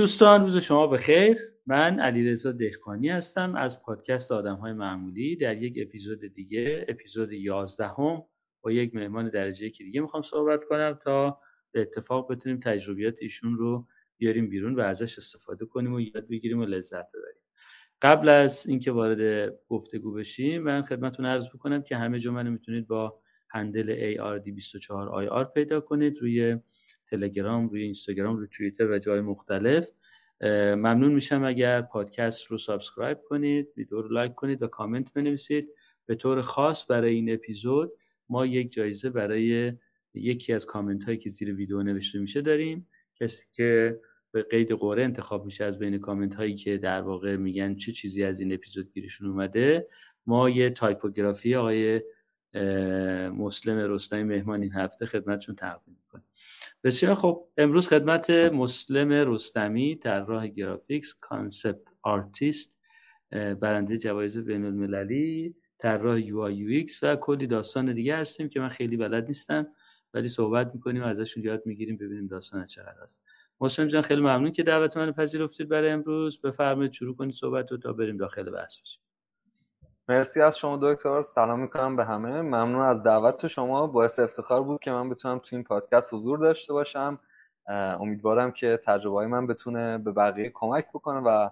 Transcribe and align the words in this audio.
دوستان 0.00 0.42
روز 0.42 0.56
شما 0.56 0.86
بخیر. 0.86 1.36
من 1.66 2.00
علیرضا 2.00 2.52
دهقانی 2.52 3.08
هستم 3.08 3.54
از 3.54 3.82
پادکست 3.82 4.32
آدم 4.32 4.54
های 4.54 4.72
معمولی 4.72 5.36
در 5.36 5.62
یک 5.62 5.74
اپیزود 5.76 6.34
دیگه 6.34 6.86
اپیزود 6.88 7.32
11 7.32 7.86
هم 7.86 8.22
با 8.62 8.72
یک 8.72 8.94
مهمان 8.94 9.28
درجه 9.30 9.70
که 9.70 9.84
دیگه 9.84 10.00
می‌خوام 10.00 10.22
صحبت 10.22 10.64
کنم 10.64 10.98
تا 11.04 11.38
به 11.72 11.80
اتفاق 11.80 12.32
بتونیم 12.32 12.60
تجربیات 12.60 13.14
ایشون 13.20 13.56
رو 13.56 13.86
بیاریم 14.16 14.48
بیرون 14.48 14.74
و 14.74 14.80
ازش 14.80 15.18
استفاده 15.18 15.66
کنیم 15.66 15.94
و 15.94 16.00
یاد 16.00 16.28
بگیریم 16.28 16.58
و 16.58 16.64
لذت 16.64 17.08
ببریم. 17.08 17.42
قبل 18.02 18.28
از 18.28 18.66
اینکه 18.66 18.92
وارد 18.92 19.52
گفتگو 19.68 20.12
بشیم 20.12 20.62
من 20.62 20.82
خدمتتون 20.82 21.26
عرض 21.26 21.48
بکنم 21.48 21.82
که 21.82 21.96
همه 21.96 22.18
جا 22.18 22.32
منو 22.32 22.50
می‌تونید 22.50 22.86
با 22.86 23.20
هندل 23.50 24.14
ARD24IR 24.16 25.44
پیدا 25.54 25.80
کنید. 25.80 26.18
روی 26.18 26.58
تلگرام 27.10 27.68
روی 27.68 27.82
اینستاگرام 27.82 28.36
روی 28.36 28.48
توییتر 28.50 28.90
و 28.90 28.98
جای 28.98 29.20
مختلف. 29.20 29.88
ممنون 30.42 31.12
میشم 31.12 31.44
اگر 31.44 31.82
پادکست 31.82 32.46
رو 32.46 32.58
subscribe 32.58 33.18
کنید 33.28 33.68
ویدیو 33.76 34.02
رو 34.02 34.08
لایک 34.08 34.34
کنید 34.34 34.62
و 34.62 34.66
کامنت 34.66 35.12
بنویسید. 35.12 35.68
به 36.06 36.14
طور 36.14 36.40
خاص 36.40 36.90
برای 36.90 37.14
این 37.14 37.32
اپیزود 37.32 37.92
ما 38.28 38.46
یک 38.46 38.72
جایزه 38.72 39.10
برای 39.10 39.72
یکی 40.14 40.52
از 40.52 40.66
کامنت 40.66 41.04
هایی 41.04 41.18
که 41.18 41.30
زیر 41.30 41.54
ویدیو 41.54 41.82
نوشته 41.82 42.18
میشه 42.18 42.40
داریم. 42.40 42.88
کسی 43.20 43.44
که 43.52 44.00
به 44.32 44.42
قید 44.42 44.72
قرعه 44.72 45.02
انتخاب 45.02 45.44
میشه 45.44 45.64
از 45.64 45.78
بین 45.78 45.98
کامنت 45.98 46.34
هایی 46.34 46.54
که 46.54 46.78
در 46.78 47.00
واقع 47.00 47.36
میگن 47.36 47.74
چه 47.74 47.92
چیزی 47.92 48.24
از 48.24 48.40
این 48.40 48.52
اپیزود 48.52 48.92
گیرشون 48.92 49.28
اومده. 49.28 49.86
ما 50.26 50.50
یه 50.50 50.70
تایپوگرافی 50.70 51.54
آقای 51.54 52.02
مسلم 53.34 53.92
رستمی 53.92 54.22
مهمان 54.22 54.62
این 54.62 54.72
هفته 54.72 55.06
خدمتشون 55.06 55.54
تقدیم 55.54 55.96
بسیار 56.84 57.14
خب 57.14 57.48
امروز 57.56 57.88
خدمت 57.88 58.30
مسلم 58.30 59.32
رستمی 59.32 60.00
طراح 60.04 60.48
گرافیک، 60.48 61.14
concept 61.20 61.82
artist 62.02 62.78
برنده 63.30 63.98
جوایز 63.98 64.38
بین 64.38 64.64
المللی 64.64 65.54
راه 65.84 66.20
یو 66.20 66.40
آی 66.40 66.54
یو 66.54 66.70
ایکس 66.70 67.02
و 67.02 67.16
کلی 67.16 67.46
داستان 67.46 67.92
دیگه 67.94 68.16
هستیم 68.16 68.48
که 68.48 68.60
من 68.60 68.68
خیلی 68.68 68.96
بلد 68.96 69.26
نیستم 69.26 69.66
ولی 70.14 70.28
صحبت 70.28 70.70
می‌کنیم 70.74 71.02
ازشون 71.02 71.44
یاد 71.44 71.62
می‌گیریم 71.66 71.96
ببینیم 71.96 72.26
داستان 72.26 72.66
چقدر 72.66 73.02
است. 73.02 73.22
مسلم 73.60 73.86
جان 73.88 74.02
خیلی 74.02 74.20
ممنون 74.20 74.52
که 74.52 74.62
دعوت 74.62 74.96
من 74.96 75.12
پذیرفتید 75.12 75.68
برای 75.68 75.90
امروز. 75.90 76.40
بفرمایید 76.40 76.92
شروع 76.92 77.16
کنید 77.16 77.34
صحبت 77.34 77.72
رو 77.72 77.78
تا 77.78 77.92
بریم 77.92 78.16
داخل 78.16 78.50
بحث 78.50 78.80
بشیم. 78.80 79.00
مرسی 80.10 80.40
از 80.40 80.58
شما 80.58 80.78
دکتر 80.82 81.22
سلام 81.22 81.60
می‌کنم 81.60 81.96
به 81.96 82.04
همه. 82.04 82.42
ممنون 82.42 82.80
از 82.80 83.02
دعوت 83.02 83.46
شما. 83.46 83.86
باعث 83.86 84.18
افتخار 84.18 84.62
بود 84.62 84.80
که 84.80 84.90
من 84.90 85.08
بتونم 85.08 85.38
تو 85.38 85.56
این 85.56 85.64
پادکست 85.64 86.14
حضور 86.14 86.38
داشته 86.38 86.72
باشم. 86.72 87.18
امیدوارم 87.68 88.52
که 88.52 88.76
تجربه 88.76 89.16
های 89.16 89.26
من 89.26 89.46
بتونه 89.46 89.98
به 89.98 90.12
بقیه 90.12 90.50
کمک 90.54 90.88
بکنه 90.88 91.20
و 91.20 91.50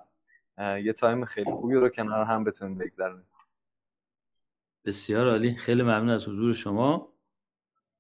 یه 0.79 0.93
تایم 0.93 1.25
خیلی 1.25 1.53
خوبی 1.53 1.75
رو 1.75 1.89
کنار 1.89 2.25
هم 2.25 2.45
بتونیم 2.45 2.79
بگذرونیم. 2.79 3.27
بسیار 4.85 5.29
عالی. 5.29 5.55
خیلی 5.55 5.83
ممنون 5.83 6.11
از 6.11 6.29
حضور 6.29 6.55
شما. 6.55 7.13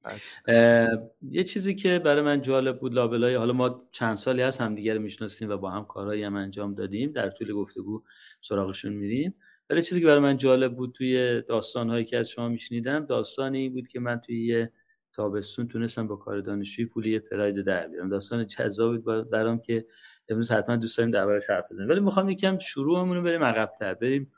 بله. 0.03 1.10
یه 1.22 1.44
چیزی 1.44 1.75
که 1.75 1.99
برای 1.99 2.22
من 2.22 2.43
جالب 2.43 2.78
بود 2.81 2.94
لابلای 2.94 3.34
حالا 3.34 3.53
ما 3.53 3.88
چند 3.91 4.16
سالی 4.16 4.43
هست 4.43 4.60
همدیگه 4.60 4.99
می‌شناسیم 4.99 5.50
و 5.50 5.56
با 5.56 5.71
هم 5.71 5.84
کارهایی 5.84 6.25
هم 6.25 6.37
انجام 6.37 6.75
دادیم. 6.75 7.12
در 7.12 7.31
طول 7.31 7.53
گفتگو 7.53 8.03
سراغشون 8.41 8.93
میریم. 8.93 9.34
ولی 9.71 9.83
چیزی 9.83 10.01
که 10.01 10.06
برای 10.06 10.19
من 10.19 10.37
جالب 10.37 10.77
بود 10.77 10.93
توی 10.93 11.43
داستانهایی 11.43 12.05
که 12.05 12.19
از 12.19 12.29
شما 12.29 12.49
میشنیدم 12.49 13.06
داستانی 13.06 13.69
بود 13.69 13.89
که 13.89 14.01
من 14.01 14.21
توی 14.21 14.47
یه 14.47 14.73
تابستون 15.12 15.69
تونستم 15.69 16.09
با 16.09 16.17
کار 16.17 16.41
دانشجوی 16.41 16.87
پولی 16.87 17.19
پراید 17.19 17.65
در 17.65 17.89
بیارم. 17.89 18.09
داستان 18.09 18.47
جذابی 18.47 18.99
برام 19.33 19.61
که 19.61 19.87
امروز 20.28 20.51
حتما 20.51 20.77
دوست 20.77 20.99
داریم 20.99 21.11
دربارش 21.11 21.51
حرف 21.51 21.73
بزنیم. 21.73 21.89
ولی 21.89 22.01
می‌خوام 22.01 22.28
یکم 22.28 22.59
شروعمون 22.59 23.17
رو 23.17 23.23
بریم 23.23 23.45
عقب‌تر. 23.45 23.95
بریم 23.95 24.33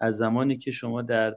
از 0.00 0.16
زمانی 0.16 0.58
که 0.58 0.70
شما 0.70 1.02
در 1.02 1.36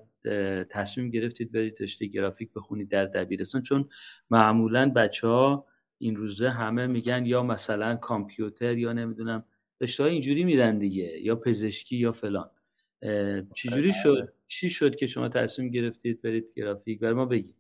تصمیم 0.69 1.09
گرفتید 1.09 1.52
برید 1.52 1.78
رشته 1.80 2.06
گرافیک 2.06 2.53
بخونید 2.56 2.90
در 2.90 3.06
دبیرستان. 3.06 3.62
چون 3.62 3.90
معمولا 4.30 4.91
بچه 4.96 5.28
ها 5.28 5.66
این 5.97 6.16
روزه 6.16 6.50
همه 6.50 6.88
میگن 6.88 7.25
یا 7.25 7.44
مثلا 7.44 7.96
کامپیوتر 7.96 8.78
یا 8.78 8.94
نمی‌دونم 8.94 9.46
رشته 9.81 10.03
اینجوری 10.03 10.44
میرن 10.44 10.78
دیگه 10.78 11.19
یا 11.22 11.36
پزشکی 11.36 11.97
یا 11.97 12.12
فلان. 12.12 12.50
چجوری 13.53 13.81
بله. 13.81 13.91
شد؟ 13.91 14.34
چی 14.47 14.69
شد 14.69 14.96
که 14.96 15.08
شما 15.08 15.30
تصمیم 15.30 15.69
گرفتید 15.69 16.22
برید 16.22 16.53
گرافیک؟ 16.56 17.00
برای 17.00 17.13
ما 17.13 17.25
بگید. 17.25 17.56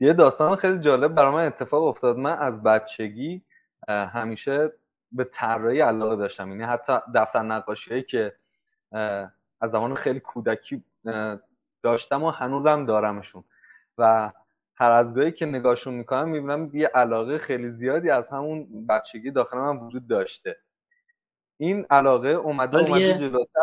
یه 0.00 0.12
داستان 0.12 0.56
خیلی 0.56 0.78
جالب 0.78 1.14
برای 1.14 1.34
من 1.34 1.44
اتفاق 1.46 1.82
افتاد. 1.84 2.16
من 2.16 2.38
از 2.38 2.62
بچگی 2.62 3.42
همیشه 3.88 4.72
به 5.12 5.24
طراحی 5.24 5.80
علاقه 5.80 6.16
داشتم. 6.16 6.48
یعنی 6.48 6.62
حتی 6.64 6.92
دفتر 7.14 7.42
نقاشی 7.42 8.02
که 8.02 8.36
از 9.60 9.70
زمان 9.70 9.94
خیلی 9.94 10.20
کودکی 10.20 10.84
داشتم 11.82 12.22
و 12.22 12.30
هنوزم 12.30 12.86
دارمشون. 12.86 13.44
و 13.98 14.32
هر 14.74 14.90
از 14.90 15.14
گاهی 15.14 15.32
که 15.32 15.46
نگاهشون 15.46 15.94
می‌کنم 15.94 16.28
می‌بینم 16.28 16.70
یه 16.72 16.86
علاقه 16.86 17.38
خیلی 17.38 17.70
زیادی 17.70 18.10
از 18.10 18.30
همون 18.30 18.86
بچگی 18.86 19.30
داخل 19.30 19.58
من 19.58 19.76
وجود 19.76 20.06
داشته. 20.06 20.56
این 21.60 21.86
علاقه 21.90 22.28
اومده 22.28 22.78
اومده 22.78 23.18
جلوتر. 23.18 23.60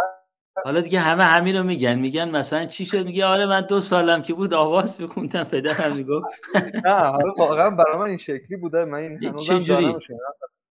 حالا 0.65 0.81
دیگه 0.81 0.99
همه 0.99 1.23
همین 1.23 1.55
رو 1.55 1.63
میگن. 1.63 1.99
میگن 1.99 2.29
مثلا 2.29 2.65
چی 2.65 2.85
شد؟ 2.85 3.05
میگه 3.05 3.25
آره 3.25 3.45
من 3.45 3.61
دو 3.61 3.81
سالم 3.81 4.21
که 4.21 4.33
بود 4.33 4.53
آواز 4.53 5.01
بخوندم 5.01 5.43
پدرم 5.43 5.95
می‌گفت. 5.95 6.25
نه 6.85 6.93
حالا 6.93 7.33
واقعا 7.37 7.69
برای 7.69 7.97
من 7.97 8.05
این 8.05 8.17
شکلی 8.17 8.57
بوده. 8.57 8.85
من 8.85 8.97
این 8.97 9.23
هنوزم 9.23 9.59
دارم 9.59 9.99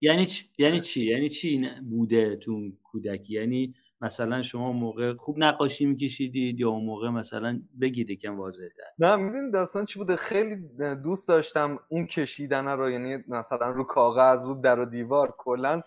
یعنی 0.00 0.26
چی 0.26 0.44
یعنی 0.58 0.80
چی؟ 0.80 1.06
یعنی 1.06 1.28
چی 1.28 1.68
بوده 1.90 2.36
تو 2.36 2.60
کودکی؟ 2.84 3.34
یعنی 3.34 3.74
مثلا 4.00 4.42
شما 4.42 4.72
موقع 4.72 5.14
خوب 5.14 5.38
نقاشی 5.38 5.86
میکشیدید 5.86 6.60
یا 6.60 6.68
اون 6.68 6.84
موقع 6.84 7.08
مثلا 7.08 7.60
بگید 7.80 8.10
یکم 8.10 8.38
واضح 8.38 8.64
نه 8.98 9.16
می‌دونید 9.16 9.52
داستان 9.52 9.84
چی 9.84 9.98
بوده؟ 9.98 10.16
خیلی 10.16 10.56
دوست 11.04 11.28
داشتم 11.28 11.78
اون 11.88 12.06
کشیدن 12.06 12.66
رو 12.66 12.90
یعنی 12.90 13.24
مثلا 13.28 13.70
رو 13.70 13.84
کاغذ 13.84 14.48
رو 14.48 14.60
در 14.60 14.80
و 14.80 14.84
دیوار 14.84 15.34
کلا 15.38 15.82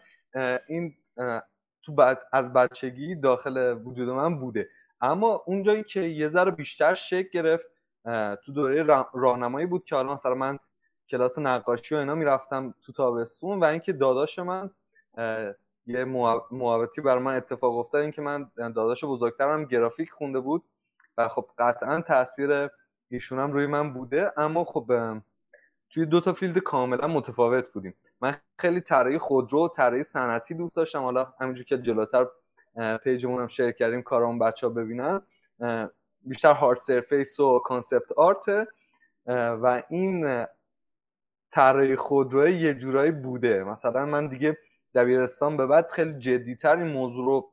این 0.70 0.94
تو 1.84 1.94
بعد 1.94 2.22
از 2.32 2.54
بچگی 2.54 3.16
داخل 3.16 3.78
وجود 3.84 4.10
من 4.10 4.40
بوده. 4.40 4.70
اما 5.02 5.44
اونجایی 5.46 5.84
که 5.84 6.02
یه 6.02 6.28
ذره 6.28 6.52
بیشتر 6.52 6.94
شکل 6.94 7.30
گرفت 7.30 7.66
تو 8.46 8.52
دوره 8.54 8.84
راهنمایی 9.14 9.66
بود 9.66 9.86
که 9.86 9.96
حالا 9.96 10.14
مثلا 10.14 10.36
من 10.36 10.60
کلاس 11.10 11.40
نقاشی 11.40 11.96
و 11.96 11.98
اینا 11.98 12.16
می‌رفتم 12.16 12.74
تو 12.82 12.92
تابستون 12.92 13.60
و 13.60 13.64
اینکه 13.64 13.94
داداش 13.94 14.40
من 14.40 14.70
یه 15.86 16.06
محبتی 16.52 17.02
برای 17.02 17.24
من 17.24 17.36
اتفاق 17.36 17.78
افتاد 17.78 18.02
اینکه 18.02 18.22
من 18.22 18.52
داداش 18.58 19.04
بزرگترم 19.04 19.66
گرافیک 19.66 20.10
خونده 20.10 20.40
بود 20.40 20.64
و 21.18 21.28
خب 21.28 21.50
قطعا 21.58 22.02
تاثیر 22.02 22.70
ایشونم 23.10 23.52
روی 23.52 23.68
من 23.68 23.94
بوده. 23.94 24.34
اما 24.38 24.64
خب 24.64 24.92
توی 25.90 26.06
دو 26.06 26.22
تا 26.22 26.34
field 26.34 26.60
کاملا 26.60 27.08
متفاوت 27.08 27.72
بودیم. 27.72 27.94
من 28.22 28.38
خیلی 28.58 28.82
طراحی 28.82 29.18
خودرو 29.18 29.66
و 29.66 29.68
طراحی 29.68 30.04
صنعتی 30.04 30.54
دوست 30.54 30.76
داشتم. 30.76 31.00
حالا 31.00 31.34
همینجور 31.40 31.66
که 31.66 31.78
جلوتر 31.78 32.28
پیجمون 33.04 33.42
هم 33.42 33.48
share 33.48 33.72
کردیم 33.72 34.02
کارام 34.02 34.40
بچه 34.40 34.68
ها 34.68 34.74
ببینن 34.74 35.22
بیشتر 36.22 36.54
hard 36.54 36.78
surface 36.78 37.40
و 37.40 37.60
concept 37.60 38.12
art 38.12 38.68
و 39.28 39.84
این 39.90 40.46
طراحی 41.52 41.96
خودرو 41.96 42.48
یه 42.48 42.74
جورایی 42.74 43.12
بوده. 43.12 43.64
مثلا 43.64 44.06
من 44.06 44.28
دیگه 44.28 44.58
دبیرستان 44.96 45.58
به 45.58 45.68
بعد 45.68 45.90
خیلی 45.92 46.14
جدیتر 46.14 46.78
این 46.78 46.88
موضوع 46.88 47.26
رو 47.26 47.52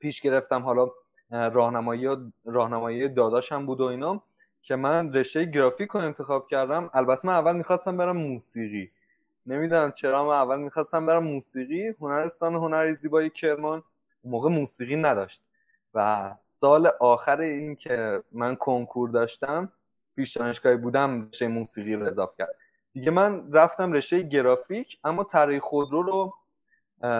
پیش 0.00 0.20
گرفتم. 0.20 0.62
حالا 0.62 0.90
راهنمایی 1.30 2.08
راهنمایی 2.44 3.08
داداشم 3.08 3.66
بود 3.66 3.80
و 3.80 3.84
اینا 3.84 4.22
که 4.62 4.76
من 4.76 5.12
رشته 5.12 5.44
گرافیک 5.44 5.90
رو 5.90 6.00
انتخاب 6.00 6.48
کردم. 6.48 6.90
البته 6.94 7.28
من 7.28 7.34
اول 7.34 7.56
می‌خواستم 7.56 7.96
برم 7.96 8.16
موسیقی. 8.16 8.90
نمی‌دونم 9.46 9.92
چرا 9.92 10.24
من 10.24 10.34
اول 10.34 10.58
می‌خواستم 10.58 11.06
برم 11.06 11.24
موسیقی. 11.24 11.94
هنرستان 12.00 12.54
هنری 12.54 12.94
زیبایی 12.94 13.30
کرمان 13.30 13.82
اون 14.22 14.32
موقع 14.32 14.48
موسیقی 14.48 14.96
نداشت. 14.96 15.42
و 15.94 16.34
سال 16.42 16.86
آخر 17.00 17.40
این 17.40 17.76
که 17.76 18.22
من 18.32 18.56
کنکور 18.56 19.10
داشتم 19.10 19.72
پیش 20.16 20.36
دانشگاهی 20.36 20.76
بودم 20.76 21.28
رشته 21.28 21.48
موسیقی 21.48 21.94
رو 21.94 22.06
اضافه 22.06 22.32
کرد. 22.38 22.56
دیگه 22.92 23.10
من 23.10 23.52
رفتم 23.52 23.92
رشته 23.92 24.22
گرافیک 24.22 24.98
اما 25.04 25.24
طراحی 25.24 25.60
خودرو 25.60 26.02
رو 26.02 26.34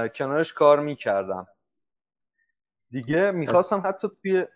کنارش 0.08 0.52
کار 0.52 0.80
می‌کردم. 0.80 1.46
دیگه 2.90 3.30
می‌خواستم 3.30 3.82
حتی 3.84 4.08
توی 4.22 4.46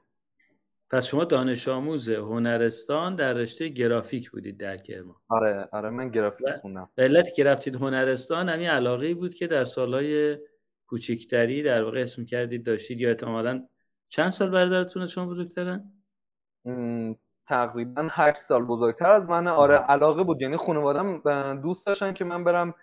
پس 0.90 1.06
شما 1.06 1.24
دانش 1.24 1.68
آموز 1.68 2.08
هنرستان 2.08 3.16
در 3.16 3.32
رشته 3.32 3.68
گرافیک 3.68 4.30
بودید 4.30 4.58
در 4.58 4.76
کرمان. 4.76 5.16
آره 5.28 5.68
آره 5.72 5.90
من 5.90 6.08
گرافیک 6.08 6.46
خوندم. 6.60 6.90
علت 6.98 7.34
که 7.34 7.44
رفتید 7.44 7.74
هنرستان 7.74 8.48
همین 8.48 8.68
علاقه 8.68 9.14
بود 9.14 9.34
که 9.34 9.46
در 9.46 9.64
سالهای 9.64 10.38
کوچکتری 10.86 11.62
در 11.62 11.82
واقع 11.82 12.00
اسم 12.00 12.24
کردید 12.24 12.66
داشتید 12.66 13.00
یا 13.00 13.08
احتمالا 13.08 13.66
چند 14.08 14.30
سال 14.30 14.50
برادرتون 14.50 15.06
شما 15.06 15.26
بزرگترن؟ 15.26 15.92
تقریبا 17.46 18.08
هشت 18.10 18.36
سال 18.36 18.64
بزرگتر 18.64 19.10
از 19.10 19.30
من. 19.30 19.48
آره 19.48 19.74
علاقه 19.74 20.22
بود. 20.22 20.42
یعنی 20.42 20.56
خانوادم 20.56 21.60
دوست 21.60 21.86
داشتن 21.86 22.12
که 22.12 22.24
من 22.24 22.44
برم 22.44 22.74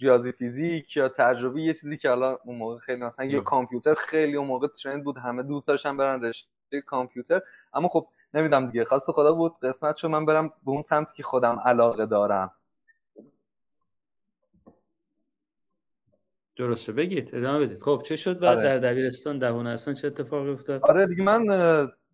ریاضی 0.00 0.32
فیزیک 0.32 0.96
یا 0.96 1.08
تجربی 1.08 1.62
یه 1.62 1.74
چیزی 1.74 1.96
که 1.96 2.08
حالا 2.08 2.38
اون 2.44 2.58
موقع 2.58 2.78
خیلی 2.78 3.02
مثلا 3.02 3.26
یا 3.26 3.40
کامپیوتر 3.40 3.94
خیلی 3.94 4.36
اون 4.36 4.46
موقع 4.46 4.68
ترند 4.68 5.04
بود 5.04 5.18
همه 5.18 5.42
دوست 5.42 5.68
داشتن 5.68 5.96
برن 5.96 6.24
رشته 6.24 6.48
کامپیوتر. 6.74 7.40
اما 7.74 7.88
خب 7.88 8.08
نمی‌دونم 8.34 8.66
دیگه 8.66 8.84
خواست 8.84 9.10
خدا 9.10 9.32
بود 9.32 9.58
قسمت 9.62 9.96
شد 9.96 10.08
من 10.08 10.26
برم 10.26 10.48
به 10.48 10.70
اون 10.70 10.80
سمتی 10.80 11.16
که 11.16 11.22
خودم 11.22 11.60
علاقه 11.64 12.06
دارم. 12.06 12.50
درسته 16.56 16.92
بگید 16.92 17.34
ادامه 17.34 17.66
بدید. 17.66 17.82
خب 17.82 18.02
چه 18.06 18.16
شد 18.16 18.40
بعد 18.40 18.58
آره. 18.58 18.64
در 18.64 18.78
دبیرستان 18.78 19.38
در 19.38 19.48
هنرستان 19.48 19.94
چه 19.94 20.06
اتفاقی 20.06 20.50
افتاد؟ 20.50 20.80
آره 20.82 21.06
دیگه 21.06 21.24
من 21.24 21.42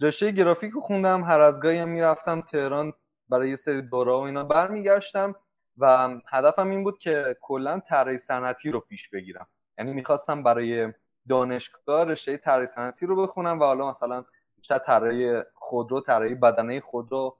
رشته 0.00 0.30
گرافیک 0.30 0.72
رو 0.72 0.80
خوندم 0.80 1.22
هر 1.22 1.40
از 1.40 1.60
گاهی 1.60 1.84
می‌رفتم 1.84 2.40
تهران 2.40 2.92
برای 3.28 3.50
یه 3.50 3.56
سری 3.56 3.82
دوره 3.82 4.12
و 4.12 4.16
اینا 4.16 4.44
برمیگشتم 4.44 5.34
و 5.78 6.08
هدفم 6.28 6.70
این 6.70 6.84
بود 6.84 6.98
که 6.98 7.36
کلا 7.40 7.80
طراحی 7.80 8.18
صنعتی 8.18 8.70
رو 8.70 8.80
پیش 8.80 9.08
بگیرم. 9.08 9.46
یعنی 9.78 9.92
می‌خواستم 9.92 10.42
برای 10.42 10.92
دانشگاه 11.28 12.04
رشته 12.04 12.36
طراحی 12.36 12.66
صنعتی 12.66 13.06
رو 13.06 13.22
بخونم 13.22 13.60
و 13.60 13.64
حالا 13.64 13.90
مثلا 13.90 14.24
بیشتر 14.64 14.78
طراحی 14.78 15.42
خودرو 15.54 16.00
طراحی 16.00 16.34
بدنه 16.34 16.80
خودرو 16.80 17.36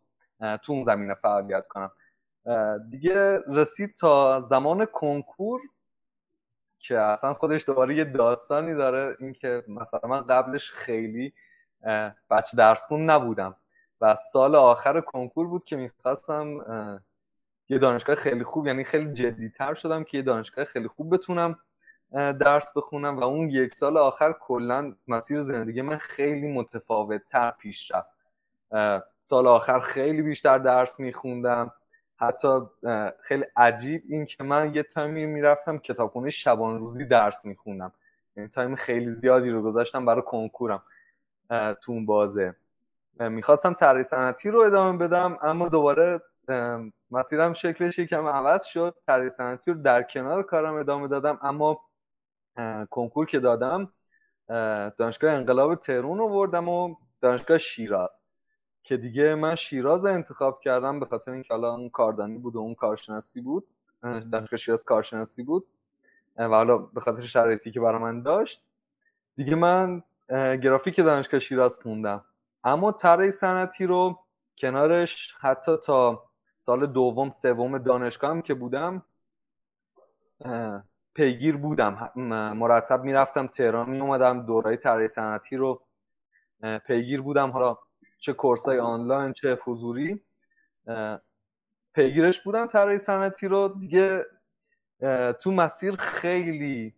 تو 0.63 0.73
اون 0.73 0.83
زمینه 0.83 1.15
فعالیت 1.15 1.67
کنم. 1.67 1.91
دیگه 2.91 3.41
رسید 3.49 3.95
تا 3.95 4.41
زمان 4.41 4.87
کنکور 4.87 5.61
که 6.79 6.99
اصلا 6.99 7.35
خودش 7.35 7.65
دوباره 7.67 7.97
یه 7.97 8.05
داستانی 8.05 8.75
داره 8.75 9.17
اینکه 9.21 9.65
مثلا 9.69 10.01
من 10.09 10.21
قبلش 10.21 10.71
خیلی 10.71 11.33
بچه 12.31 12.57
درس 12.57 12.87
خون 12.87 13.11
نبودم 13.11 13.57
و 14.01 14.15
سال 14.15 14.57
آخر 14.57 15.01
کنکور 15.01 15.47
بود 15.47 15.65
که 15.65 15.77
می‌خواستم 15.77 16.59
یه 17.69 17.79
دانشگاه 17.79 18.17
خیلی 18.17 18.45
خوب 18.45 18.67
یعنی 18.67 18.85
خیلی 18.85 19.13
جدیتر 19.13 19.75
شدم 19.75 20.05
که 20.05 20.17
یه 20.17 20.23
دانشگاه 20.23 20.65
خیلی 20.65 20.89
خوب 20.89 21.15
بتونم 21.15 21.59
درس 22.15 22.73
بخونم 22.77 23.19
و 23.19 23.25
اون 23.25 23.51
یک 23.51 23.73
سال 23.73 23.97
آخر 23.97 24.33
کلا 24.33 24.95
مسیر 25.09 25.41
زندگی 25.41 25.83
من 25.83 25.97
خیلی 25.97 26.53
متفاوت 26.53 27.27
تر 27.27 27.51
پیش 27.51 27.93
رفت. 27.93 28.15
سال 29.21 29.47
آخر 29.47 29.81
خیلی 29.81 30.23
بیشتر 30.23 30.59
درس 30.59 31.01
میخوندم. 31.01 31.73
حتی 32.17 32.61
خیلی 33.21 33.45
عجیب 33.57 34.03
این 34.09 34.27
که 34.27 34.45
من 34.45 34.75
یه 34.75 34.83
تایمی 34.83 35.27
می‌رفتم 35.27 35.79
کتابخونه 35.79 36.31
شبان 36.31 36.79
روزی 36.79 37.05
درس 37.05 37.45
میخوندم. 37.45 37.93
یعنی 38.37 38.49
تایم 38.49 38.75
خیلی 38.75 39.11
زیادی 39.11 39.51
رو 39.51 39.63
گذاشتم 39.63 40.07
برای 40.07 40.23
کنکورم 40.23 40.83
تو 41.51 41.93
اون 41.93 42.07
بازه. 42.07 42.55
می‌خواستم 43.21 43.73
طراحی 43.73 44.03
صنعتی 44.03 44.51
رو 44.51 44.61
ادامه 44.61 44.99
بدم 44.99 45.39
اما 45.43 45.69
دوباره 45.69 46.21
مسیرم 47.11 47.53
شکلش 47.53 47.99
یکم 47.99 48.27
عوض 48.27 48.65
شد. 48.65 48.97
طراحی 49.07 49.31
صنعتی 49.31 49.73
رو 49.73 49.83
در 49.83 50.03
کنار 50.03 50.43
کارم 50.43 50.75
ادامه 50.75 51.09
دادم 51.09 51.39
اما 51.43 51.81
کنکور 52.91 53.27
که 53.27 53.41
دادم 53.41 53.93
دانشگاه 54.99 55.33
انقلاب 55.33 55.75
تهرون 55.75 56.19
رو 56.19 56.29
بردم 56.29 56.69
و 56.69 56.95
دانشگاه 57.21 57.59
شیراز. 57.59 58.21
که 58.83 58.97
دیگه 58.97 59.35
من 59.35 59.55
شیراز 59.55 60.07
انتخاب 60.07 60.61
کردم 60.61 61.01
به 61.01 61.07
خاطر 61.07 61.31
اینکه 61.33 61.55
حالا 61.55 61.75
اون 61.75 61.89
کاردانی 61.89 62.39
بود 62.39 62.57
و 62.57 62.59
اون 62.59 62.75
کارشناسی 62.75 63.41
بود. 63.41 63.65
دانشگاه 64.03 64.59
شیراز 64.59 64.85
کارشناسی 64.85 65.43
بود. 65.43 65.67
و 66.37 66.49
حالا 66.49 66.79
به 66.79 67.01
خاطر 67.01 67.21
شرایطی 67.21 67.71
که 67.71 67.81
برای 67.81 68.03
من 68.03 68.23
داشت 68.23 68.63
دیگه 69.37 69.55
من 69.55 70.03
گرافیک 70.63 70.97
دانشگاه 70.97 71.41
شیراز 71.41 71.83
خوندم. 71.83 72.25
اما 72.65 72.93
طراحی 72.93 73.31
صنعتی 73.31 73.87
رو 73.87 74.19
کنارش 74.59 75.35
حتی 75.41 75.77
تا 75.77 76.25
سال 76.57 76.87
دوم 76.87 77.31
سوم 77.31 77.79
دانشگاه 77.79 78.31
هم 78.31 78.43
که 78.43 78.55
بودم 78.55 79.03
پیگیر 81.15 81.57
بودم. 81.57 82.11
مرتب 82.57 83.03
می‌رفتم 83.03 83.47
تهران 83.47 83.91
می 83.91 84.01
اومدم 84.01 84.47
دورای 84.47 84.77
طراحی 84.77 85.09
صنعتی 85.09 85.57
رو 85.57 85.83
پیگیر 86.87 87.23
بودم. 87.23 87.51
حالا 87.51 87.79
چه 88.19 88.33
کورسای 88.33 88.79
آنلاین 88.79 89.33
چه 89.33 89.59
حضوری 89.65 90.23
پیگیرش 91.95 92.43
بودم 92.43 92.67
طراحی 92.67 92.99
صنعتی 92.99 93.49
رو. 93.49 93.69
دیگه 93.69 94.27
تو 95.43 95.53
مسیر 95.53 95.97
خیلی 95.97 96.95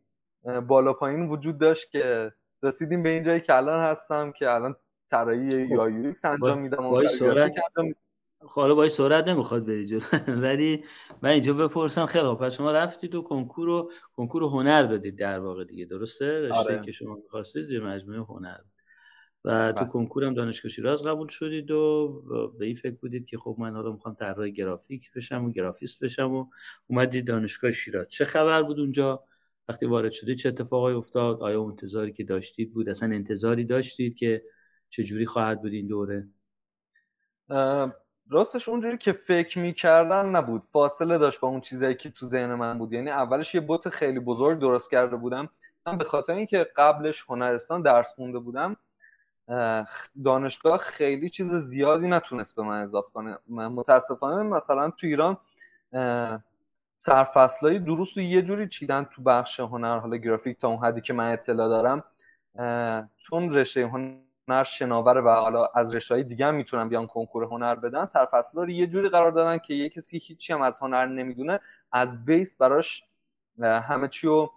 بالا 0.67 0.93
پایین 0.93 1.29
وجود 1.29 1.59
داشت 1.59 1.91
که 1.91 2.33
رسیدیم 2.63 3.03
به 3.03 3.09
این 3.09 3.25
جایی 3.25 3.41
که 3.41 3.55
الان 3.55 3.81
هستم 3.81 4.33
که 4.33 4.51
الان 4.51 4.77
طراحی 5.11 5.67
یا 5.69 5.89
یو 5.89 6.15
انجام 6.25 6.59
میدم 6.59 7.07
خب 7.09 7.27
حالا 8.39 8.75
با 8.75 8.89
سرعت 8.89 9.29
نمی‌خواد 9.29 9.67
بری 9.67 9.87
جلو. 9.87 10.01
ولی 10.45 10.85
من 11.23 11.31
اینجا 11.31 11.55
بپرسم 11.55 12.07
خیلی 12.07 12.35
پس 12.35 12.55
شما 12.57 12.73
رفتید 12.73 13.15
و 13.15 13.23
کنکور 13.23 13.69
و 13.69 13.93
کنکور 14.13 14.43
هنر 14.43 14.83
دادید 14.83 15.19
در 15.19 15.39
واقع 15.39 15.65
دیگه 15.65 15.85
درسته؟ 15.85 16.41
رشته 16.41 16.55
آره. 16.55 16.83
که 16.85 16.93
شما 16.93 17.15
می‌خواستید 17.15 17.65
زیر 17.65 17.85
مجموعه 17.85 18.21
هنر. 18.21 18.59
و 19.45 19.73
تو 19.73 19.85
بله. 19.85 19.93
کنکور 19.93 20.25
هم 20.25 20.35
دانشگاه 20.35 20.71
شیراز 20.71 21.03
قبول 21.03 21.29
شدید 21.29 21.71
و 21.71 22.53
به 22.59 22.67
این 22.67 22.75
فکر 22.75 22.95
بودید 22.95 23.27
که 23.27 23.39
خب 23.39 23.57
من 23.59 23.75
حالا 23.75 23.93
می‌خوام 23.93 24.15
طراح 24.15 24.49
گرافیک 24.49 25.13
بشم 25.13 25.45
و 25.45 25.53
گرافیست 25.53 26.05
بشم 26.05 26.35
و 26.35 26.47
اومدید 26.87 27.27
دانشگاه 27.27 27.71
شیراز. 27.71 28.09
چه 28.09 28.25
خبر 28.25 28.63
بود 28.63 28.81
اونجا؟ 28.81 29.25
وقتی 29.69 29.87
وارد 29.87 30.13
شدید 30.13 30.39
چه 30.39 30.49
اتفاقی 30.49 30.93
افتاد؟ 30.93 31.41
آیا 31.41 31.65
انتظاری 31.65 32.13
که 32.13 32.25
داشتید 32.25 32.75
بود؟ 32.75 32.89
اصلا 32.89 33.15
انتظاری 33.15 33.65
داشتید 33.65 34.17
که 34.17 34.43
چه 34.91 35.03
جوری 35.03 35.27
خواهد 35.27 35.63
بود 35.63 35.73
این 35.73 35.87
دوره؟ 35.87 36.29
راستش 38.31 38.69
اونجوری 38.69 38.99
که 38.99 39.13
فکر 39.13 39.59
می‌کردن 39.59 40.27
نبود. 40.27 40.63
فاصله 40.65 41.19
داشت 41.19 41.41
با 41.41 41.49
اون 41.49 41.61
چیزایی 41.61 41.95
که 41.95 42.11
تو 42.11 42.27
ذهن 42.27 42.55
من 42.55 42.79
بود. 42.79 42.93
یعنی 42.93 43.11
اولش 43.11 43.55
یه 43.55 43.61
بوت 43.61 43.89
خیلی 43.89 44.21
بزرگ 44.21 44.59
درست 44.59 44.91
کرده 44.91 45.17
بودم. 45.17 45.49
من 45.87 45.99
به 45.99 46.05
خاطر 46.05 46.33
اینکه 46.33 46.67
قبلش 46.77 47.25
هنرستان 47.29 47.83
درس 47.83 48.15
خونده 48.15 48.39
بودم 48.39 48.77
دانشگاه 50.25 50.79
خیلی 50.79 51.29
چیز 51.29 51.55
زیادی 51.55 52.09
نتونست 52.09 52.57
به 52.57 52.63
من 52.63 52.83
اضافه 52.83 53.11
کنه. 53.11 53.39
من 53.49 53.67
متاسفانه 53.67 54.43
مثلا 54.43 54.91
تو 54.91 55.07
ایران 55.07 55.37
سرفصلای 56.93 57.79
دروس 57.79 58.19
رو 58.19 58.23
یه 58.23 58.43
جوری 58.43 58.69
چیدن 58.69 59.05
تو 59.05 59.23
بخش 59.23 59.61
هنر 59.61 59.99
حالا 59.99 60.17
گرافیک 60.17 60.59
تا 60.59 60.69
اون 60.69 60.85
حدی 60.85 61.01
که 61.01 61.13
من 61.13 61.33
اطلاع 61.33 61.69
دارم 61.69 62.05
چون 63.17 63.55
رشته 63.55 63.87
هنر 63.87 64.17
شناوره 64.65 65.21
و 65.21 65.29
حالا 65.29 65.65
از 65.75 65.95
رشته 65.95 66.15
های 66.15 66.25
دیگه 66.25 66.47
هم 66.47 66.55
می‌تونن 66.55 66.89
بیان 66.89 67.07
کنکور 67.07 67.45
هنر 67.45 67.75
بدن 67.75 68.05
سرفصل 68.05 68.59
رو 68.59 68.71
یه 68.71 68.87
جوری 68.87 69.09
قرار 69.09 69.31
دادن 69.31 69.59
که 69.59 69.75
یه 69.75 69.89
کسی 69.89 70.19
هیچی 70.19 70.53
هم 70.53 70.63
از 70.63 70.79
هنر 70.79 71.07
نمی‌دونه 71.07 71.61
از 71.93 72.25
بیس 72.25 72.57
براش 72.57 73.05
همه 73.63 74.09
چی 74.09 74.27
رو 74.27 74.53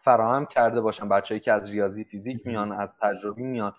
فراهم 0.00 0.46
کرده 0.46 0.80
باشن. 0.80 1.08
بچه‌ای 1.08 1.40
که 1.40 1.52
از 1.52 1.70
ریاضی 1.70 2.04
فیزیک 2.04 2.46
میان 2.46 2.72
از 2.72 2.96
تجربی 2.96 3.42
میان. 3.42 3.74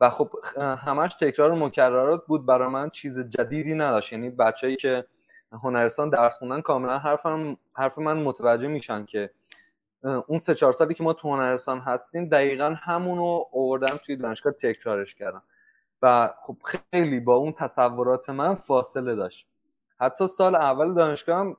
و 0.00 0.10
خب 0.10 0.30
همش 0.58 1.14
تکرار 1.14 1.52
و 1.52 1.56
مکررات 1.56 2.26
بود. 2.26 2.46
برای 2.46 2.68
من 2.68 2.90
چیز 2.90 3.20
جدیدی 3.20 3.74
نداشت. 3.74 4.12
یعنی 4.12 4.30
بچه‌ای 4.30 4.76
که 4.76 5.04
هنرستان 5.52 6.10
درس 6.10 6.38
خوندن 6.38 6.60
کاملا 6.60 6.98
حرفم 6.98 7.56
حرف 7.72 7.98
من 7.98 8.16
متوجه 8.16 8.68
میشن 8.68 9.04
که 9.04 9.30
اون 10.04 10.38
سه 10.38 10.54
چهار 10.54 10.72
سالی 10.72 10.94
که 10.94 11.04
ما 11.04 11.12
تو 11.12 11.28
هنرستان 11.28 11.80
هستیم 11.80 12.28
دقیقا 12.28 12.74
همونو 12.82 13.44
آوردم 13.52 13.96
توی 13.96 14.16
دانشگاه 14.16 14.52
تکرارش 14.52 15.14
کردم. 15.14 15.42
و 16.02 16.34
خب 16.42 16.56
خیلی 16.64 17.20
با 17.20 17.34
اون 17.34 17.52
تصورات 17.52 18.30
من 18.30 18.54
فاصله 18.54 19.14
داشت. 19.14 19.46
حتی 20.00 20.26
سال 20.26 20.54
اول 20.54 20.94
دانشگاه 20.94 21.38
هم 21.38 21.56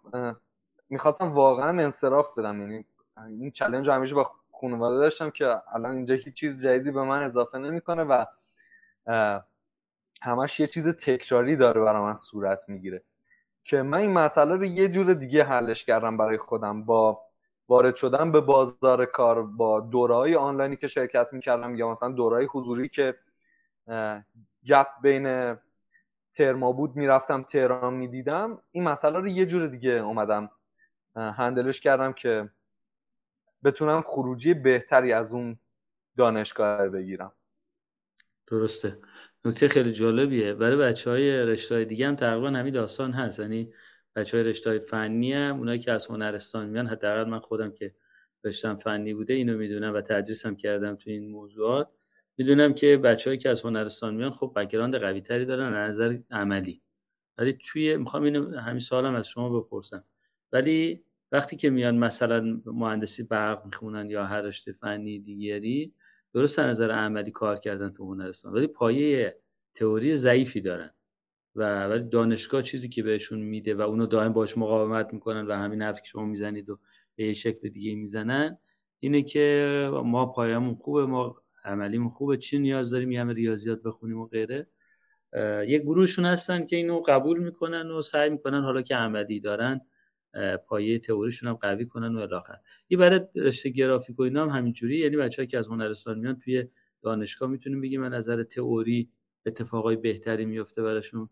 می‌خواستم 0.89 1.31
واقعا 1.31 1.69
انصراف 1.69 2.37
بدم. 2.37 2.61
یعنی 2.61 2.85
این 3.27 3.51
چلنج 3.51 3.89
همیشه 3.89 4.15
با 4.15 4.31
خانواده 4.61 4.97
داشتم 4.97 5.29
که 5.29 5.61
الان 5.73 5.95
اینجا 5.95 6.15
هیچ 6.15 6.33
چیز 6.33 6.63
جدیدی 6.63 6.91
به 6.91 7.03
من 7.03 7.23
اضافه 7.23 7.57
نمی‌کنه 7.57 8.03
و 8.03 8.25
همش 10.21 10.59
یه 10.59 10.67
چیز 10.67 10.87
تکراری 10.87 11.55
داره 11.55 11.81
برای 11.81 12.01
من 12.01 12.15
صورت 12.15 12.59
می‌گیره. 12.67 13.03
که 13.63 13.81
من 13.81 13.97
این 13.97 14.13
مسئله 14.13 14.55
رو 14.55 14.65
یه 14.65 14.89
جور 14.89 15.13
دیگه 15.13 15.43
حلش 15.43 15.85
کردم 15.85 16.17
برای 16.17 16.37
خودم 16.37 16.83
با 16.83 17.21
وارد 17.67 17.95
شدن 17.95 18.31
به 18.31 18.41
بازار 18.41 19.05
کار 19.05 19.43
با 19.43 19.79
دورهای 19.79 20.35
آنلاینی 20.35 20.75
که 20.75 20.87
شرکت 20.87 21.27
می‌کردم 21.31 21.75
یا 21.75 21.91
مثلا 21.91 22.11
دورهای 22.11 22.45
حضوری 22.51 22.89
که 22.89 23.15
گپ 24.65 24.87
بین 25.01 25.57
ترما 26.33 26.71
بود 26.71 26.95
می‌رفتم 26.95 27.43
تهران 27.43 27.93
می‌دیدم. 27.93 28.61
این 28.71 28.83
مسئله 28.83 29.19
رو 29.19 29.27
یه 29.27 29.45
جور 29.45 29.67
دیگه 29.67 29.91
اومدم 29.91 30.49
هندلش 31.15 31.81
کردم 31.81 32.13
که 32.13 32.49
بتونم 33.63 34.01
خروجی 34.01 34.53
بهتری 34.53 35.13
از 35.13 35.33
اون 35.33 35.59
دانشگاه 36.17 36.89
بگیرم. 36.89 37.31
درسته. 38.47 38.97
نکته 39.45 39.67
خیلی 39.67 39.91
جالبیه. 39.91 40.53
برای 40.53 40.77
بچه 40.77 41.09
های 41.09 41.45
رشته 41.45 41.75
های 41.75 41.85
دیگه 41.85 42.07
هم 42.07 42.15
تقریبا 42.15 42.47
همین 42.47 42.73
داستان 42.73 43.11
هست. 43.11 43.39
یعنی 43.39 43.73
بچه 44.15 44.37
های 44.37 44.49
رشته 44.49 44.69
های 44.69 44.79
فنی 44.79 45.33
هم 45.33 45.57
اونایی 45.57 45.79
که 45.79 45.91
از 45.91 46.07
هنرستان 46.07 46.69
میان 46.69 46.87
حداقل 46.87 47.29
من 47.29 47.39
خودم 47.39 47.71
که 47.71 47.95
رشتم 48.43 48.75
فنی 48.75 49.13
بوده 49.13 49.33
اینو 49.33 49.57
می‌دونم 49.57 49.93
و 49.93 50.01
تدریس 50.01 50.45
هم 50.45 50.55
کردم 50.55 50.95
تو 50.95 51.09
این 51.09 51.29
موضوعات. 51.29 51.89
می‌دونم 52.37 52.73
که 52.73 52.97
بچههایی 52.97 53.37
که 53.37 53.49
از 53.49 53.61
هنرستان 53.61 54.15
میان 54.15 54.31
خب 54.31 54.53
background 54.55 54.95
قوی 54.95 55.21
تری 55.21 55.45
دارن 55.45 55.73
از 55.73 55.89
نظر 55.91 56.17
عملی. 56.31 56.81
ولی 57.37 57.53
توی 57.53 57.97
می‌خوام 57.97 58.23
اینو 58.23 58.57
همین 58.59 58.79
سوالم 58.79 59.15
از 59.15 59.27
شما 59.27 59.59
بپرسم. 59.59 60.03
ولی 60.51 61.03
وقتی 61.31 61.55
که 61.55 61.69
میان 61.69 61.97
مثلا 61.97 62.61
مهندسی 62.65 63.23
برق 63.23 63.65
می‌خونن 63.65 64.09
یا 64.09 64.25
هر 64.25 64.41
رشته 64.41 64.71
فنی 64.71 65.19
دیگری 65.19 65.93
درست 66.33 66.59
نظر 66.59 66.91
عملی 66.91 67.31
کار 67.31 67.57
کردن 67.57 67.89
تو 67.89 68.13
هنرستان. 68.13 68.53
ولی 68.53 68.67
پایه 68.67 69.37
تئوری 69.75 70.15
ضعیفی 70.15 70.61
دارن. 70.61 70.91
و 71.55 71.87
ولی 71.87 72.09
دانشگاه 72.09 72.61
چیزی 72.61 72.89
که 72.89 73.03
بهشون 73.03 73.39
میده 73.39 73.75
و 73.75 73.81
اونو 73.81 74.05
دائم 74.05 74.33
باش 74.33 74.57
مقاومت 74.57 75.13
می‌کنن 75.13 75.47
و 75.47 75.53
همین 75.53 75.81
حرفی 75.81 76.01
که 76.01 76.07
شما 76.07 76.25
می‌زنید 76.25 76.69
و 76.69 76.79
به 77.15 77.33
شکل 77.33 77.69
دیگه 77.69 77.95
می‌زنن 77.95 78.57
اینه 78.99 79.21
که 79.21 79.89
ما 80.05 80.25
پایمون 80.25 80.75
خوبه 80.75 81.05
ما 81.05 81.41
عملیمون 81.63 82.09
خوبه. 82.09 82.37
چی 82.37 82.59
نیاز 82.59 82.91
داریم 82.91 83.11
یه 83.11 83.21
همه 83.21 83.33
ریاضیات 83.33 83.83
بخونیم 83.83 84.17
و 84.17 84.27
غیره؟ 84.27 84.67
یه 85.67 85.79
گروهشون 85.79 86.25
هستن 86.25 86.65
که 86.65 86.75
اینو 86.75 86.99
قبول 86.99 87.39
می‌کنن 87.39 87.91
و 87.91 88.01
سعی 88.01 88.29
می‌کنن 88.29 88.61
حالا 88.61 88.81
که 88.81 88.95
عملی 88.95 89.39
دارن 89.39 89.81
پایه 90.67 90.99
تئوریشون 90.99 91.49
هم 91.49 91.55
قوی 91.55 91.85
کنن 91.85 92.15
و 92.15 92.19
الاخر. 92.19 92.57
یه 92.89 92.97
برای 92.97 93.21
رشته 93.35 93.69
گرافیک 93.69 94.19
و 94.19 94.23
اینا 94.23 94.43
هم 94.43 94.49
همینجوری 94.49 94.97
یعنی 94.97 95.17
بچه‌ها 95.17 95.45
که 95.45 95.57
از 95.57 95.67
هنرستان 95.67 96.19
میان 96.19 96.39
توی 96.39 96.67
دانشگاه 97.01 97.49
می‌تونیم 97.49 97.81
بگیم 97.81 98.03
از 98.03 98.13
نظر 98.13 98.43
تئوری 98.43 99.09
اتفاقای 99.45 99.95
بهتری 99.95 100.45
میفته 100.45 100.83
براشون. 100.83 101.29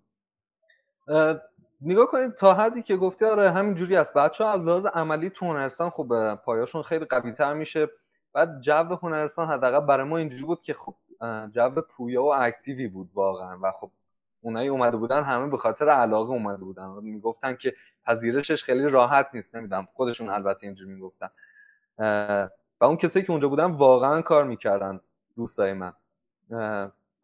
نگاه 1.81 2.07
کنید 2.07 2.33
تا 2.33 2.53
حدی 2.53 2.81
که 2.81 2.97
گفتی 2.97 3.25
آره 3.25 3.51
همینجوری 3.51 3.95
است. 3.95 4.13
بچه 4.13 4.43
ها 4.43 4.51
از 4.51 4.65
لحاظ 4.65 4.85
عملی 4.85 5.29
تو 5.29 5.45
هنرستان 5.45 5.89
خب 5.89 6.35
پایاشون 6.35 6.81
خیلی 6.81 7.05
قوی 7.05 7.31
تر 7.31 7.53
میشه. 7.53 7.89
بعد 8.33 8.61
جو 8.61 8.95
هنرستان 9.01 9.47
حداقل 9.47 9.85
برای 9.85 10.05
ما 10.07 10.17
اینجوری 10.17 10.43
بود 10.43 10.61
که 10.61 10.73
خب 10.73 10.95
جو 11.51 11.69
پویا 11.69 12.23
و 12.23 12.33
اکتیوی 12.35 12.87
بود 12.87 13.09
واقعا. 13.13 13.59
و 13.61 13.71
خب 13.71 13.91
اونایی 14.41 14.67
اومده 14.67 14.97
بودن 14.97 15.23
همه 15.23 15.47
به 15.47 15.57
خاطر 15.57 15.89
علاقه 15.89 16.31
اومده 16.31 16.63
بودن. 16.63 16.87
می‌گفتن 17.01 17.55
که 17.55 17.73
پذیرشش 18.05 18.63
خیلی 18.63 18.89
راحت 18.89 19.29
نیست. 19.33 19.55
نمی‌دونم 19.55 19.87
خودشون 19.93 20.29
البته 20.29 20.67
اینجوری 20.67 20.91
می‌گفتن. 20.91 21.29
و 22.81 22.85
اون 22.85 22.97
کسایی 22.97 23.25
که 23.25 23.31
اونجا 23.31 23.49
بودن 23.49 23.71
واقعا 23.71 24.21
کار 24.21 24.43
می‌کردن 24.43 24.99
دوستای 25.35 25.73
من. 25.73 25.93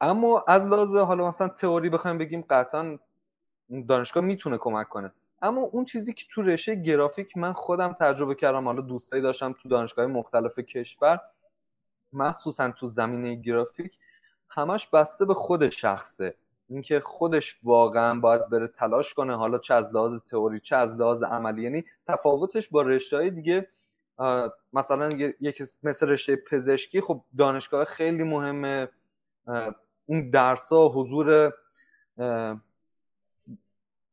اما 0.01 0.45
از 0.47 0.65
لحاظ 0.65 0.95
حالا 0.95 1.27
مثلا 1.27 1.47
تئوری 1.47 1.89
بخوایم 1.89 2.17
بگیم 2.17 2.45
قطعا 2.49 2.99
دانشگاه 3.87 4.23
می‌تونه 4.23 4.57
کمک 4.57 4.89
کنه. 4.89 5.11
اما 5.41 5.61
اون 5.61 5.85
چیزی 5.85 6.13
که 6.13 6.25
تو 6.29 6.41
رشته 6.41 6.75
گرافیک 6.75 7.37
من 7.37 7.53
خودم 7.53 7.93
تجربه 7.93 8.35
کردم 8.35 8.65
حالا 8.65 8.81
دوستایی 8.81 9.21
داشتم 9.21 9.53
تو 9.53 9.69
دانشگاه 9.69 10.05
مختلف 10.05 10.59
کشور 10.59 11.19
مخصوصا 12.13 12.71
تو 12.71 12.87
زمینه 12.87 13.35
گرافیک 13.35 13.97
همش 14.49 14.87
بسته 14.87 15.25
به 15.25 15.33
خود 15.33 15.69
شخصه. 15.69 16.35
اینکه 16.69 16.99
خودش 16.99 17.59
واقعا 17.63 18.19
باید 18.19 18.49
بره 18.49 18.67
تلاش 18.67 19.13
کنه 19.13 19.37
حالا 19.37 19.57
چه 19.57 19.73
از 19.73 19.95
لحاظ 19.95 20.15
تئوری 20.15 20.59
چه 20.59 20.75
از 20.75 20.95
لحاظ 20.95 21.23
عملی. 21.23 21.63
یعنی 21.63 21.85
تفاوتش 22.07 22.69
با 22.69 22.81
رشته 22.81 23.17
های 23.17 23.31
دیگه 23.31 23.67
مثلا 24.73 25.09
یک 25.39 25.63
مثل 25.83 26.07
رشته 26.07 26.35
پزشکی 26.35 27.01
خب 27.01 27.23
دانشگاه 27.37 27.85
خیلی 27.85 28.23
مهمه. 28.23 28.89
اون 30.05 30.29
درس 30.29 30.73
ها 30.73 30.89
حضور 30.89 31.53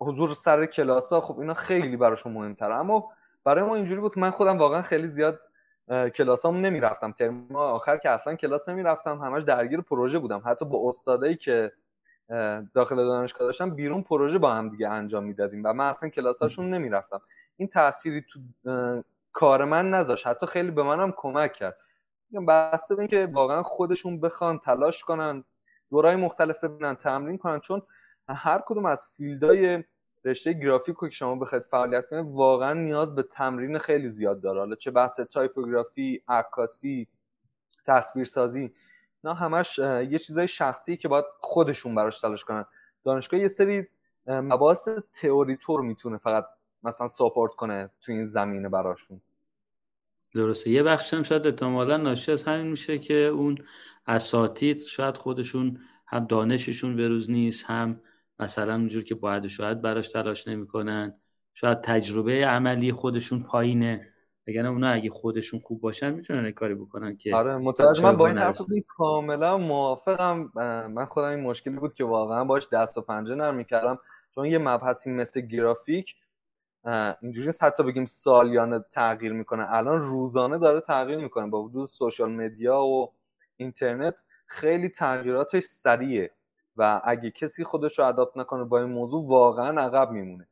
حضور 0.00 0.35
سر 0.35 0.67
کلاس 0.67 1.12
ها 1.12 1.21
خب 1.21 1.38
اینا 1.38 1.55
خیلی 1.55 1.97
براشون 1.97 2.33
مهمتره. 2.33 2.75
اما 2.75 3.11
برای 3.45 3.65
ما 3.65 3.75
اینجوری 3.75 4.00
بود 4.00 4.19
من 4.19 4.31
خودم 4.31 4.59
واقعا 4.59 4.83
خیلی 4.83 5.09
زیاد 5.09 5.41
کلاس 6.15 6.47
هم 6.47 6.57
نمی‌رفتم. 6.57 7.12
ترم 7.12 7.57
آخر 7.57 7.97
که 7.97 8.11
اصلا 8.11 8.35
کلاس 8.35 8.69
نمی‌رفتم 8.69 9.19
همش 9.19 9.43
درگیر 9.43 9.81
پروژه 9.81 10.19
بودم. 10.19 10.43
حتی 10.45 10.65
با 10.65 10.88
استادایی 10.88 11.37
که 11.37 11.73
داخل 12.75 12.97
دانشگاه 12.97 13.47
داشتم 13.47 13.71
بیرون 13.71 14.03
پروژه 14.03 14.38
با 14.38 14.55
هم 14.55 14.69
دیگه 14.69 14.88
انجام 14.88 15.25
می‌دادیم 15.25 15.62
و 15.65 15.73
من 15.73 15.91
اصلا 15.91 16.09
کلاساشون 16.09 16.71
نمی‌رفتم. 16.71 17.21
این 17.57 17.69
تأثیری 17.69 18.25
تو 18.33 18.41
کار 19.33 19.65
من 19.65 19.91
نذاشت. 19.91 20.26
حتی 20.26 20.47
خیلی 20.47 20.71
به 20.71 20.83
منم 20.83 21.12
کمک 21.17 21.53
کرد. 21.53 21.76
بسته 22.49 22.95
به 22.95 23.00
اینکه 23.00 23.29
واقعا 23.33 23.62
خودشون 23.62 24.21
بخوان 24.21 24.59
تلاش 24.59 25.05
کنن 25.05 25.45
دورای 25.91 26.17
مختلف 26.17 26.65
ببینن 26.65 26.95
تمرین 26.95 27.38
کنن. 27.38 27.61
چون 27.61 27.83
هر 28.28 28.62
کدوم 28.66 28.87
از 28.87 29.06
field 29.16 29.65
های 29.65 29.85
رشته 30.25 30.52
گرافیک 30.52 30.97
که 31.00 31.11
شما 31.11 31.37
بخواید 31.37 31.62
فعالیت 31.62 32.09
کنید 32.09 32.26
واقعا 32.28 32.73
نیاز 32.73 33.14
به 33.14 33.23
تمرین 33.23 33.78
خیلی 33.78 34.09
زیاد 34.09 34.40
داره. 34.40 34.59
حالا 34.59 34.75
چه 34.75 34.90
بحث 34.90 35.21
تایپوگرافی 35.21 36.23
عکاسی 36.28 37.09
تصویرسازی 37.85 38.73
نه 39.25 39.35
همش 39.35 39.78
یه 39.78 40.18
چیزای 40.18 40.49
شخصی 40.49 40.97
که 40.97 41.09
باید 41.09 41.25
خودشون 41.40 41.95
براش 41.95 42.21
تلاش 42.21 42.45
کنن. 42.45 42.64
دانشگاه 43.04 43.40
یه 43.40 43.49
سری 43.49 43.87
مباحث 44.26 44.88
تئوری 45.12 45.56
طور 45.56 45.80
می‌تونه 45.80 46.18
فقط 46.18 46.47
مثلا 46.83 47.06
ساپورت 47.09 47.52
کنه 47.52 47.90
تو 48.00 48.12
این 48.12 48.25
زمینه 48.25 48.68
براشون. 48.68 49.21
درسته. 50.35 50.71
یه 50.71 50.83
بخش 50.83 51.14
هم 51.14 51.23
شاید 51.23 51.47
احتمالا 51.47 51.97
ناشی 51.97 52.33
از 52.33 52.45
همین 52.45 52.66
میشه 52.66 52.99
که 52.99 53.14
اون 53.14 53.59
اساتید 54.06 54.80
شاید 54.80 55.16
خودشون 55.16 55.80
هم 56.06 56.25
دانششون 56.25 56.97
بروز 56.97 57.30
نیست 57.30 57.64
هم 57.64 58.00
مثلا 58.38 58.75
اونجور 58.75 59.05
که 59.05 59.14
باید 59.14 59.47
شاید 59.47 59.83
براش 59.83 60.09
تلاش 60.09 60.49
نمی‌کنن. 60.49 61.14
شاید 61.55 61.81
تجربه 61.81 62.47
عملی 62.47 62.93
خودشون 62.93 63.43
پایینه. 63.43 64.12
اگر 64.49 64.66
اونا 64.66 64.88
اگه 64.88 65.11
خودشون 65.11 65.61
خوب 65.61 65.81
باشن 65.81 66.11
می‌تونن 66.11 66.50
کاری 66.50 66.75
بکنن 66.75 67.16
که 67.16 67.35
آره 67.35 67.57
متوجه 67.57 68.02
من 68.02 68.16
با 68.16 68.26
این 68.26 68.38
حرف 68.38 68.61
کاملا 68.88 69.59
موافقم. 69.59 70.50
من 70.95 71.05
خودم 71.05 71.28
این 71.28 71.40
مشکلی 71.40 71.76
بود 71.76 71.95
که 71.95 72.05
واقعا 72.05 72.45
باش 72.45 72.69
دست 72.73 72.99
و 72.99 73.00
پنجه 73.00 73.35
نرم 73.35 73.55
می‌کردم. 73.55 73.99
چون 74.35 74.47
یه 74.47 74.59
مبحثی 74.59 75.11
مثل 75.11 75.40
گرافیک 75.40 76.14
اینجوری 77.23 77.47
نیست 77.47 77.64
حتی 77.64 77.83
بگیم 77.83 78.05
سالیانه 78.05 78.85
تغییر 78.90 79.33
می‌کنه. 79.33 79.73
الان 79.73 80.02
روزانه 80.02 80.59
داره 80.59 80.81
تغییر 80.81 81.19
می‌کنه. 81.19 81.47
با 81.47 81.62
وجود 81.62 81.87
سوشال 81.87 82.33
مدیا 82.33 82.81
و 82.81 83.12
اینترنت 83.57 84.25
خیلی 84.47 84.88
تغییراتش 84.88 85.62
سریعه. 85.62 86.31
و 86.76 87.00
اگه 87.04 87.30
کسی 87.30 87.64
خودش 87.64 87.99
رو 87.99 88.04
اداپت 88.04 88.37
نکنه 88.37 88.64
با 88.64 88.80
این 88.80 88.88
موضوع 88.88 89.28
واقعا 89.28 89.80
عقب 89.80 90.11
میمونه. 90.11 90.49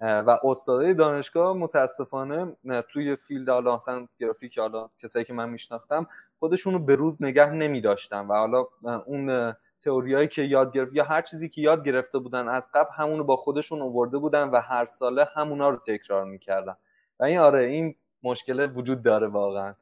و 0.00 0.38
استادای 0.44 0.94
دانشگاه 0.94 1.56
متاسفانه 1.56 2.56
توی 2.88 3.16
فیلد 3.16 3.48
حالا 3.48 3.78
گرافیک 4.18 4.58
حالا 4.58 4.90
کسایی 5.02 5.24
که 5.24 5.32
من 5.32 5.48
میشناختم 5.48 6.06
خودشون 6.38 6.72
رو 6.72 6.78
به 6.78 6.94
روز 6.94 7.22
نگه 7.22 7.50
نمی 7.50 7.80
داشتن 7.80 8.26
و 8.26 8.34
حالا 8.34 8.66
اون 9.06 9.54
تئوریایی 9.80 10.28
که 10.28 10.42
یاد 10.42 10.72
گرفت 10.72 10.92
یا 10.94 11.04
هر 11.04 11.22
چیزی 11.22 11.48
که 11.48 11.60
یاد 11.60 11.84
گرفته 11.84 12.18
بودن 12.18 12.48
از 12.48 12.70
قبل 12.74 12.90
همونو 12.96 13.24
با 13.24 13.36
خودشون 13.36 13.82
آورده 13.82 14.18
بودن 14.18 14.48
و 14.48 14.60
هر 14.60 14.86
ساله 14.86 15.28
همونا 15.34 15.68
رو 15.68 15.76
تکرار 15.76 16.24
می‌کردن. 16.24 16.76
و 17.20 17.24
این 17.24 17.38
آره 17.38 17.64
این 17.64 17.94
مشکل 18.22 18.72
وجود 18.74 19.02
داره 19.02 19.26
واقعا. 19.26 19.74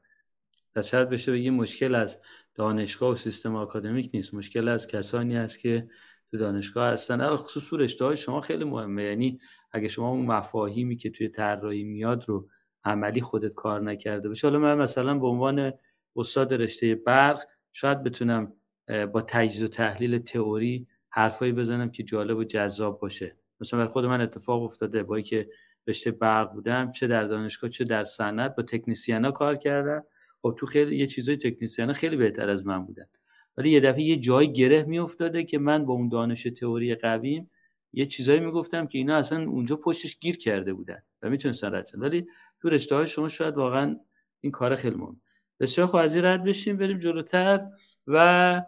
شاید 0.84 1.11
بشه 1.11 1.32
بگیم 1.32 1.54
مشکل 1.54 1.94
از 1.94 2.18
دانشگاه 2.54 3.11
و 3.11 3.14
سیستم 3.14 3.56
آکادمیک 3.56 4.11
نیست. 4.14 4.35
مشکل 4.35 4.68
از 4.68 4.87
کسانی 4.87 5.37
است 5.37 5.61
که 5.61 5.88
تو 6.30 6.38
دانشگاه 6.38 6.88
هستن. 6.88 7.16
در 7.16 7.37
خصوص 7.37 7.73
رشته 7.73 8.04
های 8.04 8.16
شما 8.16 8.40
خیلی 8.40 8.64
مهمه. 8.64 9.04
یعنی 9.04 9.40
اگه 9.73 9.88
شما 9.88 10.09
اون 10.09 10.26
مفاهیمی 10.26 10.97
که 10.97 11.11
توی 11.11 11.28
طراحی 11.28 11.85
میاد 11.85 12.28
رو 12.28 12.49
عملی 12.85 13.21
خودت 13.21 13.54
کار 13.54 13.80
نکرده 13.80 14.28
باشه 14.28 14.47
حالا 14.47 14.59
من 14.59 14.78
مثلا 14.78 15.18
به 15.18 15.26
عنوان 15.26 15.73
استاد 16.16 16.54
رشته 16.54 16.94
برق 16.94 17.42
شاید 17.73 18.02
بتونم 18.02 18.52
با 19.12 19.23
تجزیه 19.23 19.64
و 19.64 19.68
تحلیل 19.68 20.18
تئوری 20.18 20.87
حرفایی 21.09 21.52
بزنم 21.52 21.90
که 21.90 22.02
جالب 22.02 22.37
و 22.37 22.44
جذاب 22.44 23.00
باشه. 23.00 23.37
مثلا 23.61 23.78
برای 23.78 23.92
خود 23.92 24.04
من 24.04 24.21
اتفاق 24.21 24.62
افتاده 24.62 25.02
با 25.02 25.21
که 25.21 25.49
رشته 25.87 26.11
برق 26.11 26.52
بودم 26.52 26.90
چه 26.90 27.06
در 27.06 27.25
دانشگاه 27.25 27.71
چه 27.71 27.85
در 27.85 28.04
صنعت 28.04 28.56
با 28.56 28.62
تکنیسیانا 28.62 29.30
کار 29.30 29.56
کردم. 29.56 30.04
خب 30.42 30.56
تو 30.58 30.66
خیلی 30.66 30.96
یه 30.96 31.06
چیزای 31.06 31.37
تکنیسیانا 31.37 31.92
خیلی 31.92 32.16
بهتر 32.16 32.49
از 32.49 32.66
من 32.66 32.87
بودن. 32.87 33.06
ولی 33.56 33.70
یه 33.70 33.80
دفعه 33.80 34.02
یه 34.02 34.16
جای 34.16 34.52
گره 34.52 34.82
میافتاده 34.82 35.44
که 35.44 35.58
من 35.58 35.84
با 35.84 35.94
اون 35.94 36.08
دانش 36.08 36.42
تئوری 36.42 36.94
قویم 36.94 37.50
یه 37.92 38.06
چیزایی 38.06 38.40
می‌گفتم 38.40 38.87
که 38.87 38.99
اینا 38.99 39.16
اصلا 39.16 39.44
اونجا 39.44 39.76
پشتش 39.76 40.18
گیر 40.18 40.37
کرده 40.37 40.72
بودن 40.72 41.02
و 41.22 41.30
می‌تونستن 41.30 41.75
رد 41.75 41.90
ولی 41.94 42.26
تو 42.61 42.68
رشته 42.68 42.94
های 42.94 43.06
شما 43.06 43.28
شاید 43.28 43.56
واقعا 43.56 43.96
این 44.40 44.52
کار 44.52 44.76
خیلی 44.76 44.96
مهم 44.96 45.20
بسیار 45.61 45.87
خب 45.87 45.96
از 45.96 46.16
رد 46.16 46.44
بشیم 46.44 46.76
بریم 46.76 46.99
جلوتر 46.99 47.66
و 48.06 48.62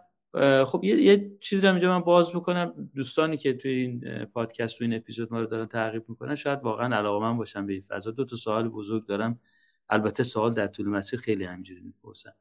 خب 0.65 0.83
یه, 0.83 1.01
یه 1.01 1.31
چیزی 1.39 1.67
رو 1.67 1.73
اینجا 1.73 1.99
من 1.99 2.05
باز 2.05 2.35
می‌کنم 2.35 2.89
دوستانی 2.95 3.37
که 3.37 3.53
توی 3.53 3.71
این 3.71 4.25
پادکست 4.25 4.77
توی 4.77 4.87
این 4.87 4.95
اپیزود 4.95 5.33
ما 5.33 5.39
رو 5.39 5.45
دارن 5.45 5.65
تعقیب 5.65 6.03
می‌کنن 6.07 6.35
شاید 6.35 6.59
واقعا 6.63 6.97
علاقه 6.97 7.25
من 7.25 7.37
باشن 7.37 7.65
به 7.65 7.73
این 7.73 7.83
فضا. 7.87 8.11
دو 8.11 8.25
تا 8.25 8.35
سوال 8.35 8.69
بزرگ 8.69 9.05
دارم. 9.05 9.39
البته 9.89 10.23
سوال 10.23 10.53
در 10.53 10.67
طول 10.67 10.87
مسیر 10.87 11.19
خیلی 11.19 11.45
همینجوری 11.45 11.81
می‌پرسن 11.81 12.31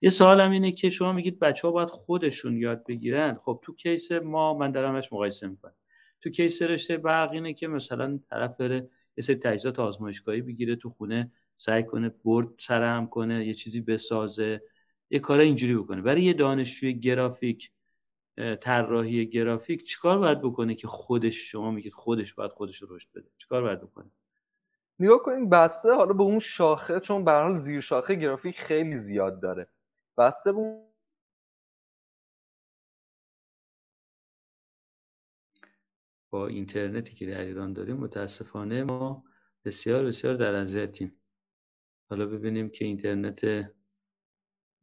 یه 0.00 0.10
سوال 0.10 0.40
هم 0.40 0.50
اینه 0.50 0.72
که 0.72 0.90
شما 0.90 1.12
میگید 1.12 1.38
بچه 1.38 1.68
ها 1.68 1.72
باید 1.72 1.88
خودشون 1.88 2.56
یاد 2.56 2.86
بگیرن. 2.86 3.34
خب 3.34 3.60
تو 3.62 3.74
کیس 3.74 4.12
ما 4.12 4.54
من 4.54 4.72
دارمش 4.72 5.12
مقایسه 5.12 5.46
می‌کنم. 5.46 5.74
تو 6.20 6.30
کیس 6.30 6.62
رشته 6.62 6.96
برق 6.96 7.30
اینه 7.30 7.54
که 7.54 7.68
مثلا 7.68 8.20
طرف 8.30 8.56
بره 8.56 8.90
یه 9.16 9.22
سری 9.22 9.36
تجهیزات 9.36 9.78
آزمایشگاهی 9.78 10.42
بگیره 10.42 10.76
تو 10.76 10.90
خونه 10.90 11.32
سعی 11.56 11.82
کنه 11.82 12.08
برد 12.24 12.48
سرهم 12.58 13.06
کنه 13.06 13.46
یه 13.46 13.54
چیزی 13.54 13.80
بسازه 13.80 14.62
یه 15.10 15.18
کار 15.18 15.40
اینجوری 15.40 15.76
بکنه. 15.76 16.02
برای 16.02 16.22
یه 16.22 16.32
دانشجوی 16.32 17.00
گرافیک 17.00 17.70
طراحی 18.60 19.26
گرافیک 19.26 19.84
چیکار 19.84 20.18
باید 20.18 20.40
بکنه 20.40 20.74
که 20.74 20.88
خودش 20.88 21.50
شما 21.50 21.70
میگید 21.70 21.92
خودش 21.92 22.34
باید 22.34 22.50
خودش 22.50 22.82
رو 22.82 22.96
رشد 22.96 23.08
بده؟ 23.14 23.28
چیکار 23.38 23.62
باید 23.62 23.80
بکنه؟ 23.80 24.10
نگاه 25.00 25.22
کنیم 25.22 25.48
بسته 25.48 25.94
حالا 25.94 26.12
به 26.12 26.22
اون 26.22 26.38
شاخه 26.38 27.00
چون 27.00 27.24
به 27.24 27.32
حال 27.32 27.54
زیر 27.54 27.80
شاخه 27.80 28.14
گرافیک 28.14 28.60
خیلی 28.60 28.96
زیاد 28.96 29.42
داره. 29.42 29.68
بسته 30.18 30.52
به 30.52 30.60
با 36.30 36.46
اینترنتی 36.46 37.14
که 37.14 37.26
در 37.26 37.40
ایران 37.40 37.72
داریم 37.72 37.96
متاسفانه 37.96 38.84
ما 38.84 39.24
بسیار 39.64 40.04
بسیار 40.04 40.34
در 40.34 40.54
اذیتیم. 40.54 41.16
حالا 42.10 42.26
ببینیم 42.26 42.70
که 42.70 42.84
اینترنت 42.84 43.40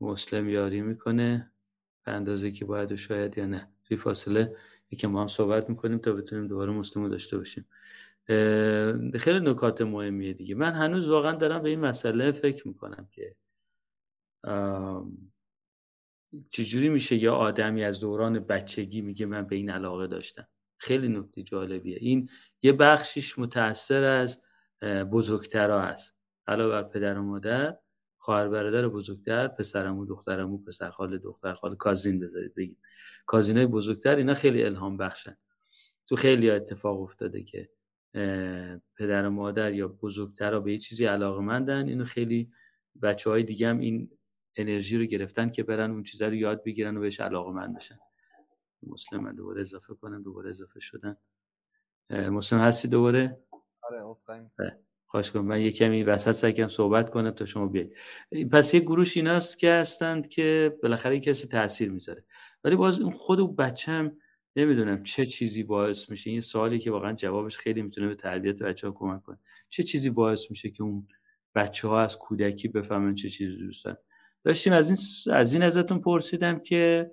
مسلم 0.02 0.50
یاری 0.50 0.82
می‌کنه 0.82 1.52
به 2.06 2.12
اندازه 2.12 2.52
که 2.52 2.66
باید 2.66 2.92
و 2.92 2.98
شاید 2.98 3.38
یا 3.38 3.46
نه. 3.46 3.72
توی 3.84 3.98
فاصله 3.98 4.56
یکی 4.92 5.08
ما 5.08 5.22
هم 5.22 5.28
صحبت 5.28 5.70
می‌کنیم 5.70 5.98
تا 5.98 6.14
بتونیم 6.14 6.48
دوباره 6.48 6.72
مسلم 6.72 7.04
رو 7.04 7.10
داشته 7.10 7.38
باشیم. 7.38 7.66
خیلی 9.20 9.40
نکات 9.40 9.82
مهمیه 9.82 10.34
دیگه. 10.34 10.56
من 10.56 10.74
هنوز 10.74 11.08
واقعا 11.08 11.36
دارم 11.36 11.64
به 11.64 11.70
این 11.70 11.80
مسئله 11.80 12.32
فکر 12.32 12.68
می‌کنم 12.68 13.08
که 13.12 13.36
چجوری 16.50 16.90
میشه 16.90 17.16
یا 17.16 17.36
آدمی 17.36 17.84
از 17.84 18.00
دوران 18.00 18.40
بچگی 18.40 19.02
میگه 19.02 19.26
من 19.26 19.48
به 19.48 19.56
این 19.56 19.70
علاقه 19.70 20.08
داشتم. 20.08 20.48
خیلی 20.78 21.08
نکته 21.08 21.44
جالبیه. 21.44 21.98
این 22.02 22.30
یه 22.62 22.74
بخشیش 22.74 23.40
متاثر 23.40 24.04
از 24.04 24.42
بزرگترا 25.12 25.82
هست. 25.82 26.14
علاوه 26.48 26.72
بر 26.72 26.84
پدر 26.84 27.18
و 27.20 27.24
مادر 27.24 27.78
خواهر 28.18 28.48
برادر 28.48 28.88
بزرگتر 28.88 29.48
پسرمو 29.48 30.06
دخترمو 30.06 30.58
پسر 30.58 30.90
خاله 30.90 31.18
دختر 31.18 31.54
خاله 31.54 31.76
کازین 31.76 32.20
بذارید 32.20 32.56
بگیم. 32.56 32.78
کازینای 33.26 33.66
بزرگتر 33.66 34.16
اینا 34.16 34.34
خیلی 34.34 34.64
الهام 34.64 34.98
بخشن. 34.98 35.38
تو 36.08 36.16
خیلی 36.16 36.50
اتفاق 36.50 37.02
افتاده 37.02 37.44
که 37.44 37.70
پدر 38.98 39.28
و 39.28 39.30
مادر 39.30 39.74
یا 39.74 39.88
بزرگتر 39.88 40.60
به 40.60 40.72
یه 40.72 40.78
چیزی 40.78 41.06
علاقه 41.06 41.42
مندن 41.42 41.88
اینو 41.88 42.06
خیلی 42.06 42.52
بچه 43.02 43.30
های 43.30 43.44
دیگه 43.44 43.68
هم 43.68 43.80
این 43.80 44.10
انرژی 44.56 44.98
رو 44.98 45.06
گرفتن 45.06 45.50
که 45.50 45.64
برن 45.64 45.92
اون 45.92 46.04
چیزا 46.04 46.28
رو 46.28 46.34
یاد 46.34 46.64
بگیرن 46.64 46.98
و 46.98 47.00
بهش 47.00 47.20
علاقه 47.20 47.52
مند 47.52 47.78
بشن. 47.78 48.00
مسلم 48.84 49.24
من 49.24 49.36
دوباره 49.36 49.62
اضافه 49.62 49.94
کنم 49.94 50.24
دوباره 50.24 50.50
اضافه 50.50 50.80
شدن. 50.80 51.18
مسلم 52.10 52.60
هستی 52.60 52.88
دوباره؟ 52.88 53.40
آره 53.82 54.04
خواهش 55.06 55.32
کنم. 55.32 55.46
من 55.46 55.62
یه 55.62 55.72
کمی 55.72 56.04
وسط 56.04 56.32
سعی 56.32 56.68
صحبت 56.68 57.10
کنم 57.10 57.32
تا 57.32 57.46
شما 57.46 57.68
بیایید. 57.68 57.94
پس 58.52 58.74
یه 58.74 58.80
گروش 58.80 59.18
ایناست 59.18 59.60
که 59.60 59.72
هستند 59.72 60.28
که 60.28 60.78
بالاخره 60.84 61.20
کسی 61.20 61.48
تاثیر 61.48 61.92
می‌ذاره. 61.92 62.26
ولی 62.64 62.76
باز 62.76 63.00
اون 63.00 63.12
خود 63.12 63.56
بچه 63.56 64.12
نمی‌دونم 64.58 65.04
چه 65.04 65.26
چیزی 65.26 65.64
باعث 65.64 66.10
میشه. 66.10 66.30
این 66.30 66.42
سوالی 66.42 66.80
که 66.80 66.92
واقعا 66.92 67.14
جوابش 67.14 67.58
خیلی 67.58 67.82
می‌تونه 67.82 68.08
به 68.08 68.16
تربیت 68.16 68.56
بچه 68.56 68.88
ها 68.88 68.94
کمک 68.94 69.24
کنه. 69.24 69.38
چه 69.70 69.84
چیزی 69.84 70.10
باعث 70.10 70.52
میشه 70.52 70.70
که 70.70 70.84
اون 70.84 71.08
بچه 71.56 71.88
ها 71.88 72.02
از 72.02 72.18
کودکی 72.18 72.68
بفهمن 72.68 73.16
چه 73.16 73.30
چیزی 73.30 73.58
دوستن 73.58 73.98
داشتیم 74.44 74.74
از 74.74 74.90
این 74.90 75.36
از 75.36 75.54
این 75.54 75.64
ازتون 75.64 76.00
پرسیدم 76.00 76.60
که 76.60 77.12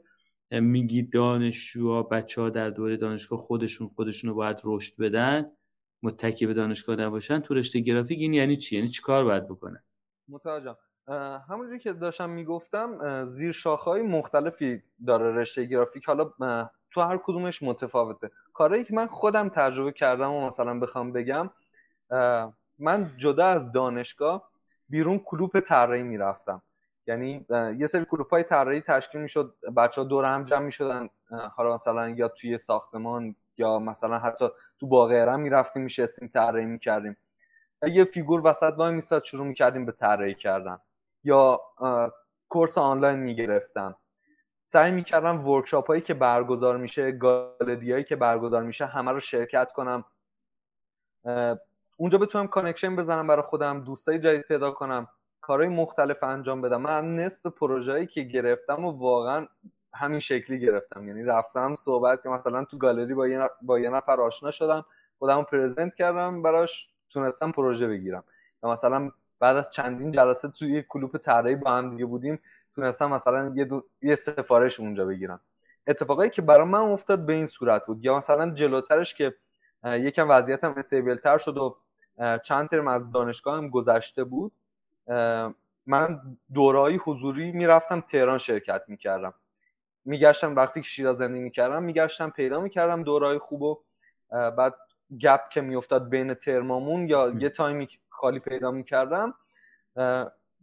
میگی 0.50 1.02
دانشجوها 1.02 2.02
بچه 2.02 2.40
ها 2.40 2.50
در 2.50 2.70
دوره 2.70 2.96
دانشگاه 2.96 3.38
خودشون 3.38 3.88
خودشون 3.88 4.30
رو 4.30 4.36
باید 4.36 4.56
رشد 4.64 4.96
بدن 4.98 5.50
متکی 6.02 6.46
به 6.46 6.54
دانشگاه 6.54 6.96
نباشن. 6.96 7.40
تو 7.40 7.54
رشته 7.54 7.80
گرافیک 7.80 8.18
این 8.18 8.34
یعنی 8.34 8.56
چی؟ 8.56 8.76
یعنی 8.76 8.88
چیکار 8.88 9.24
باید 9.24 9.48
بکنن؟ 9.48 9.82
متوجهم. 10.28 10.76
همونجوری 11.48 11.78
که 11.78 11.92
داشتم 11.92 12.30
می‌گفتم 12.30 13.24
زیر 13.24 13.52
شاخهای 13.52 14.02
مختلفی 14.02 14.82
داره 15.06 15.34
رشته 15.34 15.64
گرافیک. 15.64 16.04
حالا 16.04 16.32
تو 16.94 17.00
هر 17.00 17.16
کدومش 17.16 17.62
متفاوته. 17.62 18.30
کارهایی 18.52 18.84
که 18.84 18.94
من 18.94 19.06
خودم 19.06 19.48
تجربه 19.48 19.92
کردم 19.92 20.32
و 20.32 20.46
مثلا 20.46 20.78
بخوام 20.78 21.12
بگم 21.12 21.50
من 22.78 23.12
جدا 23.16 23.46
از 23.46 23.72
دانشگاه 23.72 24.50
بیرون 24.88 25.18
club 25.18 25.60
طراحی 25.60 26.02
می‌رفتم. 26.02 26.62
یعنی 27.06 27.46
یه 27.78 27.86
سری 27.86 28.04
club 28.04 28.30
های 28.30 28.42
طراحی 28.42 28.80
تشکیل 28.80 29.20
می‌شد 29.20 29.54
بچه 29.76 30.00
ها 30.00 30.06
دور 30.06 30.24
هم 30.24 30.44
جمع 30.44 30.64
می‌شدن. 30.64 31.08
حالا 31.56 31.74
مثلا 31.74 32.08
یا 32.08 32.28
توی 32.28 32.58
ساختمان 32.58 33.36
یا 33.58 33.78
مثلا 33.78 34.18
حتی 34.18 34.48
تو 34.80 34.86
باقیرم 34.86 35.40
می‌رفتیم 35.40 35.82
میشستیم 35.82 36.28
طراحی 36.28 36.66
می‌کردیم. 36.66 37.16
یه 37.82 38.04
فیگور 38.04 38.46
وسط 38.46 38.74
وای 38.76 38.92
میستاد 38.92 39.24
شروع 39.24 39.46
می‌کردیم 39.46 39.86
به 39.86 39.92
طراحی 39.92 40.34
کردن. 40.34 40.78
یا 41.24 41.60
course 42.48 42.78
online 42.78 43.18
می‌گرفتم 43.18 43.96
سعی 44.66 44.92
می‌کردم 44.92 45.48
workshop 45.48 45.86
هایی 45.86 46.00
که 46.00 46.14
برگزار 46.14 46.76
میشه 46.76 47.12
گالری 47.12 47.92
هایی 47.92 48.04
که 48.04 48.16
برگزار 48.16 48.62
میشه 48.62 48.86
همه 48.86 49.10
رو 49.10 49.20
شرکت 49.20 49.72
کنم. 49.72 50.04
اونجا 51.96 52.18
بتونم 52.18 52.46
connection 52.46 52.96
بزنم 52.96 53.26
برای 53.26 53.42
خودم 53.42 53.80
دوستای 53.80 54.18
جدید 54.18 54.42
پیدا 54.42 54.70
کنم 54.70 55.08
کارهای 55.40 55.68
مختلف 55.68 56.22
انجام 56.22 56.60
بدم. 56.60 56.80
من 56.80 57.16
نصف 57.16 57.46
پروژه‌ای 57.46 58.06
که 58.06 58.22
گرفتم 58.22 58.84
و 58.84 58.90
واقعا 58.90 59.46
همین 59.94 60.20
شکلی 60.20 60.60
گرفتم. 60.60 61.08
یعنی 61.08 61.22
رفتم 61.22 61.74
صحبت 61.74 62.22
که 62.22 62.28
مثلا 62.28 62.64
تو 62.64 62.78
گالری 62.78 63.14
با 63.14 63.28
یه, 63.28 63.50
با 63.62 63.78
یه 63.78 63.90
نفر 63.90 64.20
آشنا 64.20 64.50
شدم 64.50 64.84
خودم 65.18 65.42
present 65.42 65.94
کردم 65.94 66.42
براش 66.42 66.88
تونستم 67.10 67.52
پروژه 67.52 67.86
بگیرم. 67.86 68.24
یا 68.62 68.70
مثلا 68.70 69.10
بعد 69.40 69.56
از 69.56 69.70
چندین 69.70 70.12
جلسه 70.12 70.48
توی 70.48 70.72
یه 70.72 70.82
club 70.82 71.16
طراحی 71.16 71.54
با 71.54 71.70
هم 71.70 71.90
دیگه 71.90 72.06
بودیم 72.06 72.40
تونستم 72.74 73.10
مثلا 73.10 73.52
یه, 73.56 73.64
دو... 73.64 73.84
یه 74.02 74.14
سفارش 74.14 74.80
اونجا 74.80 75.04
بگیرم. 75.04 75.40
اتفاقایی 75.86 76.30
که 76.30 76.42
برای 76.42 76.66
من 76.66 76.78
افتاد 76.78 77.26
به 77.26 77.32
این 77.32 77.46
صورت 77.46 77.86
بود. 77.86 78.04
یا 78.04 78.16
مثلا 78.16 78.50
جلوترش 78.50 79.14
که 79.14 79.34
یکم 79.84 80.30
وضعیتم 80.30 80.74
استیبل 80.76 81.14
تر 81.14 81.38
شد 81.38 81.58
و 81.58 81.76
چند 82.44 82.68
ترم 82.68 82.88
از 82.88 83.10
دانشگاهم 83.10 83.68
گذشته 83.68 84.24
بود 84.24 84.52
من 85.86 86.20
دورایی 86.54 86.96
حضوری 86.96 87.52
می‌رفتم 87.52 88.00
تهران 88.00 88.38
شرکت 88.38 88.82
می‌کردم. 88.88 89.34
میگشتم 90.04 90.56
وقتی 90.56 90.80
که 90.80 90.88
شیراز 90.88 91.16
زندگی 91.16 91.42
می‌کردم 91.42 91.82
میگشتم 91.82 92.30
پیدا 92.30 92.60
می‌کردم 92.60 93.02
دورای 93.02 93.38
خوب 93.38 93.62
و 93.62 93.82
بعد 94.30 94.74
گپ 95.20 95.48
که 95.48 95.60
میافتاد 95.60 96.08
بین 96.08 96.34
ترمامون 96.34 97.08
یا 97.08 97.34
یه 97.38 97.48
تایمی 97.48 97.88
خالی 98.08 98.38
پیدا 98.38 98.70
می‌کردم 98.70 99.34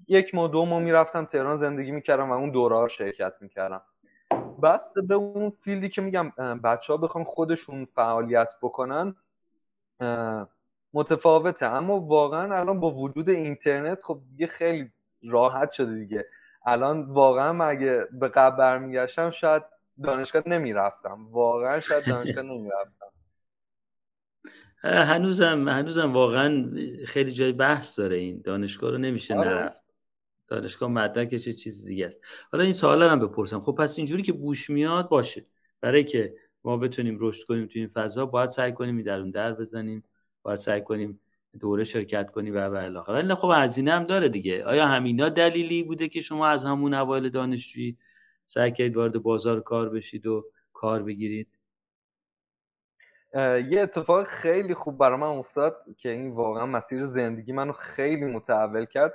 یک 0.08 0.36
ماه 0.36 0.52
دو 0.52 0.66
ماه 0.66 0.80
می‌رفتم 0.80 1.26
تهران 1.26 1.58
زندگی 1.58 1.92
می‌کردم 1.92 2.30
و 2.30 2.34
اون 2.34 2.52
دوره 2.52 2.76
ها 2.76 2.88
شرکت 2.88 3.34
می‌کردم. 3.42 3.82
بس 4.64 4.94
به 5.08 5.16
اون 5.16 5.50
فیلدی 5.50 5.90
که 5.90 6.02
میگم 6.02 6.30
بچه 6.64 6.94
ها 6.94 6.98
بخوان 6.98 7.24
خودشون 7.24 7.86
فعالیت 7.86 8.54
بکنن 8.62 9.16
متفاوته. 10.94 11.66
اما 11.66 12.00
واقعا 12.00 12.60
الان 12.60 12.80
با 12.80 12.92
وجود 12.92 13.30
اینترنت 13.30 14.04
خب 14.04 14.20
دیگه 14.30 14.48
خیلی 14.48 14.92
راحت 15.24 15.72
شده 15.72 15.96
دیگه. 15.96 16.26
الان 16.66 17.02
واقعا 17.02 17.66
اگه 17.66 18.08
به 18.12 18.28
قبل 18.28 18.58
برمیگشتم 18.58 19.32
شاید 19.32 19.64
دانشگاه 20.04 20.44
نمی‌رفتم. 20.46 21.28
واقعا 21.32 21.80
شاید 21.80 22.06
دانشگاه 22.06 22.44
نمی‌رفتم. 22.44 23.12
هنوزم 24.84 25.70
هنوزم 25.70 26.14
واقعا 26.14 26.72
خیلی 27.08 27.32
جای 27.32 27.52
بحث 27.52 28.00
داره 28.00 28.16
این. 28.16 28.42
دانشگاه 28.46 28.92
رو 28.92 28.98
نمیشه 28.98 29.38
آره. 29.38 29.50
نرفت. 29.50 29.81
دانشگاه 30.52 31.08
چه 31.26 31.54
چیز 31.54 31.86
دیگه 31.86 32.08
است. 32.08 32.18
حالا 32.52 32.64
این 32.64 32.74
سوالا 32.74 33.10
هم 33.10 33.20
بپرسم. 33.20 33.62
خب 33.62 33.72
پس 33.72 33.98
اینجوری 33.98 34.24
که 34.24 34.34
بوش 34.34 34.70
میاد 34.70 35.10
باشه. 35.10 35.46
برای 35.82 36.04
که 36.04 36.36
ما 36.64 36.78
بتونیم 36.78 37.18
رشد 37.20 37.48
کنیم 37.48 37.68
تو 37.68 37.80
این 37.80 37.88
فضا 37.88 38.26
باید 38.26 38.50
سعی 38.50 38.72
کنیم 38.74 39.02
در 39.02 39.20
اون 39.20 39.32
در 39.32 39.54
بزنیم. 39.54 40.04
باید 40.44 40.60
سعی 40.60 40.82
کنیم 40.82 41.20
دوره 41.60 41.84
شرکت 41.84 42.32
کنی 42.32 42.52
و 42.52 42.68
و 42.68 43.04
ولی 43.08 43.36
خب 43.36 43.52
هزینه 43.56 43.92
هم 43.92 44.04
داره 44.04 44.30
دیگه. 44.30 44.66
آیا 44.66 44.88
همینا 44.88 45.30
دلیلی 45.30 45.84
بوده 45.84 46.08
که 46.08 46.22
شما 46.22 46.48
از 46.48 46.66
همون 46.66 46.94
اوایل 46.94 47.30
دانشجویی 47.30 47.98
سعی 48.48 48.72
کردید 48.72 48.98
وارد 48.98 49.18
بازار 49.18 49.62
کار 49.62 49.90
بشید 49.90 50.28
و 50.28 50.46
کار 50.74 51.04
بگیرید؟ 51.04 51.48
یه 53.70 53.82
اتفاق 53.82 54.24
خیلی 54.24 54.74
خوب 54.74 54.98
برای 54.98 55.20
من 55.20 55.28
افتاد 55.28 55.76
که 55.98 56.10
این 56.10 56.32
واقعا 56.32 56.66
مسیر 56.66 57.06
زندگی 57.06 57.52
منو 57.52 57.74
خیلی 57.74 58.26
متحول 58.26 58.86
کرد. 58.86 59.14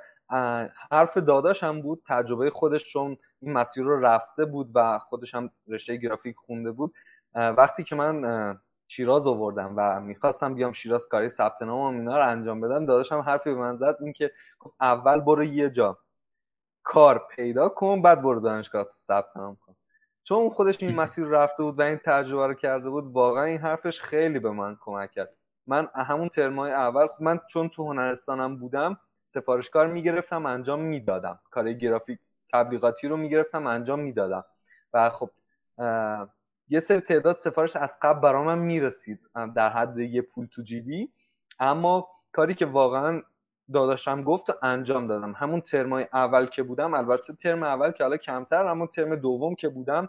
حرف 0.91 1.17
داداش 1.17 1.65
هم 1.65 1.83
بود 1.83 2.03
تجربه 2.07 2.51
خودش 2.51 2.93
چون 2.93 3.17
این 3.41 3.53
مسیر 3.53 3.85
رو 3.85 4.01
رفته 4.01 4.45
بود 4.45 4.71
و 4.75 4.99
خودش 4.99 5.35
هم 5.35 5.51
رشته 5.69 5.97
گرافیک 5.97 6.37
خونده 6.37 6.73
بود. 6.73 6.95
وقتی 7.35 7.85
که 7.85 7.97
من 7.97 8.59
شیراز 8.89 9.27
آوردم 9.27 9.75
و 9.77 10.01
می‌خواستم 10.01 10.55
بیام 10.55 10.73
شیراز 10.73 11.09
کاری 11.09 11.29
ثبت 11.29 11.63
نام 11.63 11.81
و 11.81 11.99
اینا 11.99 12.17
رو 12.17 12.29
انجام 12.29 12.61
بدم 12.61 12.87
داداشم 12.87 13.19
حرفی 13.21 13.51
به 13.51 13.61
من 13.61 13.77
زد 13.77 13.97
این 14.01 14.13
که 14.13 14.33
گفت 14.59 14.75
اول 14.81 15.21
برو 15.21 15.45
یه 15.45 15.71
جا 15.71 15.99
کار 16.83 17.27
پیدا 17.37 17.69
کن 17.69 18.03
بعد 18.03 18.23
برو 18.23 18.41
دانشگاه 18.41 18.87
ثبت 18.91 19.37
نام 19.37 19.57
کن. 19.57 19.77
چون 20.23 20.49
خودش 20.49 20.83
این 20.83 20.97
مسیر 21.01 21.27
رفته 21.27 21.63
بود 21.63 21.79
و 21.79 21.83
این 21.83 22.01
تجربه 22.05 22.47
رو 22.47 22.55
کرده 22.55 22.91
بود 22.91 23.13
واقعا 23.13 23.45
این 23.45 23.59
حرفش 23.59 24.01
خیلی 24.01 24.39
به 24.39 24.51
من 24.51 24.77
کمک 24.81 25.11
کرد. 25.13 25.37
من 25.67 25.89
همون 25.95 26.29
ترمای 26.29 26.73
اول 26.73 27.07
خب 27.07 27.23
من 27.23 27.41
چون 27.51 27.69
تو 27.69 27.87
هنرستانم 27.87 28.57
بودم 28.57 28.99
سفارشکار 29.27 29.87
می‌گرفتم 29.87 30.47
انجام 30.47 30.81
می‌دادم. 30.81 31.39
کار 31.51 31.73
گرافیک 31.73 32.19
تبلیغاتی 32.53 33.09
رو 33.09 33.17
می‌گرفتم 33.17 33.67
انجام 33.67 34.01
می‌دادم. 34.01 34.45
و 34.93 35.11
خب 35.11 35.31
یه 36.69 36.81
سری 36.81 37.01
تعداد 37.01 37.37
سفارش 37.37 37.77
از 37.77 37.99
قبل 38.03 38.21
برا 38.21 38.45
من 38.45 38.59
می‌رسید 38.59 39.31
در 39.57 39.71
حد 39.71 39.99
یه 39.99 40.23
پول 40.23 40.47
تو 40.47 40.63
جیبی. 40.63 41.13
اما 41.59 42.09
کاری 42.33 42.55
که 42.55 42.67
واقعا 42.67 43.23
داداشم 43.73 44.23
گفت 44.23 44.51
و 44.51 44.53
انجام 44.63 45.07
دادم. 45.07 45.33
همون 45.33 45.61
ترمای 45.61 46.07
اول 46.13 46.47
که 46.47 46.63
بودم 46.63 46.95
البته 46.95 47.33
ترم 47.33 47.63
اول 47.63 47.91
که 47.91 48.05
حالا 48.05 48.17
کمتر 48.17 48.67
اما 48.67 48.87
ترم 48.87 49.17
دوم 49.17 49.55
که 49.55 49.69
بودم 49.69 50.09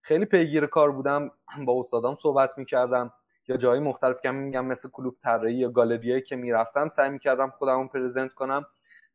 خیلی 0.00 0.24
پیگیر 0.24 0.66
کار 0.66 0.92
بودم. 0.92 1.30
با 1.66 1.80
استادام 1.80 2.14
صحبت 2.14 2.58
می‌کردم. 2.58 3.12
یا 3.48 3.56
جایی 3.56 3.80
مختلف 3.80 4.20
که 4.20 4.30
میگم 4.30 4.64
مثل 4.64 4.88
کلوب 4.88 5.16
طراحی 5.22 5.54
یا 5.54 5.68
گالریایی 5.68 6.22
که 6.22 6.36
می‌رفتم 6.36 6.88
سعی 6.88 7.10
می‌کردم 7.10 7.50
خودم 7.50 7.88
پرزنت 7.88 8.34
کنم 8.34 8.66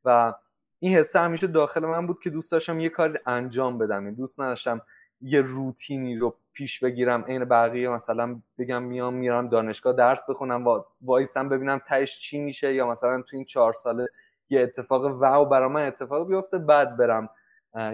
و 0.06 0.34
این 0.80 0.98
حسه 0.98 1.20
همیشه 1.20 1.48
داخل 1.48 1.86
من 1.86 2.08
بود 2.08 2.20
که 2.24 2.30
دوست 2.30 2.52
داشتم 2.52 2.80
یه 2.80 2.89
کاری 2.89 3.20
انجام 3.26 3.78
بدم. 3.78 4.13
دوست 4.15 4.42
نداشتم 4.42 4.82
یه 5.22 5.42
روتینی 5.42 6.18
رو 6.18 6.38
پیش 6.54 6.84
بگیرم 6.84 7.24
عین 7.24 7.46
بقیه 7.46 7.89
مثلا 7.89 8.42
بگم 8.58 8.84
میام 8.84 9.13
میرم 9.13 9.50
دانشگاه 9.50 9.94
درس 9.94 10.22
بخونم 10.30 10.68
و 10.68 10.84
وایسم 11.02 11.50
ببینم 11.50 11.78
تهش 11.78 12.20
چی 12.20 12.39
میشه 12.39 12.74
یا 12.74 12.88
مثلا 12.88 13.22
تو 13.22 13.36
این 13.36 13.46
چهار 13.46 13.74
ساله 13.74 14.08
یه 14.50 14.62
اتفاق 14.62 15.06
واو 15.06 15.46
برای 15.46 15.70
من 15.70 15.88
اتفاق 15.88 16.28
بیفته 16.28 16.58
بعد 16.58 16.98
برم 16.98 17.30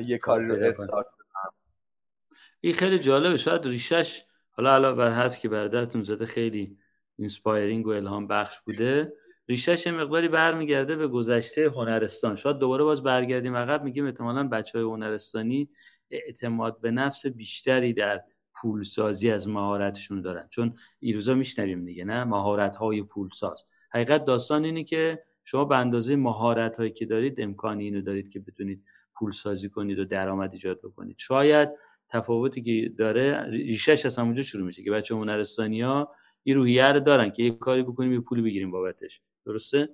یه 0.05 0.17
کاری 0.17 0.47
رو 0.47 0.67
استارت 0.67 1.07
کنم 1.07 1.51
این 2.61 2.73
خیلی 2.73 2.99
جالبه. 2.99 3.37
شاید 3.37 3.65
ریشش 3.65 4.23
حالا 4.57 4.71
حالا 4.71 4.93
بر 4.93 5.09
حرف 5.09 5.39
که 5.39 5.49
برادرتون 5.49 6.03
زده 6.03 6.25
خیلی 6.25 6.77
inspiring 7.17 7.87
و 7.87 7.89
الهام 7.89 8.27
بخش 8.27 8.61
بوده. 8.61 9.13
ریشش 9.47 9.87
مقداری 9.87 10.27
برمیگرده 10.27 10.95
به 10.95 11.07
گذشته 11.07 11.69
هنرستان. 11.69 12.35
شاید 12.35 12.57
دوباره 12.57 12.83
باز 12.83 13.03
برگردیم 13.03 13.55
عقب 13.55 13.83
میگیم 13.83 14.05
احتمالا 14.05 14.47
بچه 14.47 14.77
های 14.79 14.87
هنرستانی 14.87 15.69
اعتماد 16.11 16.81
به 16.81 16.91
نفس 16.91 17.25
بیشتری 17.25 17.93
در 17.93 18.23
پولسازی 18.61 19.31
از 19.31 19.47
مهارتشون 19.47 20.21
دارن. 20.21 20.47
چون 20.49 20.77
این 20.99 21.15
روزا 21.15 21.33
میشنویم 21.35 21.85
دیگه 21.85 22.05
نه؟ 22.05 22.23
مهارت 22.23 22.75
های 22.75 23.03
پولساز. 23.03 23.63
حقیقت 23.91 24.25
داستان 24.25 24.65
اینه 24.65 24.83
که 24.83 25.23
شما 25.43 25.65
به 25.65 25.77
اندازه 25.77 26.15
مهارت 26.15 26.75
هایی 26.75 26.91
که 26.91 27.05
دارید 27.05 27.41
امکانی 27.41 27.83
اینو 27.83 28.01
دارید 28.01 28.29
که 28.29 28.39
بتونید 28.39 28.83
پولسازی 29.15 29.69
کنید 29.69 29.99
و 29.99 30.05
درآمد 30.05 30.53
ایجاد 30.53 30.79
بکنید. 30.79 31.15
شاید 31.19 31.69
تفاوتی 32.09 32.61
که 32.61 32.89
داره 32.89 33.49
ریشش 33.49 34.05
از 34.05 34.17
همونجا 34.17 34.43
شروع 34.43 34.65
میشه 34.65 34.83
که 34.83 34.91
بچه 34.91 35.15
هنرستانی 35.15 35.81
ها 35.81 36.11
این 36.43 36.55
روحیه 36.55 36.91
رو 36.91 36.99
دارن 36.99 37.29
که 37.29 37.43
یه 37.43 37.51
کاری 37.51 37.83
بکنیم 37.83 38.13
یه 38.13 38.19
پولی 38.19 38.41
بگیریم 38.41 38.71
بابتش. 38.71 39.21
درسته؟ 39.45 39.89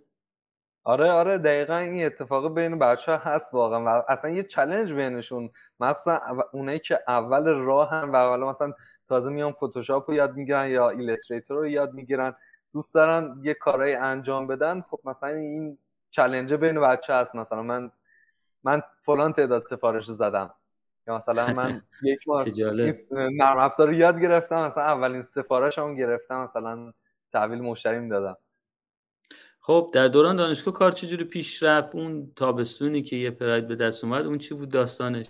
آره 0.83 1.11
آره 1.11 1.37
دقیقا 1.37 1.77
این 1.77 2.05
اتفاق 2.05 2.55
بین 2.55 2.79
بچه 2.79 3.11
ها 3.11 3.17
هست 3.17 3.53
واقعا 3.53 3.85
و 3.85 4.03
اصلا 4.07 4.31
یه 4.31 4.43
challenge 4.43 4.93
بینشون. 4.93 5.49
مخصوصا 5.79 6.19
اونایی 6.53 6.79
که 6.79 6.99
اول 7.07 7.43
راه 7.47 7.89
هم 7.89 8.13
و 8.13 8.17
حالا 8.17 8.49
مثلا 8.49 8.73
تازه 9.07 9.29
میان 9.29 9.51
فتوشاپ 9.51 10.09
رو 10.09 10.15
یاد 10.15 10.35
می‌گیرن 10.35 10.69
یا 10.69 10.89
Illustrator 10.89 11.57
رو 11.57 11.67
یاد 11.67 11.93
می‌گیرن 11.93 12.33
دوست 12.73 12.95
دارن 12.95 13.41
یه 13.43 13.53
کارهای 13.53 13.95
انجام 13.95 14.47
بدن. 14.47 14.81
خب 14.81 14.99
مثلا 15.05 15.29
این 15.29 15.77
challenge 16.11 16.53
بین 16.53 16.81
بچه 16.81 17.13
هست. 17.13 17.35
مثلا 17.35 17.63
من 17.63 17.91
من 18.63 18.81
فلان 19.01 19.33
تعداد 19.33 19.65
سفارش 19.65 20.05
زدم. 20.05 20.53
یا 21.07 21.15
مثلا 21.15 21.53
من 21.53 21.81
یک 22.03 22.27
ماه 22.27 22.45
نرم 23.11 23.57
افزار 23.57 23.87
رو 23.87 23.93
یاد 23.93 24.19
گرفتم 24.19 24.65
مثلا 24.65 24.83
اولین 24.83 25.21
سفارشمو 25.21 25.95
گرفتم 25.95 26.43
مثلا 26.43 26.93
تحویل 27.33 27.61
مشتری 27.61 28.09
دادم. 28.09 28.37
خب 29.59 29.91
در 29.93 30.07
دوران 30.07 30.35
دانشگاه 30.35 30.73
کار 30.73 30.91
چجوری 30.91 31.23
پیش 31.23 31.63
رفت؟ 31.63 31.95
اون 31.95 32.31
تابستونی 32.35 33.03
که 33.03 33.15
یه 33.15 33.31
پراید 33.31 33.67
به 33.67 33.75
دست 33.75 34.03
اومد 34.03 34.25
اون 34.25 34.37
چی 34.37 34.53
بود 34.53 34.69
داستانش؟ 34.69 35.27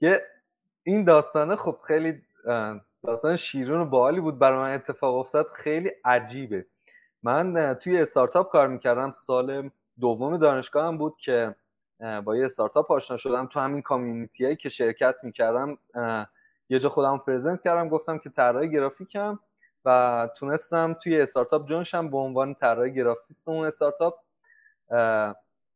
یه 0.00 0.20
این 0.82 1.04
داستانه 1.04 1.56
خب 1.56 1.78
خیلی 1.86 2.22
داستان 3.02 3.36
شیرون 3.36 3.80
و 3.80 3.84
باحالی 3.84 4.20
بود 4.20 4.38
برای 4.38 4.58
من 4.58 4.74
اتفاق 4.74 5.14
افتاد 5.14 5.46
خیلی 5.46 5.90
عجیبه. 6.04 6.66
من 7.22 7.74
توی 7.74 8.00
استارتاپ 8.00 8.52
کار 8.52 8.68
می‌کردم 8.68 9.10
سال 9.10 9.70
دوم 10.00 10.36
دانشگاه 10.36 10.86
هم 10.86 10.98
بود 10.98 11.16
که 11.18 11.54
با 12.24 12.36
یه 12.36 12.44
استارتاپ 12.44 12.92
آشنا 12.92 13.16
شدم 13.16 13.46
تو 13.46 13.60
همین 13.60 13.82
community 13.82 14.44
هایی 14.44 14.56
که 14.56 14.68
شرکت 14.68 15.14
می‌کردم 15.22 15.78
یه 16.68 16.78
جا 16.78 16.88
خودم 16.88 17.18
present 17.18 17.62
کردم 17.62 17.88
گفتم 17.88 18.18
که 18.18 18.30
طراح 18.30 18.66
گرافیکم 18.66 19.38
و 19.84 20.28
تونستم 20.36 20.96
توی 21.02 21.20
startup 21.20 21.68
join 21.68 21.92
شم 21.92 22.10
به 22.10 22.16
عنوان 22.16 22.54
طراح 22.54 22.88
گرافیست 22.88 23.48
اون 23.48 23.66
استارتاپ 23.66 24.14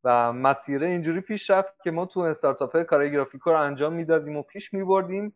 و 0.05 0.33
مسیره 0.33 0.87
اینجوری 0.87 1.21
پیش 1.21 1.51
رفت 1.51 1.83
که 1.83 1.91
ما 1.91 2.07
تو 2.07 2.21
استارتاپ 2.21 2.83
کار 2.83 3.09
گرافیک 3.09 3.43
رو 3.43 3.61
انجام 3.61 3.93
می‌دادیم 3.93 4.37
و 4.37 4.43
پیش 4.43 4.75
میبردیم 4.75 5.35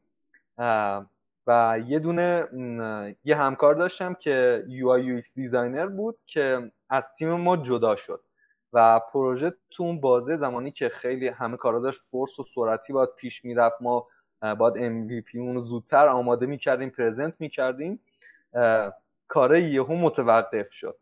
و 1.46 1.78
یه 1.86 1.98
دونه 1.98 2.48
یه 3.24 3.36
همکار 3.36 3.74
داشتم 3.74 4.14
که 4.14 4.64
UI 4.68 5.22
UX 5.22 5.34
designer 5.34 5.86
بود 5.86 6.16
که 6.26 6.72
از 6.88 7.12
تیم 7.12 7.32
ما 7.32 7.56
جدا 7.56 7.96
شد. 7.96 8.22
و 8.72 9.00
پروژه 9.12 9.52
تو 9.70 9.82
اون 9.82 10.00
بازه 10.00 10.36
زمانی 10.36 10.70
که 10.70 10.88
خیلی 10.88 11.28
همه 11.28 11.56
کارا 11.56 11.80
داشت 11.80 12.00
force 12.02 12.38
و 12.38 12.42
سرعتی 12.42 12.92
باید 12.92 13.14
پیش 13.16 13.44
می‌رفت. 13.44 13.76
ما 13.82 14.06
باید 14.58 14.74
MVP 14.74 15.34
اون 15.34 15.54
رو 15.54 15.60
زودتر 15.60 16.08
آماده 16.08 16.46
می‌کردیم 16.46 16.90
present 16.90 17.34
می‌کردیم. 17.38 18.00
کار 19.28 19.56
یهو 19.56 19.94
متوقف 19.94 20.72
شد. 20.72 20.96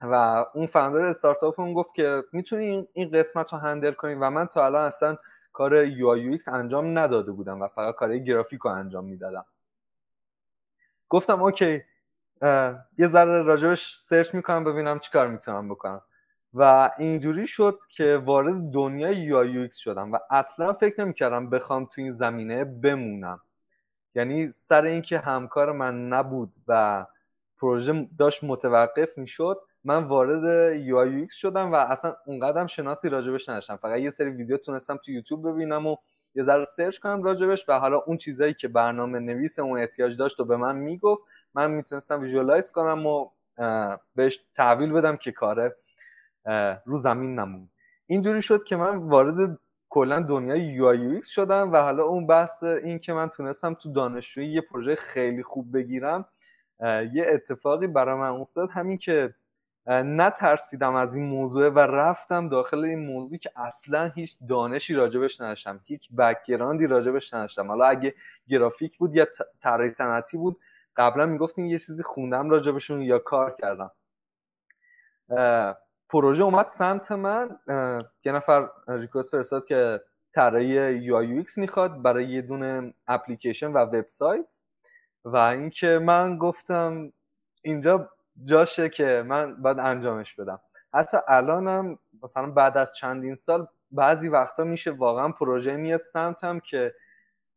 و 0.00 0.44
اون 0.54 0.66
founder 0.66 1.00
startup 1.00 1.60
اون 1.60 1.72
گفت 1.74 1.94
که 1.94 2.24
می‌تونی 2.32 2.88
این 2.92 3.10
قسمت 3.10 3.52
رو 3.52 3.58
handle 3.58 3.92
کنی 3.92 4.14
و 4.14 4.30
من 4.30 4.46
تا 4.46 4.66
الان 4.66 4.84
اصلا 4.84 5.16
کار 5.52 5.86
UI 5.86 6.38
UX 6.38 6.48
انجام 6.48 6.98
نداده 6.98 7.32
بودم 7.32 7.62
و 7.62 7.68
فقط 7.68 7.94
کار 7.94 8.18
گرافیک 8.18 8.60
رو 8.60 8.70
انجام 8.70 9.04
می‌دادم. 9.04 9.44
گفتم 11.08 11.42
okay 11.42 11.82
یه 12.98 13.06
ذره 13.06 13.42
راجبش 13.42 13.96
سرچ 13.98 14.34
می‌کنم 14.34 14.64
ببینم 14.64 14.98
چی 14.98 15.10
کار 15.10 15.28
می‌تونم 15.28 15.68
بکنم. 15.68 16.02
و 16.54 16.90
اینجوری 16.98 17.46
شد 17.46 17.78
که 17.88 18.16
وارد 18.16 18.70
دنیای 18.70 19.30
UI 19.30 19.70
UX 19.70 19.76
شدم 19.76 20.12
و 20.12 20.18
اصلا 20.30 20.72
فکر 20.72 21.04
نمی‌کردم 21.04 21.50
بخوام 21.50 21.84
تو 21.84 22.00
این 22.00 22.12
زمینه 22.12 22.64
بمونم. 22.64 23.40
یعنی 24.14 24.46
سر 24.46 24.84
اینکه 24.84 25.18
همکار 25.18 25.72
من 25.72 26.08
نبود 26.08 26.54
و 26.68 27.06
پروژه 27.58 28.08
داشت 28.18 28.44
متوقف 28.44 29.18
می‌شد 29.18 29.60
من 29.84 30.04
وارد 30.04 30.74
UI 30.88 31.26
UX 31.26 31.34
شدم 31.34 31.72
و 31.72 31.74
اصلا 31.74 32.14
اونقدرم 32.26 32.66
شناختی 32.66 33.08
راجبش 33.08 33.48
نداشتم. 33.48 33.76
فقط 33.76 33.98
یه 33.98 34.10
سری 34.10 34.30
ویدیو 34.30 34.56
تونستم 34.56 34.96
تو 34.96 35.12
یوتیوب 35.12 35.52
ببینم 35.52 35.86
و 35.86 35.96
یه 36.34 36.42
ذره 36.42 36.64
سرچ 36.64 36.98
کنم 36.98 37.22
راجبش 37.22 37.68
و 37.68 37.78
حالا 37.78 37.98
اون 37.98 38.16
چیزایی 38.16 38.54
که 38.54 38.68
برنامه 38.68 39.18
نویس 39.18 39.58
اون 39.58 39.78
احتیاج 39.78 40.16
داشت 40.16 40.40
و 40.40 40.44
به 40.44 40.56
من 40.56 40.76
می‌گفت 40.76 41.22
من 41.54 41.70
می‌تونستم 41.70 42.20
visualize 42.20 42.72
کنم 42.72 43.06
و 43.06 43.30
بهش 44.14 44.44
تحویل 44.54 44.92
بدم 44.92 45.16
که 45.16 45.32
کاره 45.32 45.76
رو 46.84 46.96
زمین 46.96 47.38
نمون. 47.38 47.70
اینجوری 48.06 48.42
شد 48.42 48.64
که 48.64 48.76
من 48.76 48.96
وارد 48.96 49.58
کلا 49.88 50.20
دنیای 50.20 50.60
UX 50.60 51.22
شدم 51.22 51.72
و 51.72 51.76
حالا 51.76 52.02
اون 52.04 52.26
بحث 52.26 52.62
این 52.62 52.98
که 52.98 53.12
من 53.12 53.28
تونستم 53.28 53.74
تو 53.74 53.92
دانشجویی 53.92 54.52
یه 54.52 54.60
پروژه 54.60 54.94
خیلی 54.94 55.42
خوب 55.42 55.76
بگیرم 55.76 56.24
یه 57.12 57.26
اتفاقی 57.28 57.86
برای 57.86 58.14
من 58.14 58.28
افتاد. 58.28 58.70
همین 58.70 58.98
که 58.98 59.34
نترسیدم 59.86 60.94
از 60.94 61.16
این 61.16 61.26
موضوع 61.26 61.68
و 61.68 61.78
رفتم 61.78 62.48
داخل 62.48 62.84
این 62.84 63.06
موضوع 63.06 63.38
که 63.38 63.50
اصلا 63.56 64.10
هیچ 64.14 64.36
دانشی 64.48 64.94
راجبش 64.94 65.40
نداشتم 65.40 65.80
هیچ 65.84 66.08
background 66.18 66.80
ی 66.80 66.86
راجبش 66.86 67.34
نداشتم. 67.34 67.68
حالا 67.68 67.86
اگه 67.86 68.14
گرافیک 68.48 68.98
بود 68.98 69.14
یا 69.14 69.26
طراحی 69.60 69.92
صنعتی 69.92 70.36
بود 70.36 70.60
قبلا 70.96 71.26
می‌گفتیم 71.26 71.66
یه 71.66 71.78
چیزی 71.78 72.02
خوندم 72.02 72.50
راجبشون 72.50 73.02
یا 73.02 73.18
کار 73.18 73.56
کردم. 73.60 73.90
پروژه 76.08 76.42
اومد 76.42 76.66
سمت 76.66 77.12
من. 77.12 77.58
یه 78.24 78.32
نفر 78.32 78.68
request 78.88 79.30
فرستاد 79.30 79.64
که 79.64 80.00
طراحی 80.32 80.94
UX 80.94 81.58
می‌خواد 81.58 82.02
برای 82.02 82.28
یه 82.28 82.42
دونه 82.42 82.94
اپلیکیشن 83.06 83.72
و 83.72 83.78
وبسایت. 83.78 84.58
و 85.24 85.36
اینکه 85.36 85.98
من 85.98 86.38
گفتم 86.38 87.12
اینجا 87.62 88.10
جاشه 88.44 88.88
که 88.88 89.24
من 89.26 89.62
باید 89.62 89.78
انجامش 89.78 90.34
بدم. 90.34 90.60
حتی 90.94 91.16
الانم 91.28 91.98
مثلا 92.22 92.50
بعد 92.50 92.78
از 92.78 92.94
چندین 92.94 93.34
سال 93.34 93.66
بعضی 93.90 94.28
وقتا 94.28 94.64
میشه 94.64 94.90
واقعا 94.90 95.28
پروژه 95.28 95.76
میاد 95.76 96.02
سمتم 96.02 96.60
که 96.60 96.94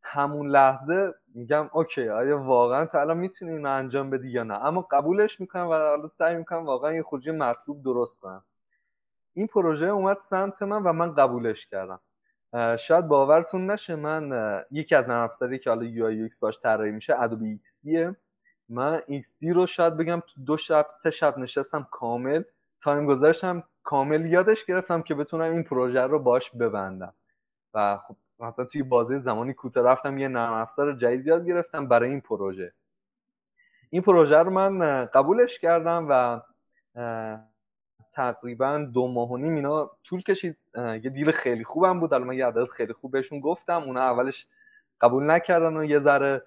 همون 0.03 0.49
لحظه 0.49 1.13
میگم 1.35 1.69
اوکی 1.73 2.09
آیا 2.09 2.43
واقعا 2.43 2.85
تا 2.85 3.01
الان 3.01 3.17
می‌تونی 3.17 3.51
اینو 3.51 3.69
انجام 3.69 4.09
بدی 4.09 4.29
یا 4.29 4.43
نه؟ 4.43 4.65
اما 4.65 4.81
قبولش 4.81 5.39
می‌کنم 5.39 5.67
و 5.67 5.73
حالا 5.73 6.07
سعی 6.07 6.35
می‌کنم 6.35 6.65
واقعا 6.65 6.93
یه 6.93 7.03
خروجی 7.03 7.31
مطلوب 7.31 7.83
درست 7.83 8.19
کنم. 8.19 8.43
این 9.33 9.47
پروژه 9.47 9.85
اومد 9.85 10.17
سمت 10.17 10.61
من 10.63 10.83
و 10.83 10.93
من 10.93 11.13
قبولش 11.13 11.67
کردم. 11.67 11.99
شاید 12.77 13.07
باورتون 13.07 13.71
نشه 13.71 13.95
من 13.95 14.63
یکی 14.71 14.95
از 14.95 15.09
نرم 15.09 15.23
افزاری 15.23 15.59
که 15.59 15.69
حالا 15.69 15.83
UI 15.83 16.29
باش 16.41 16.59
طراحی 16.59 16.91
میشه 16.91 17.21
Adobe 17.21 17.49
XD 17.49 17.79
ـه 17.83 18.15
من 18.69 19.01
XD 19.07 19.53
رو 19.53 19.65
شاید 19.67 19.97
بگم 19.97 20.19
تو 20.19 20.41
دو 20.45 20.57
شب 20.57 20.87
سه 20.91 21.11
شب 21.11 21.37
نشستم 21.37 21.87
کامل 21.91 22.43
time 22.79 23.05
گذاشتم 23.05 23.63
کامل 23.83 24.25
یادش 24.25 24.65
گرفتم 24.65 25.01
که 25.01 25.15
بتونم 25.15 25.51
این 25.51 25.63
پروژه 25.63 26.01
رو 26.01 26.19
باش 26.19 26.51
ببندم. 26.51 27.13
و 27.73 27.97
خب 27.97 28.15
مثلا 28.41 28.65
توی 28.65 28.83
بازه 28.83 29.17
زمانی 29.17 29.53
کوتاه 29.53 29.85
رفتم 29.85 30.17
یه 30.17 30.27
نرم 30.27 30.53
افزار 30.53 30.93
جدید 30.93 31.27
یاد 31.27 31.45
گرفتم 31.45 31.87
برای 31.87 32.09
این 32.09 32.21
پروژه. 32.21 32.73
این 33.89 34.01
پروژه 34.01 34.37
رو 34.37 34.49
من 34.49 35.05
قبولش 35.05 35.59
کردم 35.59 36.07
و 36.09 36.41
تقریبا 38.11 38.77
دو 38.93 39.07
ماه 39.07 39.31
و 39.31 39.37
نیم 39.37 39.55
اینا 39.55 39.91
طول 40.03 40.21
کشید. 40.21 40.57
یه 40.75 40.99
دیل 40.99 41.31
خیلی 41.31 41.63
خوبم 41.63 41.99
بود. 41.99 42.13
الان 42.13 42.27
من 42.27 42.35
یه 42.35 42.45
عدد 42.45 42.65
خیلی 42.65 42.93
خوب 42.93 43.11
بهشون 43.11 43.39
گفتم. 43.39 43.81
اونا 43.81 44.01
اولش 44.01 44.47
قبول 45.01 45.31
نکردن 45.31 45.77
و 45.77 45.83
یه 45.83 45.99
ذره 45.99 46.43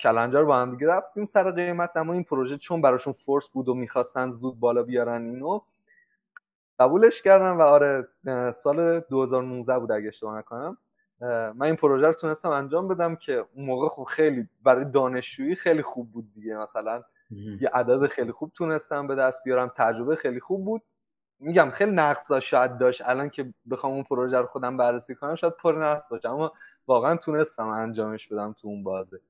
کلنجار 0.00 0.44
با 0.44 0.56
هم 0.56 0.70
دیگه 0.70 0.86
رفتیم 0.86 1.24
سر 1.24 1.50
قیمت. 1.50 1.96
اما 1.96 2.12
این 2.12 2.24
پروژه 2.24 2.56
چون 2.56 2.82
براشون 2.82 3.12
فورس 3.12 3.48
بود 3.48 3.68
و 3.68 3.74
می‌خواستن 3.74 4.30
زود 4.30 4.60
بالا 4.60 4.82
بیارن 4.82 5.22
اینو 5.22 5.60
قبولش 6.78 7.22
کردم 7.22 7.58
و 7.58 7.62
آره 7.62 8.08
سال 8.52 9.00
2019 9.00 9.78
بود 9.78 9.92
اگه 9.92 10.08
اشتباه 10.08 10.38
نکنم. 10.38 10.78
من 11.20 11.62
این 11.62 11.76
پروژه 11.76 12.06
رو 12.06 12.12
تونستم 12.12 12.50
انجام 12.50 12.88
بدم 12.88 13.16
که 13.16 13.44
اون 13.54 13.66
موقع 13.66 13.88
خب 13.88 14.04
خیلی 14.04 14.48
برای 14.62 14.84
دانشجویی 14.84 15.54
خیلی 15.54 15.82
خوب 15.82 16.12
بود 16.12 16.32
دیگه. 16.34 16.56
مثلا 16.56 17.02
یه 17.60 17.70
عدد 17.74 18.06
خیلی 18.06 18.32
خوب 18.32 18.52
تونستم 18.54 19.06
به 19.06 19.14
دست 19.14 19.44
بیارم 19.44 19.72
تجربه 19.76 20.16
خیلی 20.16 20.40
خوب 20.40 20.64
بود. 20.64 20.82
میگم 21.38 21.70
خیلی 21.70 21.92
نقصا 21.92 22.40
شاید 22.40 22.78
داشت. 22.78 23.02
الان 23.04 23.30
که 23.30 23.54
بخوام 23.70 23.92
اون 23.92 24.02
پروژه 24.02 24.38
رو 24.38 24.46
خودم 24.46 24.76
بررسی 24.76 25.14
کنم 25.14 25.34
شاید 25.34 25.52
پر 25.52 25.84
نقص 25.84 26.08
باشه. 26.08 26.28
اما 26.28 26.52
واقعا 26.86 27.16
تونستم 27.16 27.68
انجامش 27.68 28.28
بدم 28.28 28.54
تو 28.60 28.68
اون 28.68 28.82
بازه. 28.82 29.20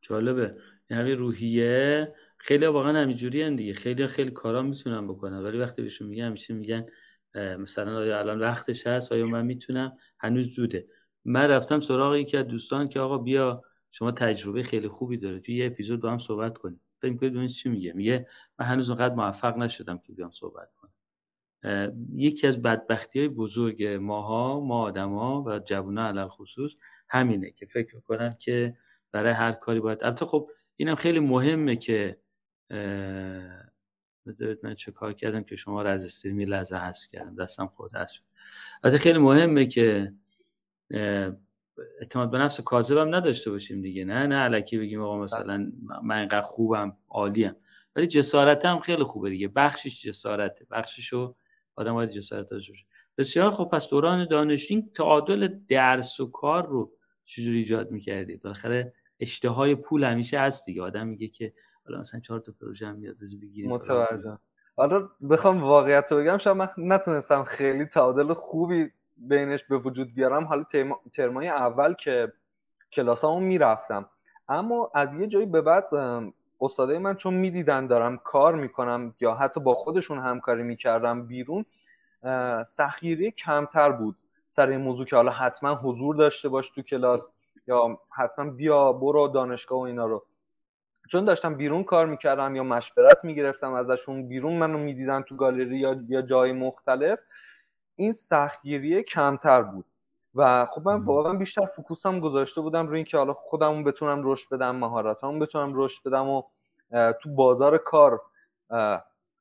جالبه. 0.00 0.56
یعنی 0.90 1.12
روحیه 1.12 2.14
خیلی 2.38 2.66
واقعا 2.66 3.02
همینجوری 3.02 3.56
دیگه. 3.56 3.74
خیلی 3.74 4.06
خیلی 4.06 4.30
کارا 4.30 4.62
می‌تونن 4.62 5.08
بکنن. 5.08 5.44
ولی 5.44 5.58
وقتی 5.58 5.82
بهشون 5.82 6.08
میگن 6.08 6.24
همیشه 6.24 6.54
میگن 6.54 6.86
مثلا 7.34 7.96
آیا 7.96 8.18
الان 8.18 8.40
وقتش 8.40 8.86
هست؟ 8.86 9.12
آیا 9.12 9.26
من 9.26 9.46
می‌تونم؟ 9.46 9.98
هنوز 10.18 10.54
زوده. 10.54 10.86
من 11.26 11.50
رفتم 11.50 11.80
سراغ 11.80 12.14
یکی 12.14 12.36
از 12.36 12.46
دوستان 12.46 12.88
که 12.88 13.00
آقا 13.00 13.18
بیا 13.18 13.62
شما 13.90 14.12
تجربه 14.12 14.62
خیلی 14.62 14.88
خوبی 14.88 15.16
داره 15.16 15.40
توی 15.40 15.56
یه 15.56 15.66
اپیزود 15.66 16.00
با 16.00 16.10
هم 16.10 16.18
صحبت 16.18 16.58
کنیم. 16.58 16.80
فکر 17.00 17.12
می‌کنید 17.12 17.50
چی 17.50 17.68
میگه. 17.68 17.92
میگه 17.92 18.28
من 18.58 18.66
هنوز 18.66 18.90
اونقدر 18.90 19.14
موفق 19.14 19.56
نشدم 19.56 19.98
که 19.98 20.12
بیام 20.12 20.30
صحبت 20.30 20.68
کنم. 20.74 20.92
یکی 22.14 22.46
از 22.46 22.62
بدبختی 22.62 23.18
های 23.18 23.28
بزرگ 23.28 23.84
ماها 23.84 24.60
ما 24.60 24.80
آدما 24.80 25.42
و 25.42 25.58
جوونا 25.58 26.06
علل 26.06 26.28
خصوص 26.28 26.72
همینه 27.08 27.50
که 27.50 27.66
فکر 27.66 27.96
می‌کنن 27.96 28.34
که 28.38 28.76
برای 29.12 29.32
هر 29.32 29.52
کاری 29.52 29.80
باید. 29.80 30.04
البته 30.04 30.24
خب 30.24 30.50
اینم 30.76 30.94
خیلی 30.94 31.20
مهمه 31.20 31.76
که 31.76 32.18
بذارید 34.26 34.58
من 34.62 34.74
چه 34.74 34.92
کار 34.92 35.12
کردم 35.12 35.42
که 35.42 35.56
شما 35.56 35.82
رو 35.82 35.88
از 35.88 36.04
استریم 36.04 36.38
لحظه 36.38 36.76
حذف 36.76 37.06
کردم. 37.06 37.34
دستم 37.34 37.66
خود 37.66 37.94
حذف 37.96 38.12
شد. 38.12 38.96
خیلی 38.96 39.18
مهمه 39.18 39.66
که 39.66 40.12
اعتماد 42.00 42.30
به 42.30 42.38
نفس 42.38 42.60
کاذبم 42.60 43.14
نداشته 43.14 43.50
باشیم 43.50 43.82
دیگه. 43.82 44.04
نه 44.04 44.26
نه 44.26 44.34
علکی 44.36 44.78
بگیم 44.78 45.02
آقا 45.02 45.18
مثلا 45.18 45.72
من 46.02 46.18
اینقدر 46.18 46.40
خوبم 46.40 46.96
عالیم 47.08 47.56
ولی 47.96 48.06
جسارت 48.06 48.64
هم 48.64 48.80
خیلی 48.80 49.02
خوبه 49.02 49.30
دیگه. 49.30 49.48
بخشش 49.48 50.02
جسارته. 50.02 50.66
بخششو 50.70 51.34
آدم 51.76 51.94
باید 51.94 52.10
جسارت 52.10 52.50
داشته 52.50 52.72
باشه. 52.72 52.84
بسیار 53.18 53.50
خب 53.50 53.64
پس 53.72 53.90
دوران 53.90 54.26
دانشین 54.30 54.90
تعادل 54.94 55.48
درس 55.68 56.20
و 56.20 56.30
کار 56.30 56.66
رو 56.66 56.92
چجوری 57.24 57.58
ایجاد 57.58 57.90
می‌کردید؟ 57.90 58.42
بالاخره 58.42 58.92
اشتهای 59.20 59.74
پول 59.74 60.04
همیشه 60.04 60.40
هست 60.40 60.66
دیگه. 60.66 60.82
آدم 60.82 61.06
میگه 61.06 61.28
که 61.28 61.52
حالا 61.84 62.00
مثلا 62.00 62.20
چهار 62.20 62.40
تا 62.40 62.52
پروژه 62.60 62.86
هم 62.86 62.96
میاد 62.96 63.16
بگیریم 63.42 63.70
متوجه. 63.70 64.38
حالا 64.76 65.08
بخوام 65.30 65.62
واقعیت 65.62 66.12
رو 66.12 66.18
بگم 66.18 66.38
شاید 66.38 66.56
من 66.56 66.68
نتونستم 66.78 67.44
خیلی 67.44 67.84
تعادل 67.84 68.34
خوبی 68.34 68.90
بینش 69.16 69.64
به 69.64 69.78
وجود 69.78 70.14
بیارم 70.14 70.44
حالا 70.44 70.64
ترمای 71.12 71.48
اول 71.48 71.94
که 71.94 72.32
کلاسامو 72.92 73.40
می‌رفتم. 73.40 74.10
اما 74.48 74.90
از 74.94 75.14
یه 75.14 75.26
جایی 75.26 75.46
به 75.46 75.60
بعد 75.60 75.84
استادای 76.60 76.98
من 76.98 77.14
چون 77.14 77.34
می‌دیدن 77.34 77.86
دارم 77.86 78.16
کار 78.16 78.54
می‌کنم 78.54 79.14
یا 79.20 79.34
حتی 79.34 79.60
با 79.60 79.74
خودشون 79.74 80.18
همکاری 80.18 80.62
می‌کردم 80.62 81.26
بیرون 81.26 81.64
سخیری 82.66 83.30
کمتر 83.30 83.92
بود. 83.92 84.16
سر 84.46 84.68
این 84.68 84.80
موضوع 84.80 85.06
که 85.06 85.16
حالا 85.16 85.30
حتما 85.30 85.74
حضور 85.74 86.16
داشته 86.16 86.48
باش 86.48 86.70
تو 86.70 86.82
کلاس 86.82 87.30
یا 87.66 87.98
حتما 88.10 88.50
بیا 88.50 88.92
برو 88.92 89.28
دانشگاه 89.28 89.78
و 89.78 89.82
اینا 89.82 90.06
رو. 90.06 90.24
چون 91.10 91.24
داشتم 91.24 91.54
بیرون 91.54 91.84
کار 91.84 92.06
می‌کردم 92.06 92.56
یا 92.56 92.62
مشورت 92.62 93.18
می‌گرفتم 93.24 93.72
ازشون 93.72 94.28
بیرون 94.28 94.52
منو 94.52 94.78
می‌دیدن 94.78 95.22
تو 95.22 95.36
گالری 95.36 95.78
یا, 95.78 95.96
یا 96.08 96.22
جای 96.22 96.52
مختلف. 96.52 97.18
این 97.96 98.12
سختگیری 98.12 99.02
کمتر 99.02 99.62
بود. 99.62 99.84
و 100.34 100.66
خب 100.66 100.88
من 100.88 101.00
واقعا 101.00 101.34
بیشتر 101.34 101.66
فکوسم 101.66 102.20
گذاشته 102.20 102.60
بودم 102.60 102.86
روی 102.86 102.96
اینکه 102.96 103.18
حالا 103.18 103.32
خودمون 103.32 103.84
بتونم 103.84 104.20
رشد 104.24 104.48
بدم 104.54 104.76
مهارتامو 104.76 105.38
بتونم 105.38 105.72
رشد 105.74 106.02
بدم 106.02 106.28
و 106.28 106.42
تو 107.20 107.34
بازار 107.34 107.78
کار 107.78 108.20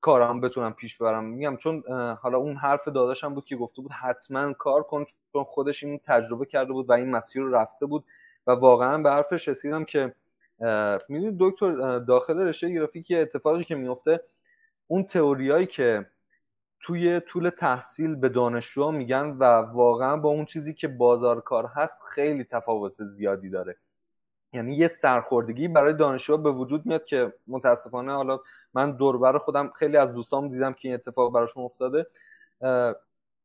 کارم 0.02 0.42
بتونم 0.42 0.74
پیش 0.74 0.98
ببرم. 0.98 1.24
میگم 1.24 1.58
چون 1.58 1.84
حالا 2.22 2.38
اون 2.38 2.56
حرف 2.56 2.88
داداشم 2.88 3.34
بود 3.34 3.46
که 3.46 3.56
گفته 3.56 3.82
بود 3.82 3.92
حتما 3.92 4.54
کار 4.54 4.84
کن 4.84 5.06
چون 5.34 5.44
خودش 5.44 5.84
این 5.84 6.00
تجربه 6.06 6.46
کرده 6.46 6.74
بود 6.74 6.90
و 6.90 6.94
این 6.94 7.12
مسیر 7.12 7.42
رو 7.42 7.56
رفته 7.56 7.86
بود. 7.86 8.04
و 8.48 8.52
واقعا 8.52 8.98
به 8.98 9.12
حرفش 9.12 9.48
رسیدم 9.48 9.86
که 9.86 10.16
می‌دونید 11.10 11.36
دکتر 11.40 12.00
داخل 12.00 12.40
رشته 12.40 12.70
گرافیکی 12.70 13.18
اتفاقی 13.18 13.64
که 13.64 13.76
میفته 13.76 14.22
اون 14.88 15.04
تئوریایی 15.04 15.66
که 15.66 16.06
توی 16.80 17.20
طول 17.20 17.50
تحصیل 17.50 18.16
به 18.16 18.30
دانشجوها 18.30 18.92
میگن 18.92 19.26
و 19.40 19.44
واقعا 19.44 20.18
با 20.18 20.30
اون 20.30 20.46
چیزی 20.46 20.74
که 20.74 20.88
بازار 20.88 21.42
کار 21.42 21.66
هست 21.66 22.04
خیلی 22.04 22.44
تفاوت 22.44 23.04
زیادی 23.04 23.50
داره. 23.50 23.78
یعنی 24.54 24.76
یه 24.76 24.88
سرخوردگی 24.88 25.68
برای 25.68 25.94
دانشجوها 25.94 26.38
به 26.38 26.52
وجود 26.52 26.86
میاد 26.86 27.06
که 27.06 27.34
متاسفانه 27.48 28.14
حالا 28.14 28.40
من 28.74 28.92
دوربر 28.92 29.38
خودم 29.38 29.72
خیلی 29.76 29.98
از 29.98 30.14
دوستام 30.14 30.50
دیدم 30.50 30.74
که 30.74 30.88
این 30.88 30.96
اتفاق 30.96 31.34
براشون 31.34 31.64
افتاده. 31.64 32.08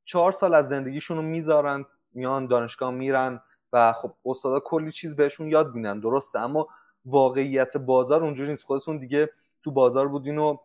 چهار 0.05 0.33
سال 0.33 0.55
از 0.55 0.69
زندگیشون 0.69 1.17
رو 1.17 1.23
می‌ذارن 1.23 1.85
میان 2.13 2.47
دانشگاه 2.47 2.91
میرن 2.91 3.43
و 3.73 3.93
خب 3.93 4.13
استادا 4.25 4.61
کلی 4.61 4.93
چیز 4.93 5.17
بهشون 5.17 5.49
یاد 5.49 5.75
میدن 5.75 6.01
درسته؟ 6.01 6.39
اما 6.39 6.69
واقعیت 7.05 7.77
بازار 7.77 8.25
اونجوری 8.25 8.51
نیست. 8.51 8.65
خودتون 8.65 8.99
دیگه 8.99 9.31
تو 9.63 9.71
بازار 9.71 10.09
بودین 10.09 10.39
و 10.39 10.57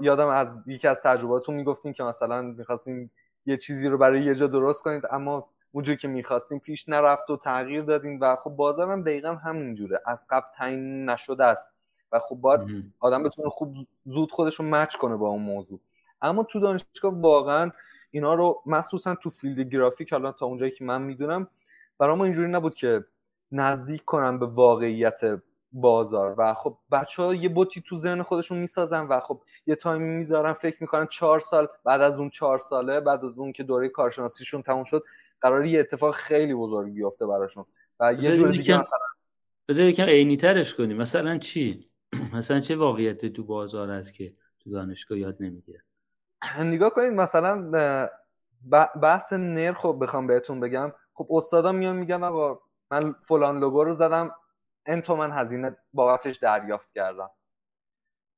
یادم 0.00 0.28
از 0.28 0.68
یکی 0.68 0.88
از 0.88 1.02
تجرباتون 1.02 1.54
می‌گفتین 1.54 1.92
که 1.92 2.02
مثلا 2.02 2.42
می‌خواستین 2.42 3.10
یه 3.46 3.56
چیزی 3.56 3.88
رو 3.88 3.98
برای 3.98 4.22
یه 4.22 4.34
جا 4.34 4.46
درست 4.46 4.82
کنید 4.82 5.02
اما 5.10 5.48
اونجوری 5.72 5.98
که 5.98 6.08
می‌خواستیم 6.08 6.58
پیش 6.58 6.88
نرفت 6.88 7.30
و 7.30 7.36
تغییر 7.36 7.82
دادیم 7.82 8.20
و 8.20 8.36
خب 8.36 8.50
بازار 8.50 8.88
هم 8.88 9.02
دقیقا 9.02 9.34
همینجوره 9.34 10.00
از 10.06 10.26
قبل 10.30 10.46
تعیین 10.54 11.10
نشده 11.10 11.44
است 11.44 11.70
و 12.12 12.18
خب 12.18 12.36
باید 12.36 12.60
آدم 13.00 13.22
بتونه 13.22 13.48
خوب 13.48 13.76
زود 14.04 14.30
خودش 14.30 14.54
رو 14.54 14.64
match 14.64 14.96
کنه 14.96 15.16
با 15.16 15.28
اون 15.28 15.42
موضوع. 15.42 15.80
اما 16.22 16.42
تو 16.42 16.60
دانشگاه 16.60 17.20
واقعا 17.20 17.70
اینا 18.10 18.34
رو 18.34 18.62
مخصوصا 18.66 19.14
تو 19.14 19.30
field 19.30 19.60
گرافیک 19.60 20.12
حالا 20.12 20.32
تا 20.32 20.46
اونجایی 20.46 20.70
که 20.70 20.84
من 20.84 21.02
می‌دونم 21.02 21.48
برای 21.98 22.16
ما 22.16 22.24
اینجوری 22.24 22.50
نبود 22.50 22.74
که 22.74 23.04
نزدیک 23.52 24.04
کنم 24.04 24.38
به 24.38 24.46
واقعیت 24.46 25.20
بازار. 25.72 26.34
و 26.38 26.54
خب 26.54 26.76
بچه 26.92 27.22
ها 27.22 27.34
یه 27.34 27.48
بتی 27.48 27.82
تو 27.86 27.98
ذهن 27.98 28.22
خودشون 28.22 28.58
می‌سازن 28.58 29.06
و 29.06 29.20
خب 29.20 29.40
یه 29.66 29.74
time 29.74 30.01
ی 30.01 30.08
می‌ذارن 30.08 30.52
فکر 30.52 30.76
می‌کنن 30.80 31.06
چهار 31.06 31.40
سال 31.40 31.68
بعد 31.84 32.00
از 32.00 32.18
اون 32.18 32.30
چهار 32.30 32.58
ساله 32.58 33.00
بعد 33.00 33.24
از 33.24 33.38
اون 33.38 33.52
که 33.52 33.62
دوره 33.62 33.88
کارشناسیشون 33.88 34.62
تموم 34.62 34.84
شد 34.84 35.04
قرار 35.40 35.66
یه 35.66 35.80
اتفاق 35.80 36.14
خیلی 36.14 36.54
بزرگ 36.54 36.92
بیفته 36.92 37.26
براشون. 37.26 37.64
و 38.00 38.14
یه 38.14 38.36
جور 38.36 38.50
دیگه 38.50 38.80
مثلا 38.80 38.98
بذار 39.68 39.84
یکم 39.84 40.04
عینی 40.04 40.36
ترش 40.36 40.74
کنیم. 40.74 40.96
مثلا 40.96 41.38
چی؟ 41.38 41.90
مثلا 42.34 42.60
چه 42.60 42.76
واقعیت 42.76 43.26
تو 43.26 43.44
بازار 43.44 43.90
هست 43.90 44.14
که 44.14 44.34
تو 44.60 44.70
دانشگاه 44.70 45.18
یاد 45.18 45.36
نمی‌گیره؟ 45.40 45.82
نگاه 46.58 46.90
کنید 46.90 47.12
مثلا 47.12 47.70
بحث 49.02 49.32
نرخ 49.32 49.76
خب 49.76 49.98
بخوام 50.02 50.26
بهتون 50.26 50.60
بگم. 50.60 50.92
خب 51.14 51.28
استادا 51.30 51.72
میان 51.72 51.96
میگن 51.96 52.22
آقا 52.22 52.60
من 52.90 53.12
فلان 53.12 53.58
لوگو 53.58 53.84
رو 53.84 53.94
زدم 53.94 54.30
ان 54.86 55.02
تومن 55.02 55.32
هزینه 55.32 55.76
بابتش 55.92 56.36
دریافت 56.36 56.92
کردم. 56.92 57.30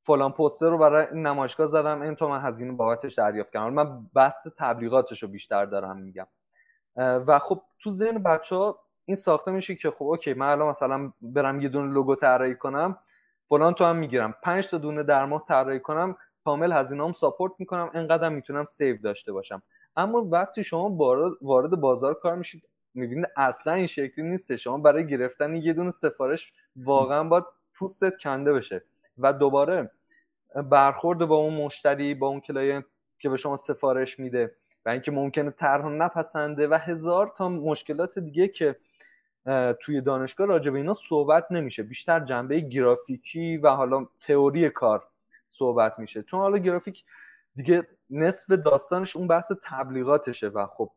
فلان 0.06 0.32
پوستر 0.32 0.70
رو 0.70 0.78
برای 0.78 1.06
نمایشگاه 1.12 1.66
زدم. 1.66 2.02
این 2.02 2.14
تومن 2.14 2.40
هزینه 2.40 2.72
بابتش 2.72 3.14
دریافت 3.14 3.52
کردم. 3.52 3.72
من 3.72 4.06
بحث 4.14 4.46
تبلیغاتش 4.58 5.22
رو 5.22 5.28
بیشتر 5.28 5.64
دارم 5.64 5.96
میگم. 5.96 6.26
و 6.96 7.38
خب 7.38 7.62
تو 7.78 7.90
ذهن 7.90 8.22
بچه 8.22 8.56
ها 8.56 8.78
این 9.04 9.16
ساخته 9.16 9.50
میشه 9.50 9.74
که 9.74 9.90
خب 9.90 10.04
okay 10.04 10.34
من 10.34 10.48
الان 10.48 10.68
مثلا 10.68 11.12
برم 11.20 11.60
یه 11.60 11.68
دونه 11.68 11.92
لوگو 11.92 12.14
طراحی 12.14 12.54
کنم 12.54 12.98
فلان 13.48 13.74
تومن 13.74 13.96
می‌گیرم. 13.96 14.34
پنج 14.42 14.68
تا 14.68 14.78
دونه 14.78 15.02
در 15.02 15.24
ماه 15.24 15.44
طراحی 15.48 15.80
کنم 15.80 16.16
کامل 16.44 16.72
هزینه‌ام 16.72 17.12
support 17.12 17.52
می‌کنم 17.58 17.90
انقدر 17.94 18.28
می‌تونم 18.28 18.64
save 18.64 18.96
داشته 19.02 19.32
باشم. 19.32 19.62
اما 19.96 20.18
وقتی 20.18 20.64
شما 20.64 20.96
وارد 21.42 21.70
بازار 21.70 22.14
کار 22.14 22.34
میشید 22.34 22.68
می‌بینید 22.94 23.26
اصلا 23.36 23.72
این 23.72 23.86
شکلی 23.86 24.24
نیست. 24.24 24.56
شما 24.56 24.78
برای 24.78 25.06
گرفتن 25.06 25.54
یه 25.54 25.72
دونه 25.72 25.90
سفارش 25.90 26.52
واقعا 26.76 27.24
باید 27.24 27.44
پوستت 27.74 28.16
کنده 28.16 28.52
بشه. 28.52 28.84
و 29.18 29.32
دوباره 29.32 29.90
برخورد 30.54 31.18
با 31.18 31.36
اون 31.36 31.54
مشتری 31.54 32.14
با 32.14 32.26
اون 32.26 32.40
client 32.40 32.84
که 33.18 33.28
به 33.28 33.36
شما 33.36 33.56
سفارش 33.56 34.18
میده 34.18 34.54
و 34.86 34.88
اینکه 34.88 35.10
ممکنه 35.10 35.50
طرح 35.50 35.88
نپسنده 35.88 36.68
و 36.68 36.74
هزار 36.74 37.32
تا 37.36 37.48
مشکلات 37.48 38.18
دیگه 38.18 38.48
که 38.48 38.76
توی 39.80 40.00
دانشگاه 40.00 40.46
راجع 40.46 40.70
به 40.70 40.78
اینا 40.78 40.94
صحبت 40.94 41.46
نمیشه. 41.50 41.82
بیشتر 41.82 42.20
جنبه 42.20 42.60
گرافیکی 42.60 43.56
و 43.56 43.68
حالا 43.68 44.06
تئوری 44.20 44.70
کار 44.70 45.08
صحبت 45.46 45.98
میشه. 45.98 46.22
چون 46.22 46.40
حالا 46.40 46.58
گرافیک 46.58 47.04
دیگه 47.54 47.82
نصف 48.10 48.50
داستانش 48.50 49.16
اون 49.16 49.26
بحث 49.26 49.52
تبلیغاتشه 49.62 50.48
و 50.48 50.66
خب 50.66 50.90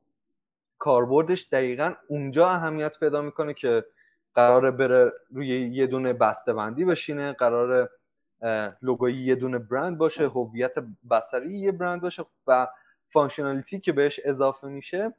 کاربردش 0.77 1.47
دقیقا 1.51 1.93
اونجا 2.07 2.47
اهمیت 2.47 2.99
پیدا 2.99 3.21
می‌کنه 3.21 3.53
که 3.53 3.85
قراره 4.35 4.71
بره 4.71 5.11
روی 5.33 5.47
یه 5.47 5.87
دونه 5.87 6.13
بندی 6.13 6.85
بشینه 6.85 7.33
قراره 7.33 7.89
لوگوی 8.81 9.13
یه 9.13 9.35
دونه 9.35 9.57
برند 9.57 9.97
باشه 9.97 10.27
هویت 10.27 10.73
بصری 11.11 11.57
یه 11.57 11.71
برند 11.71 12.01
باشه 12.01 12.25
و 12.47 12.67
functionality 13.05 13.79
که 13.79 13.91
بهش 13.91 14.19
اضافه 14.25 14.67
میشه 14.67 15.13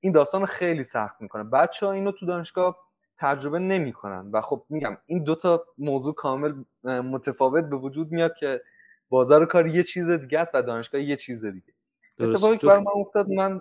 این 0.00 0.12
داستان 0.12 0.46
خیلی 0.46 0.84
سخت 0.84 1.20
می‌کنه. 1.20 1.44
بچه 1.44 1.86
ها 1.86 1.92
اینو 1.92 2.12
تو 2.12 2.26
دانشگاه 2.26 2.76
تجربه 3.16 3.58
نمی‌کنن 3.58 4.30
و 4.32 4.40
خب 4.40 4.64
میگم 4.68 4.96
این 5.06 5.24
دوتا 5.24 5.64
موضوع 5.78 6.14
کامل 6.14 6.54
متفاوت 6.84 7.64
به 7.64 7.76
وجود 7.76 8.12
میاد 8.12 8.34
که 8.34 8.62
بازار 9.08 9.46
کار 9.46 9.66
یه 9.66 9.82
چیز 9.82 10.10
دیگه 10.10 10.40
است 10.40 10.50
و 10.54 10.62
دانشگاه 10.62 11.00
یه 11.00 11.16
چیز 11.16 11.44
دیگه. 11.44 11.72
اتفاقی 12.18 12.58
که 12.58 12.66
برای 12.66 12.80
من 12.80 12.92
افتاد 12.94 13.28
من 13.28 13.60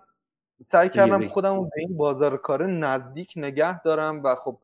سعی 0.62 0.90
کردم 0.90 1.28
خودم 1.28 1.56
رو 1.56 1.64
به 1.64 1.72
این 1.76 1.98
بازار 1.98 2.38
کار 2.38 2.68
نزدیک 2.68 3.34
نگه 3.36 3.82
دارم 3.82 4.24
و 4.24 4.36
خب 4.36 4.60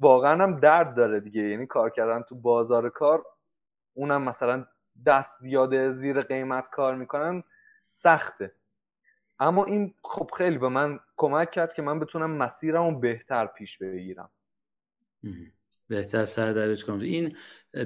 واقعا 0.00 0.42
هم 0.42 0.60
درد 0.60 0.94
داره 0.94 1.20
دیگه. 1.20 1.42
یعنی 1.42 1.66
کار 1.66 1.90
کردن 1.90 2.22
تو 2.22 2.34
بازار 2.34 2.90
کار 2.90 3.24
اونم 3.94 4.22
مثلا 4.22 4.66
دست 5.06 5.42
زیاده 5.42 5.90
زیر 5.90 6.22
قیمت 6.22 6.70
کار 6.70 6.94
می‌کنن 6.94 7.42
سخته. 7.86 8.52
اما 9.38 9.64
این 9.64 9.94
خب 10.02 10.30
خیلی 10.36 10.58
به 10.58 10.68
من 10.68 11.00
کمک 11.16 11.50
کرد 11.50 11.74
که 11.74 11.82
من 11.82 12.00
بتونم 12.00 12.30
مسیرم 12.30 12.94
رو 12.94 12.98
بهتر 13.00 13.46
پیش 13.46 13.78
بگیرم. 13.78 14.30
بهتر 15.88 16.24
سر 16.24 16.76
کنم. 16.76 16.98
این 16.98 17.36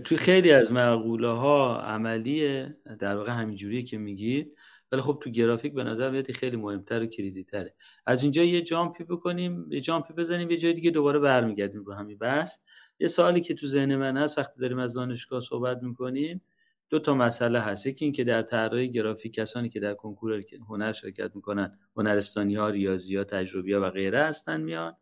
توی 0.04 0.16
خیلی 0.16 0.52
از 0.52 0.72
مقوله 0.72 1.28
ها 1.28 1.80
عملیه 1.80 2.76
در 2.98 3.16
واقع 3.16 3.32
همینجوریه 3.32 3.82
که 3.82 3.98
میگید. 3.98 4.56
ولی 4.92 5.00
خب 5.00 5.18
تو 5.22 5.31
گرافیک 5.31 5.74
به 5.74 5.85
نظر 5.85 6.11
میاد 6.11 6.33
خیلی 6.33 6.57
مهمتر 6.57 7.03
و 7.03 7.07
کلیدی 7.07 7.44
تره 7.44 7.74
از 8.07 8.22
اینجا 8.22 8.44
یه 8.44 8.62
جامپی 8.62 9.05
بکنیم 9.05 9.72
یه 9.72 9.81
جامپی 9.81 10.14
بزنیم 10.14 10.50
یه 10.50 10.57
جای 10.57 10.72
دیگه 10.72 10.90
دوباره 10.90 11.18
برمیگردیم 11.18 11.85
رو 11.85 11.92
همین 11.92 12.18
بحث. 12.18 12.59
یه 13.00 13.09
سوالی 13.09 13.40
که 13.40 13.55
تو 13.55 13.66
ذهن 13.66 13.96
من 13.96 14.16
هست 14.16 14.38
وقتی 14.38 14.61
داریم 14.61 14.79
از 14.79 14.92
دانشگاه 14.92 15.40
صحبت 15.40 15.83
می‌کنیم 15.83 16.42
دو 16.90 16.98
تا 16.98 17.14
مسئله 17.14 17.61
هست. 17.61 17.87
یکی 17.87 18.05
اینکه 18.05 18.24
در 18.24 18.42
طراحی 18.42 18.92
گرافیک 18.92 19.35
کسانی 19.35 19.68
که 19.68 19.81
در 19.81 19.94
کنکور 19.94 20.44
هنر 20.68 20.92
شرکت 20.92 21.37
می‌کنن 21.37 21.79
هنرستانی 21.96 22.55
ها 22.55 22.68
ریاضی 22.68 23.16
ها 23.16 23.24
تجربی 23.24 23.72
ها 23.72 23.81
و 23.81 23.90
غیره 23.90 24.24
هستن 24.24 24.61
میان. 24.61 24.96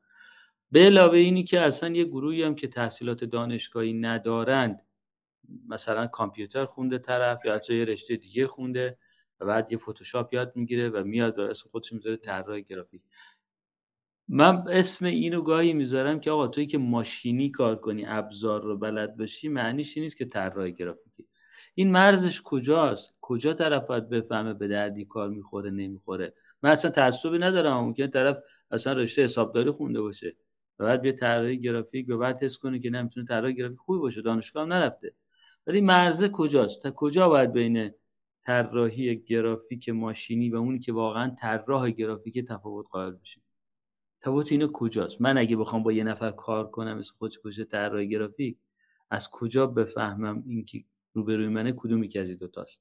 به 0.73 0.81
علاوه 0.81 1.19
اینی 1.19 1.45
که 1.45 1.61
اصلا 1.61 1.89
یه 1.89 2.05
گروهی 2.05 2.43
هم 2.43 2.55
که 2.55 2.69
تحصیلات 2.69 3.25
دانشگاهی 3.25 3.93
ندارند 3.93 4.83
مثلا 5.69 6.07
کامپیوتر 6.07 6.65
خونده 6.65 6.99
طرف 6.99 7.45
یا 7.45 7.55
حتی 7.55 7.77
یه 7.77 7.85
رشته 7.85 8.17
دیگه 8.17 8.47
خونده 8.47 8.99
و 9.41 9.47
بعد 9.47 9.73
یه 9.73 9.79
فتوشاپ 9.79 10.35
یاد 10.35 10.53
می‌گیره 10.55 10.89
و 10.89 11.05
میاد 11.05 11.39
و 11.39 11.43
اسم 11.43 11.71
خودش 11.71 11.93
می‌ذاره 11.93 12.17
طراح 12.17 12.61
گرافیک. 12.61 13.03
من 14.29 14.65
اسم 14.69 15.07
اینو 15.07 15.43
گاهی 15.43 15.73
می‌ذارم 15.73 16.21
که 16.21 16.31
آقا 16.31 16.49
توی 16.49 16.67
که 16.67 16.79
ماشینی 16.79 17.51
کار 17.51 17.77
کنی 17.77 18.07
ابزار 18.07 18.63
رو 18.63 18.79
بلد 18.79 19.17
باشی 19.17 19.49
معنیش 19.49 19.97
این 19.97 20.05
نیست 20.05 20.17
که 20.17 20.25
طراح 20.25 20.71
گرافیکی. 20.71 21.27
این 21.75 21.91
مرزش 21.91 22.43
کجاست؟ 22.45 23.15
کجا 23.21 23.55
طرف 23.55 23.87
باید 23.87 24.09
بفهمه 24.09 24.55
به 24.55 24.69
دردی 24.69 25.05
کار 25.05 25.29
می‌خوره 25.29 25.71
نمی‌خوره؟ 25.71 26.35
من 26.63 26.71
اصلا 26.71 26.91
تعصبی 26.91 27.39
ندارم. 27.39 27.85
ممکن 27.85 28.07
طرف 28.07 28.41
اصلا 28.71 28.93
رشته 28.93 29.25
حسابداری 29.25 29.71
خونده 29.71 30.01
باشه 30.01 30.37
و 30.79 30.85
بعد 30.85 31.01
بیا 31.01 31.13
طراحی 31.13 31.61
گرافیک 31.61 32.07
و 32.09 32.19
بعد 32.19 32.43
حس 32.43 32.59
کنه 32.59 32.79
که 32.79 32.91
نمی‌تونه 32.91 33.27
طراح 33.27 33.53
گرافیک 33.53 33.79
خوبی 33.79 33.99
باشه. 33.99 34.23
دانشگاه 34.23 34.63
هم 34.63 34.73
نرفته. 34.73 35.15
ولی 35.67 35.81
مرزه 35.81 36.29
کجاست؟ 36.29 36.83
تا 36.83 36.91
کجا 36.91 37.29
باید 37.29 37.53
بین 37.53 37.91
طراحی 38.49 39.17
گرافیک 39.17 39.89
ماشینی 39.89 40.51
و 40.51 40.57
اونی 40.57 40.79
که 40.79 40.93
واقعا 40.93 41.35
طراح 41.41 41.91
گرافیک 41.91 42.47
تفاوت 42.47 42.87
قائل 42.91 43.11
بشیم 43.11 43.43
تفاوت 44.21 44.53
اینو 44.53 44.69
کجاست؟ 44.73 45.21
من 45.21 45.39
اگه 45.39 45.57
بخوام 45.57 45.83
با 45.83 45.93
یه 45.93 46.05
نفر 46.05 46.31
کار 46.31 46.71
کنم 46.71 46.99
از 46.99 47.11
خودش 47.11 47.39
کشه 47.45 47.65
طراح 47.65 48.05
گرافیک 48.05 48.59
از 49.11 49.31
کجا 49.31 49.67
بفهمم 49.67 50.43
اینکه 50.47 50.85
روبروی 51.13 51.49
منه؟ 51.49 51.73
کدومی 51.73 52.09
که 52.09 52.21
از 52.21 52.29
این 52.29 52.39
دوتاست 52.39 52.81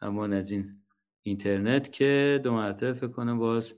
اما 0.00 0.26
از 0.26 0.50
این 0.50 0.82
اینترنت 1.22 1.92
که 1.92 2.40
دو 2.44 2.52
مرتبه 2.52 2.92
فکر 2.92 3.08
کنم 3.08 3.38
باز 3.38 3.74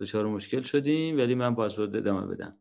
دچار 0.00 0.26
مشکل 0.26 0.62
شدیم 0.62 1.16
ولی 1.16 1.34
من 1.34 1.54
باز 1.54 1.76
باید 1.76 1.96
ادامه 1.96 2.26
بدم. 2.26 2.56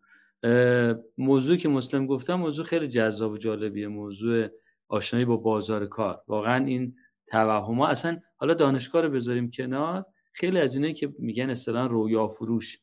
موضوع 1.18 1.58
که 1.58 1.70
مسلم 1.70 2.06
گفتم 2.06 2.36
موضوع 2.36 2.66
خیلی 2.66 2.88
جذاب 2.88 3.32
و 3.32 3.38
جالبیه. 3.38 3.88
موضوع 3.88 4.50
آشنایی 4.90 5.26
با 5.26 5.38
بازار 5.38 5.86
کار. 5.86 6.22
واقعا 6.28 6.66
این 6.66 6.96
توهم 7.28 7.82
اصلا 7.82 8.20
حالا 8.36 8.54
دانشگاه 8.54 9.02
رو 9.02 9.10
بذاریم 9.10 9.52
کنار. 9.52 10.06
خیلی 10.34 10.60
از 10.60 10.76
اینایی 10.76 10.94
که 10.94 11.14
میگن 11.20 11.50
اصطلاحا 11.50 11.88
رویا 11.88 12.28
فروش. 12.28 12.80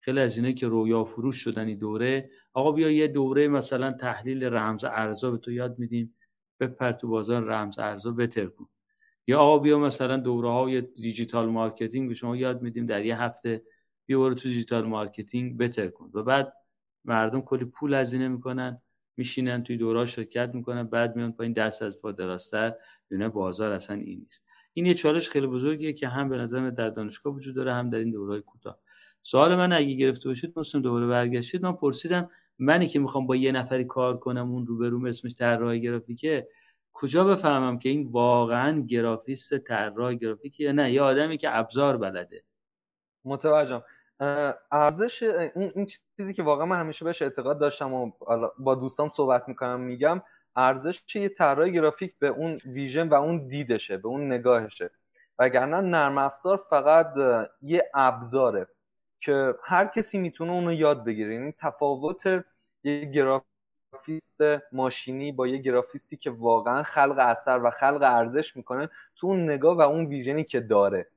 خیلی 0.00 0.20
از 0.20 0.36
اینایی 0.36 0.54
که 0.54 0.68
رویا 0.68 1.04
فروش 1.04 1.36
شدن 1.36 1.66
این 1.66 1.78
دوره. 1.78 2.30
آقا 2.52 2.72
بیا 2.72 2.90
یه 2.90 3.08
دوره 3.08 3.48
مثلا 3.48 3.92
تحلیل 3.92 4.44
رمز 4.44 4.84
ارزا 4.84 5.30
به 5.30 5.38
تو 5.38 5.52
یاد 5.52 5.78
میدیم. 5.78 6.14
بپر 6.60 6.92
تو 6.92 7.08
بازار 7.08 7.44
رمز 7.44 7.78
ارزا 7.78 8.10
بترکون. 8.10 8.68
یا 9.26 9.38
آقا 9.40 9.58
بیا 9.58 9.78
مثلا 9.78 10.16
دوره 10.16 10.50
های 10.50 10.80
digital 10.80 11.48
marketing 11.48 12.08
به 12.08 12.14
شما 12.14 12.36
یاد 12.36 12.62
میدیم. 12.62 12.86
در 12.86 13.04
یه 13.04 13.20
هفته 13.20 13.62
بیا 14.06 14.18
برو 14.18 14.34
تو 14.34 14.48
digital 14.48 14.86
marketing 14.86 15.58
بترکون. 15.58 16.10
و 16.14 16.22
بعد 16.22 16.52
مردم 17.04 17.40
کلی 17.40 17.64
پول 17.64 17.94
هزینه 17.94 18.28
می‌کنن. 18.28 18.82
میشینن 19.18 19.62
توی 19.62 19.76
دوره 19.76 20.06
شرکت 20.06 20.50
می‌کنن 20.54 20.82
بعد 20.82 21.16
میان 21.16 21.32
پایین 21.32 21.52
دست 21.52 21.82
از 21.82 22.00
پا 22.00 22.12
درازتر. 22.12 22.74
دونه 23.10 23.28
بازار 23.28 23.72
اصلا 23.72 23.96
این 23.96 24.18
نیست. 24.18 24.44
این 24.72 24.86
یه 24.86 24.94
چالش 24.94 25.28
خیلی 25.28 25.46
بزرگیه 25.46 25.92
که 25.92 26.08
هم 26.08 26.28
به 26.28 26.36
نظر 26.36 26.70
در 26.70 26.90
دانشگاه 26.90 27.34
وجود 27.34 27.54
داره 27.54 27.74
هم 27.74 27.90
در 27.90 27.98
این 27.98 28.10
دوره‌های 28.10 28.40
کوتاه. 28.40 28.78
سوال 29.22 29.56
من 29.56 29.72
اگه 29.72 29.94
گرفته 29.94 30.28
باشید 30.28 30.58
مثلا 30.58 30.80
دوباره 30.80 31.06
برگشتید 31.06 31.62
من 31.62 31.72
پرسیدم 31.72 32.30
منی 32.58 32.86
که 32.86 32.98
می‌خوام 32.98 33.26
با 33.26 33.36
یه 33.36 33.52
نفری 33.52 33.84
کار 33.84 34.18
کنم 34.18 34.50
اون 34.50 34.66
روبروم 34.66 35.04
اسمش 35.04 35.34
طراح 35.34 35.76
گرافیکه 35.76 36.48
کجا 36.92 37.24
بفهمم 37.24 37.78
که 37.78 37.88
این 37.88 38.08
واقعا 38.10 38.80
گرافیست 38.80 39.58
طراح 39.58 40.14
گرافیکه 40.14 40.64
یا 40.64 40.72
نه؟ 40.72 40.92
یه 40.92 41.02
آدمی 41.02 41.38
که 41.38 41.56
ابزار 41.56 41.96
بلده. 41.96 42.44
متوجهم. 43.24 43.82
ارزش 44.72 45.22
این 45.54 45.86
چیزی 46.16 46.34
که 46.34 46.42
واقعا 46.42 46.66
من 46.66 46.80
همیشه 46.80 47.04
بهش 47.04 47.22
اعتقاد 47.22 47.60
داشتم 47.60 47.92
و 47.92 48.10
با 48.58 48.74
دوستام 48.74 49.10
صحبت 49.14 49.48
می‌کنم 49.48 49.80
میگم 49.80 50.22
ارزش 50.56 51.02
یه 51.14 51.28
طراح 51.28 51.68
گرافیک 51.68 52.14
به 52.18 52.28
اون 52.28 52.60
ویژن 52.66 53.08
و 53.08 53.14
اون 53.14 53.48
دیدشه 53.48 53.96
به 53.96 54.08
اون 54.08 54.32
نگاهشه. 54.32 54.90
وگرنه 55.38 55.80
نرم 55.80 56.18
افزار 56.18 56.60
فقط 56.70 57.14
یه 57.62 57.90
ابزاره 57.94 58.66
که 59.20 59.54
هر 59.64 59.86
کسی 59.86 60.18
می‌تونه 60.18 60.52
اونو 60.52 60.72
یاد 60.72 61.04
بگیره. 61.04 61.34
یعنی 61.34 61.54
تفاوت 61.58 62.44
یه 62.84 63.04
گرافیست 63.04 64.40
ماشینی 64.72 65.32
با 65.32 65.46
یه 65.46 65.58
گرافیستی 65.58 66.16
که 66.16 66.30
واقعا 66.30 66.82
خلق 66.82 67.16
اثر 67.18 67.60
و 67.64 67.70
خلق 67.70 68.02
ارزش 68.02 68.56
می‌کنه 68.56 68.90
تو 69.16 69.26
اون 69.26 69.50
نگاه 69.50 69.76
و 69.76 69.80
اون 69.80 70.06
ویژنی 70.06 70.44
که 70.44 70.60
داره. 70.60 71.08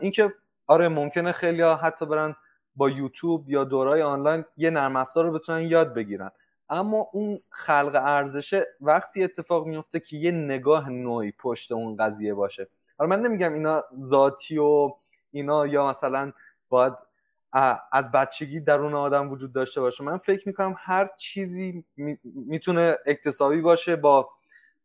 اینکه 0.00 0.34
آره 0.68 0.88
ممکنه 0.88 1.32
خیلی 1.32 1.62
ها 1.62 1.76
حتی 1.76 2.06
برن 2.06 2.36
با 2.76 2.90
یوتیوب 2.90 3.50
یا 3.50 3.64
دورای 3.64 4.02
آنلاین 4.02 4.44
یه 4.56 4.70
نرم 4.70 4.96
افزار 4.96 5.24
رو 5.24 5.32
بتونن 5.32 5.62
یاد 5.62 5.94
بگیرن. 5.94 6.30
اما 6.68 7.06
اون 7.12 7.40
خلق 7.50 8.00
ارزشه 8.04 8.66
وقتی 8.80 9.24
اتفاق 9.24 9.66
میفته 9.66 10.00
که 10.00 10.16
یه 10.16 10.30
نگاه 10.30 10.90
نوعی 10.90 11.32
پشت 11.32 11.72
اون 11.72 11.96
قضیه 11.96 12.34
باشه. 12.34 12.68
حالا 12.98 13.16
من 13.16 13.22
نمیگم 13.22 13.52
اینا 13.52 13.84
ذاتی 13.96 14.58
و 14.58 14.92
اینا 15.30 15.66
یا 15.66 15.88
مثلا 15.88 16.32
باید 16.68 16.92
از 17.92 18.10
بچگی 18.10 18.60
درون 18.60 18.94
آدم 18.94 19.30
وجود 19.30 19.52
داشته 19.52 19.80
باشه. 19.80 20.04
من 20.04 20.18
فکر 20.18 20.48
می‌کنم 20.48 20.74
هر 20.78 21.10
چیزی 21.16 21.84
می‌تونه 22.24 22.98
اکتسابی 23.06 23.60
باشه 23.60 23.96
با 23.96 24.28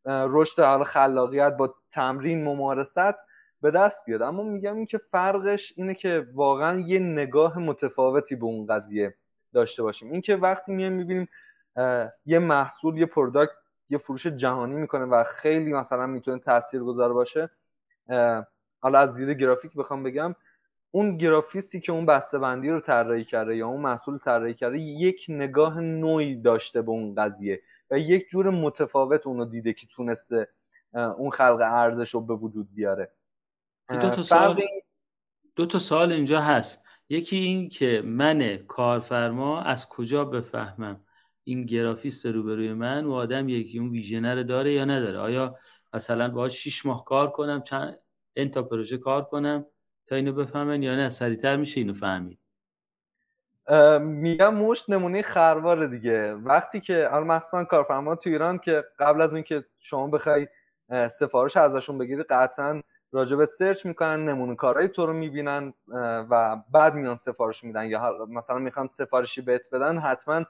رشد 0.05 0.61
حال 0.63 0.83
خلاقیت 0.83 1.57
با 1.57 1.75
تمرین 1.91 2.43
ممارست. 2.43 3.15
به 3.63 3.71
دست 3.71 4.05
بیاد. 4.05 4.21
اما 4.21 4.43
میگم 4.43 4.75
این 4.75 4.85
که 4.85 4.97
فرقش 4.97 5.73
اینه 5.77 5.93
که 5.93 6.27
واقعا 6.33 6.79
یه 6.79 6.99
نگاه 6.99 7.59
متفاوتی 7.59 8.35
به 8.35 8.45
اون 8.45 8.65
قضیه 8.65 9.15
داشته 9.53 9.83
باشیم. 9.83 10.11
این 10.11 10.21
که 10.21 10.35
وقتی 10.35 10.71
میایم 10.71 10.93
می‌بینیم 10.93 11.27
یه 12.25 12.39
محصول 12.39 12.97
یه 12.97 13.05
پروداکت 13.05 13.53
یه 13.89 13.97
فروش 13.97 14.27
جهانی 14.27 14.75
می‌کنه 14.75 15.05
و 15.05 15.23
خیلی 15.23 15.73
مثلا 15.73 16.07
می‌تونه 16.07 16.39
تاثیرگذار 16.39 17.13
باشه. 17.13 17.49
حالا 18.79 18.99
از 18.99 19.15
دید 19.15 19.29
گرافیک 19.29 19.73
بخوام 19.73 20.03
بگم 20.03 20.35
اون 20.91 21.17
گرافیستی 21.17 21.79
که 21.79 21.91
اون 21.91 22.05
بسته 22.05 22.39
بندی 22.39 22.69
رو 22.69 22.79
طراحی 22.79 23.23
کرده 23.23 23.55
یا 23.55 23.67
اون 23.67 23.81
محصول 23.81 24.17
طراحی 24.17 24.53
کرده 24.53 24.77
یک 24.79 25.25
نگاه 25.29 25.79
نوعی 25.79 26.35
داشته 26.35 26.81
به 26.81 26.91
اون 26.91 27.15
قضیه 27.15 27.61
و 27.91 27.97
یک 27.97 28.29
جور 28.29 28.49
متفاوت 28.49 29.27
اونو 29.27 29.45
دیده 29.45 29.73
که 29.73 29.87
تونسته 29.87 30.47
اون 30.93 31.29
خلق 31.29 31.59
ارزش 31.61 32.13
رو 32.13 32.21
به 32.21 32.33
وجود 32.33 32.67
بیاره. 32.75 33.11
دو 33.89 34.09
تا 34.09 34.23
سوال 34.23 34.61
دو 35.55 35.65
تا 35.65 35.79
سوال 35.79 36.11
اینجا 36.11 36.41
هست. 36.41 36.79
یکی 37.09 37.37
این 37.37 37.69
که 37.69 38.01
من 38.05 38.57
کارفرما 38.57 39.61
از 39.61 39.89
کجا 39.89 40.25
بفهمم 40.25 41.01
این 41.43 41.65
گرافیست 41.65 42.25
روبروی 42.25 42.73
من 42.73 43.05
و 43.05 43.13
آدم 43.13 43.49
یکی 43.49 43.79
اون 43.79 43.89
ویژنر 43.89 44.43
داره 44.43 44.73
یا 44.73 44.85
نداره؟ 44.85 45.17
آیا 45.17 45.57
مثلا 45.93 46.29
باهاش 46.29 46.63
6 46.63 46.85
ماه 46.85 47.05
کار 47.05 47.31
کنم 47.31 47.61
چند 47.61 47.99
این 48.33 48.51
تا 48.51 48.63
پروژه 48.63 48.97
کار 48.97 49.23
کنم 49.23 49.65
تا 50.05 50.15
اینو 50.15 50.33
بفهمن 50.33 50.83
یا 50.83 50.95
نه؟ 50.95 51.09
سریعتر 51.09 51.57
میشه 51.57 51.79
اینو 51.79 51.93
فهمید. 51.93 52.39
میگم 53.99 54.55
مشت 54.55 54.89
نمونه 54.89 55.21
خروار 55.21 55.87
دیگه. 55.87 56.33
وقتی 56.33 56.79
که 56.79 57.07
حالا 57.11 57.25
مخصوصا 57.25 57.63
کارفرما 57.63 58.15
تو 58.15 58.29
ایران 58.29 58.57
که 58.57 58.83
قبل 58.99 59.21
از 59.21 59.33
اینکه 59.33 59.65
شما 59.79 60.07
بخوای 60.07 60.47
سفارش 61.09 61.57
ازشون 61.57 61.97
بگیری 61.97 62.23
قطعا 62.23 62.81
راجبت 63.13 63.45
سرچ 63.45 63.85
می‌کنن 63.85 64.25
نمونه 64.29 64.55
کارهای 64.55 64.87
تو 64.87 65.05
رو 65.05 65.13
می‌بینن 65.13 65.73
و 66.29 66.55
بعد 66.71 66.93
میان 66.93 67.15
سفارش 67.15 67.63
میدن. 67.63 67.85
یا 67.85 68.25
مثلا 68.29 68.57
می‌خوان 68.59 68.87
سفارشی 68.87 69.41
بهت 69.41 69.69
بدن 69.73 69.97
حتما 69.97 70.45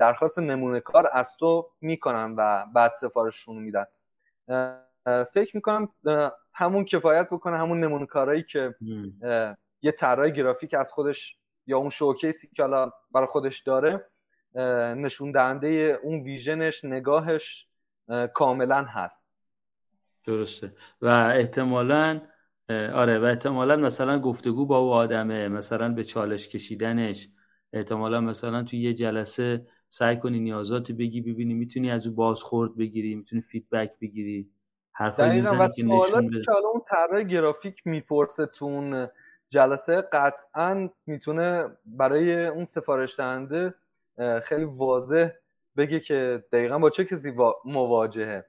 درخواست 0.00 0.38
نمونه 0.38 0.80
کار 0.80 1.08
از 1.12 1.36
تو 1.36 1.68
می‌کنن 1.80 2.34
و 2.36 2.66
بعد 2.74 2.92
سفارششون 3.00 3.56
میدن. 3.56 3.86
فکر 5.24 5.56
می‌کنم 5.56 5.88
همون 6.52 6.84
کفایت 6.84 7.30
بکنه 7.30 7.58
همون 7.58 7.80
نمونه 7.80 8.06
کارهایی 8.06 8.42
که 8.42 8.74
یه 9.82 9.92
طراح 9.92 10.28
گرافیک 10.28 10.74
از 10.74 10.92
خودش 10.92 11.36
یا 11.66 11.78
اون 11.78 11.90
شوکیسی 11.90 12.48
که 12.48 12.62
حالا 12.62 12.92
برای 13.12 13.26
خودش 13.26 13.60
داره 13.60 14.06
نشون 14.94 15.32
دهنده 15.32 16.00
اون 16.02 16.22
ویژنش 16.22 16.84
نگاهش 16.84 17.68
کاملا 18.34 18.82
هست. 18.82 19.33
درسته. 20.26 20.72
و 21.02 21.06
احتمالا 21.36 22.20
آره 22.70 23.18
و 23.18 23.24
احتمالا 23.24 23.76
مثلا 23.76 24.18
گفتگو 24.18 24.66
با 24.66 24.78
او 24.78 24.90
آدمه. 24.92 25.48
مثلا 25.48 25.88
به 25.88 26.04
چالش 26.04 26.48
کشیدنش. 26.48 27.28
احتمالا 27.72 28.20
مثلا 28.20 28.62
توی 28.62 28.78
یه 28.78 28.94
جلسه 28.94 29.66
سعی 29.88 30.16
کنی 30.16 30.40
نیازات 30.40 30.92
بگی 30.92 31.20
ببینی 31.20 31.54
می‌تونی 31.54 31.90
از 31.90 32.06
او 32.06 32.14
بازخورد 32.14 32.76
بگیری 32.76 33.14
می‌تونی 33.14 33.42
فیدبک 33.42 33.92
بگیری. 34.00 34.50
حرفای 34.92 35.30
می‌زنی 35.30 35.68
که 35.76 35.84
نشون 35.84 36.26
بده. 36.26 36.40
که 36.44 36.52
حالا 36.52 36.68
اون 36.68 36.82
طراح 36.86 37.22
گرافیک 37.22 37.86
می‌پرسه 37.86 38.46
تون 38.46 39.08
جلسه. 39.48 40.00
قطعا 40.00 40.90
می‌تونه 41.06 41.64
برای 41.86 42.46
اون 42.46 42.64
سفارش 42.64 43.18
دهنده 43.18 43.74
خیلی 44.42 44.64
واضح 44.64 45.28
بگه 45.76 46.00
که 46.00 46.44
دقیقا 46.52 46.78
با 46.78 46.90
چه 46.90 47.04
کسی 47.04 47.32
مواجهه. 47.64 48.46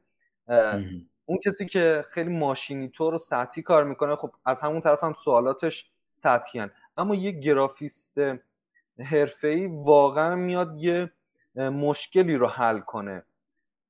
اون 1.26 1.40
کسی 1.46 1.66
که 1.66 2.06
خیلی 2.10 2.30
ماشینی 2.30 2.90
طور 2.90 3.14
و 3.14 3.18
سطحی 3.18 3.64
کار 3.64 3.84
می‌کنه 3.84 4.16
خب 4.16 4.32
از 4.46 4.62
همون 4.62 4.82
طرف 4.82 5.04
هم 5.04 5.14
سوالاتش 5.14 5.92
سطحی 6.12 6.70
اما 6.98 7.16
یه 7.16 7.32
گرافیست 7.32 8.18
حرفه‌ای 9.00 9.68
واقعا 9.68 10.36
میاد 10.36 10.76
یه 10.78 11.12
مشکلی 11.56 12.36
رو 12.36 12.48
حل 12.48 12.80
کنه. 12.80 13.24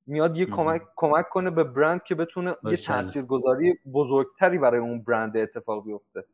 میاد 0.06 0.36
یه 0.36 0.46
کمک 0.46 0.82
کمک 0.96 1.28
کنه 1.28 1.50
به 1.50 1.64
برند 1.64 2.02
که 2.02 2.14
بتونه 2.14 2.56
یه 2.64 2.76
تاثیرگذاری 2.76 3.74
بزرگتری 3.92 4.58
برای 4.58 4.80
اون 4.80 5.02
برند 5.02 5.36
اتفاق 5.36 5.84
بیفته. 5.84 6.24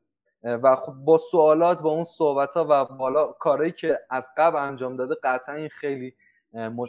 و 0.44 0.76
خب 0.76 0.92
با 0.92 1.18
سوالات 1.18 1.82
با 1.82 1.90
اون 1.90 2.04
صحبت 2.04 2.56
ها 2.56 2.66
و 2.70 2.84
بالا 2.84 3.26
کارهایی 3.26 3.72
که 3.72 3.98
از 4.10 4.28
قبل 4.36 4.56
انجام 4.56 4.96
داده 4.96 5.14
قطعا 5.22 5.54
این 5.54 5.68
خیلی 5.68 6.14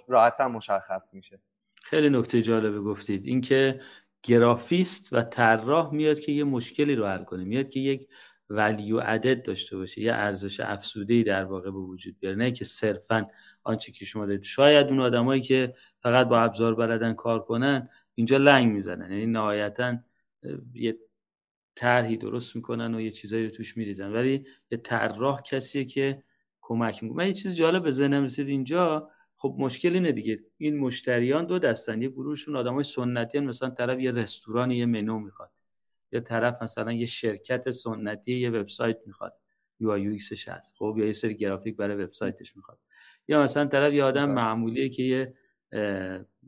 راحتتر 0.07 0.47
مشخص 0.47 1.13
میشه. 1.13 1.39
خیلی 1.83 2.09
نکته 2.09 2.41
جالبه 2.41 2.81
گفتید. 2.81 3.25
اینکه 3.25 3.81
گرافیست 4.23 5.13
و 5.13 5.21
طراح 5.21 5.93
میاد 5.93 6.19
که 6.19 6.31
یه 6.31 6.43
مشکلی 6.43 6.95
رو 6.95 7.07
حل 7.07 7.23
کنه. 7.23 7.43
میاد 7.43 7.69
که 7.69 7.79
یک 7.79 8.07
ولیو 8.49 8.99
عدد 8.99 9.43
داشته 9.43 9.77
باشه 9.77 10.01
یه 10.01 10.13
ارزش 10.13 10.59
افسوده 10.59 11.23
در 11.23 11.45
واقع 11.45 11.71
به 11.71 11.77
وجود 11.77 12.19
بیاره. 12.19 12.35
نه 12.35 12.51
که 12.51 12.65
صرفا 12.65 13.27
آنچه 13.63 13.91
که 13.91 14.05
شما 14.05 14.25
دارید. 14.25 14.43
شاید 14.43 14.87
اون 14.87 14.99
آدمایی 14.99 15.41
که 15.41 15.75
فقط 15.99 16.27
با 16.27 16.39
ابزار 16.41 16.75
بلدن 16.75 17.13
کار 17.13 17.43
کنن 17.43 17.89
اینجا 18.15 18.37
لنگ 18.37 18.73
می‌زنن. 18.73 19.11
یعنی 19.11 19.25
نهایتا 19.25 19.97
یه 20.73 20.97
طرحی 21.75 22.17
درست 22.17 22.55
می‌کنن 22.55 22.95
و 22.95 23.01
یه 23.01 23.11
چیزایی 23.11 23.45
رو 23.45 23.51
توش 23.51 23.77
میریزن. 23.77 24.11
ولی 24.11 24.45
یه 24.71 24.77
طراح 24.77 25.41
کسیه 25.41 25.85
که 25.85 26.23
کمک 26.61 27.03
می‌کنه. 27.03 27.17
من 27.17 27.27
یه 27.27 27.33
چیز 27.33 27.55
جالب 27.55 27.83
به 27.83 27.91
ذهنم 27.91 28.23
رسید 28.23 28.47
اینجا. 28.47 29.09
خب 29.43 29.55
مشکل 29.59 29.93
اینه 29.93 30.11
دیگه. 30.11 30.39
این 30.57 30.77
مشتریان 30.79 31.45
دو 31.45 31.59
دستن. 31.59 32.01
یه 32.01 32.09
گروهشون 32.09 32.55
آدمای 32.55 32.83
سنتی 32.83 33.37
هن. 33.37 33.43
مثلا 33.43 33.69
طرف 33.69 33.99
یه 33.99 34.11
رستوران 34.11 34.71
یه 34.71 34.85
منو 34.85 35.19
می‌خواد. 35.19 35.51
یه 36.11 36.19
طرف 36.19 36.63
مثلا 36.63 36.93
یه 36.93 37.05
شرکت 37.05 37.71
سنتی 37.71 38.33
یه 38.39 38.49
وبسایت 38.49 38.97
می‌خواد. 39.05 39.33
UI 39.79 40.11
UX 40.11 40.29
ش 40.29 40.47
هست. 40.47 40.75
خب 40.77 40.95
یا 40.97 41.05
یه 41.05 41.13
سری 41.13 41.37
گرافیک 41.37 41.75
برای 41.75 42.03
وبسایتش 42.03 42.55
می‌خواد. 42.55 42.79
یا 43.27 43.43
مثلا 43.43 43.65
طرف 43.65 43.93
یه 43.93 44.03
آدم 44.03 44.31
معمولیه 44.31 44.89
که 44.89 45.03
یه 45.03 45.33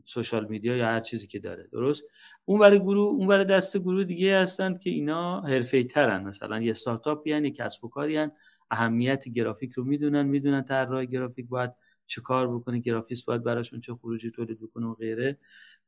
social 0.04 0.46
media 0.48 0.76
یا 0.76 0.86
هر 0.86 1.00
چیزی 1.00 1.26
که 1.26 1.38
داره. 1.38 1.68
درست؟ 1.72 2.04
اون 2.44 2.60
برای 2.60 2.78
گروه 2.78 3.08
اون 3.08 3.26
برای 3.26 3.44
دست 3.44 3.78
گروه 3.78 4.04
دیگه 4.04 4.38
هستن 4.38 4.78
که 4.78 4.90
اینا 4.90 5.40
حرفه‌ای 5.40 5.84
ترن 5.84 6.24
مثلا 6.24 6.62
یه 6.62 6.70
استارتاپ 6.70 7.26
یعنی 7.26 7.50
کسب 7.50 7.84
و 7.84 7.88
کاری 7.88 8.28
اهمیت 8.70 9.28
گرافیک 9.28 9.72
رو 9.72 9.84
می‌دونن 9.84 10.22
می‌دونن 10.22 10.62
طراح 10.62 11.04
گرافیک 11.04 11.48
باید 11.48 11.72
چه 12.06 12.20
کار 12.20 12.54
بکنه 12.54 12.78
گرافیست 12.78 13.26
باید 13.26 13.42
براشون 13.42 13.80
چه 13.80 13.94
خروجی 13.94 14.30
تولید 14.30 14.60
بکنه 14.60 14.86
و 14.86 14.94
غیره. 14.94 15.38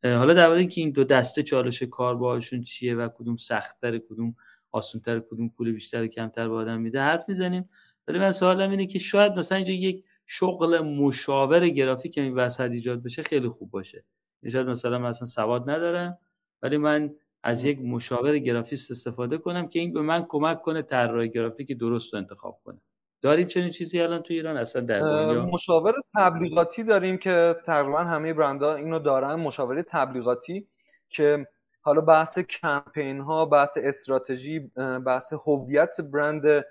حالا 0.04 0.34
در 0.34 0.50
اینکه 0.50 0.80
این 0.80 0.90
دو 0.90 1.04
دسته 1.04 1.42
چالش 1.42 1.82
کار 1.82 2.16
باهاشون 2.16 2.62
چیه 2.62 2.94
و 2.96 3.08
کدوم 3.08 3.36
سختتر 3.36 3.98
کدوم 3.98 4.34
آسونتر 4.72 5.20
کدوم 5.20 5.48
پول 5.48 5.72
بیشتر 5.72 6.06
کمتر 6.06 6.48
به 6.48 6.54
آدم 6.54 6.80
میده 6.80 7.00
حرف 7.00 7.28
می‌زنیم. 7.28 7.68
ولی 8.08 8.18
من 8.18 8.32
سوالم 8.32 8.70
اینه 8.70 8.86
که 8.86 8.98
شاید 8.98 9.32
مثلا 9.32 9.58
اینجا 9.58 9.72
یک 9.72 10.04
شغل 10.26 10.78
مشاور 10.78 11.68
گرافیک 11.68 12.18
این 12.18 12.34
وسط 12.34 12.70
ایجاد 12.70 13.02
بشه 13.02 13.22
خیلی 13.22 13.48
خوب 13.48 13.70
باشه. 13.70 14.04
شاید 14.52 14.66
مثلا 14.66 14.98
من 14.98 15.08
اصلا 15.08 15.26
سواد 15.26 15.70
ندارم 15.70 16.18
ولی 16.62 16.76
من 16.76 17.14
از 17.42 17.64
یک 17.64 17.80
مشاور 17.80 18.38
گرافیست 18.38 18.90
استفاده 18.90 19.38
کنم 19.38 19.68
که 19.68 19.78
این 19.78 19.92
به 19.92 20.02
من 20.02 20.26
کمک 20.28 20.62
کنه 20.62 20.82
طراح 20.82 21.26
گرافیک 21.26 21.72
درست 21.72 22.14
رو 22.14 22.18
انتخاب 22.18 22.60
کنه 22.64 22.80
داریم 23.22 23.46
چنین 23.46 23.70
چیزی 23.70 24.00
الان 24.00 24.22
تو 24.22 24.34
ایران؟ 24.34 24.56
اصلا 24.56 24.82
در 24.82 25.00
دنیا؟ 25.00 25.46
مشاور 25.46 25.92
تبلیغاتی 26.16 26.82
داریم 26.82 27.16
که 27.16 27.56
تقریبا 27.66 27.98
همه 27.98 28.34
برندها 28.34 28.74
اینو 28.74 28.98
دارن 28.98 29.34
مشاوره 29.34 29.82
تبلیغاتی 29.82 30.66
که 31.08 31.46
حالا 31.80 32.00
بحث 32.00 32.38
کمپین 32.38 33.20
ها 33.20 33.44
بحث 33.44 33.78
استراتژی 33.80 34.58
بحث 35.06 35.32
هویت 35.46 36.00
برند 36.00 36.64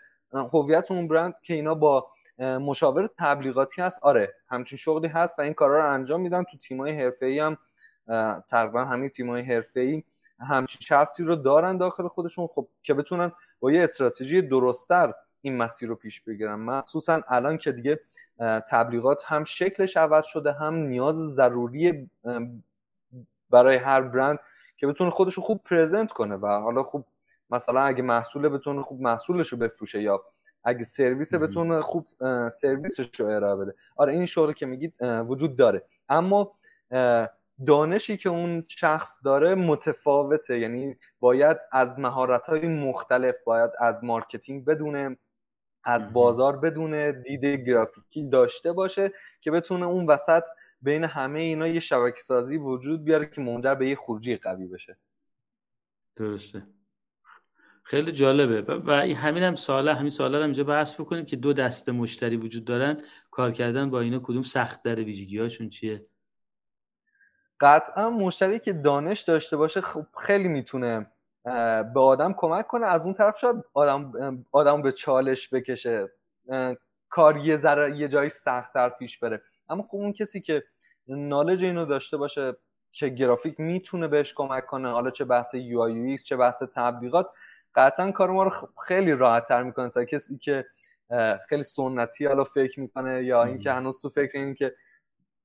هویت 0.53 0.91
اون 0.91 1.07
برند 1.07 1.33
که 1.41 1.53
اینا 1.53 1.75
با 1.75 2.07
مشاور 2.39 3.09
تبلیغاتی 3.19 3.81
هست. 3.81 4.03
آره 4.03 4.33
همچین 4.49 4.77
شغلی 4.77 5.07
هست 5.07 5.39
و 5.39 5.41
این 5.41 5.53
کارا 5.53 5.85
رو 5.85 5.93
انجام 5.93 6.21
میدن. 6.21 6.43
تو 6.43 6.57
تیمای 6.57 6.91
حرفه‌ای 6.91 7.39
هم 7.39 7.57
تقریبا 8.49 8.85
همین 8.85 9.09
تیمای 9.09 9.41
حرفه‌ای 9.41 10.03
همچین 10.39 10.81
شخصی 10.81 11.23
رو 11.23 11.35
دارن 11.35 11.77
داخل 11.77 12.07
خودشون 12.07 12.47
خب 12.47 12.67
که 12.83 12.93
بتونن 12.93 13.31
با 13.59 13.71
یه 13.71 13.83
استراتژی 13.83 14.41
درستتر 14.41 15.13
این 15.47 15.57
مسیر 15.57 15.89
رو 15.89 15.95
پیش 15.95 16.21
بگیرن 16.21 16.55
مخصوصا 16.55 17.21
الان 17.27 17.57
که 17.57 17.71
دیگه 17.71 17.99
تبلیغات 18.69 19.23
هم 19.25 19.43
شکلش 19.43 19.97
عوض 19.97 20.25
شده 20.25 20.51
هم 20.51 20.75
نیاز 20.75 21.15
ضروری 21.15 22.09
برای 23.49 23.75
هر 23.75 24.01
برند 24.01 24.39
که 24.77 24.87
بتونه 24.87 25.09
خودش 25.09 25.33
رو 25.33 25.43
خوب 25.43 25.63
present 25.63 26.11
کنه 26.11 26.35
و 26.35 26.47
حالا 26.47 26.83
خوب 26.83 27.05
مثلا 27.49 27.81
اگه 27.81 28.03
محصول 28.03 28.49
بتونه 28.49 28.81
خوب 28.81 29.01
محصولش 29.01 29.47
رو 29.47 29.57
بفروشه 29.57 30.01
یا 30.01 30.23
اگه 30.63 30.83
سرویس 30.83 31.33
بتونه 31.33 31.81
خوب 31.81 32.07
سرویسش 32.49 33.19
رو 33.19 33.25
ارائه 33.25 33.55
بده. 33.55 33.75
آره 33.95 34.13
این 34.13 34.25
شغلی 34.25 34.53
که 34.53 34.65
میگید 34.65 34.93
وجود 35.01 35.55
داره. 35.55 35.83
اما 36.09 36.51
دانشی 37.65 38.17
که 38.17 38.29
اون 38.29 38.63
شخص 38.67 39.19
داره 39.25 39.55
متفاوته. 39.55 40.59
یعنی 40.59 40.95
باید 41.19 41.57
از 41.71 41.99
مهارت 41.99 42.47
های 42.47 42.67
مختلف 42.67 43.35
باید 43.45 43.71
از 43.79 44.03
marketing 44.03 44.65
بدونه. 44.65 45.17
از 45.87 46.13
بازار 46.13 46.57
بدونه 46.57 47.11
دید 47.11 47.45
گرافیکی 47.45 48.29
داشته 48.29 48.73
باشه 48.73 49.13
که 49.41 49.51
بتونه 49.51 49.85
اون 49.85 50.05
وسط 50.05 50.43
بین 50.81 51.03
همه 51.03 51.39
اینا 51.39 51.67
یه 51.67 51.79
شبکه 51.79 52.19
سازی 52.19 52.57
وجود 52.57 53.03
بیاره 53.03 53.25
که 53.25 53.41
منجر 53.41 53.75
به 53.75 53.89
یه 53.89 53.95
خروجی 53.95 54.35
قوی 54.35 54.67
بشه. 54.67 54.97
درسته. 56.15 56.63
خیلی 57.83 58.11
جالبه. 58.11 58.61
و 58.61 58.91
همین 58.91 59.43
هم 59.43 59.55
ساله 59.55 59.93
همین 59.93 60.09
ساله 60.09 60.37
هم 60.37 60.43
اینجا 60.43 60.63
بحث 60.63 60.93
بکنیم 60.93 61.25
که 61.25 61.35
دو 61.35 61.53
دسته 61.53 61.91
مشتری 61.91 62.37
وجود 62.37 62.65
دارن 62.65 63.01
کار 63.31 63.51
کردن 63.51 63.89
با 63.89 63.99
اینا 63.99 64.19
کدوم 64.23 64.43
سخت 64.43 64.83
داره 64.83 65.03
ویژگی 65.03 65.39
هاشون 65.39 65.69
چیه؟ 65.69 66.05
قطعا 67.59 68.09
مشتری 68.09 68.59
که 68.59 68.73
دانش 68.73 69.21
داشته 69.21 69.57
باشه 69.57 69.81
خب 69.81 70.05
خیلی 70.19 70.47
می‌تونه 70.47 71.11
به 71.93 71.99
آدم 71.99 72.33
کمک 72.33 72.67
کنه. 72.67 72.85
از 72.85 73.05
اون 73.05 73.13
طرف 73.13 73.39
شاید 73.39 73.55
آدم 73.73 74.11
آدم 74.51 74.81
به 74.81 74.91
چالش 74.91 75.53
بکشه. 75.53 76.09
کار 77.09 77.37
یه 77.37 77.57
ذره 77.57 77.97
یه 77.97 78.07
جایی 78.07 78.29
سختتر 78.29 78.89
پیش 78.89 79.19
بره. 79.19 79.41
اما 79.69 79.83
خب 79.83 79.95
اون 79.95 80.13
کسی 80.13 80.41
که 80.41 80.63
نالج 81.07 81.63
اینو 81.63 81.85
داشته 81.85 82.17
باشه 82.17 82.57
که 82.91 83.09
گرافیک 83.09 83.59
می‌تونه 83.59 84.07
بهش 84.07 84.33
کمک 84.33 84.65
کنه 84.65 84.91
حالا 84.91 85.11
چه 85.11 85.25
بحث 85.25 85.53
یو 85.53 85.79
آی 85.79 86.17
چه 86.17 86.35
بحث 86.37 86.63
تبلیغات 86.63 87.29
قطعا 87.75 88.11
کار 88.11 88.31
ما 88.31 88.43
رو 88.43 88.51
خیلی 88.87 89.11
راحت 89.11 89.47
تر 89.47 89.63
می‌کنه. 89.63 89.89
تا 89.89 90.05
کسی 90.05 90.37
که 90.37 90.65
خیلی 91.49 91.63
سنتی 91.63 92.25
حالا 92.25 92.43
فکر 92.43 92.79
می‌کنه 92.79 93.23
یا 93.23 93.43
اینکه 93.43 93.71
هنوز 93.71 94.01
تو 94.01 94.09
فکر 94.09 94.37
این 94.37 94.53
که 94.53 94.75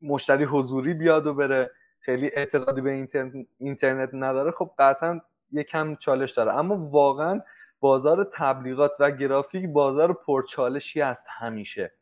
مشتری 0.02 0.44
حضوری 0.44 0.94
بیاد 0.94 1.26
و 1.26 1.34
بره 1.34 1.70
خیلی 2.00 2.30
اعتقادی 2.34 2.80
به 2.80 3.06
اینترنت 3.58 4.10
نداره 4.12 4.50
خب 4.50 4.70
قطعا 4.78 5.20
یکم 5.52 5.96
چالش 5.96 6.30
داره. 6.32 6.54
اما 6.54 6.88
واقعا 6.90 7.40
بازار 7.80 8.24
تبلیغات 8.24 8.96
و 9.00 9.10
گرافیک 9.10 9.68
بازار 9.68 10.12
پرچالشی 10.12 11.00
است 11.02 11.26
همیشه. 11.30 11.92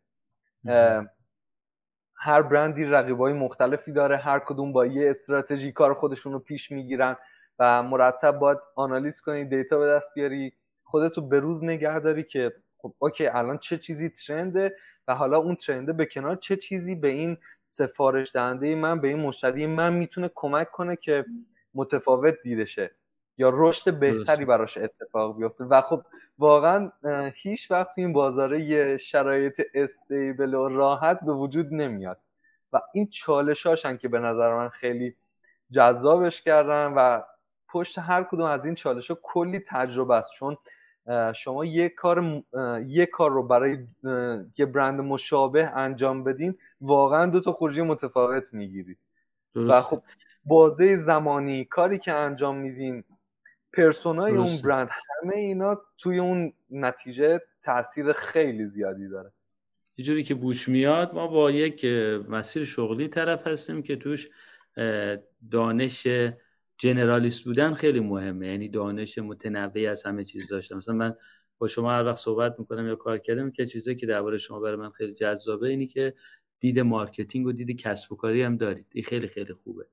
هر 2.22 2.42
برندی 2.42 2.84
رقیبای 2.84 3.32
مختلفی 3.32 3.92
داره 3.92 4.16
هر 4.16 4.38
کدوم 4.38 4.72
با 4.72 4.86
یه 4.86 5.11
استراتژی 5.11 5.72
کار 5.72 5.94
خودشون 5.94 6.32
رو 6.32 6.38
پیش 6.38 6.70
می‌گیرن 6.70 7.16
و 7.59 7.82
مرتب 7.82 8.38
باید 8.38 8.59
آنالیز 8.76 9.20
کنی 9.20 9.44
دیتا 9.44 9.78
به 9.78 9.86
دست 9.86 10.14
بیاری 10.14 10.53
خودتو 10.84 11.28
به 11.28 11.40
روز 11.40 11.64
نگه 11.64 12.01
داری 12.01 12.24
که 12.24 12.53
خب 12.78 12.94
اوکی 12.98 13.26
الان 13.26 13.59
چه 13.59 13.78
چیزی 13.78 14.09
ترنده 14.09 14.76
و 15.09 15.14
حالا 15.14 15.38
اون 15.38 15.57
ترنده 15.57 15.92
به 15.92 16.07
کنار 16.07 16.36
چه 16.36 16.57
چیزی 16.57 16.94
به 16.94 17.09
این 17.09 17.38
سفارش 17.61 18.32
دهنده 18.34 18.74
من 18.74 19.01
به 19.01 19.09
این 19.09 19.18
مشتری 19.18 19.66
من 19.66 19.92
می‌تونه 19.92 20.30
کمک 20.34 20.70
کنه 20.70 20.96
که 20.96 21.24
متفاوت 21.74 22.34
دیده 22.42 22.64
شه. 22.64 22.90
یا 23.41 23.51
رشد 23.55 23.99
بهتری 23.99 24.45
براش 24.45 24.78
اتفاق 24.78 25.36
بیفته. 25.36 25.64
و 25.64 25.80
خب 25.80 26.03
واقعا 26.38 26.91
هیچ 27.34 27.70
وقت 27.70 27.99
این 27.99 28.12
بازاره 28.12 28.61
یه 28.61 28.97
شرایط 28.97 29.61
استیبل 29.74 30.55
و 30.55 30.68
راحت 30.68 31.20
به 31.20 31.32
وجود 31.32 31.74
نمیاد. 31.74 32.18
و 32.72 32.80
این 32.95 33.09
چالش 33.09 33.66
هاشن 33.66 33.97
که 33.97 34.09
به 34.09 34.18
نظر 34.18 34.55
من 34.55 34.68
خیلی 34.68 35.14
جذابش 35.70 36.43
کردن 36.43 36.93
و 36.97 37.20
پشت 37.68 37.99
هر 37.99 38.22
کدوم 38.22 38.47
از 38.47 38.66
این 38.66 38.74
چالش 38.74 39.11
ها 39.11 39.18
کلی 39.22 39.61
تجربه 39.66 40.14
است. 40.14 40.32
چون 40.32 40.57
شما 41.34 41.64
یک 41.64 41.95
کار 41.95 42.43
یک 42.86 43.11
کار 43.11 43.30
رو 43.30 43.43
برای 43.43 43.78
یه 44.59 44.66
برند 44.66 45.01
مشابه 45.01 45.66
انجام 45.66 46.24
بدین 46.24 46.59
واقعا 46.80 47.26
دو 47.26 47.41
تا 47.41 47.53
خروجی 47.53 47.82
متفاوت 47.82 48.55
می‌گیرید. 48.55 48.99
و 49.55 49.80
خب 49.80 50.03
بازه 50.45 50.97
زمانی 50.97 51.64
کاری 51.64 51.99
که 51.99 52.12
انجام 52.12 52.57
میدین 52.57 53.05
پرسونای 53.72 54.36
اون 54.36 54.56
برند 54.64 54.88
همه 55.22 55.36
اینا 55.36 55.80
توی 55.98 56.18
اون 56.18 56.52
نتیجه 56.70 57.40
تاثیر 57.62 58.12
خیلی 58.12 58.66
زیادی 58.66 59.08
داره. 59.08 59.32
یه 59.96 60.04
جوری 60.04 60.24
که 60.24 60.34
بوش 60.34 60.68
میاد 60.68 61.14
ما 61.14 61.26
با 61.26 61.50
یک 61.50 61.84
مسیر 62.28 62.64
شغلی 62.64 63.08
طرف 63.08 63.46
هستیم 63.46 63.82
که 63.82 63.96
توش 63.96 64.28
دانش 65.50 66.06
جنرالیست 66.78 67.44
بودن 67.44 67.74
خیلی 67.74 68.00
مهمه. 68.00 68.46
یعنی 68.46 68.68
دانش 68.68 69.18
متنوعی 69.18 69.86
از 69.86 70.02
همه 70.06 70.24
چیز 70.24 70.48
داشتم 70.48 70.76
مثلا 70.76 70.94
من 70.94 71.14
با 71.58 71.68
شما 71.68 71.92
هر 71.92 72.04
وقت 72.04 72.16
صحبت 72.16 72.54
می‌کنم 72.58 72.86
یا 72.86 72.96
کار 72.96 73.18
کردم 73.18 73.50
که 73.50 73.66
چیزایی 73.66 73.96
که 73.96 74.06
درباره 74.06 74.38
شما 74.38 74.60
برای 74.60 74.76
من 74.76 74.90
خیلی 74.90 75.14
جذابه 75.14 75.68
اینی 75.68 75.86
که 75.86 76.14
دید 76.58 76.80
marketing 76.80 77.46
و 77.46 77.52
دید 77.52 77.80
کسب 77.80 78.12
و 78.12 78.16
کاری 78.16 78.42
هم 78.42 78.56
دارید. 78.56 78.86
این 78.92 79.04
خیلی 79.04 79.28
خیلی 79.28 79.52
خوبه. 79.52 79.86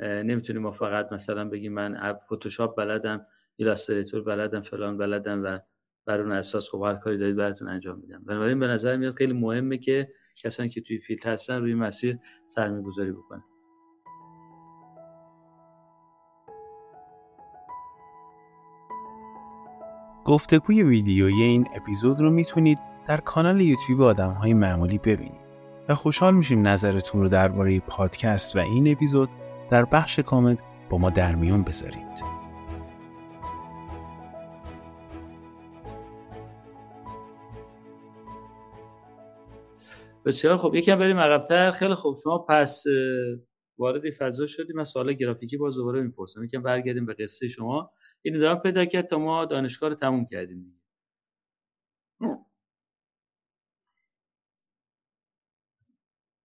نمی‌تونیم 0.00 0.62
ما 0.62 0.70
فقط 0.70 1.12
مثلا 1.12 1.48
بگیم 1.48 1.72
من 1.72 2.12
فتوشاپ 2.12 2.76
بلدم 2.76 3.26
Illustrator 3.56 4.22
بلدم 4.22 4.60
فلان 4.60 4.98
بلدم 4.98 5.42
و 5.44 5.58
بر 6.06 6.20
اون 6.20 6.32
اساس 6.32 6.68
خب 6.70 6.82
هر 6.82 6.94
کاری 6.94 7.18
دارید 7.18 7.36
براتون 7.36 7.68
انجام 7.68 7.98
میدم. 7.98 8.24
بنابراین 8.24 8.58
به 8.58 8.66
نظر 8.66 8.96
میاد 8.96 9.14
خیلی 9.14 9.32
مهمه 9.32 9.78
که 9.78 10.08
کسانی 10.36 10.68
که 10.68 10.80
توی 10.80 10.98
field 10.98 11.26
هستن 11.26 11.60
روی 11.60 11.74
مسیر 11.74 12.18
سرمایه 12.46 12.82
گذاری 12.82 13.12
بکنن. 13.12 13.44
گفتگوی 20.24 20.82
ویدیویی 20.82 21.42
این 21.42 21.66
اپیزود 21.76 22.20
رو 22.20 22.30
می‌تونید 22.30 22.78
در 23.06 23.16
کانال 23.16 23.60
یوتیوب 23.60 24.00
آدم 24.00 24.30
های 24.30 24.54
معمولی 24.54 24.98
ببینید 24.98 25.48
و 25.88 25.94
خوشحال 25.94 26.34
میشیم 26.34 26.66
نظرتون 26.66 27.20
رو 27.20 27.28
درباره 27.28 27.80
پادکست 27.80 28.56
و 28.56 28.58
این 28.58 28.92
اپیزود 28.92 29.28
در 29.70 29.84
بخش 29.84 30.18
کامنت 30.18 30.62
با 30.90 30.98
ما 30.98 31.10
در 31.10 31.34
میون 31.34 31.62
بذارید. 31.62 32.38
بسیار 40.24 40.56
خب 40.56 40.74
یکم 40.74 40.98
بریم 40.98 41.18
عقبتر. 41.18 41.70
خیلی 41.70 41.94
خوب. 41.94 42.16
شما 42.22 42.38
پس 42.38 42.84
وارد 43.78 44.10
فضا 44.18 44.46
شدیم 44.46 44.76
من 44.76 44.84
سوال 44.84 45.12
گرافیکی 45.12 45.56
باز 45.56 45.74
دوباره 45.74 46.02
می‌پرسم. 46.02 46.44
یکم 46.44 46.62
برگردیم 46.62 47.06
به 47.06 47.14
قصه 47.14 47.48
شما. 47.48 47.90
این 48.22 48.36
ادامه 48.36 48.60
پیدا 48.60 48.84
کرد 48.84 49.06
تا 49.06 49.18
ما 49.18 49.44
دانشگاه 49.44 49.88
رو 49.88 49.94
تموم 49.94 50.26
کردیم. 50.26 50.77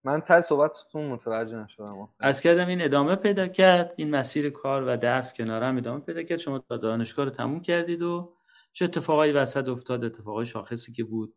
من 0.04 0.22
تای 0.22 0.42
صحبتتون 0.42 1.06
متوجه 1.06 1.58
نشدم 1.58 2.06
از 2.20 2.42
کردم 2.42 2.68
این 2.68 2.82
ادامه 2.82 3.16
پیدا 3.16 3.48
کرد. 3.48 3.94
این 3.96 4.10
مسیر 4.10 4.50
کار 4.50 4.84
و 4.84 4.98
درس 4.98 5.34
کنار 5.34 5.64
هم 5.64 5.78
ادامه 5.78 6.00
پیدا 6.00 6.24
کرد. 6.24 6.38
شما 6.38 6.60
تا 6.60 6.78
دانشگاه 6.78 7.26
رو 7.26 7.32
تموم 7.32 7.62
کردید 7.62 8.02
و 8.02 8.34
چه 8.74 8.86
اتفاقایی 8.86 9.32
وسط 9.34 9.68
افتاد؟ 9.68 10.04
اتفاقای 10.04 10.46
شاخصی 10.46 10.94
که 10.94 11.04
بود؟ 11.04 11.34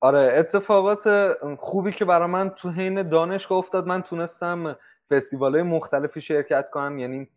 آره 0.00 0.32
اتفاقات 0.36 1.32
خوبی 1.58 1.92
که 1.92 2.04
برای 2.04 2.28
من 2.28 2.50
تو 2.50 2.70
حین 2.70 3.08
دانشگاه 3.08 3.58
افتاد. 3.58 3.86
من 3.86 4.02
تونستم 4.02 4.76
فستیوال 5.10 5.62
مختلفی 5.62 6.20
شرکت 6.20 6.70
کنم. 6.70 6.98
یعنی 6.98 7.28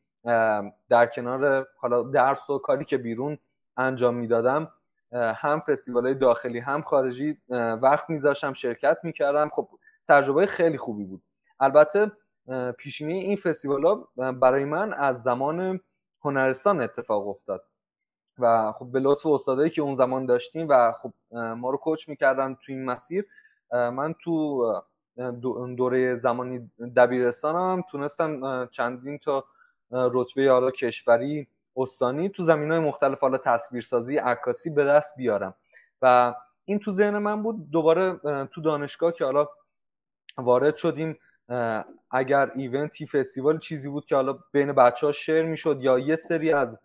در 0.90 1.06
کنار 1.16 1.68
حالا 1.78 2.04
درس 2.04 2.50
و 2.50 2.60
کاری 2.60 2.86
که 2.86 2.98
بیرون 2.98 3.38
انجام 3.78 4.16
می‌دادم 4.16 4.72
هم 5.12 5.60
فستیوال 5.60 6.14
داخلی 6.14 6.60
هم 6.60 6.82
خارجی 6.82 7.38
وقت 7.82 8.10
میذاشم 8.10 8.54
شرکت 8.54 8.98
می‌کردم. 9.04 9.50
خب 9.50 9.70
تجربه 10.08 10.46
خیلی 10.46 10.78
خوبی 10.78 11.04
بود. 11.04 11.22
البته 11.60 12.12
پیشینه 12.78 13.14
این 13.14 13.36
فستیوال 13.36 13.86
ها 13.86 14.08
برای 14.32 14.66
من 14.66 14.94
از 14.94 15.24
زمان 15.24 15.80
هنرستان 16.22 16.82
اتفاق 16.82 17.28
افتاد. 17.28 17.64
و 18.40 18.72
خب 18.72 18.92
به 18.92 19.00
لطف 19.00 19.26
استادایی 19.26 19.70
که 19.70 19.82
اون 19.82 19.96
زمان 19.96 20.26
داشتیم 20.26 20.68
و 20.70 20.92
خب 20.92 21.14
ما 21.32 21.70
رو 21.70 21.78
کوچ 21.78 22.10
می‌کردن 22.10 22.54
تو 22.54 22.72
این 22.72 22.86
مسیر 22.86 23.26
من 23.72 24.14
تو 24.14 24.64
دوره 25.78 26.16
زمانی 26.16 26.72
دبیرستانم 26.96 27.84
تونستم 27.92 28.66
چندین 28.66 29.18
تا 29.18 29.46
رتبه 29.92 30.50
حالا 30.50 30.72
کشوری 30.72 31.48
استانی 31.76 32.30
تو 32.30 32.44
زمین 32.44 32.72
های 32.72 32.80
مختلف 32.80 33.20
حالا 33.20 33.38
تصویرسازی 33.38 34.18
عکاسی 34.18 34.70
به 34.70 34.86
دست 34.86 35.18
بیارم. 35.18 35.54
و 36.02 36.36
این 36.66 36.80
تو 36.80 36.92
ذهن 36.92 37.18
من 37.18 37.44
بود 37.44 37.72
دوباره 37.72 38.14
تو 38.46 38.62
دانشگاه 38.62 39.12
که 39.12 39.26
حالا 39.26 39.48
وارد 40.38 40.76
شدیم 40.76 41.20
اگر 42.12 42.52
ایونتی 42.56 43.08
فستیوال 43.08 43.60
چیزی 43.60 43.90
بود 43.90 44.06
که 44.06 44.16
حالا 44.16 44.40
بین 44.52 44.72
بچه 44.72 45.06
ها 45.06 45.12
شیر 45.12 45.44
می‌شد 45.44 45.82
یا 45.82 46.00
یه 46.00 46.16
سری 46.16 46.54
از 46.54 46.80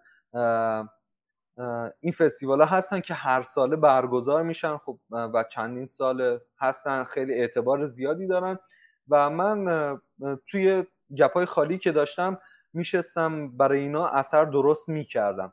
این 2.00 2.12
فستیوال 2.12 2.60
ها 2.60 2.66
هستن 2.66 3.00
که 3.00 3.14
هر 3.14 3.42
ساله 3.42 3.76
برگزار 3.76 4.42
میشن. 4.42 4.76
خب 4.76 4.98
و 5.10 5.44
چندین 5.50 5.86
سال 5.86 6.38
هستن 6.60 7.04
خیلی 7.04 7.34
اعتبار 7.34 7.84
زیادی 7.84 8.26
دارن. 8.26 8.58
و 9.08 9.30
من 9.30 10.00
توی 10.46 10.84
گپای 11.18 11.46
خالی 11.46 11.78
که 11.78 11.92
داشتم 11.92 12.38
میشستم 12.72 13.56
برای 13.56 13.80
اینا 13.80 14.06
اثر 14.06 14.44
درست 14.44 14.88
می‌کردم. 14.88 15.52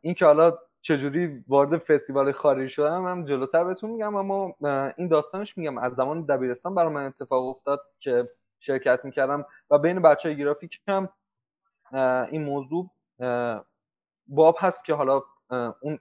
این 0.00 0.14
که 0.14 0.26
حالا 0.26 0.58
چجوری 0.86 1.44
وارد 1.48 1.78
فستیوال 1.78 2.32
خارجی 2.32 2.68
شدم 2.68 3.06
هم 3.06 3.24
جلوتر 3.24 3.64
بهتون 3.64 3.90
میگم 3.90 4.16
اما 4.16 4.56
این 4.96 5.08
داستانش 5.08 5.58
میگم 5.58 5.78
از 5.78 5.94
زمان 5.94 6.22
دبیرستان 6.22 6.74
برای 6.74 6.92
من 6.92 7.06
اتفاق 7.06 7.46
افتاد 7.46 7.80
که 8.00 8.28
شرکت 8.60 9.00
می‌کردم 9.04 9.44
و 9.70 9.78
بین 9.78 10.02
بچه 10.02 10.28
های 10.28 10.38
گرافیک 10.38 10.80
هم 10.88 11.08
این 12.30 12.44
موضوع 12.44 12.90
باب 14.26 14.56
هست 14.58 14.84
که 14.84 14.94
حالا 14.94 15.22
اون 15.80 15.98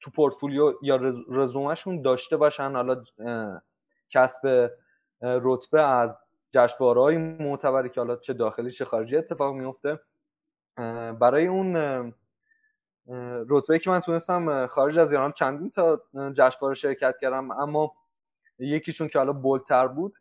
تو 0.00 0.10
پورتفولیو 0.10 0.72
یا 0.82 0.96
رزومشون 1.28 2.02
داشته 2.02 2.36
باشن 2.36 2.72
حالا 2.72 3.04
کسب 4.10 4.70
رتبه 5.20 5.82
از 5.82 6.20
جشنواره‌های 6.50 7.18
معتبری 7.18 7.88
که 7.88 8.00
حالا 8.00 8.16
چه 8.16 8.32
داخلی 8.32 8.70
چه 8.70 8.84
خارجی 8.84 9.16
اتفاق 9.16 9.54
میفته. 9.54 10.00
برای 11.20 11.46
اون 11.46 12.14
رتبه 13.48 13.78
که 13.78 13.90
من 13.90 14.00
تونستم 14.00 14.66
خارج 14.66 14.98
از 14.98 15.12
ایران 15.12 15.32
چندین 15.32 15.70
تا 15.70 16.02
جشنواره 16.34 16.74
شرکت 16.74 17.14
کردم 17.20 17.50
اما 17.50 17.94
یکیشون 18.58 19.08
که 19.08 19.18
حالا 19.18 19.32
بولتر 19.32 19.88
بود 19.88 20.16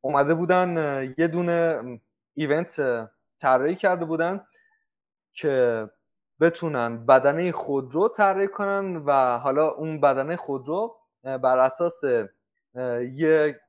اومده 0.00 0.34
بودن 0.34 1.14
یه 1.18 1.28
دونه 1.28 1.82
event 2.34 2.82
طراحی 3.38 3.74
کرده 3.74 4.04
بودن 4.04 4.44
که 5.32 5.86
بتونن 6.40 7.06
بدنه 7.06 7.52
خودرو 7.52 8.08
طراحی 8.08 8.48
کنن 8.48 8.96
و 8.96 9.38
حالا 9.38 9.68
اون 9.68 10.00
بدنه 10.00 10.36
خودرو 10.36 10.96
بر 11.22 11.58
اساس 11.58 12.04
یه 13.14 13.60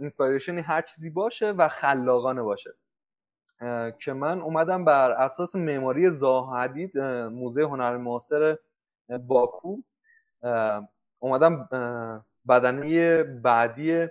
inspiration 0.00 0.55
ی 0.55 0.60
هر 0.60 0.82
چیزی 0.82 1.10
باشه 1.10 1.50
و 1.50 1.68
خلاقانه 1.68 2.42
باشه. 2.42 2.70
که 3.98 4.12
من 4.12 4.40
اومدم 4.40 4.84
بر 4.84 5.10
اساس 5.10 5.56
معماری 5.56 6.10
زاها 6.10 6.39
حدید 6.39 6.98
موزه 6.98 7.62
هنر 7.62 7.96
معاصر 7.96 8.56
باکو. 9.26 9.76
اومدم 11.18 11.68
بدنه 12.48 13.22
بعدی 13.22 14.08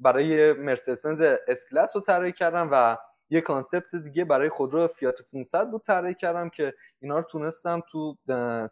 برای 0.00 0.52
مرسدس 0.52 1.02
بنز 1.02 1.22
اسکلس 1.48 1.96
رو 1.96 2.02
طراحی 2.02 2.32
کردم 2.32 2.68
و 2.72 2.96
یه 3.30 3.40
کانسپت 3.40 3.96
دیگه 3.96 4.24
برای 4.24 4.48
خودرو 4.48 4.86
فیات 4.86 5.22
500 5.32 5.70
بود 5.70 5.82
طراحی 5.82 6.14
کردم 6.14 6.48
که 6.48 6.74
اینا 7.00 7.18
رو 7.18 7.24
تونستم 7.24 7.82
تو 7.90 8.16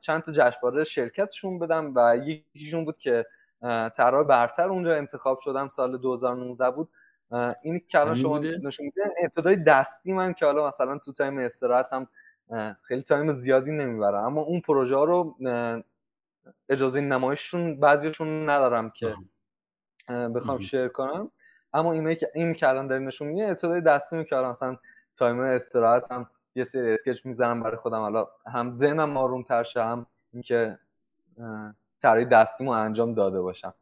چند 0.00 0.22
تا 0.22 0.32
جشنواره 0.32 0.84
شرکتشون 0.84 1.58
بدم 1.58 1.92
و 1.94 2.16
یکیشون 2.16 2.84
بود 2.84 2.98
که 2.98 3.26
طراح 3.96 4.26
برتر 4.26 4.68
اونجا 4.68 4.94
انتخاب 4.94 5.40
شدم 5.40 5.68
سال 5.68 5.98
2019 5.98 6.70
بود. 6.70 6.88
این 7.62 7.82
که 7.88 8.14
شما 8.14 8.38
نشون 8.38 8.86
میده 8.86 9.14
ابتدای 9.22 9.56
دستی 9.56 10.12
من 10.12 10.34
که 10.34 10.46
حالا 10.46 10.68
مثلا 10.68 10.98
تو 10.98 11.12
تایم 11.12 11.38
استراحتم 11.38 12.08
خیلی 12.82 13.02
time 13.02 13.32
زیادی 13.32 13.70
نمی‌برم. 13.70 14.24
اما 14.24 14.40
اون 14.40 14.60
پروژه 14.60 14.94
رو 14.94 15.36
اجازه 16.68 17.00
نمایششون 17.00 17.80
بعضیشون 17.80 18.50
ندارم 18.50 18.90
که 18.90 19.14
بخوام 20.08 20.58
share 20.58 20.88
کنم. 20.88 21.30
اما 21.72 21.92
اینه 21.92 22.14
که 22.14 22.30
این 22.34 22.54
که 22.54 22.68
الان 22.68 22.86
داریم 22.86 23.06
نشون 23.06 23.28
میده 23.28 23.48
اتودای 23.48 23.80
دستی 23.80 24.16
می‌کردم 24.16 24.50
مثلا 24.50 24.76
time 25.16 25.40
استراحت 25.40 26.12
هم 26.12 26.30
یه 26.54 26.64
سری 26.64 26.92
sketch 26.92 27.26
می‌زنم 27.26 27.62
برای 27.62 27.76
خودم. 27.76 28.00
حالا 28.00 28.28
هم 28.46 28.74
ذهنم 28.74 29.16
آروم 29.16 29.42
تر 29.42 29.62
شه 29.62 29.82
هم 29.84 30.06
اینکه 30.32 30.78
طراحی 32.02 32.24
دستیمو 32.24 32.70
انجام 32.70 33.14
داده 33.14 33.40
باشم. 33.40 33.74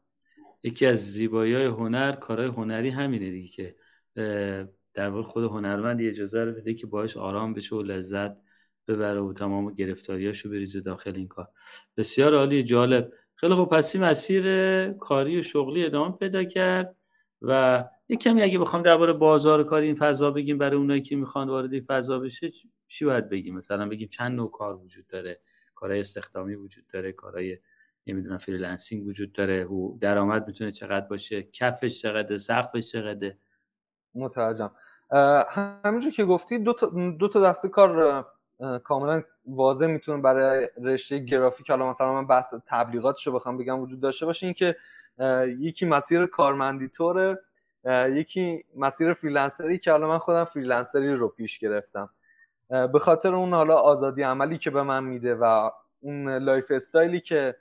یکی 0.64 0.86
از 0.86 1.12
زیبایی 1.12 1.54
های 1.54 1.64
هنر 1.64 2.12
کارهای 2.12 2.48
هنری 2.48 2.90
همینه 2.90 3.30
دیگه 3.30 3.48
که 3.48 3.76
در 4.94 5.10
واقع 5.10 5.22
خود 5.22 5.44
هنرمند 5.44 6.02
اجازه 6.02 6.44
رو 6.44 6.52
بده 6.52 6.74
که 6.74 6.86
باش 6.86 7.16
آرام 7.16 7.54
بشه 7.54 7.76
و 7.76 7.82
لذت 7.82 8.36
ببره 8.88 9.20
و 9.20 9.32
تمام 9.32 9.74
گرفتاریاشو 9.74 10.50
بریزه 10.50 10.80
داخل 10.80 11.16
این 11.16 11.28
کار. 11.28 11.48
بسیار 11.96 12.34
عالی 12.34 12.62
جالب. 12.62 13.12
خیلی 13.34 13.54
خوب. 13.54 13.68
پس 13.68 13.96
کاری 15.00 15.38
و 15.38 15.42
شغلی 15.42 15.84
ادامه 15.84 16.16
پیدا 16.16 16.44
کرد 16.44 16.96
و 17.42 17.84
یک 18.08 18.20
کمی 18.20 18.42
اگه 18.42 18.58
بخوام 18.58 18.82
درباره 18.82 19.12
بازار 19.12 19.64
کاری 19.64 19.86
این 19.86 19.94
فضا 19.94 20.30
بگیم 20.30 20.58
برای 20.58 20.76
اونایی 20.76 21.02
که 21.02 21.16
می‌خوان 21.16 21.48
وارد 21.48 21.72
این 21.72 21.84
فضا 21.88 22.18
بشه 22.18 22.52
چی 22.88 23.04
باید 23.04 23.28
بگیم؟ 23.28 23.54
مثلا 23.54 23.88
بگیم 23.88 24.08
چند 24.08 24.36
نوع 24.36 24.50
کار 24.50 24.76
وجود 24.76 25.06
داره؟ 25.06 25.40
کارهای 25.74 26.00
استخدامی 26.00 26.54
وجود 26.54 26.86
داره 26.86 27.12
کارهای 27.12 27.58
نمی‌دونم 28.06 28.38
freelancing 28.38 29.06
وجود 29.06 29.32
داره. 29.32 29.64
و 29.64 29.98
درآمد 29.98 30.46
می‌تونه 30.46 30.72
چقدر 30.72 31.06
باشه 31.06 31.42
کفش 31.42 32.02
چقدر 32.02 32.38
سقفش 32.38 32.92
چقدر 32.92 33.32
متوجهم. 34.14 34.70
همینجور 35.84 36.12
که 36.12 36.24
گفتی 36.24 36.58
دو 36.58 36.72
تا, 36.72 36.86
دو 37.18 37.28
تا 37.28 37.40
دسته 37.40 37.68
کار 37.68 38.26
کاملا 38.84 39.22
واضح 39.46 39.86
می‌تونه 39.86 40.22
برای 40.22 40.68
رشته 40.82 41.18
گرافیک. 41.18 41.70
حالا 41.70 41.90
مثلا 41.90 42.12
من 42.12 42.26
بحث 42.26 42.54
تبلیغاتشو 42.66 43.32
بخوام 43.32 43.58
بگم 43.58 43.80
وجود 43.80 44.00
داشته 44.00 44.26
باشه 44.26 44.46
این 44.46 44.54
که 44.54 44.76
یکی 45.58 45.86
مسیر 45.86 46.26
کارمندی 46.26 46.88
طوره 46.88 47.38
یکی 48.08 48.64
مسیر 48.76 49.12
freelancer 49.12 49.72
ی 49.72 49.78
که 49.78 49.90
حالا 49.90 50.08
من 50.08 50.18
خودم 50.18 50.44
freelancer 50.44 51.08
ی 51.08 51.14
رو 51.14 51.28
پیش 51.28 51.58
گرفتم. 51.58 52.10
به 52.68 52.98
خاطر 52.98 53.34
اون 53.34 53.54
حالا 53.54 53.74
آزادی 53.74 54.22
عملی 54.22 54.58
که 54.58 54.70
به 54.70 54.82
من 54.82 55.04
میده 55.04 55.34
و 55.34 55.70
اون 56.00 56.28
lifestyle 56.28 56.70
ی 56.70 57.20
که 57.20 57.56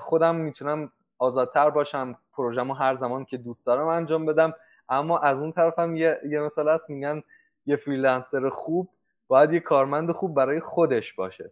خودم 0.00 0.34
می‌تونم 0.34 0.92
آزادتر 1.18 1.70
باشم 1.70 2.18
پروژمو 2.32 2.74
هر 2.74 2.94
زمان 2.94 3.24
که 3.24 3.36
دوست 3.36 3.66
دارم 3.66 3.86
انجام 3.86 4.26
بدم. 4.26 4.54
اما 4.88 5.18
از 5.18 5.40
اون 5.40 5.50
طرفم 5.50 5.96
یه, 5.96 6.20
یه 6.28 6.40
مثال 6.40 6.68
هست 6.68 6.90
میگن 6.90 7.22
یه 7.66 7.76
freelancer 7.76 8.48
خوب 8.48 8.88
باید 9.28 9.52
یه 9.52 9.60
کارمند 9.60 10.10
خوب 10.10 10.34
برای 10.34 10.60
خودش 10.60 11.12
باشه. 11.12 11.50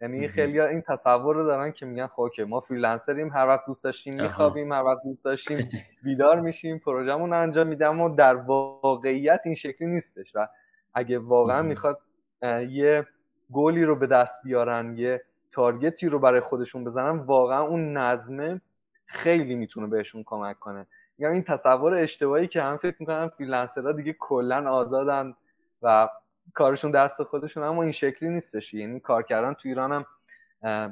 یعنی 0.00 0.28
خیلی 0.28 0.60
این 0.60 0.82
تصور 0.82 1.34
رو 1.34 1.44
دارن 1.44 1.72
که 1.72 1.86
میگن 1.86 2.06
خب 2.06 2.28
ما 2.48 2.60
freelancer 2.60 3.17
یم 3.17 3.28
هر 3.28 3.46
وقت 3.46 3.66
دوست 3.66 3.84
داشتیم 3.84 4.22
میخوابیم 4.22 4.72
هر 4.72 4.82
وقت 4.82 5.02
دوست 5.04 5.24
داشتیم 5.24 5.68
بیدار 6.04 6.40
میشیم 6.40 6.78
پروژمون 6.78 7.30
رو 7.30 7.40
انجام 7.40 7.66
میدم 7.66 8.00
و 8.00 8.14
در 8.14 8.34
واقعیت 8.34 9.40
این 9.44 9.54
شکلی 9.54 9.88
نیستش. 9.88 10.32
و 10.34 10.48
اگه 10.94 11.18
واقعا 11.18 11.62
می‌خواد 11.62 11.98
یه 12.68 13.06
گولی 13.50 13.84
رو 13.84 13.96
به 13.96 14.06
دست 14.06 14.40
بیارن 14.44 14.98
یه 14.98 15.24
target 15.54 16.00
ی 16.00 16.08
رو 16.08 16.18
برای 16.18 16.40
خودشون 16.40 16.84
بزنن 16.84 17.18
واقعا 17.18 17.62
اون 17.62 17.96
نظمه 17.96 18.60
خیلی 19.06 19.54
می‌تونه 19.54 19.86
بهشون 19.86 20.22
کمک 20.26 20.58
کنه. 20.58 20.86
یعنی 21.18 21.34
این 21.34 21.42
تصور 21.42 21.94
اشتباهی 21.94 22.48
که 22.48 22.62
هم 22.62 22.76
فکر 22.76 22.96
می‌کنن 22.98 23.28
freelancer 23.28 23.86
ها 23.86 23.92
دیگه 23.92 24.12
کلا 24.18 24.70
آزادن 24.70 25.34
و 25.82 26.08
کارشون 26.54 26.90
دست 26.90 27.22
خودشون 27.22 27.62
اما 27.62 27.82
این 27.82 27.92
شکلی 27.92 28.28
نیستش. 28.28 28.74
یعنی 28.74 29.00
کار 29.00 29.22
کردن 29.22 29.54
تو 29.54 29.68
ایران 29.68 29.92
هم 29.92 30.04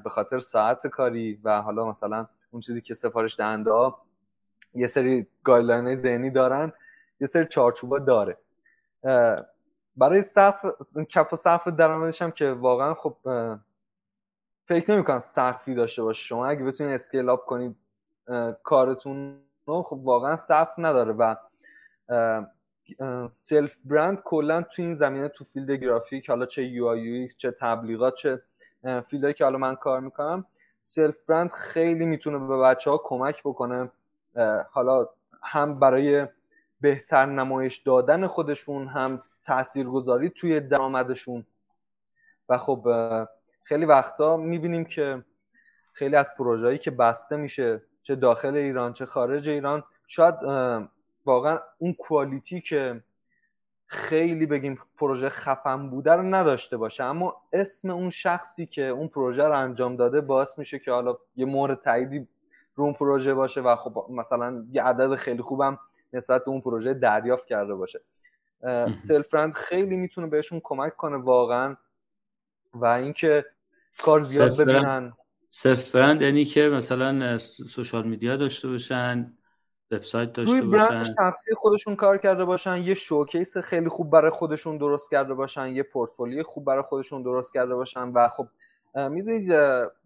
به 0.02 0.10
خاطر 0.10 0.38
ساعت 0.38 0.86
کاری 0.86 1.40
و 1.44 1.62
حالا 1.62 1.90
مثلا 1.90 2.26
اون 2.50 2.60
چیزی 2.60 2.80
که 2.80 2.94
سفارش 2.94 3.38
دهنده 3.38 3.72
ها 3.72 4.02
یه 4.74 4.86
سری 4.86 5.26
guideline 5.44 5.94
ذهنی 5.94 6.30
دارن 6.30 6.72
یه 7.20 7.26
سری 7.26 7.44
چارچوبا 7.44 7.98
داره. 7.98 8.38
برای 9.96 10.22
سقف، 10.22 10.66
کف 11.08 11.32
و 11.32 11.36
سقف 11.36 11.68
درآمدش 11.68 12.22
هم 12.22 12.30
که 12.30 12.52
واقعا 12.52 12.94
خب 12.94 13.16
فکر 14.64 14.90
نمی‌کنم 14.90 15.18
سقفی 15.18 15.74
داشته 15.74 16.02
باشه 16.02 16.24
شما. 16.24 16.46
اگه 16.46 16.64
بتونید 16.64 16.92
scale 16.92 17.28
up 17.28 17.44
کنید 17.44 17.76
کارتون 18.62 19.40
رو 19.66 19.82
خب 19.82 20.00
واقعا 20.04 20.36
سقف 20.36 20.74
نداره 20.78 21.12
و 21.12 21.34
self 23.28 23.76
brand 23.84 24.20
کلا 24.20 24.62
تو 24.62 24.82
این 24.82 24.94
زمینه 24.94 25.28
تو 25.28 25.44
field 25.44 25.70
گرافیک 25.70 26.30
حالا 26.30 26.46
چه 26.46 26.64
UI 26.64 27.28
چه 27.28 27.50
تبلیغات 27.50 28.14
چه 28.14 28.42
field 29.07 29.24
هایی 29.24 29.34
که 29.34 29.44
حالا 29.44 29.58
من 29.58 29.74
کار 29.74 30.00
می‌کنم 30.00 30.46
self 30.80 31.16
brand 31.26 31.50
خیلی 31.50 32.06
می‌تونه 32.06 32.38
به 32.38 32.58
بچه 32.58 32.90
ها 32.90 33.00
کمک 33.04 33.40
بکنه 33.44 33.90
حالا 34.70 35.08
هم 35.42 35.78
برای 35.78 36.26
بهتر 36.80 37.26
نمایش 37.26 37.78
دادن 37.78 38.26
خودشون 38.26 38.88
هم 38.88 39.22
تاثیرگذاری 39.44 40.30
توی 40.30 40.60
درآمدشون. 40.60 41.46
و 42.48 42.58
خب 42.58 42.88
خیلی 43.64 43.84
وقتا 43.84 44.36
می‌بینیم 44.36 44.84
که 44.84 45.24
خیلی 45.92 46.16
از 46.16 46.30
پروژه‌ای 46.38 46.78
که 46.78 46.90
بسته 46.90 47.36
میشه 47.36 47.82
چه 48.02 48.14
داخل 48.14 48.56
ایران 48.56 48.92
چه 48.92 49.06
خارج 49.06 49.48
ایران 49.48 49.84
شاید 50.06 50.34
واقعا 51.24 51.58
اون 51.78 51.94
کوالیتی 51.94 52.60
که 52.60 53.02
خیلی 53.86 54.46
بگیم 54.46 54.78
پروژه 54.98 55.28
خفن 55.28 55.90
بوده 55.90 56.12
رو 56.12 56.22
نداشته 56.22 56.76
باشه. 56.76 57.04
اما 57.04 57.42
اسم 57.52 57.90
اون 57.90 58.10
شخصی 58.10 58.66
که 58.66 58.82
اون 58.82 59.08
پروژه 59.08 59.44
رو 59.44 59.58
انجام 59.58 59.96
داده 59.96 60.20
باعث 60.20 60.58
میشه 60.58 60.78
که 60.78 60.92
حالا 60.92 61.18
یه 61.36 61.46
مورد 61.46 61.80
تاییدی 61.80 62.28
رو 62.74 62.84
اون 62.84 62.92
پروژه 62.92 63.34
باشه 63.34 63.60
و 63.60 63.76
خب 63.76 64.06
مثلا 64.10 64.64
یه 64.72 64.82
عدد 64.82 65.14
خیلی 65.14 65.42
خوبم 65.42 65.78
نسبت 66.12 66.44
به 66.44 66.50
اون 66.50 66.60
پروژه 66.60 66.94
دریافت 66.94 67.46
کرده 67.46 67.74
باشه. 67.74 68.00
self 68.94 69.34
brand 69.34 69.53
خیلی 69.52 69.96
می‌تونه 69.96 70.26
بهشون 70.26 70.60
کمک 70.64 70.96
کنه 70.96 71.16
واقعا 71.16 71.76
و 72.74 72.86
اینکه 72.86 73.44
کار 74.02 74.20
زیاد 74.20 74.60
ببینن. 74.60 75.12
self 75.50 75.94
brand 75.94 76.22
یعنی 76.22 76.44
که 76.44 76.68
مثلا 76.68 77.38
social 77.38 78.07
media 78.09 78.36
داشته 78.36 78.68
باشن 78.68 79.32
وبسایت 79.90 80.32
داشته 80.32 80.60
روی 80.60 80.70
برند 80.70 81.04
شخصی 81.04 81.54
خودشون 81.54 81.96
کار 81.96 82.18
کرده 82.18 82.44
باشن 82.44 82.78
یه 82.78 82.94
showcase 82.94 83.57
خیلی 83.56 83.88
خوب 83.88 84.10
برای 84.10 84.30
خودشون 84.30 84.78
درست 84.78 85.10
کرده 85.10 85.34
باشن 85.34 85.68
یه 85.68 85.82
پورتفولیو 85.82 86.42
خوب 86.42 86.64
برای 86.64 86.82
خودشون 86.82 87.22
درست 87.22 87.52
کرده 87.54 87.74
باشن 87.74 88.08
و 88.08 88.28
خب 88.28 88.48
می‌دونید 88.94 89.52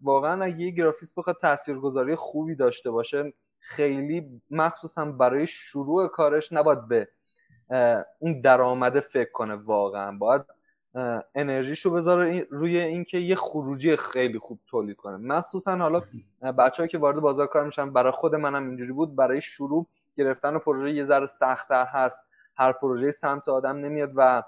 واقعا 0.01 0.43
اگه 0.43 0.59
یه 0.59 0.71
گرافیست 0.71 1.15
بخواد 1.15 1.37
تاثیرگذاری 1.41 2.15
خوبی 2.15 2.55
داشته 2.55 2.91
باشه 2.91 3.33
خیلی 3.59 4.41
مخصوصا 4.51 5.05
برای 5.05 5.47
شروع 5.47 6.07
کارش 6.07 6.53
نباید 6.53 6.87
به 6.87 7.07
اون 8.19 8.41
درآمده 8.41 8.99
فکر 8.99 9.31
کنه 9.31 9.55
واقعا. 9.55 10.17
باید 10.17 10.41
انرژیشو 11.35 11.91
بذاره 11.91 12.47
روی 12.49 12.77
اینکه 12.77 13.17
یه 13.17 13.35
خروجی 13.35 13.95
خیلی 13.95 14.39
خوب 14.39 14.59
تولید 14.67 14.97
کنه. 14.97 15.17
مخصوصا 15.17 15.77
حالا 15.77 16.01
بچه‌ای 16.57 16.89
که 16.89 16.97
وارد 16.97 17.19
بازار 17.19 17.47
کار 17.47 17.63
میشن 17.63 17.93
برای 17.93 18.11
خود 18.11 18.35
منم 18.35 18.67
اینجوری 18.67 18.91
بود. 18.91 19.15
برای 19.15 19.41
شروع 19.41 19.87
گرفتن 20.15 20.57
پروژه 20.57 20.91
یه 20.91 21.05
ذره 21.05 21.25
سختتر 21.25 21.85
هست. 21.85 22.23
هر 22.55 22.71
پروژه 22.71 23.11
سمت 23.11 23.49
آدم 23.49 23.77
نمیاد 23.77 24.11
و 24.15 24.43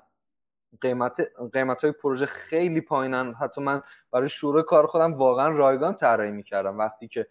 قیمت 0.82 1.22
قیمت 1.54 1.84
های 1.84 1.92
پروژه 1.92 2.26
خیلی 2.26 2.82
پایینن. 2.82 3.34
حتی 3.34 3.62
من 3.62 3.82
برای 4.12 4.30
شروع 4.30 4.62
کار 4.62 4.88
خودم 4.88 5.14
واقعا 5.14 5.50
رایگان 5.50 5.94
طراحی 5.94 6.32
می‌کردم. 6.32 6.78
وقتی 6.78 7.08
که 7.08 7.28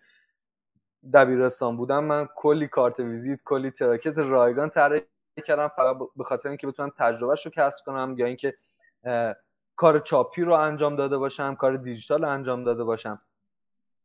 دبیرستان 1.15 1.77
بودم 1.77 2.05
من 2.05 2.29
کلی 2.37 2.69
کارت 2.69 3.01
ویزیت 3.01 3.41
کلی 3.45 3.71
تراکت 3.71 4.19
رایگان 4.19 4.71
طراحی 4.71 5.03
کردم. 5.45 5.69
فقط 5.69 5.97
به 6.17 6.25
خاطر 6.25 6.49
اینکه 6.49 6.67
بتونم 6.67 6.93
تجربهش 6.97 7.47
رو 7.47 7.53
کسب 7.55 7.85
کنم 7.85 8.15
یا 8.19 8.27
اینکه 8.27 8.55
کار 9.77 9.99
چاپی 9.99 10.43
رو 10.43 10.53
انجام 10.53 10.97
داده 10.97 11.19
باشم 11.19 11.55
کار 11.55 11.77
دیجیتال 11.77 12.25
انجام 12.25 12.65
داده 12.65 12.85
باشم. 12.85 13.21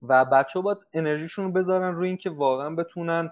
و 0.02 0.26
بچه 0.26 0.60
باید 0.60 0.78
انرژیشون 0.94 1.46
رو 1.46 1.52
بذارن 1.52 1.96
روی 1.96 2.08
اینکه 2.08 2.30
واقعا 2.30 2.76
بتونن 2.76 3.32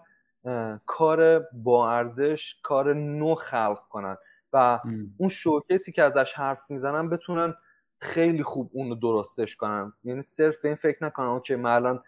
کار 0.86 1.39
با 1.53 1.91
ارزش 1.91 2.55
کار 2.64 2.93
نو 2.93 3.36
خلق 3.36 3.80
کنن. 3.89 4.18
و 4.53 4.80
اون 5.18 5.30
شوکیسی 5.30 5.91
که 5.91 6.03
ازش 6.03 6.34
حرف 6.34 6.72
می‌زنن 6.72 7.09
بتونن 7.09 7.55
خیلی 7.99 8.43
خوب 8.43 8.70
اون 8.74 8.89
رو 8.89 8.95
درستش 8.95 9.55
کنن. 9.55 9.93
یعنی 10.03 10.22
صرف 10.22 10.62
به 10.62 10.70
این 10.70 10.76
فکر 10.76 11.03
نکنن 11.05 11.39
که 11.39 11.55
من 11.55 11.72
الان 11.72 12.03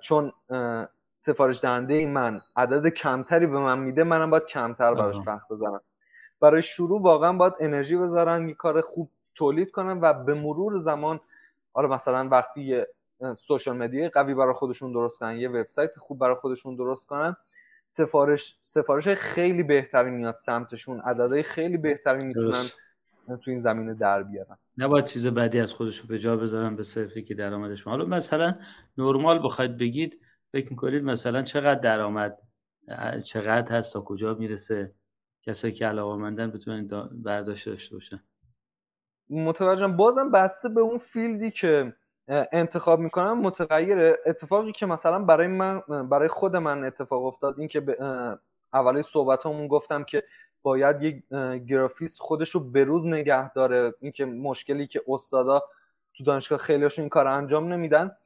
چون 0.00 0.32
سفارش 1.14 1.60
دهنده 1.60 2.06
من 2.06 2.40
عدد 2.56 2.88
کمتری 2.88 3.46
به 3.46 3.58
من 3.58 3.78
میده 3.78 4.04
منم 4.04 4.30
باید 4.30 4.46
کمتر 4.46 4.94
براش 4.94 5.16
وقت 5.26 5.48
بذارم. 5.50 5.80
برای 6.40 6.62
شروع 6.62 7.02
واقعا 7.02 7.32
باید 7.32 7.52
انرژی 7.60 7.96
بذارن 7.96 8.48
یه 8.48 8.54
کار 8.54 8.80
خوب 8.80 9.10
تولید 9.34 9.70
کنن 9.70 9.98
و 10.00 10.24
به 10.24 10.34
مرور 10.34 10.78
زمان 10.78 11.20
حالا 11.72 11.88
مثلا 11.88 12.28
وقتی 12.28 12.62
یه 12.62 12.86
سوشال 13.38 13.76
مدیا 13.76 14.08
قوی 14.08 14.34
برای 14.34 14.54
خودشون 14.54 14.92
درست 14.92 15.18
کنن 15.18 15.36
یه 15.36 15.48
وبسایت 15.48 15.98
خوب 15.98 16.18
برای 16.18 16.34
خودشون 16.34 16.76
درست 16.76 17.06
کنن 17.06 17.36
سفارش 17.86 18.58
سفارش 18.60 19.08
خیلی 19.08 19.62
بهتری 19.62 20.10
میاد 20.10 20.36
سمتشون 20.36 21.00
عددهای 21.00 21.42
خیلی 21.42 21.76
بهتری 21.76 22.24
می‌تونن 22.24 22.64
تو 23.26 23.50
این 23.50 23.60
زمینه 23.60 23.94
در 23.94 24.22
بیارن. 24.22 24.58
نباید 24.78 25.04
چیز 25.04 25.26
بدی 25.26 25.60
از 25.60 25.72
خودشون 25.72 26.08
به 26.08 26.18
جا 26.18 26.36
بذارن 26.36 26.76
به 26.76 26.82
صرفی 26.82 27.22
که 27.22 27.34
درآمدش 27.34 27.82
حالا 27.82 28.04
مثلا 28.04 28.54
نرمال 28.98 29.40
بخواید 29.44 29.78
بگید 29.78 30.20
فکر 30.52 30.70
می‌کنید 30.70 31.04
مثلا 31.04 31.42
چقدر 31.42 31.80
درآمد 31.80 32.38
چقدر 33.24 33.76
هست 33.78 33.92
تا 33.92 34.00
کجا 34.00 34.34
می‌رسه؟ 34.34 34.92
کسایی 35.42 35.74
که 35.74 35.86
علاقه 35.86 36.46
بتونن 36.46 36.88
برداشت 37.12 37.68
داشته 37.68 37.94
باشن. 37.94 38.22
متوجهم. 39.30 39.96
بازم 39.96 40.30
بسته 40.30 40.68
به 40.68 40.80
اون 40.80 40.98
فیلدی 40.98 41.50
که 41.50 41.96
انتخاب 42.52 43.00
می‌کنم 43.00 43.40
متغیر 43.40 44.12
اتفاقی 44.26 44.72
که 44.72 44.86
مثلا 44.86 45.18
برای 45.18 45.46
من 45.46 45.80
برای 46.10 46.28
خود 46.28 46.56
من 46.56 46.84
اتفاق 46.84 47.24
افتاد 47.24 47.58
این 47.58 47.68
که 47.68 47.96
اولی 48.72 49.02
صحبت 49.02 49.46
همون 49.46 49.68
گفتم 49.68 50.04
که 50.04 50.24
باید 50.62 51.02
یک 51.02 51.24
گرافیست 51.66 52.20
خودش 52.20 52.50
رو 52.50 52.60
بروز 52.60 53.06
نگه 53.06 53.52
داره. 53.52 53.94
اینکه 54.00 54.24
مشکلی 54.24 54.86
که 54.86 55.02
استادا 55.08 55.62
تو 56.14 56.24
دانشگاه 56.24 56.58
خیلیشون 56.58 57.02
این 57.02 57.08
کار 57.08 57.26
انجام 57.26 57.72
نمیدن. 57.72 58.16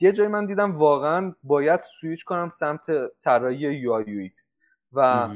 یه 0.00 0.12
جایی 0.12 0.28
من 0.28 0.46
دیدم 0.46 0.76
واقعا 0.76 1.34
باید 1.42 1.80
سویچ 1.80 2.24
کنم 2.24 2.50
سمت 2.50 2.86
طراحی 3.20 3.56
UI 3.56 3.92
UX. 3.92 4.50
و 4.92 5.28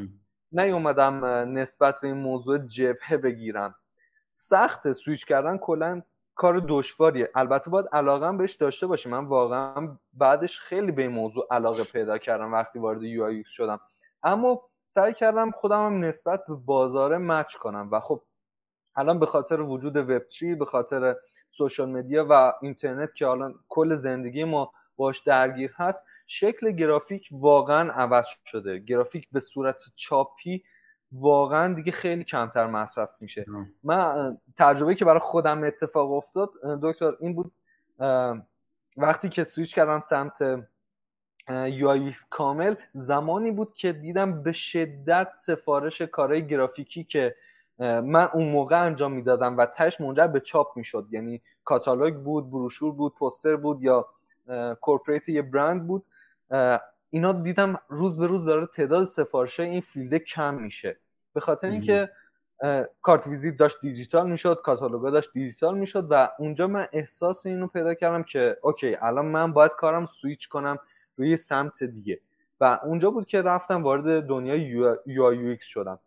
نیومدم 0.52 1.24
نسبت 1.58 2.00
به 2.00 2.08
این 2.08 2.16
موضوع 2.16 2.58
جبهه 2.58 3.16
بگیرم. 3.16 3.74
سخت 4.32 4.92
سویچ 4.92 5.26
کردن 5.26 5.58
کلا 5.58 6.02
کار 6.34 6.64
دشواریه. 6.68 7.30
البته 7.34 7.70
باید 7.70 7.86
علاقه 7.92 8.32
بهش 8.32 8.54
داشته 8.54 8.86
باشی 8.86 9.08
من 9.08 9.24
واقعا 9.24 9.96
بعدش 10.12 10.60
خیلی 10.60 10.92
به 10.92 11.02
این 11.02 11.10
موضوع 11.10 11.46
علاقه 11.50 11.84
پیدا 11.84 12.18
کردم 12.18 12.52
وقتی 12.52 12.78
وارد 12.78 13.02
UI 13.02 13.42
شدم. 13.46 13.80
اما 14.22 14.62
سعی 14.84 15.14
کردم 15.14 15.50
خودم 15.50 15.86
هم 15.86 16.04
نسبت 16.04 16.44
به 16.48 16.54
بازار 16.54 17.18
مچ 17.18 17.54
کنم. 17.54 17.88
و 17.92 18.00
خب 18.00 18.22
الان 18.96 19.18
به 19.18 19.26
خاطر 19.26 19.60
وجود 19.60 19.96
وب 19.96 20.22
به 20.58 20.64
خاطر 20.64 21.16
سوشال 21.48 21.90
مدیا 21.90 22.26
و 22.30 22.52
اینترنت 22.62 23.14
که 23.14 23.26
الان 23.28 23.54
کل 23.68 23.94
زندگی 23.94 24.44
ما 24.44 24.72
باش 25.00 25.18
درگیر 25.20 25.72
هست 25.76 26.04
شکل 26.26 26.70
گرافیک 26.70 27.28
واقعا 27.32 27.92
عوض 27.92 28.26
شده. 28.44 28.78
گرافیک 28.78 29.28
به 29.32 29.40
صورت 29.40 29.82
چاپی 29.96 30.64
واقعا 31.12 31.74
دیگه 31.74 31.92
خیلی 31.92 32.24
کمتر 32.24 32.66
مصرف 32.66 33.10
میشه. 33.20 33.46
من 33.82 34.38
تجربه 34.58 34.94
که 34.94 35.04
برای 35.04 35.20
خودم 35.20 35.64
اتفاق 35.64 36.12
افتاد 36.12 36.50
دکتر 36.82 37.12
این 37.20 37.34
بود 37.34 37.52
وقتی 38.96 39.28
که 39.28 39.44
سویچ 39.44 39.74
کردم 39.74 40.00
سمت 40.00 40.66
یو 41.66 42.10
کامل 42.30 42.74
زمانی 42.92 43.50
بود 43.50 43.74
که 43.74 43.92
دیدم 43.92 44.42
به 44.42 44.52
شدت 44.52 45.32
سفارش 45.32 46.02
کارهای 46.02 46.46
گرافیکی 46.46 47.04
که 47.04 47.36
من 47.78 48.28
اون 48.34 48.48
موقع 48.48 48.84
انجام 48.84 49.12
می‌دادم 49.12 49.58
و 49.58 49.66
تهش 49.66 50.00
منجر 50.00 50.26
به 50.26 50.40
چاپ 50.40 50.76
می‌شد. 50.76 51.06
یعنی 51.10 51.42
کاتالوگ 51.64 52.14
بود 52.14 52.50
بروشور 52.50 52.92
بود 52.92 53.14
پوستر 53.14 53.56
بود 53.56 53.82
یا 53.82 54.08
corporate 54.80 55.28
یه 55.28 55.42
برند 55.42 55.86
بود. 55.86 56.04
اینا 57.10 57.32
دیدم 57.32 57.76
روز 57.88 58.18
به 58.18 58.26
روز 58.26 58.44
داره 58.44 58.66
تعداد 58.66 59.04
سفارش 59.04 59.60
این 59.60 59.80
field 59.80 60.12
ه 60.12 60.18
کم 60.18 60.54
میشه. 60.54 60.96
به 61.32 61.40
خاطر 61.40 61.68
اینکه 61.68 62.10
کارت 63.02 63.26
ویزیت 63.26 63.56
داشت 63.56 63.80
دیجیتال 63.80 64.30
می‌شد 64.30 64.60
کاتالوگا 64.64 65.10
داشت 65.10 65.32
دیجیتال 65.32 65.78
می‌شد 65.78 66.06
و 66.10 66.28
اونجا 66.38 66.66
من 66.66 66.86
احساس 66.92 67.46
اینو 67.46 67.66
پیدا 67.66 67.94
کردم 67.94 68.22
که 68.22 68.56
okay 68.62 68.96
الان 69.00 69.26
من 69.26 69.52
باید 69.52 69.72
کارم 69.72 70.06
سویچ 70.06 70.48
کنم 70.48 70.78
روی 71.16 71.36
سمت 71.36 71.84
دیگه. 71.84 72.20
و 72.60 72.80
اونجا 72.84 73.10
بود 73.10 73.26
که 73.26 73.42
رفتم 73.42 73.82
وارد 73.82 74.26
دنیای 74.26 74.60
UI 74.60 74.96
UX 75.06 75.66
شدم. 75.66 75.98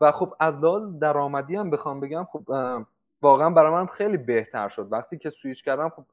و 0.00 0.12
خب 0.12 0.34
از 0.40 0.64
لحاظ 0.64 0.98
درآمدی 1.00 1.56
هم 1.56 1.70
بخوام 1.70 2.00
بگم 2.00 2.24
خب 2.24 2.44
واقعا 3.22 3.50
برای 3.50 3.72
من 3.72 3.86
خیلی 3.86 4.16
بهتر 4.16 4.68
شد. 4.68 4.88
وقتی 4.90 5.18
که 5.18 5.30
سویچ 5.30 5.64
کردم 5.64 5.88
خب 5.88 6.04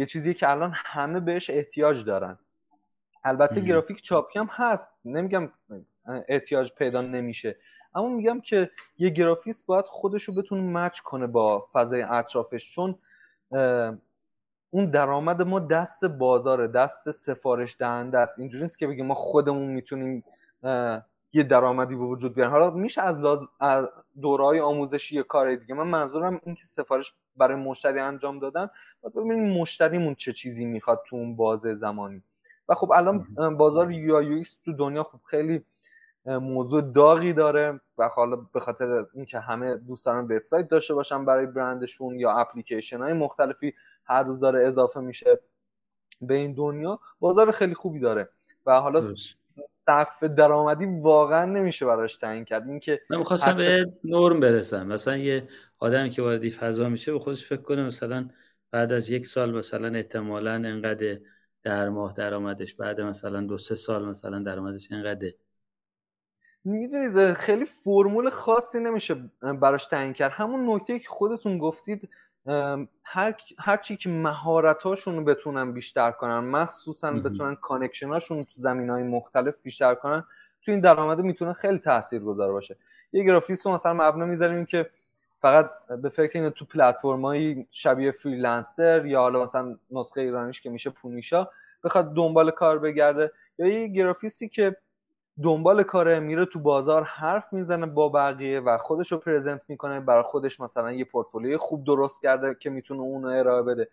یه 0.00 0.06
چیزی 0.06 0.34
که 0.34 0.50
الان 0.50 0.72
همه 0.74 1.20
بهش 1.20 1.50
احتیاج 1.50 2.04
دارن. 2.04 2.38
البته 3.24 3.60
گرافیک 3.60 4.02
چاپی 4.02 4.38
هم 4.38 4.48
هست. 4.50 4.90
نمیگم 5.04 5.52
احتیاج 6.28 6.72
پیدا 6.72 7.00
نمیشه. 7.00 7.56
اما 7.94 8.08
میگم 8.08 8.40
که 8.40 8.70
یه 8.98 9.10
گرافیست 9.10 9.66
باید 9.66 9.84
خودش 9.84 10.22
رو 10.22 10.34
بتونه 10.34 10.62
match 10.62 11.00
کنه 11.00 11.26
با 11.26 11.68
فضای 11.72 12.02
اطرافش. 12.02 12.74
چون 12.74 12.98
اون 14.70 14.90
درآمد 14.90 15.42
ما 15.42 15.60
دست 15.60 16.04
بازاره 16.04 16.68
دست 16.68 17.10
سفارش 17.10 17.76
دهنده 17.78 18.18
است. 18.18 18.38
اینجوری 18.38 18.62
نیست 18.62 18.78
که 18.78 18.86
بگیم 18.86 19.06
ما 19.06 19.14
خودمون 19.14 19.68
می‌تونیم 19.68 20.24
یه 21.32 21.42
درآمدی 21.42 21.94
به 21.94 22.04
وجود 22.04 22.34
بیارن. 22.34 22.50
حالا 22.50 22.70
میشه 22.70 23.02
از, 23.02 23.20
لاز... 23.20 23.48
دورهای 24.20 24.60
آموزشی 24.60 25.16
یا 25.16 25.22
کار 25.22 25.54
دیگه. 25.54 25.74
من 25.74 25.86
منظورم 25.86 26.40
این 26.44 26.54
که 26.54 26.64
سفارش 26.64 27.14
برای 27.36 27.56
مشتری 27.56 28.00
انجام 28.00 28.38
دادن. 28.38 28.70
باید 29.02 29.14
ببینیم 29.14 29.60
مشتریمون 29.60 30.14
چه 30.14 30.32
چیزی 30.32 30.64
می‌خواد 30.64 31.02
تو 31.06 31.16
اون 31.16 31.36
بازه 31.36 31.74
زمانی. 31.74 32.22
و 32.68 32.74
خب 32.74 32.92
الان 32.92 33.26
بازار 33.56 33.92
یو 33.92 34.22
یو 34.22 34.44
تو 34.64 34.72
دنیا 34.72 35.02
خب 35.02 35.20
خیلی 35.24 35.64
موضوع 36.26 36.82
داغی 36.82 37.32
داره. 37.32 37.80
و 37.98 38.08
حالا 38.08 38.36
به 38.36 38.60
خاطر 38.60 39.06
اینکه 39.14 39.38
همه 39.38 39.76
دوست 39.76 40.06
دارن 40.06 40.24
وبسایت 40.24 40.68
داشته 40.68 40.94
باشن 40.94 41.24
برای 41.24 41.46
برندشون 41.46 42.18
یا 42.18 42.32
اپلیکیشن 42.32 42.98
های 42.98 43.12
مختلفی 43.12 43.74
هر 44.04 44.22
روز 44.22 44.40
داره 44.40 44.66
اضافه 44.66 45.00
میشه 45.00 45.40
به 46.20 46.34
این 46.34 46.52
دنیا. 46.54 47.00
بازار 47.20 47.50
خیلی 47.50 47.74
خوبی 47.74 48.00
داره. 48.00 48.28
و 48.70 48.80
حالا 48.80 49.14
سقف 49.70 50.22
درآمدی 50.22 50.86
واقعا 50.86 51.44
نمیشه 51.44 51.86
براش 51.86 52.16
تعیین 52.16 52.44
کرد. 52.44 52.68
اینکه 52.68 53.00
من 53.10 53.18
می‌خواستم 53.18 53.56
به 53.56 53.92
نرم 54.04 54.40
برسم. 54.40 54.86
مثلا 54.86 55.16
یه 55.16 55.48
آدمی 55.78 56.10
که 56.10 56.22
وارد 56.22 56.48
فضا 56.48 56.88
میشه 56.88 57.12
به 57.12 57.18
خودش 57.18 57.46
فکر 57.46 57.62
کنه 57.62 57.82
مثلا 57.82 58.28
بعد 58.70 58.92
از 58.92 59.10
یک 59.10 59.26
سال 59.26 59.58
مثلا 59.58 59.98
احتمالا 59.98 60.52
انقدر 60.52 61.18
در 61.62 61.88
ماه 61.88 62.14
درآمدش 62.16 62.74
بعد 62.74 63.00
مثلا 63.00 63.40
دو 63.40 63.58
سه 63.58 63.74
سال 63.74 64.04
مثلا 64.04 64.38
درآمدش 64.38 64.92
انقدر 64.92 65.32
می‌دونید 66.64 67.32
خیلی 67.32 67.64
فرمول 67.64 68.30
خاصی 68.30 68.80
نمیشه 68.80 69.30
براش 69.60 69.86
تعیین 69.86 70.12
کرد. 70.12 70.32
همون 70.32 70.74
نکته 70.74 70.98
که 70.98 71.08
خودتون 71.08 71.58
گفتید 71.58 72.08
هر 73.04 73.34
هر 73.58 73.76
چی 73.76 73.96
که 73.96 74.08
مهارتاشون 74.08 75.16
رو 75.16 75.24
بتونن 75.24 75.72
بیشتر 75.72 76.10
کنن 76.10 76.38
مخصوصا 76.38 77.12
بتونن 77.12 77.54
connection 77.54 78.18
اشون 78.18 78.44
تو 78.44 78.50
زمین 78.54 78.90
های 78.90 79.02
مختلف 79.02 79.62
بیشتر 79.62 79.94
کنن 79.94 80.24
تو 80.62 80.72
این 80.72 80.80
درآمده 80.80 81.22
می‌تونه 81.22 81.52
خیلی 81.52 81.78
تاثیرگذار 81.78 82.52
باشه. 82.52 82.76
یه 83.12 83.24
گرافیست 83.24 83.66
رو 83.66 83.72
مثلا 83.72 83.94
مبنا 83.94 84.26
می‌ذاریم 84.26 84.66
که 84.66 84.90
فقط 85.40 85.70
به 86.02 86.08
فکر 86.08 86.38
اینه 86.38 86.50
تو 86.50 86.64
پلتفرمایی 86.64 87.66
شبیه 87.70 88.10
Freelancer 88.10 89.06
یا 89.06 89.20
حالا 89.20 89.42
مثلا 89.42 89.78
نسخه 89.90 90.20
ایرانیش 90.20 90.60
که 90.60 90.70
میشه 90.70 90.90
پونیشا 90.90 91.48
بخواد 91.84 92.14
دنبال 92.14 92.50
کار 92.50 92.78
بگرده. 92.78 93.32
یا 93.58 93.66
یه 93.66 93.88
گرافیستی 93.88 94.48
که 94.48 94.76
دنبال 95.42 95.82
کاره 95.82 96.20
میره 96.20 96.44
تو 96.46 96.58
بازار 96.58 97.02
حرف 97.02 97.52
می‌زنه 97.52 97.86
با 97.86 98.08
بقیه 98.08 98.60
و 98.60 98.78
خودش 98.78 99.12
رو 99.12 99.18
پرزنت 99.18 99.62
می‌کنه 99.68 100.00
برای 100.00 100.22
خودش 100.22 100.60
مثلا 100.60 100.92
یه 100.92 101.04
پورتفولیوی 101.04 101.56
خوب 101.56 101.84
درست 101.84 102.22
کرده 102.22 102.54
که 102.54 102.70
می‌تونه 102.70 103.00
اون 103.00 103.24
ارائه 103.24 103.62
بده. 103.62 103.88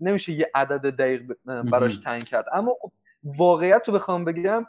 نمیشه 0.00 0.32
یه 0.32 0.50
عدد 0.54 0.96
دقیق 0.96 1.32
براش 1.44 1.98
تعیین 1.98 2.24
کرد. 2.24 2.46
اما 2.52 2.76
خب 2.80 2.92
واقعیت 3.24 3.88
رو 3.88 3.94
بخوام 3.94 4.24
بگم 4.24 4.66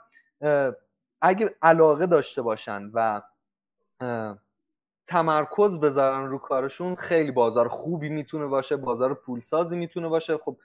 اگه 1.22 1.56
علاقه 1.62 2.08
داشته 2.08 2.42
باشن 2.42 2.92
و 2.94 3.22
تمرکز 5.08 5.80
بذارن 5.80 6.28
رو 6.28 6.38
کارشون 6.38 6.96
خیلی 6.96 7.32
بازار 7.32 7.68
خوبی 7.68 8.10
می‌تونه 8.10 8.46
باشه 8.46 8.78
بازار 8.78 9.14
پولسازی 9.14 9.78
می‌تونه 9.78 10.08
باشه. 10.08 10.38
خب 10.38 10.58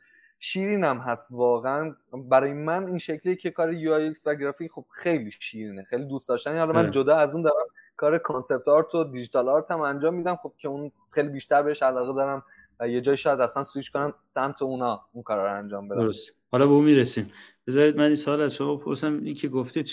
شیرین 0.44 0.84
هم 0.84 0.98
هست 0.98 1.28
واقعا. 1.30 1.94
برای 2.12 2.52
من 2.52 2.86
این 2.86 2.98
شکلی 2.98 3.36
که 3.36 3.50
کار 3.50 3.72
UX 3.72 4.26
و 4.26 4.34
گرافیک 4.34 4.70
خب 4.70 4.84
خیلی 4.90 5.30
شیرینه 5.30 5.84
خیلی 5.84 6.04
دوست 6.04 6.28
داشتنی. 6.28 6.58
حالا 6.58 6.72
من 6.72 6.90
جدا 6.90 7.16
از 7.16 7.34
اون 7.34 7.42
دارم 7.42 7.66
کار 7.96 8.18
concept 8.18 8.68
art 8.68 8.94
و 8.94 9.04
digital 9.04 9.48
art 9.48 9.70
هم 9.70 9.80
انجام 9.80 10.14
میدم. 10.14 10.36
خب 10.36 10.52
که 10.58 10.68
اون 10.68 10.92
خیلی 11.10 11.28
بیشتر 11.28 11.62
بهش 11.62 11.82
علاقه 11.82 12.12
دارم 12.12 12.42
و 12.80 12.88
یه 12.88 13.00
جای 13.00 13.16
شاید 13.16 13.40
اصلا 13.40 13.62
سویچ 13.62 13.90
کنم 13.90 14.14
سمت 14.22 14.62
اونا 14.62 15.04
اون 15.12 15.22
کار 15.22 15.38
رو 15.38 15.58
انجام 15.58 15.88
بدم. 15.88 16.00
درست. 16.00 16.32
حالا 16.52 16.66
به 16.66 16.72
اون 16.72 16.84
می‌رسیم. 16.84 17.32
بذارید 17.66 17.96
من 17.96 18.04
این 18.04 18.14
سوال 18.14 18.40
از 18.40 18.54
شما 18.54 18.76
بپرسم. 18.76 19.20
این 19.22 19.34
که 19.34 19.48
گفتید 19.48 19.88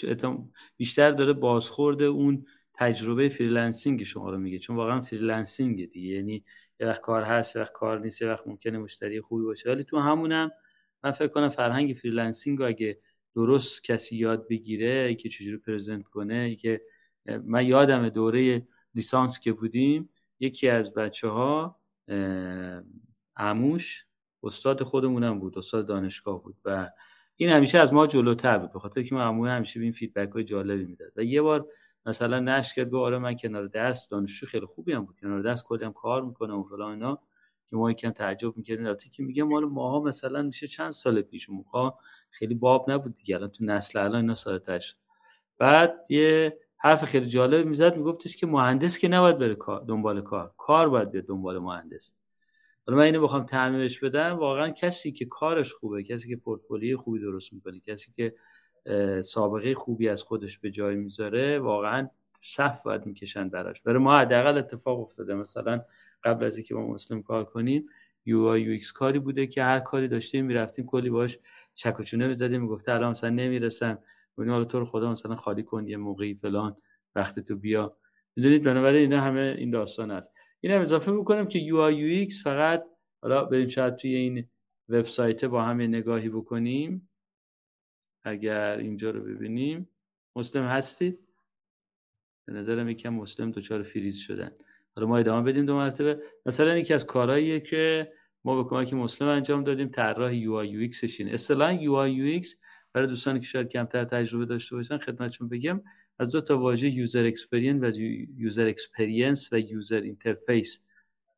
بیشتر 0.78 1.12
داره 1.12 1.34
بازخورد 1.34 2.02
اون 2.02 2.46
تجربه 2.74 3.30
freelancing 3.30 4.04
شما 4.04 4.30
رو 4.30 4.38
میگه 4.38 4.60
چون 4.60 4.76
واقعا 4.76 5.02
freelancing 5.02 5.92
دیگه. 5.92 6.16
یعنی 6.16 6.44
یه 6.80 6.88
وقت 6.88 7.02
کار 7.02 7.24
هست 7.24 7.56
یه 7.56 7.62
وقت 7.62 7.74
کار 7.74 8.00
نیست 8.00 8.22
یه 8.22 8.28
وقت 8.28 8.48
ممکنه 8.48 8.78
مشتری 8.78 9.22
خوبی 9.22 9.44
باشه. 9.44 9.70
ولی 9.70 9.84
تو 9.84 10.00
همونم 10.00 10.52
من 11.04 11.12
فکر 11.12 11.28
کنم 11.28 11.50
فرهنگ 11.50 11.94
freelancing 11.94 12.62
اگه 12.62 13.00
درست 13.36 13.84
کسی 13.84 14.18
یاد 14.18 14.48
بگیره 14.48 15.16
که 15.16 15.30
چجوری 15.30 15.58
present 15.58 16.08
کنه 16.08 16.56
که 16.56 16.82
من 17.44 17.66
یادم 17.66 18.10
دوره 18.10 18.68
لیسانس 18.96 19.40
که 19.40 19.54
بودیم 19.54 20.10
یکی 20.40 20.70
از 20.70 20.94
بچه 20.94 21.28
ها 21.28 21.80
عموش 23.36 24.06
استاد 24.44 24.84
خودمونم 24.84 25.40
بود 25.40 25.58
استاد 25.58 25.88
دانشگاه 25.88 26.44
بود 26.44 26.56
و 26.66 26.90
این 27.36 27.50
همیشه 27.50 27.80
از 27.80 27.94
ما 27.94 28.08
جلوتر 28.08 28.58
بود. 28.58 28.74
به 28.74 28.80
خاطر 28.80 29.04
که 29.04 29.16
ما 29.16 29.22
عموی 29.22 29.50
همیشه 29.50 29.80
به 29.80 29.84
این 29.84 29.94
feedback 29.94 30.32
های 30.32 30.44
جالبی 30.44 30.86
می‌داد. 30.86 31.12
و 31.16 31.24
یه 31.24 31.42
بار 31.42 31.68
مثلا 32.06 32.40
نش 32.40 32.74
کرد 32.74 32.96
آره 32.96 33.18
من 33.18 33.38
کنار 33.38 33.68
دست 33.68 34.12
دانشجو 34.12 34.46
خیلی 34.46 34.66
خوبی 34.66 34.94
هم 34.94 35.06
بود. 35.06 35.20
کنار 35.22 35.42
دست 35.42 35.66
کلی 35.66 35.86
هم 35.86 35.94
کار 35.94 36.22
می‌کنه 36.22 36.54
و 36.54 36.64
فلان 36.64 36.92
اینا. 36.92 37.20
که 37.68 37.76
ما 37.76 37.92
یکم 37.92 38.10
تعجب 38.10 38.58
می‌کردیم. 38.58 38.86
البته 38.86 39.10
که 39.10 39.24
میگه 39.24 39.44
مال 39.44 39.66
ماها 39.66 40.00
مثلا 40.00 40.42
میشه 40.42 40.68
چند 40.68 40.92
سال 40.92 41.22
پیش 41.22 41.50
موقع 41.50 41.90
خیلی 42.30 42.56
باب 42.56 42.92
نبود 42.92 43.16
دیگه. 43.16 43.36
الان 43.36 43.50
تو 43.50 43.66
نسل 43.66 44.00
الان 44.00 44.16
اینا 44.16 44.36
ساده 44.36 44.80
بعد 45.58 46.06
یه 46.10 46.60
حرف 46.78 47.06
خیلی 47.06 47.26
جالب 47.26 47.66
می‌زد 47.68 47.98
میگفتش 47.98 48.38
که 48.38 48.48
مهندس 48.48 48.98
که 48.98 49.08
نباید 49.08 49.38
بره 49.38 49.56
کار 49.56 49.82
دنبال 49.82 50.22
کار. 50.22 50.54
کار 50.58 50.90
باید 50.90 51.12
بیاد 51.12 51.26
دنبال 51.26 51.60
مهندس. 51.60 52.14
حالا 52.88 52.98
من 52.98 53.04
اینو 53.04 53.22
بخوام 53.22 53.46
تعمیمش 53.46 54.00
بدم. 54.00 54.38
واقعا 54.38 54.70
کسی 54.70 55.12
که 55.12 55.26
کارش 55.26 55.74
خوبه 55.74 56.04
کسی 56.04 56.30
که 56.30 56.36
پورتفولیوی 56.36 56.96
خوبی 56.96 57.20
درست 57.20 57.54
می‌کنه 57.54 57.80
کسی 57.80 58.12
که 58.12 58.36
سابقه 59.22 59.76
خوبی 59.76 60.10
از 60.10 60.24
خودش 60.24 60.58
به 60.58 60.72
جای 60.72 60.96
می‌ذاره 60.96 61.60
واقعا 61.60 62.10
صف 62.42 62.84
باید 62.84 63.06
می‌کشن 63.06 63.50
براش. 63.50 63.82
برای 63.82 63.98
ما 63.98 64.18
حداقل 64.18 64.58
اتفاق 64.58 65.00
افتاده. 65.00 65.34
مثلا 65.34 65.82
قبل 66.24 66.46
از 66.46 66.58
اینکه 66.58 66.76
با 66.76 66.88
مسلم 66.88 67.24
کار 67.24 67.46
کنیم 67.46 67.86
UI 68.26 68.42
UX 68.44 68.92
کاری 68.92 69.20
بوده 69.20 69.48
که 69.48 69.64
هر 69.64 69.80
کاری 69.80 70.08
داشتیم 70.08 70.46
می‌رفتیم 70.46 70.86
کلی 70.86 71.10
باش 71.10 71.40
چک 71.76 72.00
و 72.00 72.04
چونه 72.04 72.28
می‌زدیم 72.28 72.62
می‌گفته 72.62 72.92
الان 72.92 73.12
مثلا 73.12 73.30
نمی‌رسم. 73.30 74.00
ببین 74.38 74.50
حالا 74.50 74.66
تو 74.66 74.80
رو 74.80 74.86
خدا 74.86 75.12
مثلا 75.12 75.36
خالی 75.36 75.64
کن 75.64 75.88
یه 75.88 75.98
موقعی 75.98 76.34
فلان 76.34 76.76
وقت 77.16 77.40
تو 77.40 77.56
بیا. 77.56 77.98
می‌دونید 78.36 78.64
بنابراین 78.64 79.02
اینا 79.02 79.22
همه 79.22 79.56
این 79.58 79.72
داستان 79.72 80.12
است. 80.12 80.32
این 80.62 80.74
هم 80.74 80.82
اضافه 80.82 81.12
بکنم 81.12 81.48
که 81.48 81.60
UI 81.60 81.78
UX 81.78 82.44
فقط 82.44 82.84
حالا 83.22 83.46
بریم 83.46 83.68
شاید 83.68 83.96
توی 83.96 84.16
این 84.16 84.46
وبسایت 84.90 85.46
با 85.46 85.64
هم 85.64 85.82
نگاهی 85.82 86.30
بکنیم. 86.30 87.09
اگر 88.24 88.78
اینجا 88.78 89.10
رو 89.12 89.22
ببینیم. 89.22 89.90
مسلم 90.36 90.64
هستید؟ 90.64 91.20
به 92.46 92.54
نظرم 92.54 92.90
یکم 92.90 93.10
مسلم 93.10 93.52
دوچار 93.52 93.84
فریز 93.84 94.18
شدن. 94.18 94.52
حالا 94.96 95.08
ما 95.08 95.18
ادامه 95.18 95.52
بدیم 95.52 95.66
دو 95.66 95.76
مرتبه. 95.76 96.20
مثلا 96.46 96.78
یکی 96.78 96.94
از 96.94 97.06
کارهاییه 97.06 97.60
که 97.60 98.12
ما 98.44 98.64
به 98.64 98.70
کمک 98.70 98.94
مسلم 98.94 99.28
انجام 99.28 99.64
دادیم 99.64 99.88
طراحی 99.88 100.36
UI 100.36 100.54
UX 100.54 101.06
شین 101.06 101.30
اصطلاحا 101.30 101.74
UI 101.74 101.94
UX 101.94 102.56
برای 102.94 103.08
دوستانی 103.08 103.40
که 103.40 103.46
شاید 103.46 103.70
کمتر 103.70 104.04
تجربه 104.04 104.46
داشته 104.46 104.76
باشن 104.76 104.98
خدمتشون 104.98 105.50
بگم. 105.50 105.82
از 106.20 106.32
دو 106.32 106.42
تا 106.42 106.58
واژه 106.58 106.90
user 106.90 107.26
experience 107.26 107.84
و 107.84 108.00
user 108.38 108.68
experience 108.68 109.54
و 109.54 109.60
user 109.60 110.02
interface 110.02 110.86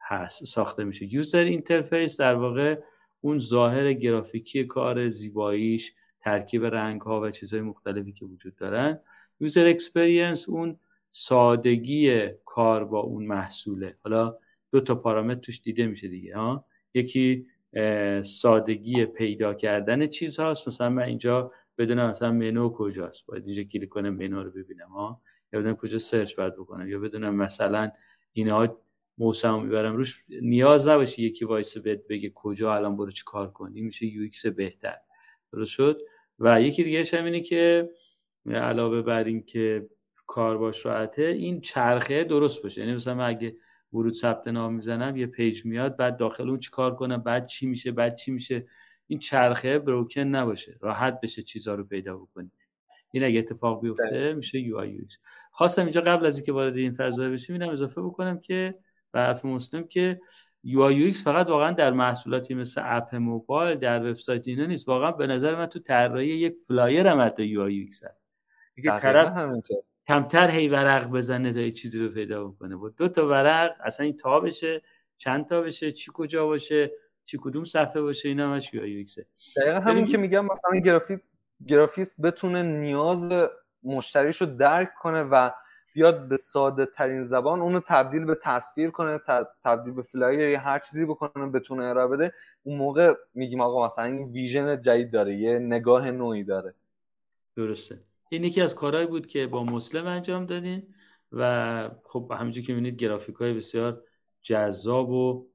هست 0.01 0.45
ساخته 0.45 0.83
میشه. 0.83 1.13
user 1.13 1.43
interface 1.43 2.17
در 2.17 2.35
واقع 2.35 2.79
اون 3.21 3.39
ظاهر 3.39 3.93
گرافیکی 3.93 4.63
کار 4.63 5.09
زیباییش 5.09 5.93
ترکیب 6.21 6.65
رنگ 6.65 7.01
ها 7.01 7.21
و 7.21 7.29
چیزهای 7.29 7.61
مختلفی 7.61 8.13
که 8.13 8.25
وجود 8.25 8.55
دارن. 8.55 8.99
user 9.39 9.67
experience 9.67 10.49
اون 10.49 10.79
سادگی 11.11 12.27
کار 12.45 12.85
با 12.85 12.99
اون 12.99 13.25
محصوله. 13.25 13.95
حالا 14.03 14.37
دو 14.71 14.81
تا 14.81 14.95
پارامتر 14.95 15.39
توش 15.39 15.61
دیده 15.61 15.87
میشه 15.87 16.07
دیگه 16.07 16.35
ها. 16.35 16.65
یکی 16.93 17.45
سادگی 18.23 19.05
پیدا 19.05 19.53
کردن 19.53 20.07
چیز 20.07 20.39
هاست 20.39 20.67
مثلا 20.67 20.89
من 20.89 21.03
اینجا 21.03 21.51
بدونم 21.77 22.09
مثلا 22.09 22.31
منو 22.31 22.69
کجاست. 22.69 23.25
باید 23.25 23.47
اینجا 23.47 23.63
کلیک 23.63 23.89
کنم 23.89 24.09
منو 24.09 24.43
رو 24.43 24.51
ببینم 24.51 24.89
ها. 24.89 25.21
یا 25.53 25.59
بدونم 25.59 25.75
کجا 25.75 25.97
search 25.97 26.35
باید 26.35 26.53
بکنم. 26.55 26.89
یا 26.89 26.99
بدونم 26.99 27.35
مثلا 27.35 27.91
اینا 28.33 28.77
ماوسم 29.17 29.63
می‌برم. 29.63 29.95
روش 29.95 30.23
نیاز 30.29 30.87
نباشه 30.87 31.21
یکی 31.21 31.45
وایسه 31.45 31.77
بهت 31.77 32.07
بگه 32.07 32.31
کجا 32.35 32.75
الان 32.75 32.97
برو 32.97 33.11
چی 33.11 33.23
کار 33.25 33.51
کنی. 33.51 33.81
میشه 33.81 34.05
UX 34.05 34.45
بهتر. 34.45 34.97
درست 35.53 35.71
شد؟ 35.71 36.01
و 36.41 36.61
یکی 36.61 36.83
دیگه 36.83 37.03
هم 37.13 37.25
اینه 37.25 37.39
که 37.41 37.89
علاوه 38.45 39.01
بر 39.01 39.23
این 39.23 39.43
که 39.43 39.89
کار 40.27 40.57
باش 40.57 40.85
راحته 40.85 41.21
این 41.21 41.61
چرخه 41.61 42.23
درست 42.23 42.63
باشه. 42.63 42.81
یعنی 42.81 42.95
مثلا 42.95 43.25
اگه 43.25 43.55
ورود 43.93 44.13
ثبت 44.13 44.47
نام 44.47 44.73
می‌زنم 44.73 45.17
یه 45.17 45.25
page 45.25 45.65
میاد 45.65 45.97
بعد 45.97 46.17
داخل 46.17 46.49
اون 46.49 46.59
چیکار 46.59 46.95
کنم 46.95 47.17
بعد 47.17 47.45
چی 47.45 47.67
میشه 47.67 47.91
بعد 47.91 48.15
چی 48.15 48.31
میشه. 48.31 48.65
این 49.07 49.19
چرخه 49.19 49.79
broken 49.79 50.21
نباشه. 50.21 50.77
راحت 50.81 51.21
بشه 51.21 51.43
چیزا 51.43 51.75
رو 51.75 51.83
پیدا 51.83 52.17
بکنی. 52.17 52.51
این 53.11 53.23
اگه 53.23 53.39
اتفاق 53.39 53.81
بیفته 53.81 54.03
بله. 54.11 54.33
میشه 54.33 54.59
UI 54.59 54.99
خواستم 55.51 55.81
اینجا 55.81 56.01
قبل 56.01 56.25
از 56.25 56.37
اینکه 56.37 56.51
وارد 56.51 56.77
این 56.77 56.93
فضا 56.93 57.29
بشیم 57.29 57.55
اینم 57.55 57.69
اضافه 57.69 58.01
بکنم 58.01 58.39
که 58.39 58.75
به 59.11 59.19
حرف 59.19 59.45
مسلم 59.45 59.87
که 59.87 60.21
UI 60.63 61.11
فقط 61.11 61.47
واقعا 61.47 61.71
در 61.71 61.91
محصولاتی 61.91 62.53
مثل 62.53 62.81
app 62.85 63.15
موبایل 63.15 63.77
در 63.77 64.11
وبسایت 64.11 64.47
اینا 64.47 64.65
نیست. 64.65 64.87
واقعا 64.87 65.11
به 65.11 65.27
نظر 65.27 65.55
من 65.55 65.65
تو 65.65 65.79
طراحی 65.79 66.27
یک 66.27 66.55
flyer 66.67 67.07
هم 67.07 67.21
حتی 67.21 67.43
UI 67.43 67.87
هست. 67.87 68.05
طرف 68.85 69.49
کمتر 70.07 70.49
هی 70.49 70.67
ورق 70.67 71.07
بزنه 71.09 71.53
تا 71.53 71.59
یه 71.59 71.71
چیزی 71.71 71.99
رو 71.99 72.09
پیدا 72.09 72.47
بکنه. 72.47 72.75
با 72.75 72.89
دو 72.89 73.07
تا 73.07 73.27
ورق 73.27 73.77
اصلا 73.83 74.05
این 74.05 74.17
تا 74.17 74.39
بشه 74.39 74.81
چند 75.17 75.45
تا 75.45 75.61
بشه 75.61 75.91
چی 75.91 76.11
کجا 76.13 76.45
باشه 76.45 76.91
چی 77.25 77.37
کدوم 77.41 77.63
صفحه 77.63 78.01
باشه 78.01 78.29
اینا 78.29 78.53
همش 78.53 78.73
UX 78.73 79.15
دقیقا 79.57 79.79
همین 79.79 80.05
که 80.05 80.17
میگم 80.17 80.45
مثلا 80.45 80.79
گرافیک 80.79 81.19
گرافیست 81.67 82.21
بتونه 82.21 82.61
نیاز 82.61 83.49
مشتریش 83.83 84.41
رو 84.41 84.47
درک 84.47 84.89
کنه 85.01 85.23
و 85.23 85.49
بیاد 85.93 86.27
به 86.27 86.37
ساده 86.37 86.85
ترین 86.85 87.23
زبان 87.23 87.61
اونو 87.61 87.79
تبدیل 87.79 88.25
به 88.25 88.37
تصویر 88.43 88.89
کنه 88.89 89.19
تبدیل 89.63 89.93
به 89.93 90.01
flyer 90.01 90.39
یا 90.39 90.59
هر 90.59 90.79
چیزی 90.79 91.05
بکنه 91.05 91.47
بتونه 91.47 91.83
ارائه 91.83 92.07
بده. 92.07 92.33
اون 92.63 92.77
موقع 92.77 93.13
میگیم 93.33 93.61
آقا 93.61 93.85
مثلا 93.85 94.05
این 94.05 94.31
vision 94.31 94.81
جدید 94.81 95.11
داره 95.11 95.35
یه 95.35 95.59
نگاه 95.59 96.11
نوعی 96.11 96.43
داره. 96.43 96.73
درسته. 97.55 97.99
این 98.29 98.43
یکی 98.43 98.61
از 98.61 98.75
کارهایی 98.75 99.07
بود 99.07 99.27
که 99.27 99.47
با 99.47 99.63
مسلم 99.63 100.07
انجام 100.07 100.45
دادین 100.45 100.83
و 101.31 101.89
خب 102.03 102.31
همینجور 102.39 102.63
که 102.63 102.73
می‌بینید 102.73 102.99
گرافیک 102.99 103.35
های 103.35 103.53
بسیار 103.53 104.01
جذاب 104.41 105.09
و 105.09 105.47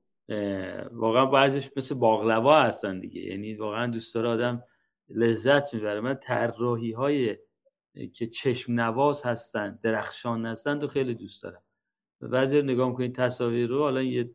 واقعا 0.93 1.26
بعضیش 1.26 1.70
مثل 1.76 1.95
باقلوا 1.95 2.62
هستن 2.62 3.01
دیگه. 3.01 3.20
یعنی 3.20 3.55
واقعا 3.55 3.87
دوست 3.87 4.14
داره 4.14 4.28
آدم 4.28 4.62
لذت 5.09 5.74
می‌بره. 5.74 6.01
من 6.01 6.14
طراحی 6.14 6.93
های 6.93 7.37
که 8.14 8.26
چشم 8.26 8.72
نواز 8.72 9.22
هستن 9.22 9.78
درخشان 9.82 10.47
هستن 10.47 10.78
تو 10.78 10.88
خیلی 10.88 11.14
دوست 11.14 11.42
دارم. 11.42 11.62
بعضی 12.20 12.62
نگاه 12.62 12.88
می‌کنید 12.88 13.14
تصاویر 13.14 13.68
رو 13.68 13.78
حالا 13.78 14.03
یه 14.03 14.30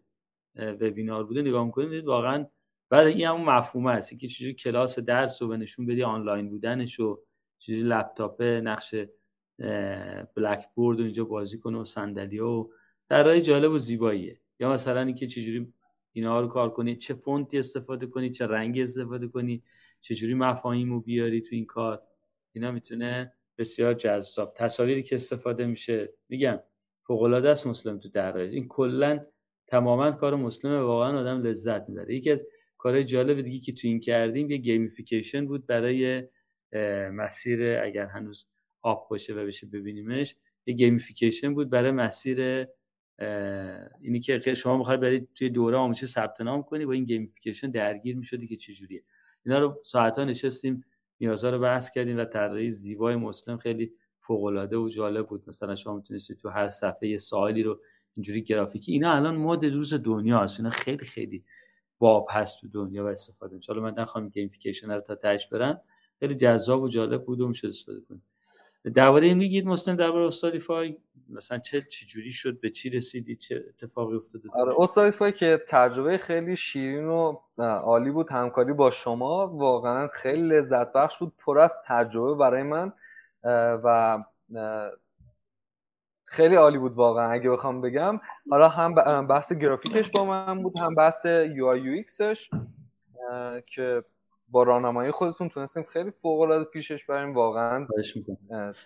وبینار 0.56 1.24
بوده 1.24 1.42
نگاه 1.42 1.66
می‌کنید 1.66 2.06
واقعا 2.06 2.48
بعد 2.90 3.08
این 3.08 3.28
همون 3.28 3.46
مفهومه 3.46 3.92
هست 3.92 4.20
که 4.20 4.28
چجوری 4.28 4.54
کلاس 4.54 5.00
درس 5.00 5.42
رو 5.42 5.48
به 5.48 5.58
نشون 5.58 5.86
بدی 5.86 6.04
آنلاین 6.04 6.50
بودنش 6.50 7.00
و 7.00 7.20
چجوری 7.60 7.84
لپتاپ 7.84 8.42
نقش 8.42 8.96
بلک 10.36 10.66
بورد 10.76 11.00
و 11.00 11.04
اینجا 11.04 11.26
بازی 11.26 11.60
کنه 11.60 11.78
و 11.78 11.84
صندلی 11.84 12.40
و 12.40 12.70
در 13.10 13.40
جالب 13.40 13.72
و 13.72 13.78
زیباییه. 13.78 14.40
یا 14.60 14.74
مثلا 14.74 15.02
اینکه 15.02 15.28
چجوری 15.28 15.74
اینا 16.14 16.42
رو 16.42 16.48
کار 16.48 16.70
کنی 16.70 16.96
چه 16.96 17.14
فونتی 17.14 17.60
استفاده 17.60 18.06
کنی 18.06 18.30
چه 18.30 18.48
رنگی 18.48 18.84
استفاده 18.84 19.28
کنی 19.28 19.64
چجوری 20.02 20.34
مفاهیم 20.34 20.94
رو 20.94 21.02
بیاری 21.02 21.42
تو 21.42 21.56
این 21.56 21.66
کار. 21.66 22.02
اینا 22.54 22.72
می‌تونه 22.72 23.34
بسیار 23.62 23.94
جذاب. 23.94 24.54
تصاویری 24.58 25.04
که 25.04 25.16
استفاده 25.16 25.66
میشه 25.66 26.14
میگم 26.30 26.60
فوق 27.04 27.24
است 27.24 27.68
مسلم 27.68 28.00
تو 28.00 28.10
در 28.10 28.38
این 28.38 28.68
کلا 28.68 29.26
تماما 29.68 30.12
کار 30.12 30.36
مسلمه 30.36 30.80
واقعا 30.80 31.20
آدم 31.20 31.42
لذت 31.42 31.90
می‌بره. 31.90 32.16
یکی 32.16 32.32
از 32.32 32.48
کارهای 32.78 33.04
جالب 33.04 33.42
دیگه 33.42 33.60
که 33.60 33.72
تو 33.72 33.88
این 33.88 34.00
کردیم 34.00 34.52
یه 34.52 34.58
gamification 34.58 35.46
بود 35.46 35.68
برای 35.68 36.24
مسیر 37.12 37.80
اگر 37.80 38.06
هنوز 38.06 38.46
up 38.82 39.08
باشه 39.10 39.34
و 39.34 39.46
بشه 39.46 39.68
ببینیمش 39.68 40.36
یه 40.66 40.74
gamification 40.74 41.54
بود 41.54 41.70
برای 41.70 41.92
مسیر 41.92 42.68
اینی 44.02 44.20
که 44.20 44.54
شما 44.54 44.78
می‌خواید 44.78 45.00
برید 45.00 45.30
توی 45.36 45.50
دوره 45.50 45.78
آموزشی 45.78 46.06
ثبت 46.06 46.42
نام 46.42 46.64
کنی 46.64 46.86
با 46.86 46.94
این 46.94 47.06
gamification 47.06 47.72
درگیر 47.72 48.18
می‌شدی 48.18 48.48
که 48.48 48.56
چجوریه. 48.56 49.04
اینا 49.46 49.60
رو 49.60 49.82
ساعتها 49.84 50.26
نشستیم 50.26 50.86
نیازها 51.22 51.50
رو 51.50 51.60
بحث 51.60 51.92
کردیم 51.92 52.18
و 52.18 52.26
طراحی 52.26 52.72
زیبای 52.72 53.16
مسلم 53.16 53.58
خیلی 53.58 53.94
فوق 54.20 54.44
العاده 54.44 54.78
و 54.78 54.90
جالب 54.90 55.28
بود. 55.28 55.44
مثلا 55.48 55.76
شما 55.76 55.96
می‌تونستید 55.96 56.38
تو 56.38 56.50
هر 56.50 56.70
صفحه 56.70 57.10
یه 57.10 57.18
سوالی 57.18 57.64
رو 57.64 57.80
اینجوری 58.16 58.44
گرافیکی 58.44 58.92
اینا 58.92 59.14
الان 59.14 59.36
مد 59.36 59.66
روز 59.66 59.94
دنیا 59.94 60.40
هست 60.40 60.60
اینا 60.60 60.70
خیلی 60.70 61.06
خیلی 61.06 61.44
باب 62.00 62.28
هست 62.32 62.62
تو 62.62 62.68
دنیا 62.68 63.04
و 63.06 63.08
استفاده 63.08 63.56
میشه 63.56 63.74
حالا 63.74 63.84
من 63.84 63.94
نخوام 63.98 64.30
gamification 64.30 64.92
رو 64.92 65.02
تا 65.02 65.16
تهش 65.16 65.48
برم. 65.48 65.82
خیلی 66.20 66.36
جذاب 66.36 66.84
و 66.84 66.90
جالب 66.90 67.26
بود 67.26 67.42
و 67.42 67.48
میشه 67.48 67.68
استفاده 67.68 68.02
کنید 68.02 68.31
درباره 68.90 69.28
این 69.28 69.38
میگید 69.38 69.66
مسلم 69.66 69.96
درباره 69.96 70.26
استادیفای 70.26 70.98
مثلا 71.30 71.58
چه 71.58 71.82
چجوری 71.82 72.32
شد؟ 72.32 72.60
به 72.60 72.70
چی 72.70 72.90
رسیدی؟ 72.90 73.36
چه 73.36 73.64
اتفاقی 73.70 74.16
افتاده 74.16 74.50
آره 74.54 74.74
استادیفای 74.74 75.32
که 75.32 75.64
تجربه 75.68 76.18
خیلی 76.18 76.56
شیرین 76.56 77.06
و 77.06 77.38
عالی 77.58 78.12
بود 78.12 78.32
همکاری 78.32 78.74
با 78.74 78.92
شما 78.92 79.48
واقعا 79.48 80.08
خیلی 80.08 80.42
لذت 80.42 80.94
بخش 80.94 81.18
بود 81.20 81.34
پر 81.38 81.60
از 81.60 81.78
تجربه 81.86 82.36
برای 82.36 82.64
من 82.64 82.94
و 83.84 84.18
خیلی 86.26 86.56
عالی 86.56 86.78
بود 86.78 86.94
واقعا 86.94 87.32
اگه 87.32 87.50
بخوام 87.50 87.82
بگم. 87.82 88.20
حالا 88.50 88.70
هم 88.70 89.28
بحث 89.28 89.54
گرافیکش 89.54 90.12
با 90.12 90.26
من 90.26 90.64
بود 90.64 90.78
هم 90.78 90.96
بحث 90.96 91.26
UI 91.26 91.92
UX 91.92 92.21
ش 92.21 92.50
که 93.66 94.04
با 94.52 94.64
راهنمایی 94.64 95.12
خودتون 95.12 95.50
تونستیم 95.50 95.84
خیلی 95.84 96.12
فوق 96.12 96.40
العاده 96.40 96.64
پیشش 96.64 97.06
بریم 97.06 97.34
واقعا. 97.34 97.88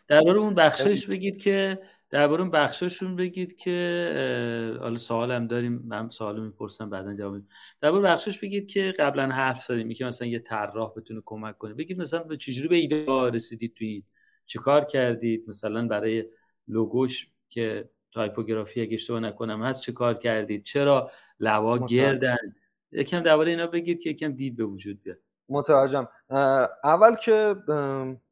درباره 0.07 0.39
اون 0.39 0.53
بخشش 0.53 1.05
بگید 1.05 1.37
که 1.37 1.79
درباره 2.09 2.41
اون 2.41 2.51
بخششون 2.51 3.15
بگید 3.15 3.55
که 3.57 4.77
حالا 4.79 4.97
سوالم 4.97 5.47
داریم 5.47 5.83
من 5.87 6.09
سوالو 6.09 6.43
می‌پرسم 6.43 6.89
بعدا 6.89 7.13
جواب 7.13 7.41
درباره 7.81 8.03
بخشش 8.03 8.39
بگید 8.39 8.67
که 8.67 8.93
قبلا 8.99 9.27
حرف 9.27 9.63
زدیم 9.63 9.93
که 9.93 10.05
مثلا 10.05 10.27
یه 10.27 10.39
طراح 10.39 10.93
بتونه 10.97 11.21
کمک 11.25 11.57
کنه. 11.57 11.73
بگید 11.73 12.01
مثلا 12.01 12.23
به 12.23 12.37
چجوری 12.37 12.67
به 12.67 12.75
ایده 12.75 13.05
رسیدید 13.33 13.73
توی 13.73 14.03
چیکار 14.45 14.85
کردید؟ 14.85 15.43
مثلا 15.47 15.87
برای 15.87 16.25
لوگوش 16.67 17.29
که 17.49 17.89
تایپوگرافی 18.11 18.81
اگه 18.81 18.93
اشتباه 18.93 19.19
نکنم 19.19 19.63
هست 19.63 19.81
چه 19.81 19.91
کار 19.91 20.13
کردید؟ 20.13 20.63
چرا 20.63 21.11
لوا 21.39 21.77
گردن؟ 21.77 22.37
یکم 22.91 23.19
درباره 23.19 23.51
اینا 23.51 23.67
بگید 23.67 24.01
که 24.01 24.09
یکم 24.09 24.31
دید 24.31 24.55
به 24.55 24.65
وجود 24.65 25.01
بیاد. 25.03 25.19
متوجهم. 25.49 26.07
اول 26.83 27.15
که 27.15 27.55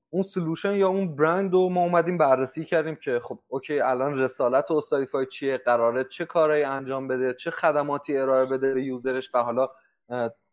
اون 0.09 0.23
solution 0.23 0.75
یا 0.75 0.87
اون 0.87 1.15
برند 1.15 1.53
رو 1.53 1.69
ما 1.69 1.81
اومدیم 1.81 2.17
بررسی 2.17 2.65
کردیم 2.65 2.95
که 2.95 3.19
خب 3.19 3.39
okay 3.47 3.79
الان 3.79 4.19
رسالت 4.19 4.71
استادیفای 4.71 5.25
چیه 5.25 5.57
قراره 5.57 6.03
چه 6.03 6.25
کارهایی 6.25 6.63
انجام 6.63 7.07
بده 7.07 7.33
چه 7.33 7.51
خدماتی 7.51 8.17
ارائه 8.17 8.45
بده 8.45 8.73
به 8.73 8.83
user 8.83 9.15
ش 9.15 9.31
و 9.33 9.43
حالا 9.43 9.69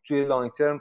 توی 0.05 0.25
long 0.25 0.51
term 0.51 0.81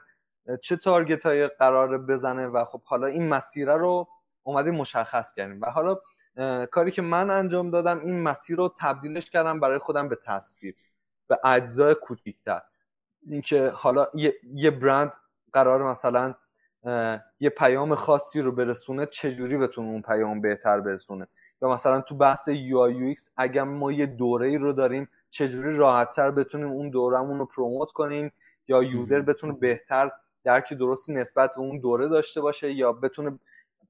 چه 0.62 0.78
target 0.78 1.26
های 1.26 1.48
قراره 1.48 1.98
بزنه 1.98 2.48
و 2.48 2.66
خب 2.66 2.84
حالا 2.84 3.08
این 3.08 3.30
مسیره 3.30 3.76
رو 3.78 4.08
اومدیم 4.44 4.76
مشخص 4.76 5.34
کردیم. 5.34 5.62
و 5.62 5.66
حالا 5.66 5.98
کاری 6.72 6.92
که 6.92 7.02
من 7.02 7.30
انجام 7.30 7.72
دادم 7.72 8.00
این 8.00 8.24
مسیر 8.24 8.58
رو 8.58 8.74
تبدیلش 8.80 9.30
کردم 9.30 9.60
برای 9.60 9.78
خودم 9.78 10.10
به 10.10 10.16
تصویر 10.16 10.76
به 11.28 11.40
اجزای 11.44 11.96
کوچیکتر. 11.96 12.62
اینکه 13.28 13.70
حالا 13.76 14.08
یه 14.54 14.72
برند 14.72 15.14
قرار 15.54 15.84
مثلا 15.84 16.36
یه 17.40 17.50
پیام 17.58 17.96
خاصی 17.96 18.42
رو 18.42 18.52
برسونه 18.52 19.06
چجوری 19.06 19.58
بتونه 19.58 19.88
اون 19.88 20.02
پیام 20.02 20.42
بهتر 20.42 20.80
برسونه؟ 20.80 21.28
یا 21.62 21.70
مثلا 21.70 22.02
تو 22.02 22.16
بحث 22.16 22.48
UI 22.48 22.80
UX 22.80 23.30
اگر 23.38 23.64
ما 23.64 23.92
یه 23.92 24.06
دوره 24.06 24.48
ای 24.48 24.58
رو 24.58 24.74
داریم 24.74 25.10
چجوری 25.30 25.78
راحتتر 25.78 26.32
بتونیم 26.32 26.68
اون 26.68 26.90
دورمون 26.90 27.40
رو 27.40 27.46
promote 27.46 27.92
کنیم؟ 27.92 28.32
یا 28.68 28.84
user 28.84 29.22
بتونه 29.22 29.54
بهتر 29.54 30.12
درکی 30.44 30.76
درستی 30.76 31.14
نسبت 31.14 31.52
به 31.56 31.60
اون 31.60 31.80
دوره 31.80 32.08
داشته 32.08 32.42
باشه؟ 32.42 32.74
یا 32.74 32.94
بتونه 32.94 33.40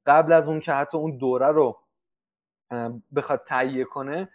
قبل 0.06 0.34
از 0.34 0.48
اون 0.48 0.60
که 0.60 0.74
حتی 0.74 0.98
اون 0.98 1.18
دوره 1.18 1.48
رو 1.48 1.80
بخواد 3.16 3.44
تهیه 3.44 3.84
کنه 3.84 4.30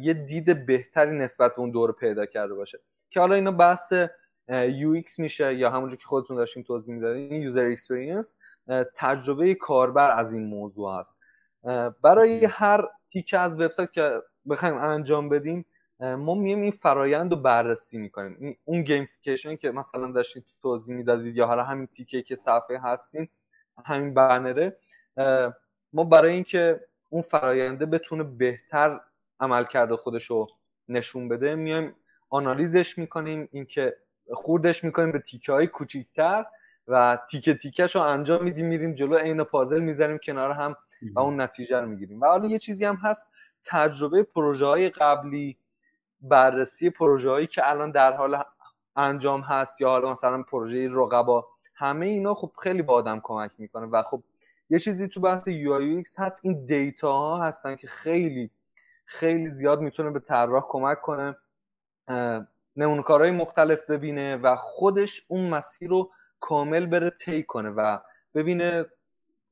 یه 0.00 0.14
دید 0.14 0.66
بهتری 0.66 1.18
نسبت 1.18 1.54
به 1.54 1.60
اون 1.60 1.70
دوره 1.70 1.92
پیدا 1.92 2.26
کرده 2.26 2.54
باشه؟ 2.54 2.78
که 3.10 3.20
حالا 3.20 3.34
اینا 3.34 3.52
بحث 3.52 3.92
UX 4.52 5.18
میشه 5.18 5.54
یا 5.54 5.70
همونجور 5.70 5.98
که 5.98 6.04
خودتون 6.04 6.36
داشتین 6.36 6.62
توضیح 6.62 6.94
می‌دادین 6.94 7.42
user 7.42 7.64
experience 7.64 8.36
تجربه 8.96 9.54
کاربر 9.54 10.18
از 10.18 10.32
این 10.32 10.46
موضوع 10.46 10.98
هست 10.98 11.20
برای 12.02 12.44
هر 12.44 12.88
تیکه 13.08 13.38
از 13.38 13.60
وبسایت 13.60 13.92
که 13.92 14.22
بخوایم 14.48 14.76
انجام 14.76 15.28
بدیم 15.28 15.64
ما 16.00 16.34
میایم 16.34 16.62
این 16.62 16.70
فرایند 16.70 17.32
رو 17.32 17.40
بررسی 17.40 17.98
می‌کنیم. 17.98 18.58
اون 18.64 18.82
gamification 18.82 19.56
که 19.56 19.70
مثلا 19.70 20.12
داشتین 20.12 20.42
توضیح 20.62 20.96
می‌دادید 20.96 21.36
یا 21.36 21.46
حالا 21.46 21.64
همین 21.64 21.86
تیکه 21.86 22.22
که 22.22 22.36
صفحه 22.36 22.78
هستین 22.82 23.28
همین 23.86 24.14
بنره 24.14 24.76
ما 25.92 26.04
برای 26.04 26.32
اینکه 26.32 26.80
اون 27.10 27.22
فراینده 27.22 27.86
بتونه 27.86 28.22
بهتر 28.22 29.00
عمل 29.40 29.64
کرده 29.64 29.96
خودش 29.96 30.24
رو 30.24 30.48
نشون 30.88 31.28
بده 31.28 31.54
میایم 31.54 31.94
آنالیزش 32.30 32.98
می‌کنیم. 32.98 33.48
اینکه 33.52 33.96
خوردش 34.32 34.84
می‌کنیم 34.84 35.12
به 35.12 35.18
تیکه 35.18 35.52
های 35.52 35.66
کوچیکتر 35.66 36.44
و 36.88 37.18
تیکه 37.30 37.54
تیکش 37.54 37.96
رو 37.96 38.02
انجام 38.02 38.44
میدیم 38.44 38.66
میریم 38.66 38.94
جلو 38.94 39.16
عین 39.16 39.44
پازل 39.44 39.80
می‌ذاریم 39.80 40.18
کنار 40.18 40.50
هم 40.50 40.76
و 41.14 41.20
اون 41.20 41.40
نتیجه 41.40 41.80
رو 41.80 41.86
می‌گیریم. 41.86 42.20
و 42.20 42.26
حالا 42.26 42.48
یه 42.48 42.58
چیزی 42.58 42.84
هم 42.84 42.96
هست 42.96 43.28
تجربه 43.64 44.22
پروژه 44.22 44.66
های 44.66 44.90
قبلی 44.90 45.56
بررسی 46.20 46.90
پروژه 46.90 47.30
هایی 47.30 47.46
که 47.46 47.70
الان 47.70 47.90
در 47.90 48.12
حال 48.12 48.42
انجام 48.96 49.40
هست 49.40 49.80
یا 49.80 49.88
حالا 49.88 50.12
مثلا 50.12 50.42
پروژه 50.42 50.88
رقبا 50.92 51.46
همه 51.74 52.06
اینا 52.06 52.34
خب 52.34 52.52
خیلی 52.62 52.82
با 52.82 52.94
آدم 52.94 53.20
کمک 53.22 53.50
می‌کنه. 53.58 53.86
و 53.86 54.02
خب 54.02 54.22
یه 54.70 54.78
چیزی 54.78 55.08
تو 55.08 55.20
بحث 55.20 55.48
یو 55.48 56.02
هست 56.18 56.40
این 56.42 56.66
دیتا 56.66 57.12
ها 57.12 57.44
هستن 57.44 57.76
که 57.76 57.86
خیلی 57.86 58.50
خیلی 59.04 59.50
زیاد 59.50 59.80
می‌تونه 59.80 60.10
به 60.10 60.20
طراح 60.20 60.64
کمک 60.68 61.00
کنه. 61.00 61.36
نمونکارهای 62.76 63.30
مختلف 63.30 63.90
ببینه 63.90 64.36
و 64.36 64.56
خودش 64.56 65.24
اون 65.28 65.48
مسیر 65.48 65.88
رو 65.88 66.10
کامل 66.40 66.86
بره 66.86 67.10
طی 67.10 67.42
کنه 67.42 67.68
و 67.68 67.98
ببینه 68.34 68.86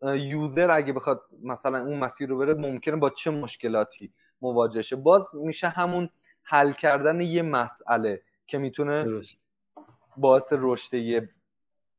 یوزر 0.02 0.70
اگه 0.70 0.92
بخواد 0.92 1.22
مثلا 1.42 1.78
اون 1.78 1.98
مسیر 1.98 2.28
رو 2.28 2.38
بره 2.38 2.54
ممکنه 2.54 2.96
با 2.96 3.10
چه 3.10 3.30
مشکلاتی 3.30 4.12
مواجه 4.42 4.82
شه. 4.82 4.96
باز 4.96 5.34
میشه 5.34 5.68
همون 5.68 6.10
حل 6.42 6.72
کردن 6.72 7.20
یه 7.20 7.42
مسئله 7.42 8.22
که 8.46 8.58
می‌تونه 8.58 9.22
باعث 10.16 10.52
رشد 10.56 10.94
یه 10.94 11.28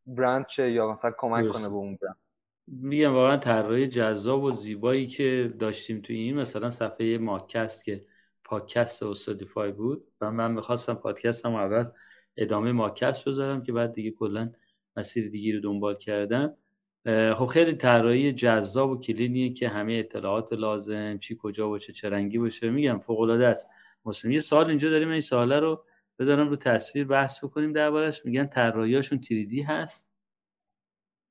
برند 0.08 0.48
شه 0.48 0.72
یا 0.72 0.92
مثلا 0.92 1.12
کمک 1.18 1.50
کنه 1.50 1.70
به 1.70 1.76
اون 1.76 1.98
برند. 2.02 2.18
میگم 2.68 3.14
واقعا 3.14 3.38
طراحی 3.38 3.88
جذاب 3.88 4.44
و 4.44 4.52
زیبایی 4.52 5.08
که 5.08 5.54
داشتیم 5.60 6.02
تو 6.02 6.14
این 6.14 6.40
مثلا 6.40 6.70
صفحه 6.70 7.18
ماکست 7.18 7.86
که 7.86 8.02
پادکست 8.52 9.04
استادیفای 9.04 9.72
بود 9.72 10.08
و 10.22 10.32
من 10.32 10.52
می‌خواستم 10.52 10.94
پادکستم 10.94 11.56
اول 11.56 11.86
ادامه 12.38 12.72
ماکست 12.72 13.30
بذارم 13.30 13.64
که 13.64 13.74
بعد 13.74 13.94
دیگه 13.94 14.12
کلا 14.12 14.52
مسیر 14.98 15.30
دیگه 15.30 15.56
رو 15.56 15.62
دنبال 15.62 15.96
کردم. 15.96 16.58
خب 17.36 17.46
خیلی 17.46 17.74
طراحی 17.74 18.34
جذاب 18.34 18.90
و 18.90 19.00
کلینیه 19.00 19.54
که 19.54 19.70
همه 19.70 19.94
اطلاعات 19.94 20.54
لازم 20.54 21.18
چی 21.18 21.38
کجا 21.42 21.68
باشه 21.68 21.94
چه 21.94 22.10
رنگی 22.10 22.38
باشه. 22.38 22.70
میگم 22.70 23.00
فوق 23.00 23.20
العاده 23.20 23.48
است. 23.48 23.68
مسلم 24.06 24.32
یه 24.32 24.40
سال 24.40 24.66
اینجا 24.70 24.90
داریم 24.90 25.10
این 25.10 25.22
ساله 25.22 25.60
رو 25.60 25.84
بذارم 26.20 26.50
رو 26.50 26.56
تصویر 26.56 27.06
بحث 27.06 27.44
بکنیم 27.44 27.74
دربارش 27.74 28.26
میگن 28.26 28.48
طراحیاشون 28.48 29.22
تریدی 29.22 29.62
هست؟ 29.62 30.12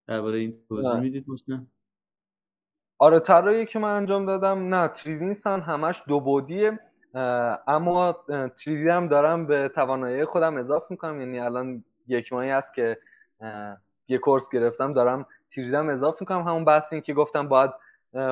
درباره 0.07 0.39
این 0.39 0.59
توضیح 0.69 1.01
می‌دید 1.01 1.25
مسلم؟ 1.29 1.67
آره 2.99 3.21
طراحی 3.21 3.67
که 3.67 3.79
من 3.79 3.97
انجام 3.97 4.27
دادم 4.27 4.75
نه 4.75 4.89
تریدی 4.89 5.27
نیستن 5.27 5.61
همش 5.61 6.03
دو 6.09 6.21
بودیه. 6.21 6.79
اما 7.67 8.25
تریدی 8.57 8.89
هم 8.89 9.09
دارم 9.09 9.47
به 9.47 9.69
توانایی 9.69 10.25
خودم 10.25 10.57
اضافه 10.57 10.87
می‌کنم. 10.91 11.21
یعنی 11.21 11.41
الان 11.41 11.85
یک 12.07 12.33
ماهی 12.33 12.51
هست 12.51 12.75
که 12.75 12.99
یه 14.09 14.19
کورس 14.19 14.49
گرفتم 14.49 14.93
دارم 14.93 15.27
تریدی 15.55 15.77
هم 15.77 15.89
اضافه 15.89 16.17
می‌کنم. 16.21 16.43
همون 16.43 16.65
بحث 16.65 16.93
این 16.93 17.03
که 17.03 17.15
گفتم 17.15 17.49
باید 17.49 17.71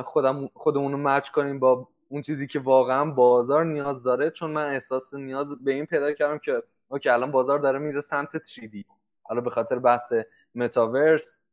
خودم 0.03 0.49
خودمون 0.53 0.91
رو 0.91 0.97
match 0.97 1.29
کنیم 1.29 1.59
با 1.59 1.87
اون 2.09 2.21
چیزی 2.21 2.47
که 2.47 2.59
واقعا 2.59 3.05
بازار 3.05 3.65
نیاز 3.65 4.03
داره. 4.03 4.29
چون 4.29 4.51
من 4.51 4.69
احساس 4.69 5.13
نیاز 5.13 5.63
به 5.63 5.71
این 5.71 5.85
پیدا 5.85 6.13
کردم 6.13 6.37
که 6.37 6.63
okay 6.87 7.09
الان 7.09 7.31
بازار 7.31 7.59
داره 7.59 7.79
میره 7.79 8.01
سمت 8.01 8.37
3D. 8.37 8.85
حالا 9.23 9.41
به 9.41 9.49
خاطر 9.49 9.79
بحث 9.79 10.13
متاورس 10.55 11.43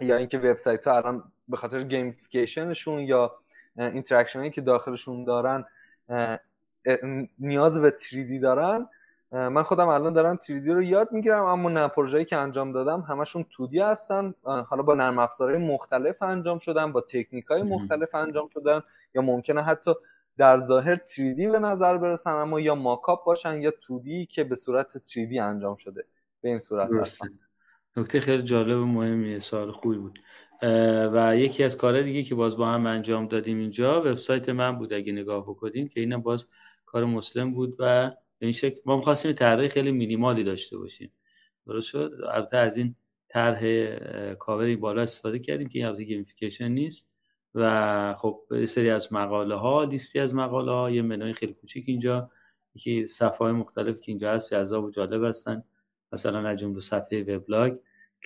یا 0.00 0.16
اینکه 0.16 0.38
وبسایت 0.38 0.86
ها 0.86 0.96
الان 0.96 1.32
به 1.48 1.56
خاطر 1.56 1.82
gamification 1.82 2.70
شون 2.70 3.00
یا 3.00 3.36
interaction 3.76 4.50
که 4.50 4.60
داخلشون 4.60 5.24
دارن 5.24 5.64
نیاز 7.38 7.78
به 7.78 7.90
3D 7.90 8.38
دارن. 8.38 8.88
من 9.32 9.62
خودم 9.62 9.88
الان 9.88 10.12
دارم 10.12 10.36
3D 10.36 10.70
رو 10.70 10.82
یاد 10.82 11.12
می‌گیرم 11.12 11.44
اما 11.44 11.68
نه 11.68 11.88
پروژه‌ای 11.88 12.24
که 12.24 12.36
انجام 12.36 12.72
دادم 12.72 13.00
همشون 13.00 13.44
2D 13.50 13.80
هستن. 13.80 14.34
حالا 14.42 14.82
با 14.82 14.94
نرم 14.94 15.18
افزارهای 15.18 15.58
مختلف 15.58 16.22
انجام 16.22 16.58
شدن 16.58 16.92
با 16.92 17.00
تکنیک 17.00 17.44
های 17.44 17.62
مختلف 17.62 18.14
انجام 18.14 18.48
شدن. 18.54 18.80
یا 19.14 19.22
ممکنه 19.22 19.62
حتی 19.62 19.90
در 20.38 20.58
ظاهر 20.58 20.96
تریدی 20.96 21.48
به 21.48 21.58
نظر 21.58 21.98
برسن 21.98 22.30
اما 22.30 22.60
یا 22.60 22.74
ماکاپ 22.74 23.24
باشن 23.24 23.60
یا 23.60 23.70
تودی 23.70 24.26
که 24.26 24.44
به 24.44 24.56
صورت 24.56 24.98
تریدی 24.98 25.38
انجام 25.38 25.76
شده. 25.76 26.04
به 26.40 26.48
این 26.48 26.58
صورت 26.58 26.92
هستن. 26.92 27.28
نکته 27.96 28.20
خیلی 28.20 28.42
جالب 28.42 28.78
و 28.78 28.84
مهمیه. 28.84 29.40
سوال 29.40 29.72
خوبی 29.72 29.96
بود. 29.96 30.18
و 31.12 31.36
یکی 31.36 31.64
از 31.64 31.76
کارهای 31.76 32.04
دیگه 32.04 32.22
که 32.22 32.34
باز 32.34 32.56
با 32.56 32.66
هم 32.66 32.86
انجام 32.86 33.26
دادیم 33.26 33.58
اینجا 33.58 34.00
وبسایت 34.00 34.48
من 34.48 34.78
بود 34.78 34.92
اگه 34.92 35.12
نگاه 35.12 35.42
بکنیم 35.42 35.88
که 35.88 36.00
اینم 36.00 36.20
باز 36.20 36.46
کار 36.90 37.04
مسلم 37.04 37.54
بود 37.54 37.76
و 37.78 38.10
به 38.38 38.46
این 38.46 38.52
شکل 38.52 38.80
ما 38.84 38.96
می‌خواستیم 38.96 39.32
طرح 39.32 39.68
خیلی 39.68 39.92
مینیمالی 39.92 40.44
داشته 40.44 40.78
باشیم. 40.78 41.12
درست 41.66 41.86
شد؟ 41.86 42.12
البته 42.32 42.56
از 42.56 42.76
این 42.76 42.94
طرح 43.28 43.94
کاوری 44.34 44.76
بالا 44.76 45.02
استفاده 45.02 45.38
کردیم 45.38 45.68
که 45.68 45.78
این 45.78 45.88
البته 45.88 46.04
گیمفیکیشن 46.04 46.68
نیست 46.68 47.06
و 47.54 48.14
خب 48.18 48.66
سری 48.66 48.90
از 48.90 49.12
مقاله 49.12 49.54
ها 49.54 49.84
لیستی 49.84 50.18
از 50.18 50.34
مقاله 50.34 50.72
ها 50.72 50.90
یه 50.90 51.02
منوی 51.02 51.32
خیلی 51.32 51.52
کوچیک 51.52 51.84
اینجا 51.88 52.30
یکی 52.74 53.06
صفحه 53.06 53.52
مختلف 53.52 54.00
که 54.00 54.12
اینجا 54.12 54.32
هست 54.32 54.54
جذاب 54.54 54.84
و 54.84 54.90
جالب 54.90 55.24
هستن. 55.24 55.64
مثلا 56.12 56.48
از 56.48 56.58
جمله 56.58 56.80
صفحه 56.80 57.22
وبلاگ 57.22 57.76